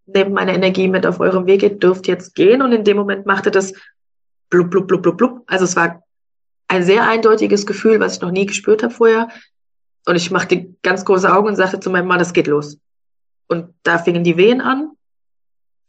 nehmt 0.07 0.33
meine 0.33 0.55
Energie 0.55 0.89
mit 0.89 1.07
auf 1.07 1.21
eurem 1.21 1.47
Weg, 1.47 1.63
ihr 1.63 1.79
dürft 1.79 2.07
jetzt 2.09 2.35
gehen 2.35 2.63
und 2.63 2.73
in 2.73 2.85
dem 2.85 2.97
Moment 2.97 3.27
machte 3.27 3.51
das 3.51 3.73
blub, 4.51 4.71
blub, 4.71 4.89
blub, 4.89 5.03
blub, 5.03 5.17
blub. 5.17 5.43
Also 5.47 5.65
es 5.65 5.77
war 5.77 6.03
ein 6.69 6.83
sehr 6.83 7.09
eindeutiges 7.09 7.67
Gefühl, 7.67 8.01
was 8.01 8.17
ich 8.17 8.21
noch 8.21 8.31
nie 8.31 8.47
gespürt 8.47 8.83
habe 8.83 8.93
vorher. 8.93 9.29
Und 10.07 10.17
ich 10.17 10.31
machte 10.31 10.75
ganz 10.83 11.05
große 11.05 11.33
Augen 11.33 11.49
und 11.49 11.57
sagte 11.57 11.81
zu 11.81 11.91
meinem 11.91 12.09
Mann, 12.09 12.19
das 12.19 12.33
geht 12.33 12.47
los. 12.47 12.79
Und 13.47 13.75
da 13.83 13.99
fingen 13.99 14.25
die 14.25 14.37
Wehen 14.37 14.61
an. 14.61 14.91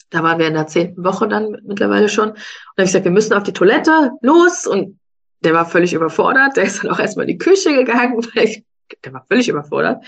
Da 0.09 0.23
waren 0.23 0.39
wir 0.39 0.47
in 0.47 0.55
der 0.55 0.67
zehnten 0.67 1.03
Woche 1.03 1.27
dann 1.27 1.57
mittlerweile 1.63 2.09
schon. 2.09 2.29
Und 2.29 2.37
da 2.37 2.81
habe 2.81 2.83
ich 2.83 2.89
gesagt, 2.89 3.05
wir 3.05 3.11
müssen 3.11 3.33
auf 3.33 3.43
die 3.43 3.53
Toilette, 3.53 4.11
los. 4.21 4.65
Und 4.65 4.99
der 5.41 5.53
war 5.53 5.65
völlig 5.65 5.93
überfordert. 5.93 6.57
Der 6.57 6.63
ist 6.63 6.83
dann 6.83 6.91
auch 6.91 6.99
erstmal 6.99 7.29
in 7.29 7.37
die 7.37 7.37
Küche 7.37 7.73
gegangen, 7.73 8.17
weil 8.35 8.45
ich, 8.45 8.63
der 9.03 9.13
war 9.13 9.25
völlig 9.27 9.49
überfordert. 9.49 10.03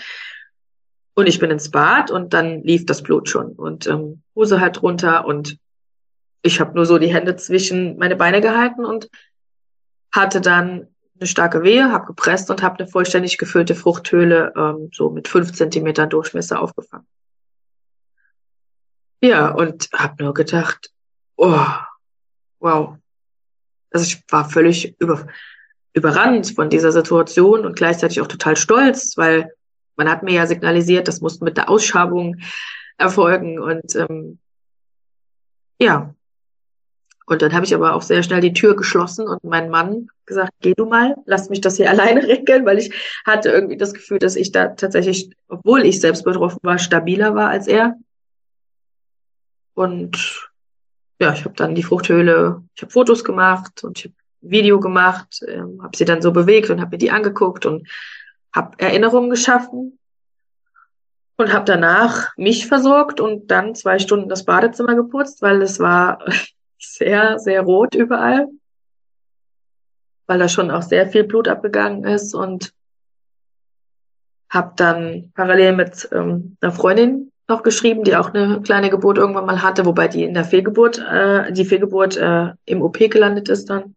Und 1.14 1.26
ich 1.26 1.38
bin 1.38 1.50
ins 1.50 1.70
Bad 1.70 2.10
und 2.10 2.32
dann 2.32 2.62
lief 2.62 2.86
das 2.86 3.02
Blut 3.02 3.28
schon 3.28 3.52
und 3.52 3.86
ähm, 3.86 4.22
Hose 4.34 4.60
halt 4.60 4.82
runter 4.82 5.26
und 5.26 5.58
ich 6.42 6.60
habe 6.60 6.74
nur 6.74 6.86
so 6.86 6.98
die 6.98 7.12
Hände 7.12 7.36
zwischen 7.36 7.96
meine 7.98 8.16
Beine 8.16 8.40
gehalten 8.40 8.84
und 8.84 9.08
hatte 10.10 10.40
dann 10.40 10.88
eine 11.18 11.26
starke 11.26 11.62
Wehe, 11.62 11.92
habe 11.92 12.06
gepresst 12.06 12.50
und 12.50 12.62
habe 12.62 12.80
eine 12.80 12.88
vollständig 12.88 13.38
gefüllte 13.38 13.74
Fruchthöhle 13.74 14.52
ähm, 14.56 14.90
so 14.92 15.10
mit 15.10 15.28
fünf 15.28 15.52
Zentimetern 15.52 16.10
Durchmesser 16.10 16.60
aufgefangen. 16.60 17.06
Ja, 19.22 19.50
und 19.50 19.88
habe 19.92 20.24
nur 20.24 20.34
gedacht, 20.34 20.90
oh, 21.36 21.64
wow. 22.58 22.96
Also 23.92 24.06
ich 24.06 24.24
war 24.30 24.50
völlig 24.50 24.96
über, 24.98 25.28
überrannt 25.92 26.54
von 26.54 26.70
dieser 26.70 26.92
Situation 26.92 27.66
und 27.66 27.76
gleichzeitig 27.76 28.20
auch 28.20 28.26
total 28.26 28.56
stolz, 28.56 29.16
weil 29.16 29.52
man 29.96 30.10
hat 30.10 30.22
mir 30.22 30.34
ja 30.34 30.46
signalisiert, 30.46 31.08
das 31.08 31.20
musste 31.20 31.44
mit 31.44 31.56
der 31.56 31.68
Ausschabung 31.68 32.36
erfolgen. 32.96 33.58
Und 33.58 33.94
ähm, 33.96 34.38
ja, 35.80 36.14
und 37.26 37.40
dann 37.42 37.52
habe 37.52 37.64
ich 37.64 37.74
aber 37.74 37.94
auch 37.94 38.02
sehr 38.02 38.22
schnell 38.22 38.40
die 38.40 38.52
Tür 38.52 38.74
geschlossen 38.74 39.28
und 39.28 39.44
mein 39.44 39.70
Mann 39.70 40.08
gesagt, 40.26 40.52
geh 40.60 40.74
du 40.74 40.86
mal, 40.86 41.16
lass 41.24 41.50
mich 41.50 41.60
das 41.60 41.76
hier 41.76 41.90
alleine 41.90 42.26
regeln, 42.26 42.66
weil 42.66 42.78
ich 42.78 42.92
hatte 43.24 43.50
irgendwie 43.50 43.76
das 43.76 43.94
Gefühl, 43.94 44.18
dass 44.18 44.36
ich 44.36 44.52
da 44.52 44.68
tatsächlich, 44.68 45.30
obwohl 45.48 45.84
ich 45.84 46.00
selbst 46.00 46.24
betroffen 46.24 46.60
war, 46.62 46.78
stabiler 46.78 47.34
war 47.34 47.48
als 47.48 47.68
er. 47.68 47.94
Und 49.74 50.50
ja, 51.20 51.32
ich 51.32 51.44
habe 51.44 51.54
dann 51.54 51.74
die 51.74 51.82
Fruchthöhle, 51.82 52.62
ich 52.74 52.82
habe 52.82 52.92
Fotos 52.92 53.24
gemacht 53.24 53.84
und 53.84 53.98
ich 53.98 54.04
habe 54.06 54.14
Video 54.42 54.80
gemacht, 54.80 55.40
ähm, 55.46 55.80
habe 55.82 55.96
sie 55.96 56.04
dann 56.04 56.20
so 56.20 56.32
bewegt 56.32 56.70
und 56.70 56.80
habe 56.80 56.92
mir 56.92 56.98
die 56.98 57.10
angeguckt 57.10 57.64
und 57.64 57.88
habe 58.52 58.78
Erinnerungen 58.78 59.30
geschaffen 59.30 59.98
und 61.36 61.52
habe 61.52 61.64
danach 61.64 62.36
mich 62.36 62.66
versorgt 62.66 63.20
und 63.20 63.50
dann 63.50 63.74
zwei 63.74 63.98
Stunden 63.98 64.28
das 64.28 64.44
Badezimmer 64.44 64.94
geputzt, 64.94 65.42
weil 65.42 65.62
es 65.62 65.80
war 65.80 66.18
sehr, 66.78 67.38
sehr 67.38 67.62
rot 67.62 67.94
überall, 67.94 68.48
weil 70.26 70.38
da 70.38 70.48
schon 70.48 70.70
auch 70.70 70.82
sehr 70.82 71.08
viel 71.08 71.24
Blut 71.24 71.48
abgegangen 71.48 72.04
ist 72.04 72.34
und 72.34 72.72
habe 74.50 74.72
dann 74.76 75.32
parallel 75.34 75.76
mit 75.76 76.08
ähm, 76.12 76.56
einer 76.60 76.72
Freundin 76.72 77.32
noch 77.48 77.62
geschrieben, 77.62 78.04
die 78.04 78.16
auch 78.16 78.32
eine 78.32 78.60
kleine 78.62 78.90
Geburt 78.90 79.18
irgendwann 79.18 79.46
mal 79.46 79.62
hatte, 79.62 79.86
wobei 79.86 80.08
die 80.08 80.24
in 80.24 80.34
der 80.34 80.44
Fehlgeburt, 80.44 80.98
äh, 80.98 81.52
die 81.52 81.64
Fehlgeburt 81.64 82.16
äh, 82.16 82.52
im 82.66 82.82
OP 82.82 82.98
gelandet 82.98 83.48
ist 83.48 83.70
dann. 83.70 83.94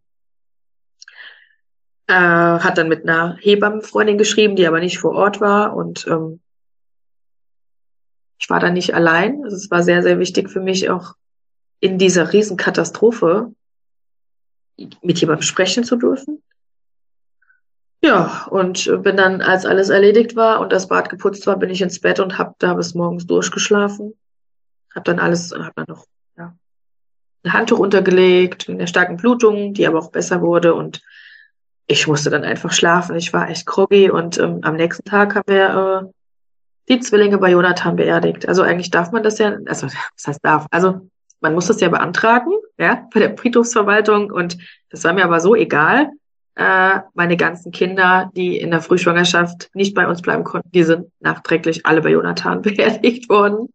Äh, 2.08 2.14
hat 2.14 2.78
dann 2.78 2.88
mit 2.88 3.02
einer 3.02 3.36
Hebammenfreundin 3.40 4.16
geschrieben, 4.16 4.54
die 4.54 4.66
aber 4.66 4.78
nicht 4.78 4.98
vor 4.98 5.12
Ort 5.12 5.40
war 5.40 5.74
und 5.74 6.06
ähm, 6.06 6.40
ich 8.38 8.48
war 8.48 8.60
da 8.60 8.70
nicht 8.70 8.94
allein. 8.94 9.42
Also 9.44 9.56
es 9.56 9.70
war 9.70 9.82
sehr, 9.82 10.02
sehr 10.02 10.18
wichtig 10.18 10.50
für 10.50 10.60
mich 10.60 10.88
auch 10.88 11.14
in 11.80 11.98
dieser 11.98 12.32
Riesenkatastrophe 12.32 13.52
mit 15.02 15.20
jemandem 15.20 15.42
sprechen 15.42 15.84
zu 15.84 15.96
dürfen. 15.96 16.42
Ja, 18.02 18.46
und 18.50 18.84
bin 19.02 19.16
dann, 19.16 19.40
als 19.40 19.66
alles 19.66 19.88
erledigt 19.88 20.36
war 20.36 20.60
und 20.60 20.72
das 20.72 20.86
Bad 20.86 21.08
geputzt 21.08 21.46
war, 21.46 21.58
bin 21.58 21.70
ich 21.70 21.82
ins 21.82 22.00
Bett 22.00 22.20
und 22.20 22.38
habe 22.38 22.54
da 22.58 22.74
bis 22.74 22.94
morgens 22.94 23.26
durchgeschlafen. 23.26 24.14
Hab 24.94 25.04
dann 25.04 25.18
alles, 25.18 25.52
hab 25.52 25.74
dann 25.74 25.86
noch 25.88 26.06
ja, 26.36 26.54
ein 27.42 27.52
Handtuch 27.52 27.78
untergelegt, 27.78 28.68
in 28.68 28.78
der 28.78 28.86
starken 28.86 29.16
Blutung, 29.16 29.74
die 29.74 29.86
aber 29.86 29.98
auch 29.98 30.12
besser 30.12 30.40
wurde 30.40 30.74
und 30.74 31.02
ich 31.86 32.06
musste 32.06 32.30
dann 32.30 32.44
einfach 32.44 32.72
schlafen. 32.72 33.16
Ich 33.16 33.32
war 33.32 33.48
echt 33.48 33.66
groggy 33.66 34.10
und 34.10 34.38
ähm, 34.38 34.60
am 34.62 34.76
nächsten 34.76 35.04
Tag 35.04 35.34
haben 35.34 35.48
wir 35.48 36.02
äh, 36.02 36.12
die 36.88 37.00
Zwillinge 37.00 37.38
bei 37.38 37.50
Jonathan 37.50 37.96
beerdigt. 37.96 38.48
Also 38.48 38.62
eigentlich 38.62 38.90
darf 38.90 39.12
man 39.12 39.22
das 39.22 39.38
ja, 39.38 39.56
also 39.66 39.86
was 39.86 40.26
heißt 40.26 40.40
darf? 40.42 40.66
Also 40.70 41.08
man 41.40 41.54
muss 41.54 41.66
das 41.66 41.80
ja 41.80 41.88
beantragen, 41.88 42.50
ja, 42.78 43.06
bei 43.12 43.20
der 43.20 43.36
Friedhofsverwaltung. 43.36 44.32
Und 44.32 44.58
das 44.90 45.04
war 45.04 45.12
mir 45.12 45.24
aber 45.24 45.40
so 45.40 45.54
egal. 45.54 46.10
Äh, 46.56 47.00
meine 47.14 47.36
ganzen 47.36 47.70
Kinder, 47.70 48.30
die 48.34 48.58
in 48.58 48.70
der 48.70 48.80
Frühschwangerschaft 48.80 49.70
nicht 49.74 49.94
bei 49.94 50.08
uns 50.08 50.22
bleiben 50.22 50.42
konnten, 50.42 50.70
die 50.72 50.84
sind 50.84 51.10
nachträglich 51.20 51.86
alle 51.86 52.00
bei 52.00 52.10
Jonathan 52.10 52.62
beerdigt 52.62 53.28
worden. 53.28 53.68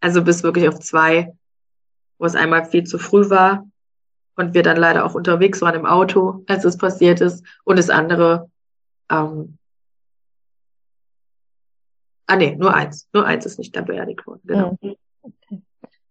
Also 0.00 0.22
bis 0.22 0.42
wirklich 0.42 0.68
auf 0.68 0.80
zwei, 0.80 1.32
wo 2.18 2.26
es 2.26 2.34
einmal 2.34 2.64
viel 2.66 2.84
zu 2.84 2.98
früh 2.98 3.30
war 3.30 3.64
und 4.38 4.54
wir 4.54 4.62
dann 4.62 4.76
leider 4.76 5.04
auch 5.04 5.14
unterwegs 5.14 5.60
waren 5.60 5.74
im 5.74 5.84
Auto, 5.84 6.44
als 6.46 6.64
es 6.64 6.78
passiert 6.78 7.20
ist. 7.20 7.44
Und 7.64 7.76
das 7.76 7.90
andere, 7.90 8.48
ähm, 9.10 9.58
ah 12.26 12.36
nee, 12.36 12.54
nur 12.54 12.72
eins, 12.72 13.08
nur 13.12 13.26
eins 13.26 13.46
ist 13.46 13.58
nicht 13.58 13.74
dann 13.74 13.84
beerdigt 13.84 14.24
worden. 14.26 14.40
Genau. 14.44 14.78
Mhm. 14.80 14.94
Okay. 15.22 15.62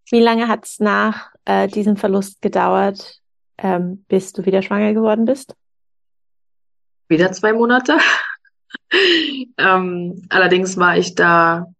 Wie 0.10 0.20
lange 0.20 0.50
hat 0.50 0.66
es 0.66 0.80
nach 0.80 1.32
äh, 1.46 1.70
diesem 1.70 1.96
Verlust 1.96 2.42
gedauert, 2.42 3.22
ähm, 3.58 4.04
bis 4.10 4.34
du 4.34 4.46
wieder 4.46 4.62
schwanger 4.62 4.94
geworden 4.94 5.24
bist? 5.24 5.56
Wieder 7.08 7.32
zwei 7.32 7.54
Monate. 7.54 7.98
ähm, 9.58 10.22
allerdings 10.28 10.76
war 10.76 10.98
ich 10.98 11.16
da 11.16 11.74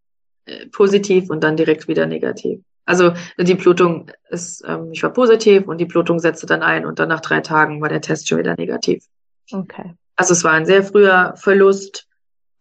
äh, 0.46 0.68
positiv 0.68 1.30
und 1.30 1.44
dann 1.44 1.58
direkt 1.58 1.90
wieder 1.90 2.06
negativ. 2.06 2.62
Also 2.88 3.14
die 3.38 3.56
Blutung 3.56 4.10
ist, 4.30 4.64
ähm, 4.66 4.92
ich 4.94 5.04
war 5.04 5.12
positiv 5.12 5.68
und 5.68 5.78
die 5.78 5.86
Blutung 5.86 6.20
setzte 6.20 6.48
dann 6.48 6.64
ein 6.64 6.86
und 6.86 7.00
dann 7.00 7.10
nach 7.10 7.20
drei 7.20 7.42
Tagen 7.42 7.82
war 7.82 7.90
der 7.90 8.02
Test 8.02 8.28
schon 8.28 8.40
wieder 8.40 8.56
negativ. 8.58 9.04
Okay. 9.52 9.94
Also 10.16 10.34
es 10.34 10.44
war 10.46 10.54
ein 10.54 10.66
sehr 10.66 10.84
früher 10.84 11.34
Verlust, 11.36 12.08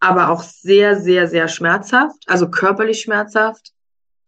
aber 0.00 0.30
auch 0.30 0.42
sehr, 0.42 1.00
sehr, 1.00 1.28
sehr 1.28 1.46
schmerzhaft, 1.46 2.24
also 2.26 2.50
körperlich 2.50 3.00
schmerzhaft. 3.00 3.72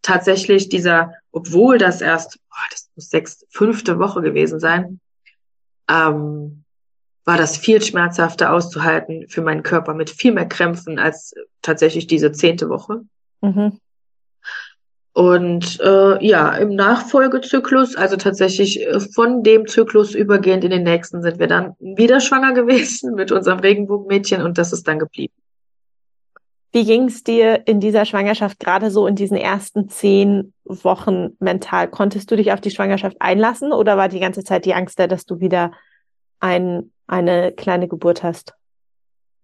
Tatsächlich 0.01 0.69
dieser, 0.69 1.15
obwohl 1.33 1.79
das 1.79 2.01
erst, 2.01 2.39
boah, 2.49 2.67
das 2.71 2.89
muss 2.95 3.11
sechs, 3.11 3.45
fünfte 3.51 3.99
Woche 3.99 4.23
gewesen 4.23 4.61
sein, 4.61 5.01
ähm, 5.91 6.63
war 7.25 7.37
das 7.37 7.59
viel 7.59 7.83
schmerzhafter 7.83 8.53
auszuhalten 8.53 9.29
für 9.29 9.43
meinen 9.43 9.65
Körper 9.65 9.95
mit 9.95 10.11
viel 10.11 10.33
mehr 10.33 10.47
Krämpfen 10.47 11.01
als 11.01 11.35
tatsächlich 11.61 12.07
diese 12.07 12.31
zehnte 12.31 12.69
Woche. 12.69 13.01
Mhm. 13.41 13.81
Und 15.19 15.81
äh, 15.81 16.25
ja, 16.25 16.55
im 16.59 16.77
Nachfolgezyklus, 16.77 17.97
also 17.97 18.15
tatsächlich 18.15 18.87
äh, 18.87 19.01
von 19.01 19.43
dem 19.43 19.67
Zyklus 19.67 20.15
übergehend 20.15 20.63
in 20.63 20.71
den 20.71 20.85
nächsten, 20.85 21.23
sind 21.23 21.41
wir 21.41 21.49
dann 21.49 21.75
wieder 21.81 22.21
schwanger 22.21 22.53
gewesen 22.55 23.17
mit 23.17 23.33
unserem 23.33 23.59
Regenbogenmädchen 23.59 24.43
und 24.43 24.59
das 24.59 24.73
ist 24.73 24.87
dann 24.87 25.01
geblieben. 25.01 25.35
Wie 26.71 26.85
ging 26.85 27.07
es 27.07 27.25
dir 27.25 27.67
in 27.67 27.81
dieser 27.81 28.05
Schwangerschaft, 28.05 28.61
gerade 28.61 28.93
so 28.93 29.09
in 29.09 29.17
diesen 29.17 29.37
ersten 29.37 29.89
zehn 29.89 30.53
Wochen 30.63 31.31
mental? 31.41 31.89
Konntest 31.89 32.31
du 32.31 32.37
dich 32.37 32.53
auf 32.53 32.61
die 32.61 32.71
Schwangerschaft 32.71 33.17
einlassen 33.19 33.73
oder 33.73 33.97
war 33.97 34.09
die 34.09 34.21
ganze 34.21 34.45
Zeit 34.45 34.67
die 34.67 34.75
Angst 34.75 35.01
da, 35.01 35.09
dass 35.09 35.27
du 35.27 35.41
wieder 35.41 35.73
ein, 36.39 36.93
eine 37.09 37.51
kleine 37.51 37.89
Geburt 37.89 38.23
hast? 38.23 38.55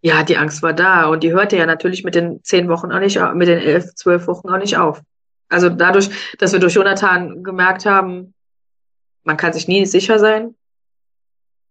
Ja, 0.02 0.22
die 0.22 0.36
Angst 0.36 0.62
war 0.62 0.72
da 0.72 1.06
und 1.06 1.24
die 1.24 1.32
hörte 1.32 1.56
ja 1.56 1.66
natürlich 1.66 2.04
mit 2.04 2.14
den 2.14 2.44
zehn 2.44 2.68
Wochen 2.68 2.92
auch 2.92 3.00
nicht, 3.00 3.18
mit 3.34 3.48
den 3.48 3.58
elf, 3.58 3.92
zwölf 3.96 4.28
Wochen 4.28 4.50
auch 4.50 4.58
nicht 4.58 4.76
auf. 4.76 5.02
Also 5.54 5.68
dadurch, 5.68 6.10
dass 6.38 6.52
wir 6.52 6.58
durch 6.58 6.74
Jonathan 6.74 7.44
gemerkt 7.44 7.86
haben, 7.86 8.34
man 9.22 9.36
kann 9.36 9.52
sich 9.52 9.68
nie 9.68 9.86
sicher 9.86 10.18
sein 10.18 10.56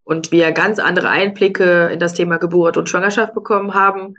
und 0.05 0.31
wir 0.31 0.53
ganz 0.53 0.79
andere 0.79 1.09
Einblicke 1.09 1.87
in 1.87 1.99
das 1.99 2.13
Thema 2.13 2.37
Geburt 2.37 2.77
und 2.77 2.87
Schwangerschaft 2.87 3.33
bekommen 3.33 3.73
haben, 3.73 4.15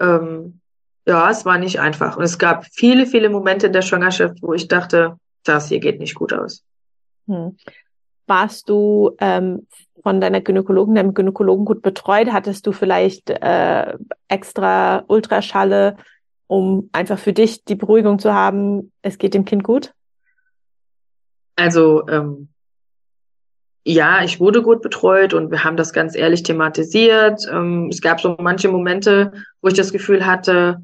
ähm, 0.00 0.60
ja, 1.06 1.30
es 1.30 1.44
war 1.44 1.56
nicht 1.56 1.78
einfach. 1.78 2.16
Und 2.16 2.24
es 2.24 2.36
gab 2.36 2.66
viele, 2.72 3.06
viele 3.06 3.30
Momente 3.30 3.68
in 3.68 3.72
der 3.72 3.82
Schwangerschaft, 3.82 4.42
wo 4.42 4.54
ich 4.54 4.66
dachte, 4.66 5.16
das 5.44 5.68
hier 5.68 5.78
geht 5.78 6.00
nicht 6.00 6.16
gut 6.16 6.32
aus. 6.32 6.64
Hm. 7.28 7.56
Warst 8.26 8.68
du 8.68 9.14
ähm, 9.20 9.68
von 10.02 10.20
deiner 10.20 10.40
Gynäkologin, 10.40 10.96
deinem 10.96 11.14
Gynäkologen 11.14 11.64
gut 11.64 11.82
betreut? 11.82 12.32
Hattest 12.32 12.66
du 12.66 12.72
vielleicht 12.72 13.30
äh, 13.30 13.94
extra 14.26 15.04
Ultraschalle 15.06 15.96
um 16.50 16.90
einfach 16.90 17.18
für 17.18 17.32
dich 17.32 17.64
die 17.64 17.76
Beruhigung 17.76 18.18
zu 18.18 18.34
haben, 18.34 18.90
es 19.02 19.18
geht 19.18 19.34
dem 19.34 19.44
Kind 19.44 19.62
gut? 19.62 19.94
Also 21.54 22.08
ähm, 22.08 22.48
ja, 23.84 24.24
ich 24.24 24.40
wurde 24.40 24.60
gut 24.60 24.82
betreut 24.82 25.32
und 25.32 25.52
wir 25.52 25.62
haben 25.62 25.76
das 25.76 25.92
ganz 25.92 26.16
ehrlich 26.16 26.42
thematisiert. 26.42 27.46
Ähm, 27.48 27.88
es 27.92 28.00
gab 28.00 28.20
so 28.20 28.34
manche 28.40 28.66
Momente, 28.66 29.32
wo 29.62 29.68
ich 29.68 29.74
das 29.74 29.92
Gefühl 29.92 30.26
hatte, 30.26 30.82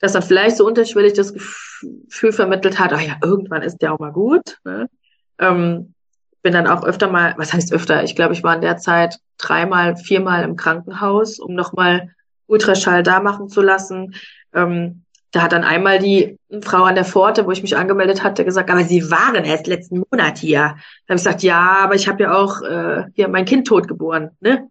dass 0.00 0.12
dann 0.12 0.22
vielleicht 0.22 0.58
so 0.58 0.66
unterschwellig 0.66 1.14
das 1.14 1.32
Gefühl 1.32 2.32
vermittelt 2.32 2.78
hat, 2.78 2.92
ach 2.92 3.00
ja, 3.00 3.16
irgendwann 3.22 3.62
ist 3.62 3.78
der 3.78 3.94
auch 3.94 3.98
mal 3.98 4.12
gut. 4.12 4.58
Ne? 4.64 4.90
Ähm, 5.38 5.94
bin 6.42 6.52
dann 6.52 6.66
auch 6.66 6.84
öfter 6.84 7.08
mal, 7.08 7.32
was 7.38 7.54
heißt 7.54 7.72
öfter? 7.72 8.04
Ich 8.04 8.14
glaube, 8.14 8.34
ich 8.34 8.44
war 8.44 8.54
in 8.54 8.60
der 8.60 8.76
Zeit 8.76 9.18
dreimal, 9.38 9.96
viermal 9.96 10.44
im 10.44 10.56
Krankenhaus, 10.56 11.38
um 11.38 11.54
nochmal 11.54 12.10
Ultraschall 12.46 13.02
da 13.02 13.20
machen 13.20 13.48
zu 13.48 13.62
lassen. 13.62 14.14
Ähm, 14.54 15.02
da 15.32 15.42
hat 15.42 15.52
dann 15.52 15.64
einmal 15.64 15.98
die 15.98 16.38
Frau 16.62 16.84
an 16.84 16.94
der 16.94 17.04
Pforte, 17.04 17.46
wo 17.46 17.50
ich 17.50 17.62
mich 17.62 17.76
angemeldet 17.76 18.22
hatte, 18.22 18.44
gesagt, 18.44 18.70
aber 18.70 18.84
Sie 18.84 19.10
waren 19.10 19.44
erst 19.44 19.66
letzten 19.66 20.02
Monat 20.10 20.38
hier. 20.38 20.60
Da 20.60 20.68
habe 20.68 20.76
ich 21.08 21.16
gesagt, 21.16 21.42
ja, 21.42 21.78
aber 21.80 21.94
ich 21.94 22.08
habe 22.08 22.22
ja 22.22 22.34
auch 22.34 22.62
äh, 22.62 23.04
hier 23.14 23.28
mein 23.28 23.44
Kind 23.44 23.66
tot 23.66 23.88
geboren. 23.88 24.30
Ne? 24.40 24.70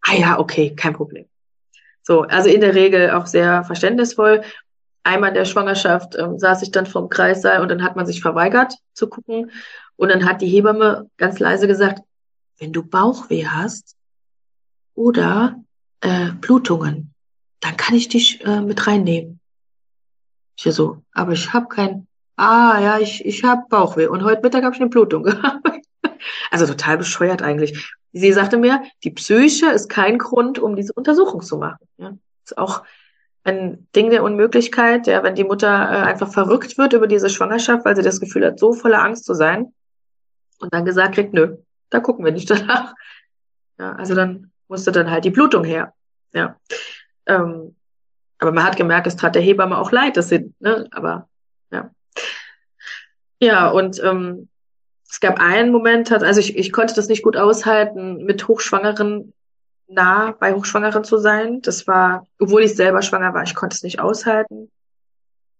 Ah 0.00 0.14
ja, 0.14 0.38
okay, 0.38 0.74
kein 0.74 0.94
Problem. 0.94 1.26
So, 2.02 2.22
also 2.22 2.48
in 2.48 2.62
der 2.62 2.74
Regel 2.74 3.10
auch 3.10 3.26
sehr 3.26 3.64
verständnisvoll. 3.64 4.42
Einmal 5.02 5.30
in 5.30 5.34
der 5.34 5.44
Schwangerschaft 5.44 6.16
ähm, 6.16 6.38
saß 6.38 6.62
ich 6.62 6.70
dann 6.70 6.86
vorm 6.86 7.10
Kreissaal 7.10 7.60
und 7.60 7.68
dann 7.68 7.82
hat 7.82 7.96
man 7.96 8.06
sich 8.06 8.22
verweigert 8.22 8.74
zu 8.94 9.08
gucken. 9.08 9.50
Und 9.96 10.10
dann 10.10 10.24
hat 10.24 10.40
die 10.40 10.48
Hebamme 10.48 11.10
ganz 11.18 11.38
leise 11.38 11.66
gesagt, 11.66 12.00
wenn 12.58 12.72
du 12.72 12.82
Bauchweh 12.82 13.46
hast 13.46 13.96
oder 14.94 15.56
äh, 16.00 16.32
Blutungen, 16.32 17.14
dann 17.60 17.76
kann 17.76 17.94
ich 17.94 18.08
dich 18.08 18.44
äh, 18.44 18.60
mit 18.60 18.86
reinnehmen. 18.86 19.40
Ich 20.56 20.74
so, 20.74 21.02
aber 21.12 21.32
ich 21.32 21.52
habe 21.52 21.68
kein, 21.68 22.06
ah 22.36 22.78
ja, 22.80 22.98
ich, 22.98 23.24
ich 23.24 23.44
habe 23.44 23.62
Bauchweh 23.68 24.06
und 24.06 24.24
heute 24.24 24.42
Mittag 24.42 24.64
habe 24.64 24.74
ich 24.74 24.80
eine 24.80 24.90
Blutung 24.90 25.22
gehabt. 25.24 25.68
also 26.50 26.66
total 26.66 26.98
bescheuert 26.98 27.42
eigentlich. 27.42 27.94
Sie 28.12 28.32
sagte 28.32 28.56
mir, 28.56 28.82
die 29.04 29.10
Psyche 29.10 29.66
ist 29.66 29.88
kein 29.88 30.18
Grund, 30.18 30.58
um 30.58 30.74
diese 30.74 30.92
Untersuchung 30.94 31.42
zu 31.42 31.58
machen. 31.58 31.86
Ja, 31.98 32.16
ist 32.44 32.58
auch 32.58 32.82
ein 33.44 33.86
Ding 33.94 34.10
der 34.10 34.24
Unmöglichkeit, 34.24 35.06
ja, 35.06 35.22
wenn 35.22 35.34
die 35.34 35.44
Mutter 35.44 35.68
äh, 35.68 36.02
einfach 36.02 36.32
verrückt 36.32 36.76
wird 36.76 36.92
über 36.92 37.06
diese 37.06 37.30
Schwangerschaft, 37.30 37.84
weil 37.84 37.96
sie 37.96 38.02
das 38.02 38.20
Gefühl 38.20 38.46
hat, 38.46 38.58
so 38.58 38.72
voller 38.72 39.02
Angst 39.02 39.24
zu 39.24 39.34
sein 39.34 39.72
und 40.58 40.72
dann 40.74 40.84
gesagt 40.84 41.14
kriegt, 41.14 41.32
nö, 41.32 41.56
da 41.90 42.00
gucken 42.00 42.24
wir 42.24 42.32
nicht 42.32 42.50
danach. 42.50 42.94
Ja, 43.78 43.92
also 43.92 44.14
dann 44.14 44.50
musste 44.68 44.92
dann 44.92 45.10
halt 45.10 45.24
die 45.24 45.30
Blutung 45.30 45.64
her. 45.64 45.94
Ja. 46.32 46.56
Ähm, 47.26 47.74
aber 48.38 48.52
man 48.52 48.64
hat 48.64 48.76
gemerkt, 48.76 49.06
es 49.06 49.16
tat 49.16 49.34
der 49.34 49.42
Hebamme 49.42 49.78
auch 49.78 49.90
leid, 49.90 50.16
dass 50.16 50.28
sie, 50.28 50.52
ne, 50.60 50.86
aber 50.92 51.28
ja. 51.70 51.90
Ja, 53.40 53.68
und 53.68 54.02
ähm, 54.02 54.48
es 55.08 55.20
gab 55.20 55.40
einen 55.40 55.72
Moment, 55.72 56.12
also 56.12 56.40
ich, 56.40 56.56
ich 56.56 56.72
konnte 56.72 56.94
das 56.94 57.08
nicht 57.08 57.22
gut 57.22 57.36
aushalten, 57.36 58.24
mit 58.24 58.46
Hochschwangeren 58.46 59.32
nah 59.88 60.32
bei 60.32 60.52
Hochschwangeren 60.54 61.02
zu 61.02 61.18
sein. 61.18 61.60
Das 61.62 61.86
war, 61.86 62.26
obwohl 62.38 62.62
ich 62.62 62.76
selber 62.76 63.02
schwanger 63.02 63.34
war, 63.34 63.42
ich 63.42 63.54
konnte 63.54 63.74
es 63.74 63.82
nicht 63.82 64.00
aushalten. 64.00 64.70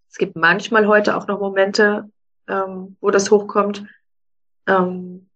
Es 0.09 0.17
gibt 0.17 0.35
manchmal 0.35 0.87
heute 0.87 1.17
auch 1.17 1.27
noch 1.27 1.39
Momente, 1.39 2.09
ähm, 2.47 2.95
wo 3.01 3.11
das 3.11 3.31
hochkommt, 3.31 3.85
ähm, 4.67 5.29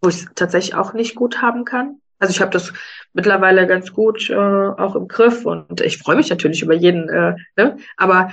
wo 0.00 0.08
ich 0.08 0.16
es 0.16 0.28
tatsächlich 0.34 0.74
auch 0.74 0.92
nicht 0.92 1.14
gut 1.14 1.40
haben 1.40 1.64
kann. 1.64 2.01
Also 2.22 2.30
ich 2.30 2.40
habe 2.40 2.52
das 2.52 2.72
mittlerweile 3.14 3.66
ganz 3.66 3.92
gut 3.92 4.30
äh, 4.30 4.36
auch 4.36 4.94
im 4.94 5.08
Griff 5.08 5.44
und 5.44 5.80
ich 5.80 5.98
freue 5.98 6.14
mich 6.14 6.30
natürlich 6.30 6.62
über 6.62 6.72
jeden, 6.72 7.08
äh, 7.08 7.34
ne? 7.56 7.76
aber 7.96 8.30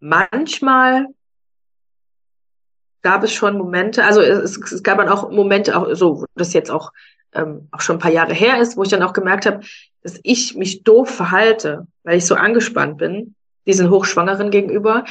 manchmal 0.00 1.06
gab 3.02 3.22
es 3.22 3.32
schon 3.32 3.56
Momente, 3.56 4.04
also 4.04 4.20
es, 4.20 4.56
es 4.58 4.82
gab 4.82 4.98
dann 4.98 5.08
auch 5.08 5.30
Momente, 5.30 5.76
auch 5.76 5.94
so, 5.94 6.22
wo 6.22 6.26
das 6.34 6.54
jetzt 6.54 6.72
auch, 6.72 6.90
ähm, 7.34 7.68
auch 7.70 7.80
schon 7.80 7.96
ein 7.96 8.00
paar 8.00 8.10
Jahre 8.10 8.34
her 8.34 8.60
ist, 8.60 8.76
wo 8.76 8.82
ich 8.82 8.88
dann 8.88 9.04
auch 9.04 9.12
gemerkt 9.12 9.46
habe, 9.46 9.60
dass 10.02 10.18
ich 10.24 10.56
mich 10.56 10.82
doof 10.82 11.08
verhalte, 11.08 11.86
weil 12.02 12.18
ich 12.18 12.26
so 12.26 12.34
angespannt 12.34 12.98
bin, 12.98 13.36
diesen 13.64 13.90
Hochschwangeren 13.90 14.50
gegenüber. 14.50 15.04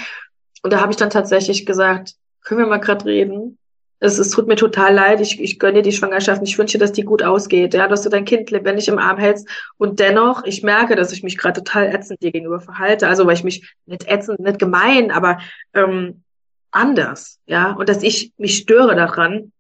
Und 0.62 0.74
da 0.74 0.82
habe 0.82 0.92
ich 0.92 0.98
dann 0.98 1.10
tatsächlich 1.10 1.66
gesagt, 1.66 2.16
können 2.42 2.60
wir 2.60 2.68
mal 2.68 2.82
gerade 2.82 3.06
reden? 3.06 3.58
Es, 4.02 4.18
es 4.18 4.32
tut 4.32 4.48
mir 4.48 4.56
total 4.56 4.96
leid, 4.96 5.22
ich, 5.22 5.40
ich 5.40 5.60
gönne 5.60 5.76
dir 5.76 5.84
die 5.84 5.92
Schwangerschaft, 5.92 6.42
ich 6.44 6.58
wünsche, 6.58 6.80
dass 6.80 6.92
die 6.92 7.04
gut 7.04 7.22
ausgeht, 7.22 7.76
ja, 7.76 7.88
dass 7.88 8.02
du 8.02 8.10
dein 8.10 8.26
Kind 8.26 8.50
lebendig 8.50 8.88
im 8.88 8.98
Arm 8.98 9.18
hältst. 9.18 9.48
Und 9.78 10.00
dennoch, 10.00 10.44
ich 10.44 10.64
merke, 10.64 10.96
dass 10.96 11.12
ich 11.14 11.22
mich 11.22 11.38
gerade 11.38 11.64
total 11.64 11.94
ätzend 11.94 12.22
dir 12.22 12.32
gegenüber 12.32 12.60
verhalte, 12.60 13.08
also 13.08 13.28
weil 13.28 13.36
ich 13.36 13.44
mich 13.44 13.76
nicht 13.86 14.08
ätzend, 14.10 14.40
nicht 14.40 14.58
gemein, 14.58 15.12
aber 15.12 15.40
ähm, 15.76 16.24
anders, 16.72 17.40
ja, 17.46 17.74
und 17.74 17.90
dass 17.90 18.02
ich 18.02 18.34
mich 18.38 18.58
störe 18.58 18.96
daran, 18.96 19.52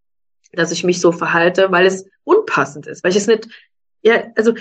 dass 0.54 0.72
ich 0.72 0.84
mich 0.84 1.00
so 1.00 1.12
verhalte, 1.12 1.72
weil 1.72 1.86
es 1.86 2.06
unpassend 2.24 2.88
ist, 2.88 3.04
weil 3.04 3.12
ich 3.12 3.18
es 3.18 3.28
nicht, 3.28 3.48
ja, 4.02 4.24
also 4.36 4.54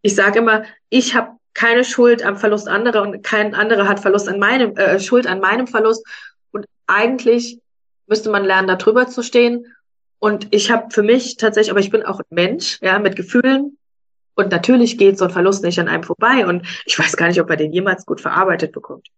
ich 0.00 0.14
sage 0.14 0.38
immer, 0.38 0.64
ich 0.88 1.14
habe 1.14 1.32
keine 1.52 1.84
Schuld 1.84 2.22
am 2.22 2.38
Verlust 2.38 2.66
anderer 2.66 3.02
und 3.02 3.22
kein 3.22 3.54
anderer 3.54 3.88
hat 3.88 4.00
Verlust 4.00 4.26
an 4.26 4.38
meinem 4.38 4.74
äh, 4.76 4.98
Schuld 5.00 5.26
an 5.26 5.40
meinem 5.40 5.66
Verlust. 5.66 6.06
Und 6.52 6.66
eigentlich 6.86 7.60
müsste 8.08 8.30
man 8.30 8.44
lernen, 8.44 8.68
da 8.68 8.76
drüber 8.76 9.08
zu 9.08 9.22
stehen. 9.22 9.66
Und 10.18 10.48
ich 10.50 10.70
habe 10.70 10.90
für 10.90 11.02
mich 11.02 11.36
tatsächlich, 11.36 11.70
aber 11.70 11.80
ich 11.80 11.90
bin 11.90 12.04
auch 12.04 12.20
ein 12.20 12.26
Mensch, 12.30 12.78
ja, 12.82 12.98
mit 12.98 13.16
Gefühlen. 13.16 13.78
Und 14.34 14.50
natürlich 14.50 14.98
geht 14.98 15.18
so 15.18 15.24
ein 15.24 15.30
Verlust 15.30 15.64
nicht 15.64 15.78
an 15.78 15.88
einem 15.88 16.02
vorbei. 16.02 16.46
Und 16.46 16.66
ich 16.86 16.98
weiß 16.98 17.16
gar 17.16 17.28
nicht, 17.28 17.40
ob 17.40 17.50
er 17.50 17.56
den 17.56 17.72
jemals 17.72 18.06
gut 18.06 18.20
verarbeitet 18.20 18.72
bekommt. 18.72 19.08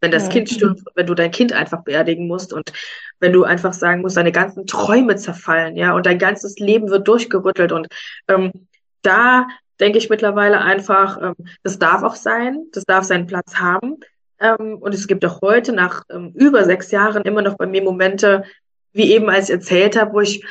Wenn 0.00 0.10
das 0.10 0.24
ja. 0.24 0.30
Kind 0.30 0.48
stirbt, 0.48 0.82
wenn 0.94 1.06
du 1.06 1.14
dein 1.14 1.30
Kind 1.30 1.52
einfach 1.52 1.82
beerdigen 1.84 2.26
musst 2.26 2.52
und 2.52 2.72
wenn 3.20 3.32
du 3.32 3.44
einfach 3.44 3.74
sagen 3.74 4.00
musst, 4.00 4.16
deine 4.16 4.32
ganzen 4.32 4.66
Träume 4.66 5.16
zerfallen, 5.16 5.76
ja, 5.76 5.94
und 5.94 6.06
dein 6.06 6.18
ganzes 6.18 6.58
Leben 6.58 6.88
wird 6.88 7.06
durchgerüttelt. 7.06 7.72
Und 7.72 7.88
ähm, 8.28 8.66
da 9.02 9.46
denke 9.78 9.98
ich 9.98 10.08
mittlerweile 10.08 10.60
einfach, 10.60 11.20
ähm, 11.20 11.34
das 11.62 11.78
darf 11.78 12.02
auch 12.02 12.16
sein, 12.16 12.64
das 12.72 12.84
darf 12.84 13.04
seinen 13.04 13.26
Platz 13.26 13.56
haben. 13.56 13.96
Ähm, 14.40 14.78
und 14.80 14.94
es 14.94 15.06
gibt 15.06 15.24
auch 15.24 15.40
heute 15.42 15.72
nach 15.72 16.02
ähm, 16.10 16.32
über 16.34 16.64
sechs 16.64 16.90
Jahren 16.90 17.22
immer 17.22 17.42
noch 17.42 17.56
bei 17.56 17.66
mir 17.66 17.82
Momente, 17.82 18.44
wie 18.92 19.12
eben 19.12 19.28
als 19.28 19.48
ich 19.48 19.54
erzählt 19.54 19.96
habe, 19.96 20.12
wo 20.14 20.20
ich, 20.20 20.44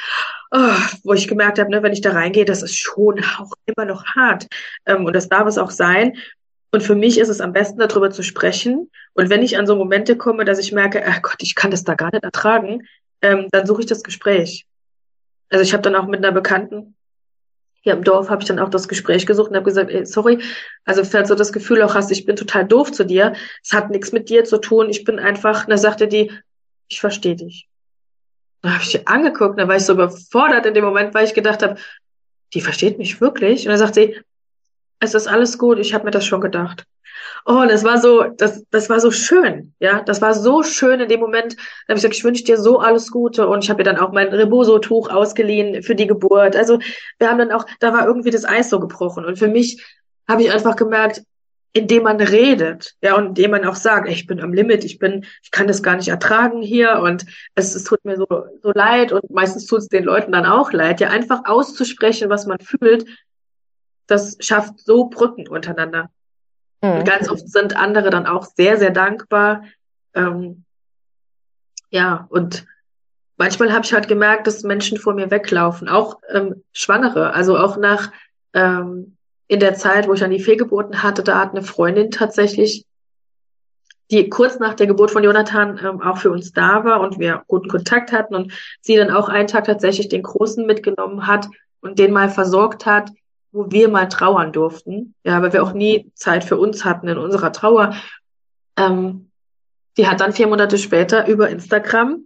oh, 0.52 0.76
wo 1.04 1.14
ich 1.14 1.28
gemerkt 1.28 1.60
habe, 1.60 1.72
ne, 1.72 1.84
wenn 1.84 1.94
ich 1.94 2.02
da 2.02 2.12
reingehe, 2.12 2.46
das 2.46 2.64
ist 2.64 2.78
schon 2.78 3.20
auch 3.40 3.52
immer 3.66 3.86
noch 3.86 4.06
hart. 4.06 4.48
Ähm, 4.86 5.06
und 5.06 5.16
das 5.16 5.30
darf 5.30 5.48
es 5.48 5.58
auch 5.58 5.72
sein. 5.72 6.18
Und 6.72 6.84
für 6.84 6.96
mich 6.96 7.18
ist 7.18 7.30
es 7.30 7.42
am 7.42 7.52
besten, 7.54 7.80
darüber 7.80 8.12
zu 8.12 8.22
sprechen. 8.22 8.92
Und 9.14 9.30
wenn 9.30 9.42
ich 9.42 9.58
an 9.58 9.66
so 9.66 9.76
Momente 9.76 10.16
komme, 10.16 10.46
dass 10.46 10.60
ich 10.60 10.72
merke, 10.72 11.04
ach 11.06 11.22
Gott, 11.24 11.42
ich 11.42 11.56
kann 11.56 11.72
das 11.72 11.84
da 11.84 11.96
gar 11.96 12.12
nicht 12.12 12.24
ertragen, 12.24 12.84
ähm, 13.22 13.48
dann 13.52 13.66
suche 13.66 13.82
ich 13.82 13.88
das 13.88 14.04
Gespräch. 14.04 14.66
Also 15.50 15.64
ich 15.64 15.74
habe 15.74 15.82
dann 15.82 15.96
auch 15.96 16.06
mit 16.06 16.24
einer 16.24 16.32
Bekannten 16.32 16.96
hier 17.82 17.94
im 17.94 18.04
Dorf 18.04 18.30
habe 18.30 18.42
ich 18.42 18.48
dann 18.48 18.60
auch 18.60 18.70
das 18.70 18.88
Gespräch 18.88 19.26
gesucht 19.26 19.50
und 19.50 19.56
habe 19.56 19.66
gesagt, 19.66 19.90
ey, 19.90 20.06
sorry, 20.06 20.40
also 20.86 21.04
falls 21.04 21.30
du 21.30 21.36
das 21.36 21.54
Gefühl 21.54 21.82
auch 21.82 21.96
hast, 21.96 22.12
ich 22.12 22.26
bin 22.26 22.36
total 22.36 22.66
doof 22.66 22.92
zu 22.92 23.06
dir, 23.06 23.34
es 23.64 23.72
hat 23.74 23.90
nichts 23.90 24.12
mit 24.12 24.30
dir 24.30 24.44
zu 24.44 24.58
tun, 24.58 24.90
ich 24.90 25.04
bin 25.04 25.20
einfach, 25.20 25.66
und 25.66 25.72
da 25.72 25.78
sagte 25.78 26.08
die, 26.08 26.32
ich 26.88 27.00
verstehe 27.00 27.36
dich. 27.36 27.68
Da 28.62 28.74
habe 28.74 28.84
ich 28.84 28.92
die 28.92 29.08
angeguckt, 29.08 29.58
da 29.58 29.68
war 29.68 29.78
ich 29.78 29.86
so 29.86 29.94
überfordert 29.94 30.66
in 30.66 30.74
dem 30.74 30.84
Moment, 30.84 31.14
weil 31.14 31.26
ich 31.26 31.34
gedacht 31.34 31.64
habe, 31.64 31.80
die 32.54 32.62
versteht 32.62 32.98
mich 32.98 33.22
wirklich. 33.22 33.66
Und 33.66 33.70
dann 33.70 33.78
sagt 33.78 33.96
sie, 33.96 34.20
es 35.00 35.14
ist 35.14 35.28
alles 35.28 35.58
gut, 35.58 35.80
ich 35.80 35.94
habe 35.94 36.06
mir 36.06 36.12
das 36.12 36.26
schon 36.26 36.42
gedacht. 36.42 36.86
Oh, 37.46 37.66
das 37.68 37.84
war 37.84 38.00
so, 38.00 38.24
das, 38.24 38.64
das 38.70 38.90
war 38.90 39.00
so 39.00 39.12
schön, 39.12 39.74
ja, 39.80 40.02
das 40.02 40.22
war 40.22 40.34
so 40.34 40.64
schön 40.64 41.00
in 41.00 41.10
dem 41.10 41.20
Moment. 41.20 41.56
Da 41.56 41.94
habe 41.94 41.98
ich 41.98 42.04
gesagt, 42.04 42.16
ich 42.16 42.24
wünsche 42.24 42.44
dir 42.44 42.58
so 42.58 42.80
alles 42.80 43.12
Gute 43.12 43.48
und 43.48 43.64
ich 43.64 43.70
habe 43.70 43.82
ihr 43.82 43.86
dann 43.86 43.98
auch 43.98 44.12
mein 44.12 44.28
Reboso-Tuch 44.30 45.10
ausgeliehen 45.10 45.82
für 45.84 45.96
die 45.96 46.08
Geburt. 46.08 46.56
Also 46.56 46.80
wir 47.18 47.30
haben 47.30 47.40
dann 47.40 47.52
auch, 47.52 47.66
da 47.80 47.94
war 47.94 48.06
irgendwie 48.06 48.32
das 48.32 48.46
Eis 48.46 48.70
so 48.70 48.80
gebrochen 48.80 49.26
und 49.26 49.40
für 49.40 49.48
mich 49.48 49.84
habe 50.28 50.44
ich 50.44 50.52
einfach 50.52 50.76
gemerkt, 50.76 51.24
indem 51.74 52.04
man 52.04 52.20
redet, 52.20 52.96
ja, 53.02 53.16
und 53.16 53.28
indem 53.28 53.52
man 53.52 53.66
auch 53.66 53.76
sagt, 53.76 54.08
ey, 54.08 54.14
ich 54.14 54.26
bin 54.26 54.42
am 54.42 54.54
Limit, 54.54 54.84
ich 54.84 54.98
bin, 54.98 55.26
ich 55.44 55.52
kann 55.52 55.68
das 55.68 55.84
gar 55.84 55.96
nicht 55.96 56.08
ertragen 56.08 56.62
hier 56.62 57.00
und 57.04 57.26
es, 57.56 57.76
es 57.76 57.84
tut 57.84 58.04
mir 58.04 58.18
so, 58.18 58.26
so 58.62 58.72
leid 58.74 59.12
und 59.12 59.30
meistens 59.30 59.68
tut 59.68 59.80
es 59.80 59.88
den 59.88 60.04
Leuten 60.04 60.32
dann 60.32 60.46
auch 60.46 60.72
leid, 60.72 61.00
ja, 61.00 61.10
einfach 61.10 61.46
auszusprechen, 61.46 62.30
was 62.30 62.48
man 62.48 62.60
fühlt, 62.60 63.06
das 64.08 64.38
schafft 64.40 64.80
so 64.80 65.06
Brücken 65.06 65.48
untereinander. 65.48 66.10
Mhm. 66.82 66.92
Und 66.92 67.06
ganz 67.06 67.30
oft 67.30 67.48
sind 67.50 67.76
andere 67.76 68.10
dann 68.10 68.26
auch 68.26 68.46
sehr, 68.46 68.78
sehr 68.78 68.92
dankbar. 68.92 69.64
Ähm, 70.14 70.64
ja, 71.90 72.28
und 72.30 72.66
manchmal 73.38 73.74
habe 73.74 73.86
ich 73.86 73.94
halt 73.94 74.08
gemerkt, 74.08 74.48
dass 74.48 74.64
Menschen 74.64 74.98
vor 74.98 75.14
mir 75.14 75.32
weglaufen, 75.32 75.90
auch 75.90 76.20
ähm, 76.30 76.64
Schwangere, 76.74 77.34
also 77.34 77.58
auch 77.58 77.78
nach 77.78 78.12
ähm, 78.54 79.18
in 79.48 79.60
der 79.60 79.74
Zeit, 79.76 80.08
wo 80.08 80.14
ich 80.14 80.20
dann 80.20 80.32
die 80.32 80.40
Fehlgeburten 80.40 81.02
hatte, 81.02 81.24
da 81.24 81.40
hat 81.40 81.52
eine 81.52 81.64
Freundin 81.64 82.12
tatsächlich, 82.12 82.86
die 84.12 84.30
kurz 84.30 84.60
nach 84.60 84.76
der 84.76 84.88
Geburt 84.88 85.12
von 85.12 85.24
Jonathan 85.24 85.80
ähm, 85.84 86.02
auch 86.02 86.18
für 86.18 86.32
uns 86.32 86.52
da 86.52 86.84
war 86.84 87.00
und 87.02 87.20
wir 87.20 87.44
guten 87.48 87.68
Kontakt 87.68 88.12
hatten 88.12 88.36
und 88.36 88.54
sie 88.82 88.96
dann 88.96 89.12
auch 89.12 89.30
einen 89.30 89.48
Tag 89.48 89.66
tatsächlich 89.66 90.10
den 90.10 90.24
Großen 90.24 90.66
mitgenommen 90.66 91.26
hat 91.26 91.48
und 91.82 91.98
den 91.98 92.12
mal 92.12 92.30
versorgt 92.30 92.86
hat, 92.86 93.10
wo 93.52 93.72
wir 93.72 93.90
mal 93.90 94.08
trauern 94.08 94.52
durften, 94.52 95.16
ja, 95.24 95.42
weil 95.42 95.54
wir 95.54 95.64
auch 95.64 95.74
nie 95.74 96.12
Zeit 96.14 96.44
für 96.44 96.58
uns 96.58 96.86
hatten 96.86 97.08
in 97.08 97.18
unserer 97.18 97.52
Trauer. 97.52 97.96
Ähm, 98.78 99.30
die 99.98 100.08
hat 100.08 100.22
dann 100.22 100.34
vier 100.34 100.48
Monate 100.48 100.78
später 100.78 101.28
über 101.28 101.50
Instagram 101.50 102.26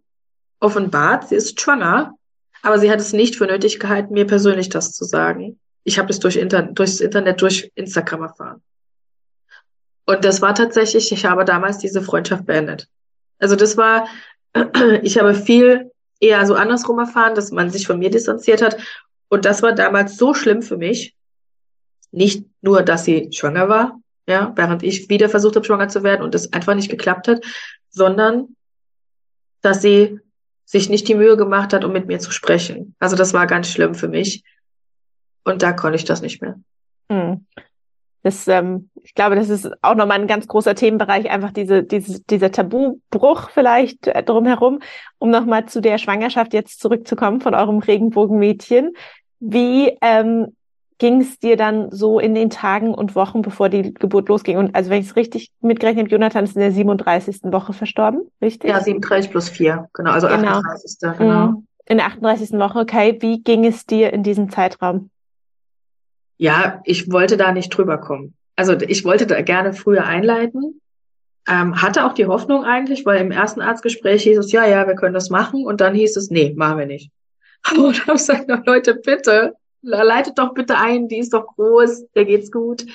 offenbart, 0.60 1.30
sie 1.30 1.36
ist 1.36 1.60
schwanger, 1.60 2.16
aber 2.62 2.80
sie 2.80 2.92
hat 2.92 3.00
es 3.00 3.14
nicht 3.14 3.36
für 3.36 3.46
nötig 3.46 3.80
gehalten, 3.80 4.14
mir 4.14 4.28
persönlich 4.28 4.70
das 4.70 4.94
zu 4.94 5.04
sagen. 5.04 5.60
Ich 5.84 6.00
habe 6.00 6.10
es 6.10 6.20
durch 6.20 6.38
Inter 6.38 6.64
durchs 6.64 7.02
Internet, 7.02 7.42
durch 7.42 7.72
Instagram 7.76 8.24
erfahren. 8.24 8.62
Und 10.06 10.24
das 10.26 10.42
war 10.42 10.54
tatsächlich, 10.56 11.12
ich 11.12 11.26
habe 11.26 11.46
damals 11.46 11.78
diese 11.78 12.02
Freundschaft 12.02 12.46
beendet. 12.46 12.88
Also 13.40 13.56
das 13.56 13.78
war, 13.78 14.08
ich 15.02 15.18
habe 15.18 15.34
viel 15.34 15.92
eher 16.20 16.46
so 16.46 16.56
andersrum 16.56 17.00
erfahren, 17.00 17.36
dass 17.36 17.52
man 17.52 17.70
sich 17.70 17.86
von 17.86 18.00
mir 18.00 18.10
distanziert 18.10 18.62
hat 18.62 18.78
und 19.34 19.46
das 19.46 19.64
war 19.64 19.74
damals 19.74 20.16
so 20.18 20.36
schlimm 20.36 20.62
für 20.62 20.78
mich. 20.78 21.16
Nicht 22.12 22.46
nur, 22.62 22.84
dass 22.84 23.04
sie 23.04 23.30
schwanger 23.32 23.68
war, 23.68 24.00
ja, 24.28 24.54
während 24.56 24.84
ich 24.84 25.10
wieder 25.10 25.28
versucht 25.28 25.56
habe, 25.56 25.66
schwanger 25.66 25.88
zu 25.88 26.04
werden 26.04 26.22
und 26.22 26.36
es 26.36 26.54
einfach 26.54 26.76
nicht 26.76 26.92
geklappt 26.92 27.28
hat, 27.28 27.44
sondern 27.90 28.50
dass 29.62 29.82
sie 29.82 30.20
sich 30.66 30.88
nicht 30.88 31.08
die 31.08 31.16
Mühe 31.16 31.36
gemacht 31.36 31.74
hat, 31.74 31.84
um 31.84 31.92
mit 31.92 32.06
mir 32.06 32.20
zu 32.20 32.30
sprechen. 32.30 32.94
Also 33.00 33.16
das 33.16 33.34
war 33.34 33.48
ganz 33.48 33.70
schlimm 33.70 33.96
für 33.96 34.08
mich. 34.08 34.44
Und 35.44 35.64
da 35.64 35.74
konnte 35.74 35.96
ich 35.96 36.06
das 36.06 36.22
nicht 36.22 36.40
mehr. 36.40 36.60
Mhm. 37.10 37.48
Das, 38.22 38.48
ähm, 38.48 38.92
ich 39.02 39.16
glaube, 39.16 39.36
das 39.36 39.50
ist 39.50 39.68
auch 39.82 39.96
nochmal 39.96 40.22
ein 40.22 40.28
ganz 40.28 40.48
großer 40.48 40.76
Themenbereich, 40.76 41.30
einfach 41.30 41.52
diese, 41.52 41.84
diese, 41.84 42.22
dieser 42.22 42.52
Tabubruch 42.52 43.50
vielleicht 43.50 44.06
äh, 44.06 44.22
drumherum, 44.22 44.80
um 45.18 45.32
nochmal 45.32 45.66
zu 45.66 45.82
der 45.82 45.98
Schwangerschaft 45.98 46.54
jetzt 46.54 46.80
zurückzukommen 46.80 47.42
von 47.42 47.56
eurem 47.56 47.80
Regenbogenmädchen. 47.80 48.94
Wie 49.46 49.98
ähm, 50.02 50.56
ging 51.00 51.20
es 51.20 51.38
dir 51.38 51.58
dann 51.58 51.92
so 51.92 52.18
in 52.18 52.34
den 52.34 52.50
Tagen 52.50 52.94
und 52.94 53.14
Wochen, 53.14 53.42
bevor 53.42 53.68
die 53.68 53.94
Geburt 53.94 54.30
losging? 54.30 54.58
Und 54.58 54.74
also 54.74 54.90
wenn 54.90 55.02
ich 55.02 55.08
es 55.08 55.18
richtig 55.18 55.52
mitgerechnet 55.60 56.06
habe, 56.06 56.12
Jonathan 56.12 56.46
ist 56.46 56.56
in 56.56 56.62
der 56.62 56.72
37. 56.72 57.52
Woche 57.52 57.74
verstorben, 57.74 58.22
richtig? 58.42 58.70
Ja, 58.70 58.80
37 58.80 59.32
plus 59.32 59.50
4, 59.50 59.90
genau, 59.94 60.12
also 60.12 60.28
genau. 60.28 60.60
38. 60.60 60.98
Genau. 61.18 61.48
Mhm. 61.48 61.68
In 61.86 61.98
der 61.98 62.06
38. 62.06 62.52
Woche, 62.54 62.80
okay. 62.80 63.18
Wie 63.20 63.44
ging 63.44 63.66
es 63.66 63.86
dir 63.86 64.14
in 64.14 64.24
diesem 64.24 64.50
Zeitraum? 64.50 65.10
Ja, 66.38 66.82
ich 66.86 67.12
wollte 67.12 67.36
da 67.36 67.52
nicht 67.52 67.70
drüber 67.70 67.98
kommen. 67.98 68.36
Also 68.56 68.74
ich 68.74 69.04
wollte 69.04 69.28
da 69.28 69.42
gerne 69.42 69.74
früher 69.74 70.06
einleiten, 70.06 70.80
ähm, 71.50 71.82
hatte 71.82 72.06
auch 72.06 72.14
die 72.14 72.28
Hoffnung 72.28 72.64
eigentlich, 72.64 73.06
weil 73.06 73.20
im 73.20 73.32
ersten 73.32 73.60
Arztgespräch 73.60 74.24
hieß 74.24 74.38
es, 74.38 74.54
ja, 74.54 74.66
ja, 74.66 74.88
wir 74.88 74.96
können 74.96 75.14
das 75.14 75.30
machen. 75.30 75.66
Und 75.66 75.82
dann 75.82 75.96
hieß 75.96 76.16
es, 76.16 76.30
nee, 76.30 76.54
machen 76.56 76.78
wir 76.78 76.86
nicht. 76.86 77.12
Und 77.78 78.02
habe 78.02 78.14
gesagt, 78.14 78.50
Leute, 78.66 78.96
bitte, 78.96 79.56
leitet 79.82 80.38
doch 80.38 80.54
bitte 80.54 80.78
ein, 80.78 81.08
die 81.08 81.20
ist 81.20 81.34
doch 81.34 81.48
groß, 81.56 82.12
der 82.16 82.26
geht's 82.26 82.52
gut. 82.52 82.86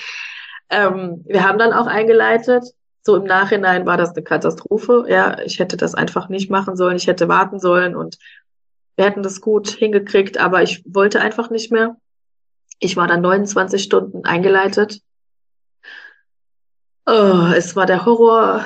Ähm, 0.70 1.24
wir 1.27 1.47
haben 1.47 1.59
dann 1.59 1.73
auch 1.73 1.86
eingeleitet. 1.86 2.65
So 3.03 3.16
im 3.16 3.24
Nachhinein 3.24 3.86
war 3.86 3.97
das 3.97 4.11
eine 4.11 4.23
Katastrophe. 4.23 5.07
Ja, 5.09 5.39
ich 5.40 5.59
hätte 5.59 5.77
das 5.77 5.95
einfach 5.95 6.28
nicht 6.28 6.51
machen 6.51 6.77
sollen. 6.77 6.97
Ich 6.97 7.07
hätte 7.07 7.28
warten 7.28 7.59
sollen 7.59 7.97
und 7.97 8.19
wir 8.97 9.07
hätten 9.07 9.23
das 9.23 9.40
gut 9.40 9.69
hingekriegt, 9.70 10.39
aber 10.39 10.62
ich 10.62 10.82
wollte 10.85 11.20
einfach 11.20 11.51
nicht 11.51 11.70
mehr. 11.70 11.97
Ich 12.81 12.97
war 12.97 13.07
dann 13.07 13.23
29 13.23 13.82
Stunden 13.82 14.24
eingeleitet. 14.24 15.01
Oh, 17.07 17.53
es 17.57 17.74
war 17.77 17.86
der 17.86 18.05
Horror. 18.05 18.65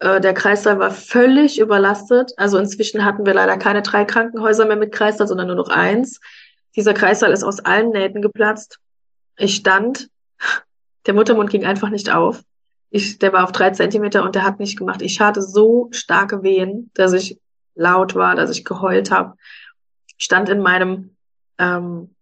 Äh, 0.00 0.20
der 0.20 0.34
Kreißsaal 0.34 0.78
war 0.78 0.90
völlig 0.90 1.58
überlastet. 1.58 2.32
Also 2.36 2.58
inzwischen 2.58 3.04
hatten 3.04 3.26
wir 3.26 3.34
leider 3.34 3.56
keine 3.56 3.82
drei 3.82 4.04
Krankenhäuser 4.04 4.66
mehr 4.66 4.76
mit 4.76 4.92
Kreißsaal, 4.92 5.28
sondern 5.28 5.48
nur 5.48 5.56
noch 5.56 5.68
eins. 5.68 6.20
Dieser 6.76 6.94
Kreißsaal 6.94 7.32
ist 7.32 7.44
aus 7.44 7.60
allen 7.60 7.90
Nähten 7.90 8.22
geplatzt. 8.22 8.78
Ich 9.36 9.56
stand, 9.56 10.08
der 11.06 11.14
Muttermund 11.14 11.50
ging 11.50 11.64
einfach 11.64 11.90
nicht 11.90 12.10
auf. 12.10 12.42
Ich, 12.90 13.18
der 13.18 13.32
war 13.32 13.44
auf 13.44 13.52
drei 13.52 13.70
Zentimeter 13.70 14.24
und 14.24 14.34
der 14.34 14.44
hat 14.44 14.60
nicht 14.60 14.78
gemacht. 14.78 15.02
Ich 15.02 15.20
hatte 15.20 15.42
so 15.42 15.88
starke 15.90 16.42
Wehen, 16.42 16.90
dass 16.94 17.12
ich 17.12 17.38
laut 17.74 18.14
war, 18.14 18.34
dass 18.34 18.50
ich 18.50 18.64
geheult 18.64 19.10
habe. 19.10 19.34
Stand 20.16 20.48
in 20.48 20.60
meinem 20.60 21.14
ähm, 21.58 22.14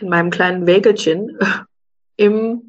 in 0.00 0.08
meinem 0.08 0.30
kleinen 0.30 0.66
Wägelchen 0.66 1.38
im 2.16 2.67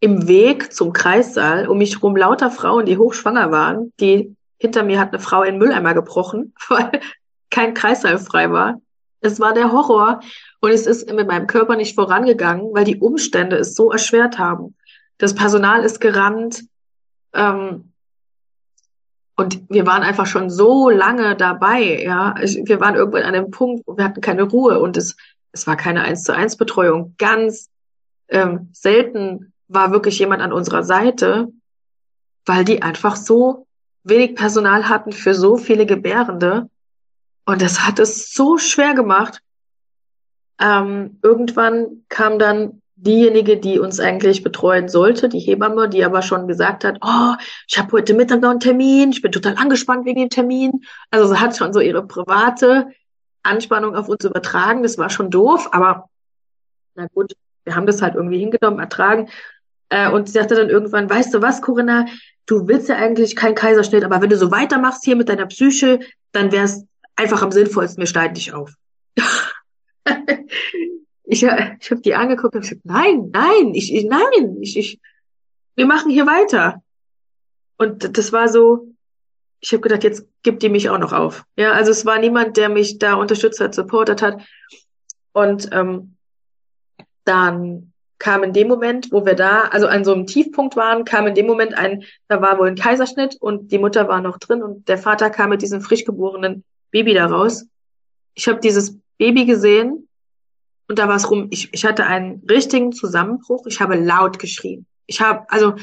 im 0.00 0.28
Weg 0.28 0.72
zum 0.72 0.92
Kreissaal 0.92 1.68
um 1.68 1.78
mich 1.78 2.02
rum 2.02 2.16
lauter 2.16 2.50
Frauen, 2.50 2.86
die 2.86 2.98
hochschwanger 2.98 3.50
waren, 3.50 3.92
die 4.00 4.36
hinter 4.58 4.82
mir 4.82 5.00
hat 5.00 5.12
eine 5.12 5.20
Frau 5.20 5.42
in 5.42 5.58
Mülleimer 5.58 5.94
gebrochen, 5.94 6.54
weil 6.68 7.00
kein 7.50 7.74
Kreissaal 7.74 8.18
frei 8.18 8.50
war. 8.50 8.80
Es 9.20 9.40
war 9.40 9.52
der 9.52 9.72
Horror 9.72 10.20
und 10.60 10.70
es 10.70 10.86
ist 10.86 11.12
mit 11.12 11.26
meinem 11.26 11.46
Körper 11.46 11.76
nicht 11.76 11.94
vorangegangen, 11.94 12.72
weil 12.72 12.84
die 12.84 12.98
Umstände 12.98 13.56
es 13.56 13.74
so 13.74 13.90
erschwert 13.90 14.38
haben. 14.38 14.76
Das 15.18 15.34
Personal 15.34 15.82
ist 15.82 16.00
gerannt 16.00 16.64
ähm, 17.32 17.92
und 19.36 19.60
wir 19.68 19.86
waren 19.86 20.02
einfach 20.02 20.26
schon 20.26 20.50
so 20.50 20.88
lange 20.88 21.34
dabei. 21.36 22.02
Ja, 22.02 22.36
wir 22.36 22.80
waren 22.80 22.94
irgendwann 22.94 23.24
an 23.24 23.34
einem 23.34 23.50
Punkt, 23.50 23.84
wir 23.86 24.04
hatten 24.04 24.20
keine 24.20 24.44
Ruhe 24.44 24.78
und 24.78 24.96
es 24.96 25.16
es 25.52 25.66
war 25.66 25.76
keine 25.76 26.02
eins 26.02 26.24
zu 26.24 26.34
eins 26.34 26.56
Betreuung. 26.56 27.14
Ganz 27.18 27.68
ähm, 28.28 28.68
selten 28.72 29.52
war 29.68 29.92
wirklich 29.92 30.18
jemand 30.18 30.42
an 30.42 30.52
unserer 30.52 30.82
Seite, 30.82 31.48
weil 32.46 32.64
die 32.64 32.82
einfach 32.82 33.16
so 33.16 33.66
wenig 34.02 34.34
Personal 34.34 34.88
hatten 34.88 35.12
für 35.12 35.34
so 35.34 35.56
viele 35.56 35.86
Gebärende. 35.86 36.68
Und 37.44 37.62
das 37.62 37.86
hat 37.86 37.98
es 37.98 38.32
so 38.32 38.58
schwer 38.58 38.94
gemacht. 38.94 39.40
Ähm, 40.60 41.18
irgendwann 41.22 42.04
kam 42.08 42.38
dann 42.38 42.82
diejenige, 42.96 43.58
die 43.58 43.78
uns 43.78 44.00
eigentlich 44.00 44.42
betreuen 44.42 44.88
sollte, 44.88 45.28
die 45.28 45.38
Hebamme, 45.38 45.88
die 45.88 46.04
aber 46.04 46.20
schon 46.20 46.48
gesagt 46.48 46.84
hat, 46.84 46.98
oh, 47.00 47.34
ich 47.68 47.78
habe 47.78 47.92
heute 47.92 48.12
Mittag 48.12 48.40
noch 48.40 48.50
einen 48.50 48.60
Termin, 48.60 49.10
ich 49.10 49.22
bin 49.22 49.30
total 49.30 49.54
angespannt 49.56 50.04
wegen 50.04 50.20
dem 50.20 50.30
Termin. 50.30 50.84
Also 51.10 51.28
sie 51.28 51.38
hat 51.40 51.56
schon 51.56 51.72
so 51.72 51.78
ihre 51.80 52.04
private 52.04 52.88
Anspannung 53.44 53.94
auf 53.94 54.08
uns 54.08 54.24
übertragen. 54.24 54.82
Das 54.82 54.98
war 54.98 55.10
schon 55.10 55.30
doof, 55.30 55.68
aber 55.70 56.10
na 56.96 57.06
gut, 57.14 57.34
wir 57.64 57.76
haben 57.76 57.86
das 57.86 58.02
halt 58.02 58.16
irgendwie 58.16 58.38
hingenommen, 58.38 58.80
ertragen. 58.80 59.28
Äh, 59.88 60.10
und 60.10 60.26
sie 60.26 60.32
sagte 60.32 60.54
dann 60.54 60.70
irgendwann, 60.70 61.08
weißt 61.08 61.32
du 61.34 61.42
was, 61.42 61.62
Corinna, 61.62 62.06
du 62.46 62.66
willst 62.66 62.88
ja 62.88 62.96
eigentlich 62.96 63.36
keinen 63.36 63.54
Kaiserschnitt, 63.54 64.04
aber 64.04 64.20
wenn 64.20 64.30
du 64.30 64.36
so 64.36 64.50
weitermachst 64.50 65.04
hier 65.04 65.16
mit 65.16 65.28
deiner 65.28 65.46
Psyche, 65.46 66.00
dann 66.32 66.52
wäre 66.52 66.64
es 66.64 66.84
einfach 67.16 67.42
am 67.42 67.52
sinnvollsten, 67.52 68.00
wir 68.00 68.06
schneiden 68.06 68.34
dich 68.34 68.52
auf. 68.52 68.72
ich, 71.24 71.42
ich 71.42 71.90
habe 71.90 72.00
die 72.00 72.14
angeguckt 72.14 72.54
und 72.54 72.62
gesagt, 72.62 72.82
nein, 72.84 73.30
nein, 73.32 73.74
ich, 73.74 73.94
ich 73.94 74.04
nein, 74.04 74.58
ich, 74.60 74.76
ich, 74.76 75.00
wir 75.74 75.86
machen 75.86 76.10
hier 76.10 76.26
weiter. 76.26 76.82
Und 77.76 78.16
das 78.16 78.32
war 78.32 78.48
so, 78.48 78.88
ich 79.60 79.72
habe 79.72 79.80
gedacht, 79.80 80.04
jetzt 80.04 80.26
gibt 80.42 80.62
die 80.62 80.68
mich 80.68 80.88
auch 80.88 80.98
noch 80.98 81.12
auf. 81.12 81.44
Ja, 81.56 81.72
also 81.72 81.90
es 81.90 82.06
war 82.06 82.18
niemand, 82.18 82.56
der 82.56 82.68
mich 82.68 82.98
da 82.98 83.14
unterstützt 83.14 83.60
hat, 83.60 83.74
supportet 83.74 84.22
hat. 84.22 84.40
Und 85.32 85.68
ähm, 85.72 86.16
dann 87.24 87.87
kam 88.18 88.42
in 88.42 88.52
dem 88.52 88.68
Moment, 88.68 89.12
wo 89.12 89.24
wir 89.24 89.34
da, 89.34 89.62
also 89.62 89.86
an 89.86 90.04
so 90.04 90.12
einem 90.12 90.26
Tiefpunkt 90.26 90.76
waren, 90.76 91.04
kam 91.04 91.26
in 91.26 91.34
dem 91.34 91.46
Moment 91.46 91.74
ein, 91.74 92.04
da 92.26 92.40
war 92.42 92.58
wohl 92.58 92.68
ein 92.68 92.76
Kaiserschnitt 92.76 93.36
und 93.40 93.70
die 93.70 93.78
Mutter 93.78 94.08
war 94.08 94.20
noch 94.20 94.38
drin 94.38 94.62
und 94.62 94.88
der 94.88 94.98
Vater 94.98 95.30
kam 95.30 95.50
mit 95.50 95.62
diesem 95.62 95.80
frisch 95.80 96.04
geborenen 96.04 96.64
Baby 96.90 97.14
da 97.14 97.26
raus. 97.26 97.66
Ich 98.34 98.48
habe 98.48 98.60
dieses 98.60 98.98
Baby 99.18 99.44
gesehen 99.44 100.08
und 100.88 100.98
da 100.98 101.06
war 101.06 101.16
es 101.16 101.30
rum. 101.30 101.48
Ich, 101.50 101.72
ich 101.72 101.84
hatte 101.84 102.06
einen 102.06 102.42
richtigen 102.48 102.92
Zusammenbruch. 102.92 103.66
Ich 103.66 103.80
habe 103.80 103.94
laut 103.94 104.38
geschrien. 104.38 104.86
Ich 105.06 105.20
habe, 105.20 105.44
also 105.48 105.74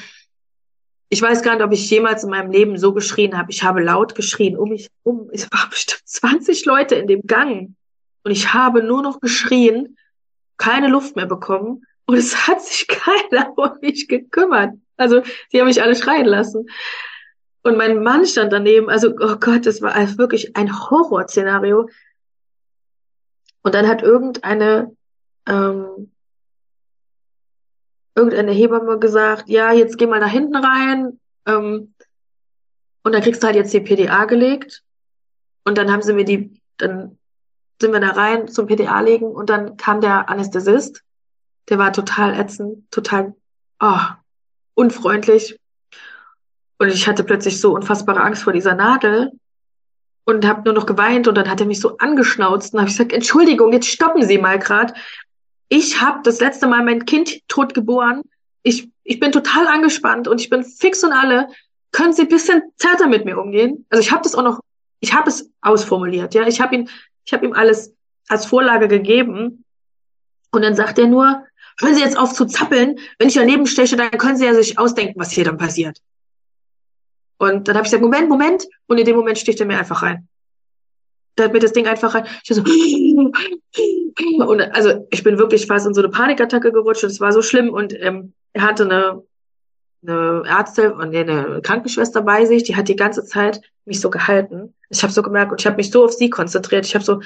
ich 1.09 1.21
weiß 1.21 1.43
gar 1.43 1.55
nicht, 1.55 1.63
ob 1.63 1.71
ich 1.71 1.89
jemals 1.89 2.23
in 2.23 2.31
meinem 2.31 2.51
Leben 2.51 2.77
so 2.77 2.93
geschrien 2.93 3.37
habe. 3.37 3.51
Ich 3.51 3.63
habe 3.63 3.81
laut 3.81 4.15
geschrien 4.15 4.57
um 4.57 4.69
mich 4.69 4.89
um. 5.03 5.29
Es 5.31 5.49
waren 5.51 5.69
bestimmt 5.69 6.01
20 6.05 6.65
Leute 6.65 6.95
in 6.95 7.07
dem 7.07 7.21
Gang. 7.21 7.75
Und 8.23 8.31
ich 8.31 8.53
habe 8.53 8.81
nur 8.81 9.03
noch 9.03 9.19
geschrien, 9.19 9.97
keine 10.57 10.87
Luft 10.87 11.15
mehr 11.15 11.27
bekommen. 11.27 11.85
Und 12.05 12.17
es 12.17 12.47
hat 12.47 12.61
sich 12.61 12.87
keiner 12.87 13.57
um 13.57 13.71
mich 13.81 14.07
gekümmert. 14.07 14.73
Also, 14.97 15.21
sie 15.49 15.59
haben 15.59 15.67
mich 15.67 15.81
alle 15.81 15.95
schreien 15.95 16.25
lassen. 16.25 16.67
Und 17.63 17.77
mein 17.77 18.03
Mann 18.03 18.25
stand 18.25 18.53
daneben. 18.53 18.89
Also, 18.89 19.09
oh 19.19 19.35
Gott, 19.37 19.65
das 19.65 19.81
war 19.81 19.95
wirklich 20.17 20.55
ein 20.55 20.89
Horrorszenario. 20.89 21.89
Und 23.63 23.73
dann 23.73 23.87
hat 23.87 24.03
irgendeine 24.03 24.95
ähm, 25.47 26.11
irgendeine 28.15 28.51
Hebamme 28.51 28.97
gesagt, 28.97 29.49
ja, 29.49 29.73
jetzt 29.73 29.97
geh 29.97 30.07
mal 30.07 30.21
da 30.21 30.27
hinten 30.27 30.55
rein 30.55 31.19
ähm, 31.45 31.93
und 33.03 33.13
dann 33.13 33.21
kriegst 33.21 33.43
du 33.43 33.47
halt 33.47 33.57
jetzt 33.57 33.73
die 33.73 33.81
PDA 33.81 34.25
gelegt. 34.25 34.81
Und 35.65 35.77
dann 35.77 35.91
haben 35.91 36.01
sie 36.01 36.13
mir 36.13 36.25
die, 36.25 36.61
dann 36.77 37.17
sind 37.81 37.91
wir 37.91 37.99
da 37.99 38.11
rein 38.11 38.47
zum 38.47 38.67
PDA 38.67 39.01
legen 39.01 39.25
und 39.25 39.49
dann 39.49 39.77
kam 39.77 39.99
der 39.99 40.29
Anästhesist, 40.29 41.03
der 41.69 41.77
war 41.77 41.93
total 41.93 42.39
ätzend, 42.39 42.89
total 42.91 43.35
oh, 43.79 43.99
unfreundlich. 44.75 45.59
Und 46.77 46.89
ich 46.89 47.07
hatte 47.07 47.23
plötzlich 47.23 47.59
so 47.59 47.73
unfassbare 47.73 48.21
Angst 48.21 48.43
vor 48.43 48.53
dieser 48.53 48.75
Nadel 48.75 49.31
und 50.25 50.45
habe 50.45 50.63
nur 50.65 50.73
noch 50.73 50.85
geweint 50.85 51.27
und 51.27 51.35
dann 51.35 51.49
hat 51.49 51.61
er 51.61 51.67
mich 51.67 51.79
so 51.79 51.97
angeschnauzt 51.97 52.73
und 52.73 52.79
habe 52.79 52.89
ich 52.89 52.97
gesagt, 52.97 53.13
Entschuldigung, 53.13 53.71
jetzt 53.71 53.87
stoppen 53.87 54.27
Sie 54.27 54.37
mal 54.37 54.59
grad 54.59 54.93
ich 55.69 56.01
habe 56.01 56.19
das 56.23 56.39
letzte 56.39 56.67
Mal 56.67 56.83
mein 56.83 57.05
Kind 57.05 57.41
tot 57.47 57.73
geboren. 57.73 58.21
Ich, 58.63 58.89
ich 59.03 59.19
bin 59.19 59.31
total 59.31 59.67
angespannt 59.67 60.27
und 60.27 60.41
ich 60.41 60.49
bin 60.49 60.63
fix 60.63 61.03
und 61.03 61.11
alle. 61.11 61.47
Können 61.91 62.13
Sie 62.13 62.23
ein 62.23 62.29
bisschen 62.29 62.61
zärter 62.77 63.07
mit 63.07 63.25
mir 63.25 63.39
umgehen? 63.39 63.85
Also 63.89 64.01
ich 64.01 64.11
habe 64.11 64.23
das 64.23 64.35
auch 64.35 64.43
noch, 64.43 64.59
ich 64.99 65.13
habe 65.13 65.29
es 65.29 65.49
ausformuliert, 65.61 66.33
ja. 66.33 66.47
Ich 66.47 66.61
habe 66.61 66.75
ihn, 66.75 66.89
ich 67.25 67.33
habe 67.33 67.45
ihm 67.45 67.53
alles 67.53 67.93
als 68.27 68.45
Vorlage 68.45 68.87
gegeben. 68.87 69.63
Und 70.51 70.61
dann 70.61 70.75
sagt 70.75 70.99
er 70.99 71.07
nur, 71.07 71.43
hören 71.81 71.95
Sie 71.95 72.01
jetzt 72.01 72.17
auf 72.17 72.33
zu 72.33 72.45
zappeln. 72.45 72.99
Wenn 73.19 73.27
ich 73.27 73.33
daneben 73.35 73.67
steche, 73.67 73.95
dann 73.95 74.11
können 74.11 74.37
Sie 74.37 74.45
ja 74.45 74.53
sich 74.53 74.77
ausdenken, 74.79 75.19
was 75.19 75.31
hier 75.31 75.45
dann 75.45 75.57
passiert. 75.57 76.01
Und 77.37 77.67
dann 77.67 77.75
habe 77.75 77.85
ich 77.85 77.91
gesagt, 77.91 78.03
Moment, 78.03 78.29
Moment. 78.29 78.65
Und 78.87 78.97
in 78.97 79.05
dem 79.05 79.15
Moment 79.15 79.37
sticht 79.37 79.59
er 79.59 79.65
mir 79.65 79.77
einfach 79.77 80.01
rein. 80.03 80.27
Da 81.35 81.45
hat 81.45 81.53
mir 81.53 81.59
das 81.59 81.73
Ding 81.73 81.85
einfach 81.85 82.15
rein. 82.15 82.25
Ich 82.43 82.55
so, 82.55 82.63
und 84.45 84.61
also 84.61 85.05
ich 85.11 85.23
bin 85.23 85.37
wirklich 85.37 85.67
fast 85.67 85.85
in 85.85 85.93
so 85.93 86.01
eine 86.01 86.09
Panikattacke 86.09 86.71
gerutscht 86.71 87.03
und 87.03 87.09
es 87.09 87.19
war 87.19 87.33
so 87.33 87.41
schlimm 87.41 87.69
und 87.69 87.93
ähm, 87.99 88.33
er 88.53 88.61
hatte 88.61 88.85
eine, 88.85 89.21
eine 90.01 90.43
Ärztin 90.45 90.93
und 90.93 91.09
nee, 91.09 91.19
eine 91.19 91.61
Krankenschwester 91.61 92.21
bei 92.21 92.45
sich, 92.45 92.63
die 92.63 92.77
hat 92.77 92.87
die 92.87 92.95
ganze 92.95 93.25
Zeit 93.25 93.59
mich 93.83 93.99
so 93.99 94.09
gehalten. 94.09 94.73
Ich 94.89 95.03
habe 95.03 95.11
so 95.11 95.21
gemerkt 95.21 95.51
und 95.51 95.59
ich 95.59 95.67
habe 95.67 95.75
mich 95.75 95.91
so 95.91 96.05
auf 96.05 96.13
sie 96.13 96.29
konzentriert. 96.29 96.85
Ich 96.85 96.95
habe 96.95 97.03
so 97.03 97.19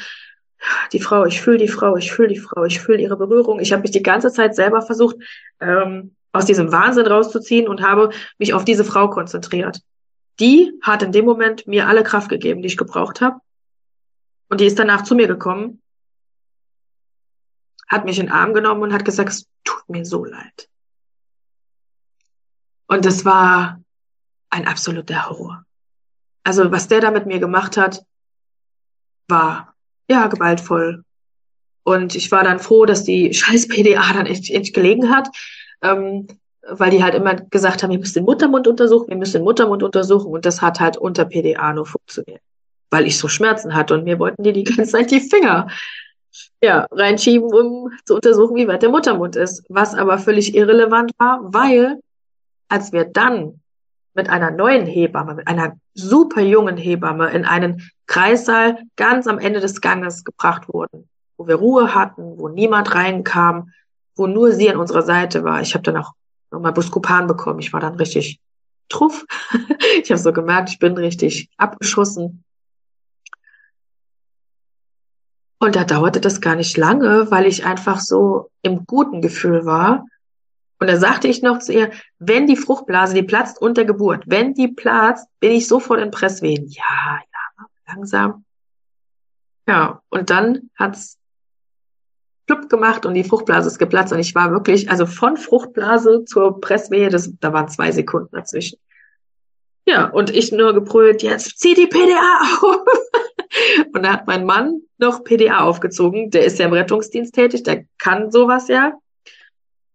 die 0.92 1.00
Frau, 1.00 1.26
ich 1.26 1.42
fühle 1.42 1.58
die 1.58 1.68
Frau, 1.68 1.96
ich 1.96 2.12
fühle 2.12 2.30
die 2.30 2.40
Frau, 2.40 2.64
ich 2.66 2.80
fühle 2.80 3.02
ihre 3.02 3.18
Berührung. 3.18 3.60
Ich 3.60 3.72
habe 3.72 3.82
mich 3.82 3.92
die 3.92 4.04
ganze 4.04 4.32
Zeit 4.32 4.56
selber 4.56 4.82
versucht 4.82 5.18
ähm, 5.60 6.16
aus 6.32 6.46
diesem 6.46 6.72
Wahnsinn 6.72 7.08
rauszuziehen 7.08 7.68
und 7.68 7.82
habe 7.82 8.12
mich 8.38 8.54
auf 8.54 8.66
diese 8.66 8.84
Frau 8.84 9.10
konzentriert. 9.10 9.82
Die 10.40 10.72
hat 10.82 11.04
in 11.04 11.12
dem 11.12 11.26
Moment 11.26 11.68
mir 11.68 11.88
alle 11.88 12.04
Kraft 12.04 12.30
gegeben, 12.30 12.62
die 12.62 12.68
ich 12.68 12.78
gebraucht 12.78 13.22
habe. 13.22 13.40
Und 14.50 14.62
die 14.62 14.66
ist 14.66 14.80
danach 14.80 15.04
zu 15.04 15.16
mir 15.16 15.28
gekommen 15.28 15.82
hat 17.90 18.06
mich 18.06 18.20
in 18.20 18.28
den 18.28 18.32
Arm 18.32 18.54
genommen 18.54 18.84
und 18.84 18.94
hat 18.94 19.04
gesagt, 19.04 19.30
es 19.30 19.48
tut 19.64 19.90
mir 19.90 20.06
so 20.06 20.24
leid. 20.24 20.70
Und 22.88 23.04
das 23.04 23.26
war 23.26 23.82
ein 24.50 24.68
absoluter 24.68 25.28
Horror. 25.28 25.66
Also 26.44 26.72
was 26.72 26.88
der 26.88 27.02
da 27.02 27.12
mit 27.12 27.26
mir 27.26 27.40
gemacht 27.40 27.78
hat, 27.78 28.04
war 29.28 29.76
ja 30.10 30.28
gewaltvoll. 30.28 31.04
Und 31.84 32.16
ich 32.16 32.32
war 32.32 32.44
dann 32.44 32.60
froh, 32.60 32.86
dass 32.86 33.04
die 33.04 33.34
scheiß 33.34 33.68
PDA 33.68 34.14
dann 34.14 34.26
echt, 34.26 34.50
echt 34.50 34.74
gelegen 34.74 35.10
hat, 35.10 35.30
ähm, 35.82 36.28
weil 36.68 36.92
die 36.92 37.04
halt 37.04 37.16
immer 37.16 37.36
gesagt 37.36 37.82
haben, 37.82 37.92
wir 37.92 38.00
müssen 38.00 38.16
den 38.16 38.26
Muttermund 38.26 38.68
untersuchen, 38.68 39.10
wir 39.10 39.18
müssen 39.18 39.38
den 39.38 39.44
Muttermund 39.44 39.82
untersuchen. 39.82 40.32
Und 40.32 40.46
das 40.46 40.62
hat 40.62 40.80
halt 40.80 40.98
unter 40.98 41.26
PDA 41.26 41.74
nur 41.74 41.86
funktioniert, 41.86 42.42
weil 42.92 43.08
ich 43.08 43.18
so 43.18 43.28
Schmerzen 43.28 43.74
hatte 43.74 43.94
und 43.94 44.04
mir 44.04 44.20
wollten 44.20 44.44
die 44.44 44.54
die 44.54 44.64
ganze 44.64 44.92
Zeit 44.92 45.12
die 45.12 45.22
Finger 45.22 45.68
ja, 46.62 46.88
reinschieben, 46.92 47.52
um 47.54 47.92
zu 48.06 48.16
untersuchen, 48.16 48.56
wie 48.56 48.68
weit 48.68 48.82
der 48.82 48.90
Muttermund 48.90 49.36
ist. 49.36 49.64
Was 49.70 49.96
aber 49.96 50.20
völlig 50.20 50.56
irrelevant 50.56 51.12
war, 51.18 51.40
weil 51.54 52.00
als 52.68 52.92
wir 52.92 53.06
dann 53.06 53.62
mit 54.14 54.30
einer 54.30 54.52
neuen 54.52 54.86
Hebamme, 54.86 55.36
mit 55.36 55.48
einer 55.48 55.78
super 55.94 56.42
jungen 56.42 56.78
Hebamme 56.78 57.32
in 57.32 57.46
einen 57.46 57.90
Kreissaal 58.10 58.80
ganz 58.96 59.28
am 59.28 59.38
Ende 59.38 59.60
des 59.60 59.82
Ganges 59.82 60.24
gebracht 60.24 60.68
wurden, 60.68 61.08
wo 61.38 61.48
wir 61.48 61.56
Ruhe 61.56 61.94
hatten, 61.94 62.40
wo 62.40 62.50
niemand 62.50 62.94
reinkam, 62.96 63.72
wo 64.16 64.26
nur 64.26 64.52
sie 64.52 64.70
an 64.70 64.78
unserer 64.78 65.04
Seite 65.04 65.44
war. 65.44 65.62
Ich 65.62 65.76
habe 65.76 65.84
dann 65.84 65.98
auch 65.98 66.14
nochmal 66.52 66.74
Buscopan 66.74 67.28
bekommen. 67.28 67.60
Ich 67.60 67.72
war 67.72 67.80
dann 67.80 67.96
richtig 67.96 68.40
truff. 68.90 69.26
ich 70.04 70.10
habe 70.10 70.20
so 70.20 70.34
gemerkt, 70.34 70.70
ich 70.70 70.80
bin 70.80 70.98
richtig 70.98 71.50
abgeschossen. 71.58 72.44
Und 75.60 75.76
da 75.76 75.84
dauerte 75.84 76.20
das 76.20 76.42
gar 76.42 76.56
nicht 76.56 76.78
lange, 76.78 77.30
weil 77.30 77.46
ich 77.46 77.64
einfach 77.64 78.00
so 78.00 78.50
im 78.64 78.86
guten 78.88 79.22
Gefühl 79.22 79.66
war. 79.66 80.06
Und 80.80 80.90
da 80.90 80.98
sagte 80.98 81.28
ich 81.28 81.44
noch 81.44 81.60
zu 81.60 81.74
ihr, 81.74 81.92
wenn 82.18 82.48
die 82.48 82.56
Fruchtblase, 82.56 83.14
die 83.14 83.24
platzt 83.24 83.62
unter 83.62 83.86
Geburt, 83.86 84.24
wenn 84.26 84.56
die 84.56 84.70
platzt, 84.70 85.28
bin 85.40 85.52
ich 85.52 85.68
sofort 85.68 86.00
in 86.00 86.10
Presswehen. 86.10 86.66
Ja, 86.70 87.20
langsam. 87.94 88.46
Ja, 89.68 90.02
und 90.10 90.30
dann 90.30 90.70
hat's 90.76 91.18
plupp 92.48 92.70
gemacht 92.70 93.06
und 93.06 93.14
die 93.14 93.24
Fruchtblase 93.24 93.68
ist 93.68 93.78
geplatzt 93.78 94.12
und 94.12 94.20
ich 94.20 94.34
war 94.34 94.52
wirklich, 94.52 94.90
also 94.90 95.06
von 95.06 95.38
Fruchtblase 95.38 96.26
zur 96.26 96.60
Presswehe, 96.60 97.10
das, 97.10 97.32
da 97.40 97.54
waren 97.54 97.68
zwei 97.70 97.92
Sekunden 97.92 98.36
dazwischen. 98.36 98.80
Ja, 99.86 100.06
und 100.06 100.30
ich 100.36 100.52
nur 100.52 100.74
gebrüllt, 100.74 101.24
jetzt 101.24 101.60
zieh 101.60 101.74
die 101.74 101.88
PDA 101.88 102.58
auf. 102.62 102.82
Und 103.94 104.04
da 104.04 104.14
hat 104.14 104.28
mein 104.28 104.46
Mann 104.46 104.82
noch 105.00 105.24
PDA 105.24 105.62
aufgezogen. 105.62 106.30
Der 106.30 106.46
ist 106.46 106.60
ja 106.60 106.68
im 106.68 106.74
Rettungsdienst 106.74 107.34
tätig, 107.34 107.64
der 107.64 107.86
kann 107.98 108.30
sowas 108.30 108.68
ja. 108.68 108.94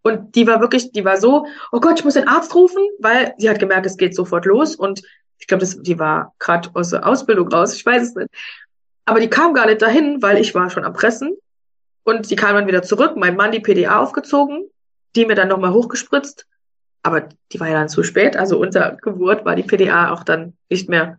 Und 0.03 0.35
die 0.35 0.49
war 0.49 0.61
wirklich, 0.61 0.91
die 0.91 1.05
war 1.05 1.19
so, 1.19 1.47
oh 1.71 1.79
Gott, 1.79 2.01
ich 2.01 2.05
muss 2.05 2.15
den 2.15 2.27
Arzt 2.27 2.55
rufen, 2.57 2.83
weil 2.99 3.35
sie 3.39 3.49
hat 3.49 3.61
gemerkt, 3.61 3.87
es 3.87 3.97
geht 3.97 4.17
sofort 4.17 4.45
los. 4.47 4.75
Und 4.75 5.03
ich 5.39 5.47
glaube, 5.47 5.67
die 5.67 5.99
war 5.99 6.35
gerade 6.39 6.71
aus 6.75 6.91
der 6.91 7.07
Ausbildung 7.07 7.49
raus, 7.49 7.75
ich 7.75 7.85
weiß 7.85 8.03
es 8.03 8.15
nicht. 8.15 8.31
Aber 9.05 9.21
die 9.21 9.29
kam 9.29 9.55
gar 9.55 9.67
nicht 9.67 9.83
dahin, 9.83 10.23
weil 10.23 10.39
ich 10.39 10.55
war 10.55 10.71
schon 10.71 10.85
am 10.85 10.95
Pressen. 10.95 11.37
Und 12.05 12.31
die 12.31 12.37
kam 12.37 12.55
dann 12.55 12.67
wieder 12.67 12.83
zurück, 12.83 13.17
mein 13.17 13.37
Mann 13.37 13.53
die 13.53 13.61
PDA 13.61 13.99
aufgezogen, 14.01 14.69
die 15.17 15.27
mir 15.27 15.35
dann 15.35 15.49
nochmal 15.49 15.73
hochgespritzt. 15.73 16.47
Aber 17.03 17.29
die 17.53 17.61
war 17.61 17.69
ja 17.69 17.75
dann 17.75 17.89
zu 17.89 18.03
spät. 18.03 18.37
Also 18.37 18.59
unter 18.59 18.97
Geburt 19.01 19.45
war 19.45 19.57
die 19.57 19.63
PDA 19.63 20.13
auch 20.13 20.23
dann 20.23 20.57
nicht 20.71 20.89
mehr 20.89 21.19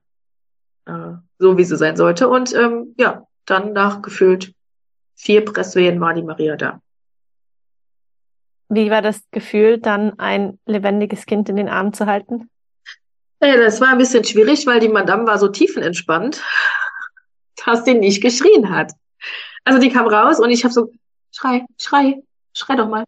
äh, 0.86 1.14
so, 1.38 1.58
wie 1.58 1.64
sie 1.64 1.78
sein 1.78 1.96
sollte. 1.96 2.28
Und 2.28 2.54
ähm, 2.54 2.96
ja, 2.98 3.28
dann 3.46 3.74
nach 3.74 4.02
gefühlt 4.02 4.54
vier 5.16 5.46
Presswehen 5.46 6.00
war 6.00 6.14
die 6.14 6.24
Maria 6.24 6.56
da. 6.56 6.82
Wie 8.70 8.90
war 8.90 9.04
das 9.04 9.22
Gefühl, 9.30 9.78
dann 9.78 10.18
ein 10.18 10.60
lebendiges 10.66 11.26
Kind 11.26 11.50
in 11.50 11.56
den 11.56 11.70
Arm 11.70 11.94
zu 11.94 12.08
halten? 12.08 12.50
Ja, 13.42 13.58
das 13.58 13.82
war 13.82 13.90
ein 13.90 13.98
bisschen 13.98 14.24
schwierig, 14.24 14.66
weil 14.66 14.80
die 14.80 14.88
Madame 14.88 15.28
war 15.28 15.38
so 15.38 15.48
tiefenentspannt, 15.48 16.42
dass 17.66 17.84
die 17.84 17.94
nicht 17.94 18.22
geschrien 18.22 18.70
hat. 18.70 18.94
Also 19.64 19.80
die 19.80 19.90
kam 19.90 20.08
raus 20.08 20.40
und 20.40 20.50
ich 20.50 20.64
habe 20.64 20.74
so, 20.74 20.92
schrei, 21.32 21.66
schrei, 21.80 22.22
schrei 22.54 22.76
doch 22.76 22.88
mal. 22.88 23.04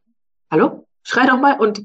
Hallo? 0.51 0.87
Schrei 1.03 1.25
doch 1.25 1.39
mal. 1.39 1.59
Und 1.59 1.81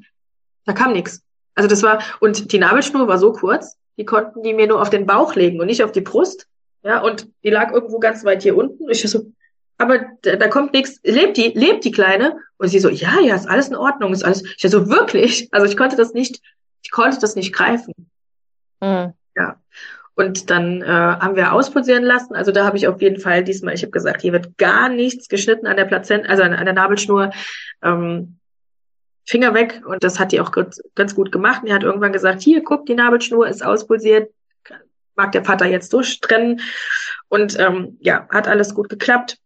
da 0.64 0.73
kam 0.73 0.93
nichts. 0.93 1.23
Also 1.55 1.69
das 1.69 1.82
war, 1.82 2.02
und 2.20 2.52
die 2.52 2.59
Nabelschnur 2.59 3.06
war 3.09 3.19
so 3.19 3.32
kurz, 3.32 3.77
die 3.98 4.05
konnten 4.05 4.43
die 4.43 4.55
mir 4.55 4.66
nur 4.66 4.81
auf 4.81 4.90
den 4.90 5.06
Bauch 5.06 5.35
legen 5.35 5.60
und 5.60 5.66
nicht 5.66 5.85
auf 5.85 5.93
die 5.93 6.01
Brust. 6.01 6.47
Ja, 6.82 7.01
und 7.01 7.28
die 7.44 7.51
lag 7.51 7.73
irgendwo 7.73 7.98
ganz 7.98 8.24
weit 8.24 8.43
hier 8.43 8.56
unten. 8.56 8.89
Ich 8.90 9.09
so, 9.09 9.32
aber 9.78 10.06
da, 10.23 10.36
da 10.36 10.48
kommt 10.48 10.73
nichts. 10.73 10.98
Lebt 11.05 11.36
die, 11.36 11.48
lebt 11.48 11.85
die 11.85 11.93
Kleine? 11.93 12.39
Und 12.56 12.69
sie 12.69 12.81
so, 12.81 12.89
ja, 12.89 13.20
ja, 13.20 13.35
ist 13.35 13.48
alles 13.48 13.69
in 13.69 13.77
Ordnung, 13.77 14.12
ist 14.12 14.24
alles. 14.24 14.43
Ich 14.56 14.70
so, 14.70 14.89
wirklich? 14.89 15.48
Also 15.52 15.66
ich 15.66 15.77
konnte 15.77 15.97
das 15.97 16.12
nicht, 16.12 16.40
ich 16.82 16.90
konnte 16.90 17.19
das 17.20 17.36
nicht 17.36 17.52
greifen. 17.52 17.93
Mhm. 18.82 19.14
Ja. 19.36 19.56
Und 20.14 20.50
dann 20.50 20.82
äh, 20.82 20.86
haben 20.86 21.36
wir 21.36 21.54
auspulsieren 21.54 22.04
lassen. 22.04 22.34
Also 22.34 22.52
da 22.52 22.66
habe 22.66 22.76
ich 22.76 22.86
auf 22.86 23.00
jeden 23.00 23.18
Fall 23.18 23.42
diesmal, 23.42 23.74
ich 23.74 23.82
habe 23.82 23.92
gesagt, 23.92 24.20
hier 24.20 24.32
wird 24.32 24.59
gar 24.59 24.90
nichts 24.90 25.28
geschnitten 25.28 25.66
an 25.66 25.76
der 25.76 25.86
Plazenta, 25.86 26.28
also 26.28 26.42
an, 26.42 26.52
an 26.52 26.66
der 26.66 26.74
Nabelschnur. 26.74 27.30
Ähm, 27.82 28.36
Finger 29.24 29.54
weg. 29.54 29.82
Und 29.86 30.02
das 30.02 30.18
hat 30.18 30.32
die 30.32 30.40
auch 30.40 30.52
ganz, 30.52 30.82
ganz 30.94 31.14
gut 31.14 31.32
gemacht. 31.32 31.62
Und 31.62 31.68
die 31.68 31.74
hat 31.74 31.84
irgendwann 31.84 32.12
gesagt, 32.12 32.42
hier, 32.42 32.62
guck, 32.62 32.86
die 32.86 32.94
Nabelschnur 32.94 33.46
ist 33.48 33.64
auspulsiert. 33.64 34.30
Mag 35.14 35.32
der 35.32 35.44
Vater 35.44 35.66
jetzt 35.66 35.92
durchtrennen. 35.92 36.60
Und 37.28 37.59
ähm, 37.59 37.96
ja, 38.00 38.28
hat 38.30 38.48
alles 38.48 38.74
gut 38.74 38.88
geklappt. 38.88 39.38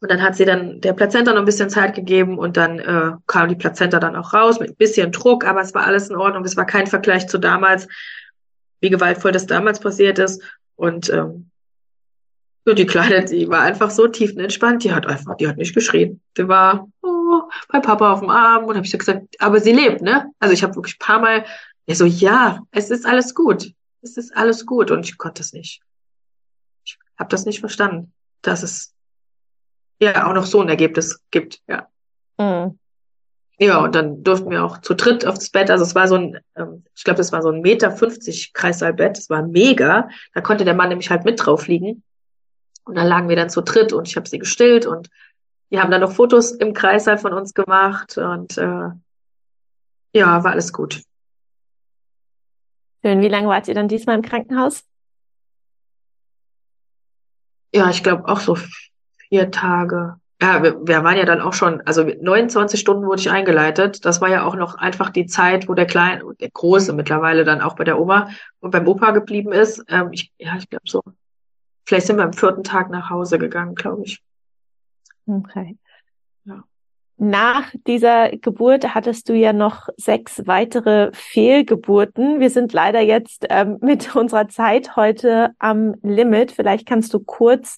Und 0.00 0.10
dann 0.10 0.22
hat 0.22 0.34
sie 0.34 0.46
dann 0.46 0.80
der 0.80 0.94
Plazenta 0.94 1.32
noch 1.32 1.40
ein 1.40 1.44
bisschen 1.44 1.68
Zeit 1.68 1.94
gegeben 1.94 2.38
und 2.38 2.56
dann 2.56 2.78
äh, 2.78 3.12
kam 3.26 3.50
die 3.50 3.54
Plazenta 3.54 4.00
dann 4.00 4.16
auch 4.16 4.32
raus 4.32 4.58
mit 4.58 4.70
ein 4.70 4.76
bisschen 4.76 5.12
Druck, 5.12 5.44
aber 5.44 5.60
es 5.60 5.74
war 5.74 5.86
alles 5.86 6.08
in 6.08 6.16
Ordnung. 6.16 6.42
Es 6.44 6.56
war 6.56 6.64
kein 6.64 6.86
Vergleich 6.86 7.28
zu 7.28 7.36
damals, 7.36 7.86
wie 8.80 8.90
gewaltvoll 8.90 9.32
das 9.32 9.46
damals 9.46 9.80
passiert 9.80 10.18
ist. 10.18 10.42
Und 10.76 11.10
ähm, 11.10 11.50
so 12.64 12.74
die 12.74 12.86
Kleine, 12.86 13.24
die 13.24 13.48
war 13.48 13.62
einfach 13.62 13.90
so 13.90 14.06
tiefenentspannt, 14.06 14.84
die 14.84 14.92
hat 14.92 15.06
einfach, 15.06 15.36
die 15.36 15.48
hat 15.48 15.56
nicht 15.56 15.74
geschrien. 15.74 16.20
Die 16.36 16.46
war 16.46 16.88
oh, 17.02 17.42
bei 17.68 17.80
Papa 17.80 18.12
auf 18.12 18.20
dem 18.20 18.30
Arm 18.30 18.64
und 18.64 18.76
habe 18.76 18.84
ich 18.84 18.92
so 18.92 18.98
gesagt, 18.98 19.26
aber 19.38 19.60
sie 19.60 19.72
lebt, 19.72 20.02
ne? 20.02 20.30
Also 20.38 20.54
ich 20.54 20.62
habe 20.62 20.74
wirklich 20.74 20.96
ein 20.96 21.04
paar 21.04 21.20
Mal, 21.20 21.44
ich 21.86 21.98
so, 21.98 22.04
ja, 22.04 22.60
es 22.70 22.90
ist 22.90 23.06
alles 23.06 23.34
gut. 23.34 23.72
Es 24.02 24.16
ist 24.16 24.36
alles 24.36 24.66
gut. 24.66 24.90
Und 24.90 25.04
ich 25.04 25.18
konnte 25.18 25.40
das 25.40 25.52
nicht. 25.52 25.80
Ich 26.84 26.98
habe 27.18 27.30
das 27.30 27.44
nicht 27.44 27.60
verstanden, 27.60 28.12
dass 28.42 28.62
es 28.62 28.94
ja 30.00 30.26
auch 30.26 30.34
noch 30.34 30.46
so 30.46 30.60
ein 30.60 30.68
Ergebnis 30.68 31.20
gibt, 31.30 31.60
ja. 31.68 31.88
Mhm. 32.38 32.78
Ja, 33.62 33.84
und 33.84 33.94
dann 33.94 34.24
durften 34.24 34.50
wir 34.50 34.64
auch 34.64 34.78
zu 34.78 34.94
dritt 34.94 35.26
aufs 35.26 35.50
Bett. 35.50 35.70
Also 35.70 35.84
es 35.84 35.94
war 35.94 36.08
so 36.08 36.14
ein, 36.14 36.38
ähm, 36.56 36.82
ich 36.96 37.04
glaube, 37.04 37.18
das 37.18 37.30
war 37.30 37.42
so 37.42 37.50
ein 37.50 37.60
Meter 37.60 37.90
50 37.90 38.54
Kreissaalbett. 38.54 39.18
Das 39.18 39.28
war 39.28 39.42
mega. 39.42 40.08
Da 40.32 40.40
konnte 40.40 40.64
der 40.64 40.72
Mann 40.74 40.88
nämlich 40.88 41.10
halt 41.10 41.26
mit 41.26 41.44
drauf 41.44 41.68
liegen. 41.68 42.02
Und 42.84 42.94
dann 42.94 43.06
lagen 43.06 43.28
wir 43.28 43.36
dann 43.36 43.50
zu 43.50 43.60
dritt 43.60 43.92
und 43.92 44.08
ich 44.08 44.16
habe 44.16 44.26
sie 44.26 44.38
gestillt 44.38 44.86
und 44.86 45.10
die 45.70 45.78
haben 45.78 45.90
dann 45.90 46.00
noch 46.00 46.12
Fotos 46.12 46.52
im 46.52 46.72
Kreissaal 46.72 47.18
von 47.18 47.34
uns 47.34 47.52
gemacht 47.52 48.16
und 48.16 48.56
äh, 48.56 48.88
ja, 50.12 50.42
war 50.42 50.52
alles 50.52 50.72
gut. 50.72 51.02
Schön. 53.04 53.20
Wie 53.20 53.28
lange 53.28 53.48
wart 53.48 53.68
ihr 53.68 53.74
dann 53.74 53.88
diesmal 53.88 54.16
im 54.16 54.22
Krankenhaus? 54.22 54.84
Ja, 57.74 57.90
ich 57.90 58.02
glaube 58.02 58.26
auch 58.26 58.40
so 58.40 58.56
vier 59.28 59.50
Tage 59.50 60.18
ja, 60.42 60.62
wir, 60.62 60.86
wir 60.86 61.04
waren 61.04 61.18
ja 61.18 61.24
dann 61.24 61.40
auch 61.42 61.52
schon, 61.52 61.82
also 61.82 62.02
29 62.02 62.80
Stunden 62.80 63.06
wurde 63.06 63.20
ich 63.20 63.30
eingeleitet. 63.30 64.04
Das 64.04 64.20
war 64.20 64.30
ja 64.30 64.44
auch 64.44 64.56
noch 64.56 64.74
einfach 64.74 65.10
die 65.10 65.26
Zeit, 65.26 65.68
wo 65.68 65.74
der 65.74 65.86
Kleine, 65.86 66.24
der 66.40 66.50
Große 66.50 66.94
mittlerweile 66.94 67.44
dann 67.44 67.60
auch 67.60 67.76
bei 67.76 67.84
der 67.84 68.00
Oma 68.00 68.30
und 68.60 68.70
beim 68.70 68.88
Opa 68.88 69.10
geblieben 69.10 69.52
ist. 69.52 69.84
Ähm, 69.88 70.08
ich, 70.12 70.32
ja, 70.38 70.56
ich 70.56 70.68
glaube 70.68 70.88
so. 70.88 71.02
Vielleicht 71.84 72.06
sind 72.06 72.16
wir 72.16 72.24
am 72.24 72.32
vierten 72.32 72.64
Tag 72.64 72.90
nach 72.90 73.10
Hause 73.10 73.38
gegangen, 73.38 73.74
glaube 73.74 74.04
ich. 74.04 74.22
Okay. 75.26 75.76
Ja. 76.44 76.64
Nach 77.18 77.70
dieser 77.86 78.30
Geburt 78.30 78.94
hattest 78.94 79.28
du 79.28 79.34
ja 79.34 79.52
noch 79.52 79.88
sechs 79.98 80.42
weitere 80.46 81.10
Fehlgeburten. 81.12 82.40
Wir 82.40 82.48
sind 82.48 82.72
leider 82.72 83.00
jetzt 83.00 83.44
ähm, 83.50 83.76
mit 83.82 84.16
unserer 84.16 84.48
Zeit 84.48 84.96
heute 84.96 85.50
am 85.58 85.96
Limit. 86.02 86.52
Vielleicht 86.52 86.86
kannst 86.86 87.12
du 87.12 87.20
kurz 87.20 87.76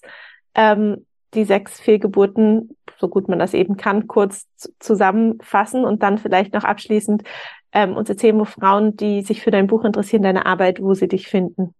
ähm, 0.55 1.05
die 1.33 1.45
sechs 1.45 1.79
Fehlgeburten, 1.79 2.75
so 2.97 3.07
gut 3.07 3.27
man 3.27 3.39
das 3.39 3.53
eben 3.53 3.77
kann, 3.77 4.07
kurz 4.07 4.47
zusammenfassen 4.79 5.85
und 5.85 6.03
dann 6.03 6.17
vielleicht 6.17 6.53
noch 6.53 6.63
abschließend 6.63 7.23
ähm, 7.71 7.95
uns 7.95 8.09
erzählen, 8.09 8.39
wo 8.39 8.45
Frauen, 8.45 8.95
die 8.95 9.21
sich 9.21 9.41
für 9.41 9.51
dein 9.51 9.67
Buch 9.67 9.83
interessieren, 9.83 10.23
deine 10.23 10.45
Arbeit, 10.45 10.81
wo 10.81 10.93
sie 10.93 11.07
dich 11.07 11.27
finden. 11.27 11.73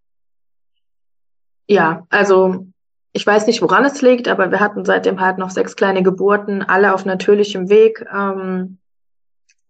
Ja, 1.67 2.05
also 2.09 2.67
ich 3.13 3.25
weiß 3.25 3.47
nicht, 3.47 3.61
woran 3.61 3.85
es 3.85 4.01
liegt, 4.01 4.27
aber 4.27 4.51
wir 4.51 4.59
hatten 4.59 4.85
seitdem 4.85 5.21
halt 5.21 5.37
noch 5.37 5.51
sechs 5.51 5.75
kleine 5.75 6.01
Geburten, 6.01 6.63
alle 6.63 6.93
auf 6.93 7.05
natürlichem 7.05 7.69
Weg, 7.69 8.03
ähm, 8.13 8.79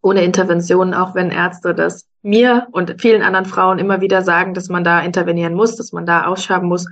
ohne 0.02 0.24
Intervention, 0.24 0.94
auch 0.94 1.14
wenn 1.14 1.30
Ärzte 1.30 1.76
das 1.76 2.08
mir 2.22 2.68
und 2.72 3.02
vielen 3.02 3.22
anderen 3.22 3.46
Frauen 3.46 3.80
immer 3.80 4.02
wieder 4.02 4.22
sagen, 4.22 4.54
dass 4.54 4.70
man 4.70 4.84
da 4.84 5.02
intervenieren 5.02 5.54
muss, 5.54 5.76
dass 5.76 5.92
man 5.92 6.06
da 6.06 6.26
ausschaben 6.26 6.68
muss, 6.68 6.88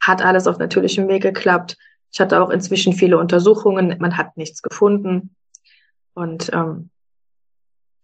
hat 0.00 0.22
alles 0.22 0.46
auf 0.46 0.58
natürlichem 0.58 1.08
Weg 1.08 1.22
geklappt. 1.22 1.76
Ich 2.14 2.20
hatte 2.20 2.40
auch 2.40 2.50
inzwischen 2.50 2.92
viele 2.92 3.18
Untersuchungen, 3.18 3.96
man 3.98 4.16
hat 4.16 4.36
nichts 4.36 4.62
gefunden. 4.62 5.34
Und 6.14 6.48
ähm, 6.52 6.90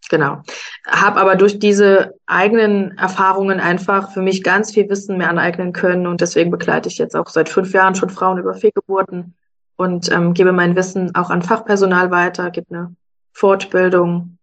genau. 0.08 0.42
Habe 0.84 1.20
aber 1.20 1.36
durch 1.36 1.60
diese 1.60 2.14
eigenen 2.26 2.98
Erfahrungen 2.98 3.60
einfach 3.60 4.10
für 4.10 4.20
mich 4.20 4.42
ganz 4.42 4.72
viel 4.72 4.90
Wissen 4.90 5.16
mehr 5.16 5.30
aneignen 5.30 5.72
können. 5.72 6.08
Und 6.08 6.20
deswegen 6.20 6.50
begleite 6.50 6.88
ich 6.88 6.98
jetzt 6.98 7.14
auch 7.14 7.28
seit 7.28 7.48
fünf 7.48 7.72
Jahren 7.72 7.94
schon 7.94 8.10
Frauen 8.10 8.38
über 8.38 8.54
Fehlgeburten 8.54 9.36
und 9.76 10.10
ähm, 10.10 10.34
gebe 10.34 10.50
mein 10.50 10.74
Wissen 10.74 11.14
auch 11.14 11.30
an 11.30 11.42
Fachpersonal 11.42 12.10
weiter, 12.10 12.50
gebe 12.50 12.66
eine 12.74 12.96
Fortbildung 13.32 14.38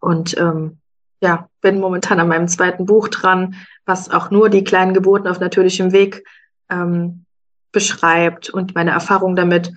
und 0.00 0.38
ähm, 0.38 0.78
ja, 1.20 1.50
bin 1.60 1.80
momentan 1.80 2.18
an 2.18 2.28
meinem 2.28 2.48
zweiten 2.48 2.86
Buch 2.86 3.08
dran, 3.08 3.56
was 3.84 4.10
auch 4.10 4.30
nur 4.30 4.48
die 4.48 4.64
kleinen 4.64 4.94
Geburten 4.94 5.28
auf 5.28 5.38
natürlichem 5.38 5.92
Weg 5.92 6.24
ähm, 6.70 7.25
beschreibt 7.72 8.50
und 8.50 8.74
meine 8.74 8.92
Erfahrung 8.92 9.36
damit 9.36 9.72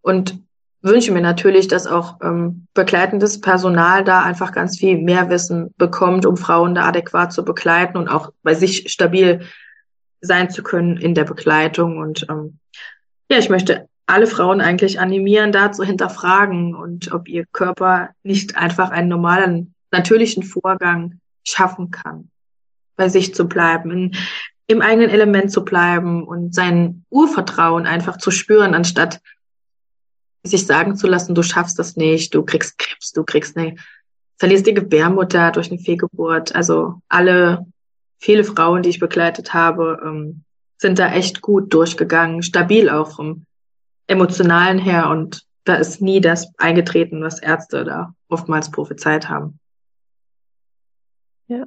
und 0.00 0.38
wünsche 0.80 1.12
mir 1.12 1.20
natürlich, 1.20 1.68
dass 1.68 1.86
auch 1.86 2.20
ähm, 2.22 2.66
begleitendes 2.74 3.40
Personal 3.40 4.04
da 4.04 4.22
einfach 4.22 4.52
ganz 4.52 4.78
viel 4.78 4.98
mehr 4.98 5.28
Wissen 5.28 5.74
bekommt, 5.76 6.24
um 6.24 6.36
Frauen 6.36 6.74
da 6.74 6.86
adäquat 6.86 7.32
zu 7.32 7.44
begleiten 7.44 7.98
und 7.98 8.08
auch 8.08 8.32
bei 8.42 8.54
sich 8.54 8.90
stabil 8.90 9.40
sein 10.20 10.50
zu 10.50 10.62
können 10.62 10.96
in 10.96 11.14
der 11.14 11.24
Begleitung. 11.24 11.98
Und 11.98 12.26
ähm, 12.28 12.58
ja, 13.30 13.38
ich 13.38 13.50
möchte 13.50 13.88
alle 14.06 14.26
Frauen 14.26 14.60
eigentlich 14.60 15.00
animieren, 15.00 15.52
da 15.52 15.70
zu 15.70 15.84
hinterfragen 15.84 16.74
und 16.74 17.12
ob 17.12 17.28
ihr 17.28 17.44
Körper 17.52 18.10
nicht 18.22 18.56
einfach 18.56 18.90
einen 18.90 19.08
normalen, 19.08 19.74
natürlichen 19.90 20.42
Vorgang 20.42 21.20
schaffen 21.44 21.90
kann, 21.90 22.30
bei 22.96 23.08
sich 23.08 23.34
zu 23.34 23.46
bleiben, 23.46 23.90
in 23.90 24.16
im 24.68 24.82
eigenen 24.82 25.10
Element 25.10 25.50
zu 25.50 25.64
bleiben 25.64 26.22
und 26.24 26.54
sein 26.54 27.04
Urvertrauen 27.10 27.86
einfach 27.86 28.18
zu 28.18 28.30
spüren, 28.30 28.74
anstatt 28.74 29.20
sich 30.44 30.66
sagen 30.66 30.94
zu 30.94 31.06
lassen, 31.06 31.34
du 31.34 31.42
schaffst 31.42 31.78
das 31.78 31.96
nicht, 31.96 32.34
du 32.34 32.44
kriegst 32.44 32.78
Krebs, 32.78 33.12
du 33.12 33.24
kriegst 33.24 33.56
eine, 33.56 33.76
verlierst 34.38 34.66
die 34.66 34.74
Gebärmutter 34.74 35.50
durch 35.52 35.70
eine 35.70 35.80
Fehlgeburt. 35.80 36.54
Also 36.54 37.00
alle, 37.08 37.66
viele 38.18 38.44
Frauen, 38.44 38.82
die 38.82 38.90
ich 38.90 39.00
begleitet 39.00 39.54
habe, 39.54 40.00
ähm, 40.04 40.44
sind 40.76 40.98
da 40.98 41.12
echt 41.12 41.40
gut 41.40 41.72
durchgegangen, 41.72 42.42
stabil 42.42 42.90
auch 42.90 43.16
vom 43.16 43.44
emotionalen 44.06 44.78
her 44.78 45.08
und 45.08 45.44
da 45.64 45.74
ist 45.74 46.00
nie 46.00 46.20
das 46.20 46.52
eingetreten, 46.56 47.22
was 47.22 47.40
Ärzte 47.40 47.84
da 47.84 48.14
oftmals 48.28 48.70
prophezeit 48.70 49.28
haben. 49.28 49.58
Ja. 51.46 51.66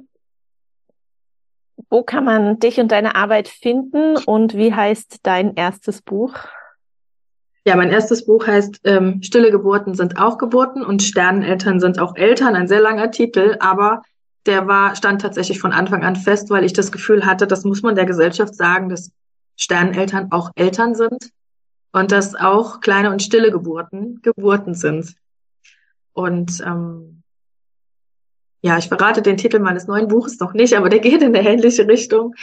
Wo 1.92 2.02
kann 2.02 2.24
man 2.24 2.58
dich 2.58 2.80
und 2.80 2.90
deine 2.90 3.16
Arbeit 3.16 3.48
finden 3.48 4.16
und 4.16 4.54
wie 4.54 4.72
heißt 4.72 5.18
dein 5.24 5.56
erstes 5.56 6.00
Buch? 6.00 6.32
Ja, 7.66 7.76
mein 7.76 7.90
erstes 7.90 8.24
Buch 8.24 8.46
heißt 8.46 8.80
ähm, 8.84 9.22
Stille 9.22 9.50
Geburten 9.50 9.92
sind 9.92 10.18
auch 10.18 10.38
Geburten 10.38 10.82
und 10.82 11.02
Sterneneltern 11.02 11.80
sind 11.80 11.98
auch 11.98 12.16
Eltern. 12.16 12.56
Ein 12.56 12.66
sehr 12.66 12.80
langer 12.80 13.10
Titel, 13.10 13.58
aber 13.60 14.00
der 14.46 14.66
war, 14.66 14.96
stand 14.96 15.20
tatsächlich 15.20 15.60
von 15.60 15.72
Anfang 15.72 16.02
an 16.02 16.16
fest, 16.16 16.48
weil 16.48 16.64
ich 16.64 16.72
das 16.72 16.92
Gefühl 16.92 17.26
hatte, 17.26 17.46
das 17.46 17.62
muss 17.64 17.82
man 17.82 17.94
der 17.94 18.06
Gesellschaft 18.06 18.54
sagen, 18.54 18.88
dass 18.88 19.12
Sterneneltern 19.56 20.32
auch 20.32 20.50
Eltern 20.54 20.94
sind 20.94 21.28
und 21.92 22.10
dass 22.10 22.34
auch 22.34 22.80
kleine 22.80 23.10
und 23.10 23.22
stille 23.22 23.50
Geburten 23.50 24.22
Geburten 24.22 24.72
sind. 24.72 25.14
Und 26.14 26.58
ähm, 26.64 27.11
ja, 28.62 28.78
ich 28.78 28.88
verrate 28.88 29.22
den 29.22 29.36
Titel 29.36 29.58
meines 29.58 29.86
neuen 29.86 30.08
Buches 30.08 30.38
noch 30.38 30.54
nicht, 30.54 30.74
aber 30.74 30.88
der 30.88 31.00
geht 31.00 31.20
in 31.20 31.34
eine 31.34 31.46
ähnliche 31.46 31.86
Richtung. 31.86 32.34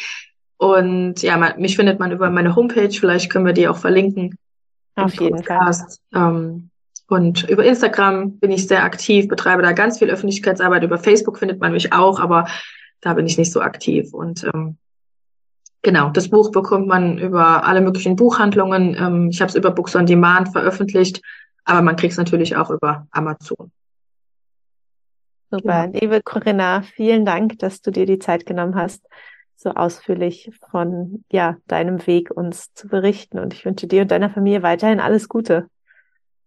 Und 0.57 1.21
ja, 1.21 1.37
man, 1.37 1.59
mich 1.59 1.77
findet 1.77 1.99
man 1.99 2.11
über 2.11 2.29
meine 2.29 2.55
Homepage, 2.55 2.91
vielleicht 2.91 3.31
können 3.31 3.45
wir 3.45 3.53
die 3.53 3.69
auch 3.69 3.77
verlinken. 3.77 4.37
Auf 4.95 5.13
jeden 5.13 5.37
Podcast. 5.37 6.01
Fall. 6.11 6.35
Ähm, 6.35 6.69
und 7.07 7.49
über 7.49 7.63
Instagram 7.63 8.37
bin 8.37 8.51
ich 8.51 8.67
sehr 8.67 8.83
aktiv, 8.83 9.29
betreibe 9.29 9.63
da 9.63 9.71
ganz 9.71 9.97
viel 9.97 10.09
Öffentlichkeitsarbeit. 10.09 10.83
Über 10.83 10.97
Facebook 10.97 11.39
findet 11.39 11.59
man 11.59 11.71
mich 11.71 11.93
auch, 11.93 12.19
aber 12.19 12.47
da 13.01 13.13
bin 13.13 13.25
ich 13.25 13.37
nicht 13.37 13.53
so 13.53 13.61
aktiv. 13.61 14.13
Und 14.13 14.43
ähm, 14.53 14.77
genau, 15.81 16.09
das 16.09 16.29
Buch 16.29 16.51
bekommt 16.51 16.87
man 16.87 17.17
über 17.17 17.65
alle 17.65 17.79
möglichen 17.79 18.17
Buchhandlungen. 18.17 18.95
Ähm, 18.99 19.29
ich 19.31 19.39
habe 19.39 19.49
es 19.49 19.55
über 19.55 19.71
Books 19.71 19.95
on 19.95 20.05
Demand 20.05 20.49
veröffentlicht, 20.49 21.21
aber 21.63 21.81
man 21.81 21.95
kriegt 21.95 22.11
es 22.11 22.17
natürlich 22.17 22.57
auch 22.57 22.69
über 22.69 23.07
Amazon. 23.11 23.71
Super. 25.51 25.87
Genau. 25.87 25.99
Liebe 25.99 26.21
Corinna, 26.23 26.81
vielen 26.81 27.25
Dank, 27.25 27.59
dass 27.59 27.81
du 27.81 27.91
dir 27.91 28.05
die 28.05 28.19
Zeit 28.19 28.45
genommen 28.45 28.75
hast, 28.75 29.05
so 29.55 29.71
ausführlich 29.71 30.51
von 30.69 31.23
ja, 31.31 31.57
deinem 31.67 32.05
Weg 32.07 32.31
uns 32.31 32.73
zu 32.73 32.87
berichten. 32.87 33.39
Und 33.39 33.53
ich 33.53 33.65
wünsche 33.65 33.87
dir 33.87 34.03
und 34.03 34.11
deiner 34.11 34.29
Familie 34.29 34.63
weiterhin 34.63 34.99
alles 34.99 35.27
Gute. 35.27 35.67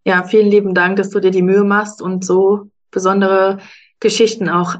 Ja, 0.05 0.23
vielen 0.23 0.49
lieben 0.49 0.73
Dank, 0.73 0.97
dass 0.97 1.09
du 1.09 1.19
dir 1.19 1.31
die 1.31 1.41
Mühe 1.41 1.63
machst 1.63 2.01
und 2.01 2.25
so 2.25 2.69
besondere 2.91 3.59
Geschichten 3.99 4.49
auch, 4.49 4.75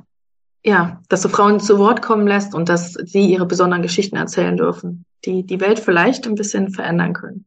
ja, 0.64 1.02
dass 1.10 1.22
du 1.22 1.30
Frauen 1.30 1.60
zu 1.60 1.78
Wort 1.78 2.02
kommen 2.02 2.28
lässt 2.28 2.56
und 2.56 2.70
dass 2.70 2.94
sie 2.94 3.26
ihre 3.26 3.46
besonderen 3.46 3.82
Geschichten 3.82 4.16
erzählen 4.16 4.56
dürfen, 4.56 5.06
die 5.26 5.44
die 5.44 5.60
Welt 5.60 5.80
vielleicht 5.80 6.28
ein 6.28 6.36
bisschen 6.36 6.72
verändern 6.72 7.14
können. 7.14 7.46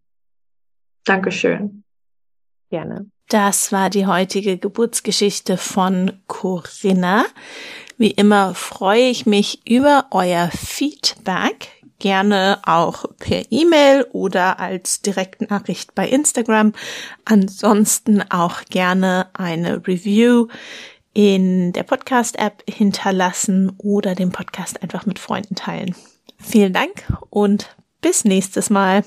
Dankeschön. 1.04 1.84
Gerne. 2.70 3.06
Das 3.28 3.72
war 3.72 3.90
die 3.90 4.06
heutige 4.06 4.56
Geburtsgeschichte 4.56 5.56
von 5.56 6.12
Corinna. 6.28 7.24
Wie 7.98 8.10
immer 8.10 8.54
freue 8.54 9.08
ich 9.08 9.26
mich 9.26 9.66
über 9.66 10.06
euer 10.10 10.48
Feedback. 10.48 11.68
Gerne 11.98 12.60
auch 12.64 13.06
per 13.18 13.50
E-Mail 13.50 14.06
oder 14.12 14.60
als 14.60 15.00
Direktnachricht 15.00 15.94
bei 15.94 16.06
Instagram. 16.06 16.74
Ansonsten 17.24 18.22
auch 18.30 18.64
gerne 18.66 19.28
eine 19.32 19.86
Review 19.88 20.48
in 21.14 21.72
der 21.72 21.82
Podcast-App 21.82 22.62
hinterlassen 22.68 23.72
oder 23.78 24.14
den 24.14 24.30
Podcast 24.30 24.82
einfach 24.82 25.06
mit 25.06 25.18
Freunden 25.18 25.54
teilen. 25.54 25.94
Vielen 26.38 26.74
Dank 26.74 27.10
und 27.30 27.74
bis 28.02 28.26
nächstes 28.26 28.68
Mal. 28.68 29.02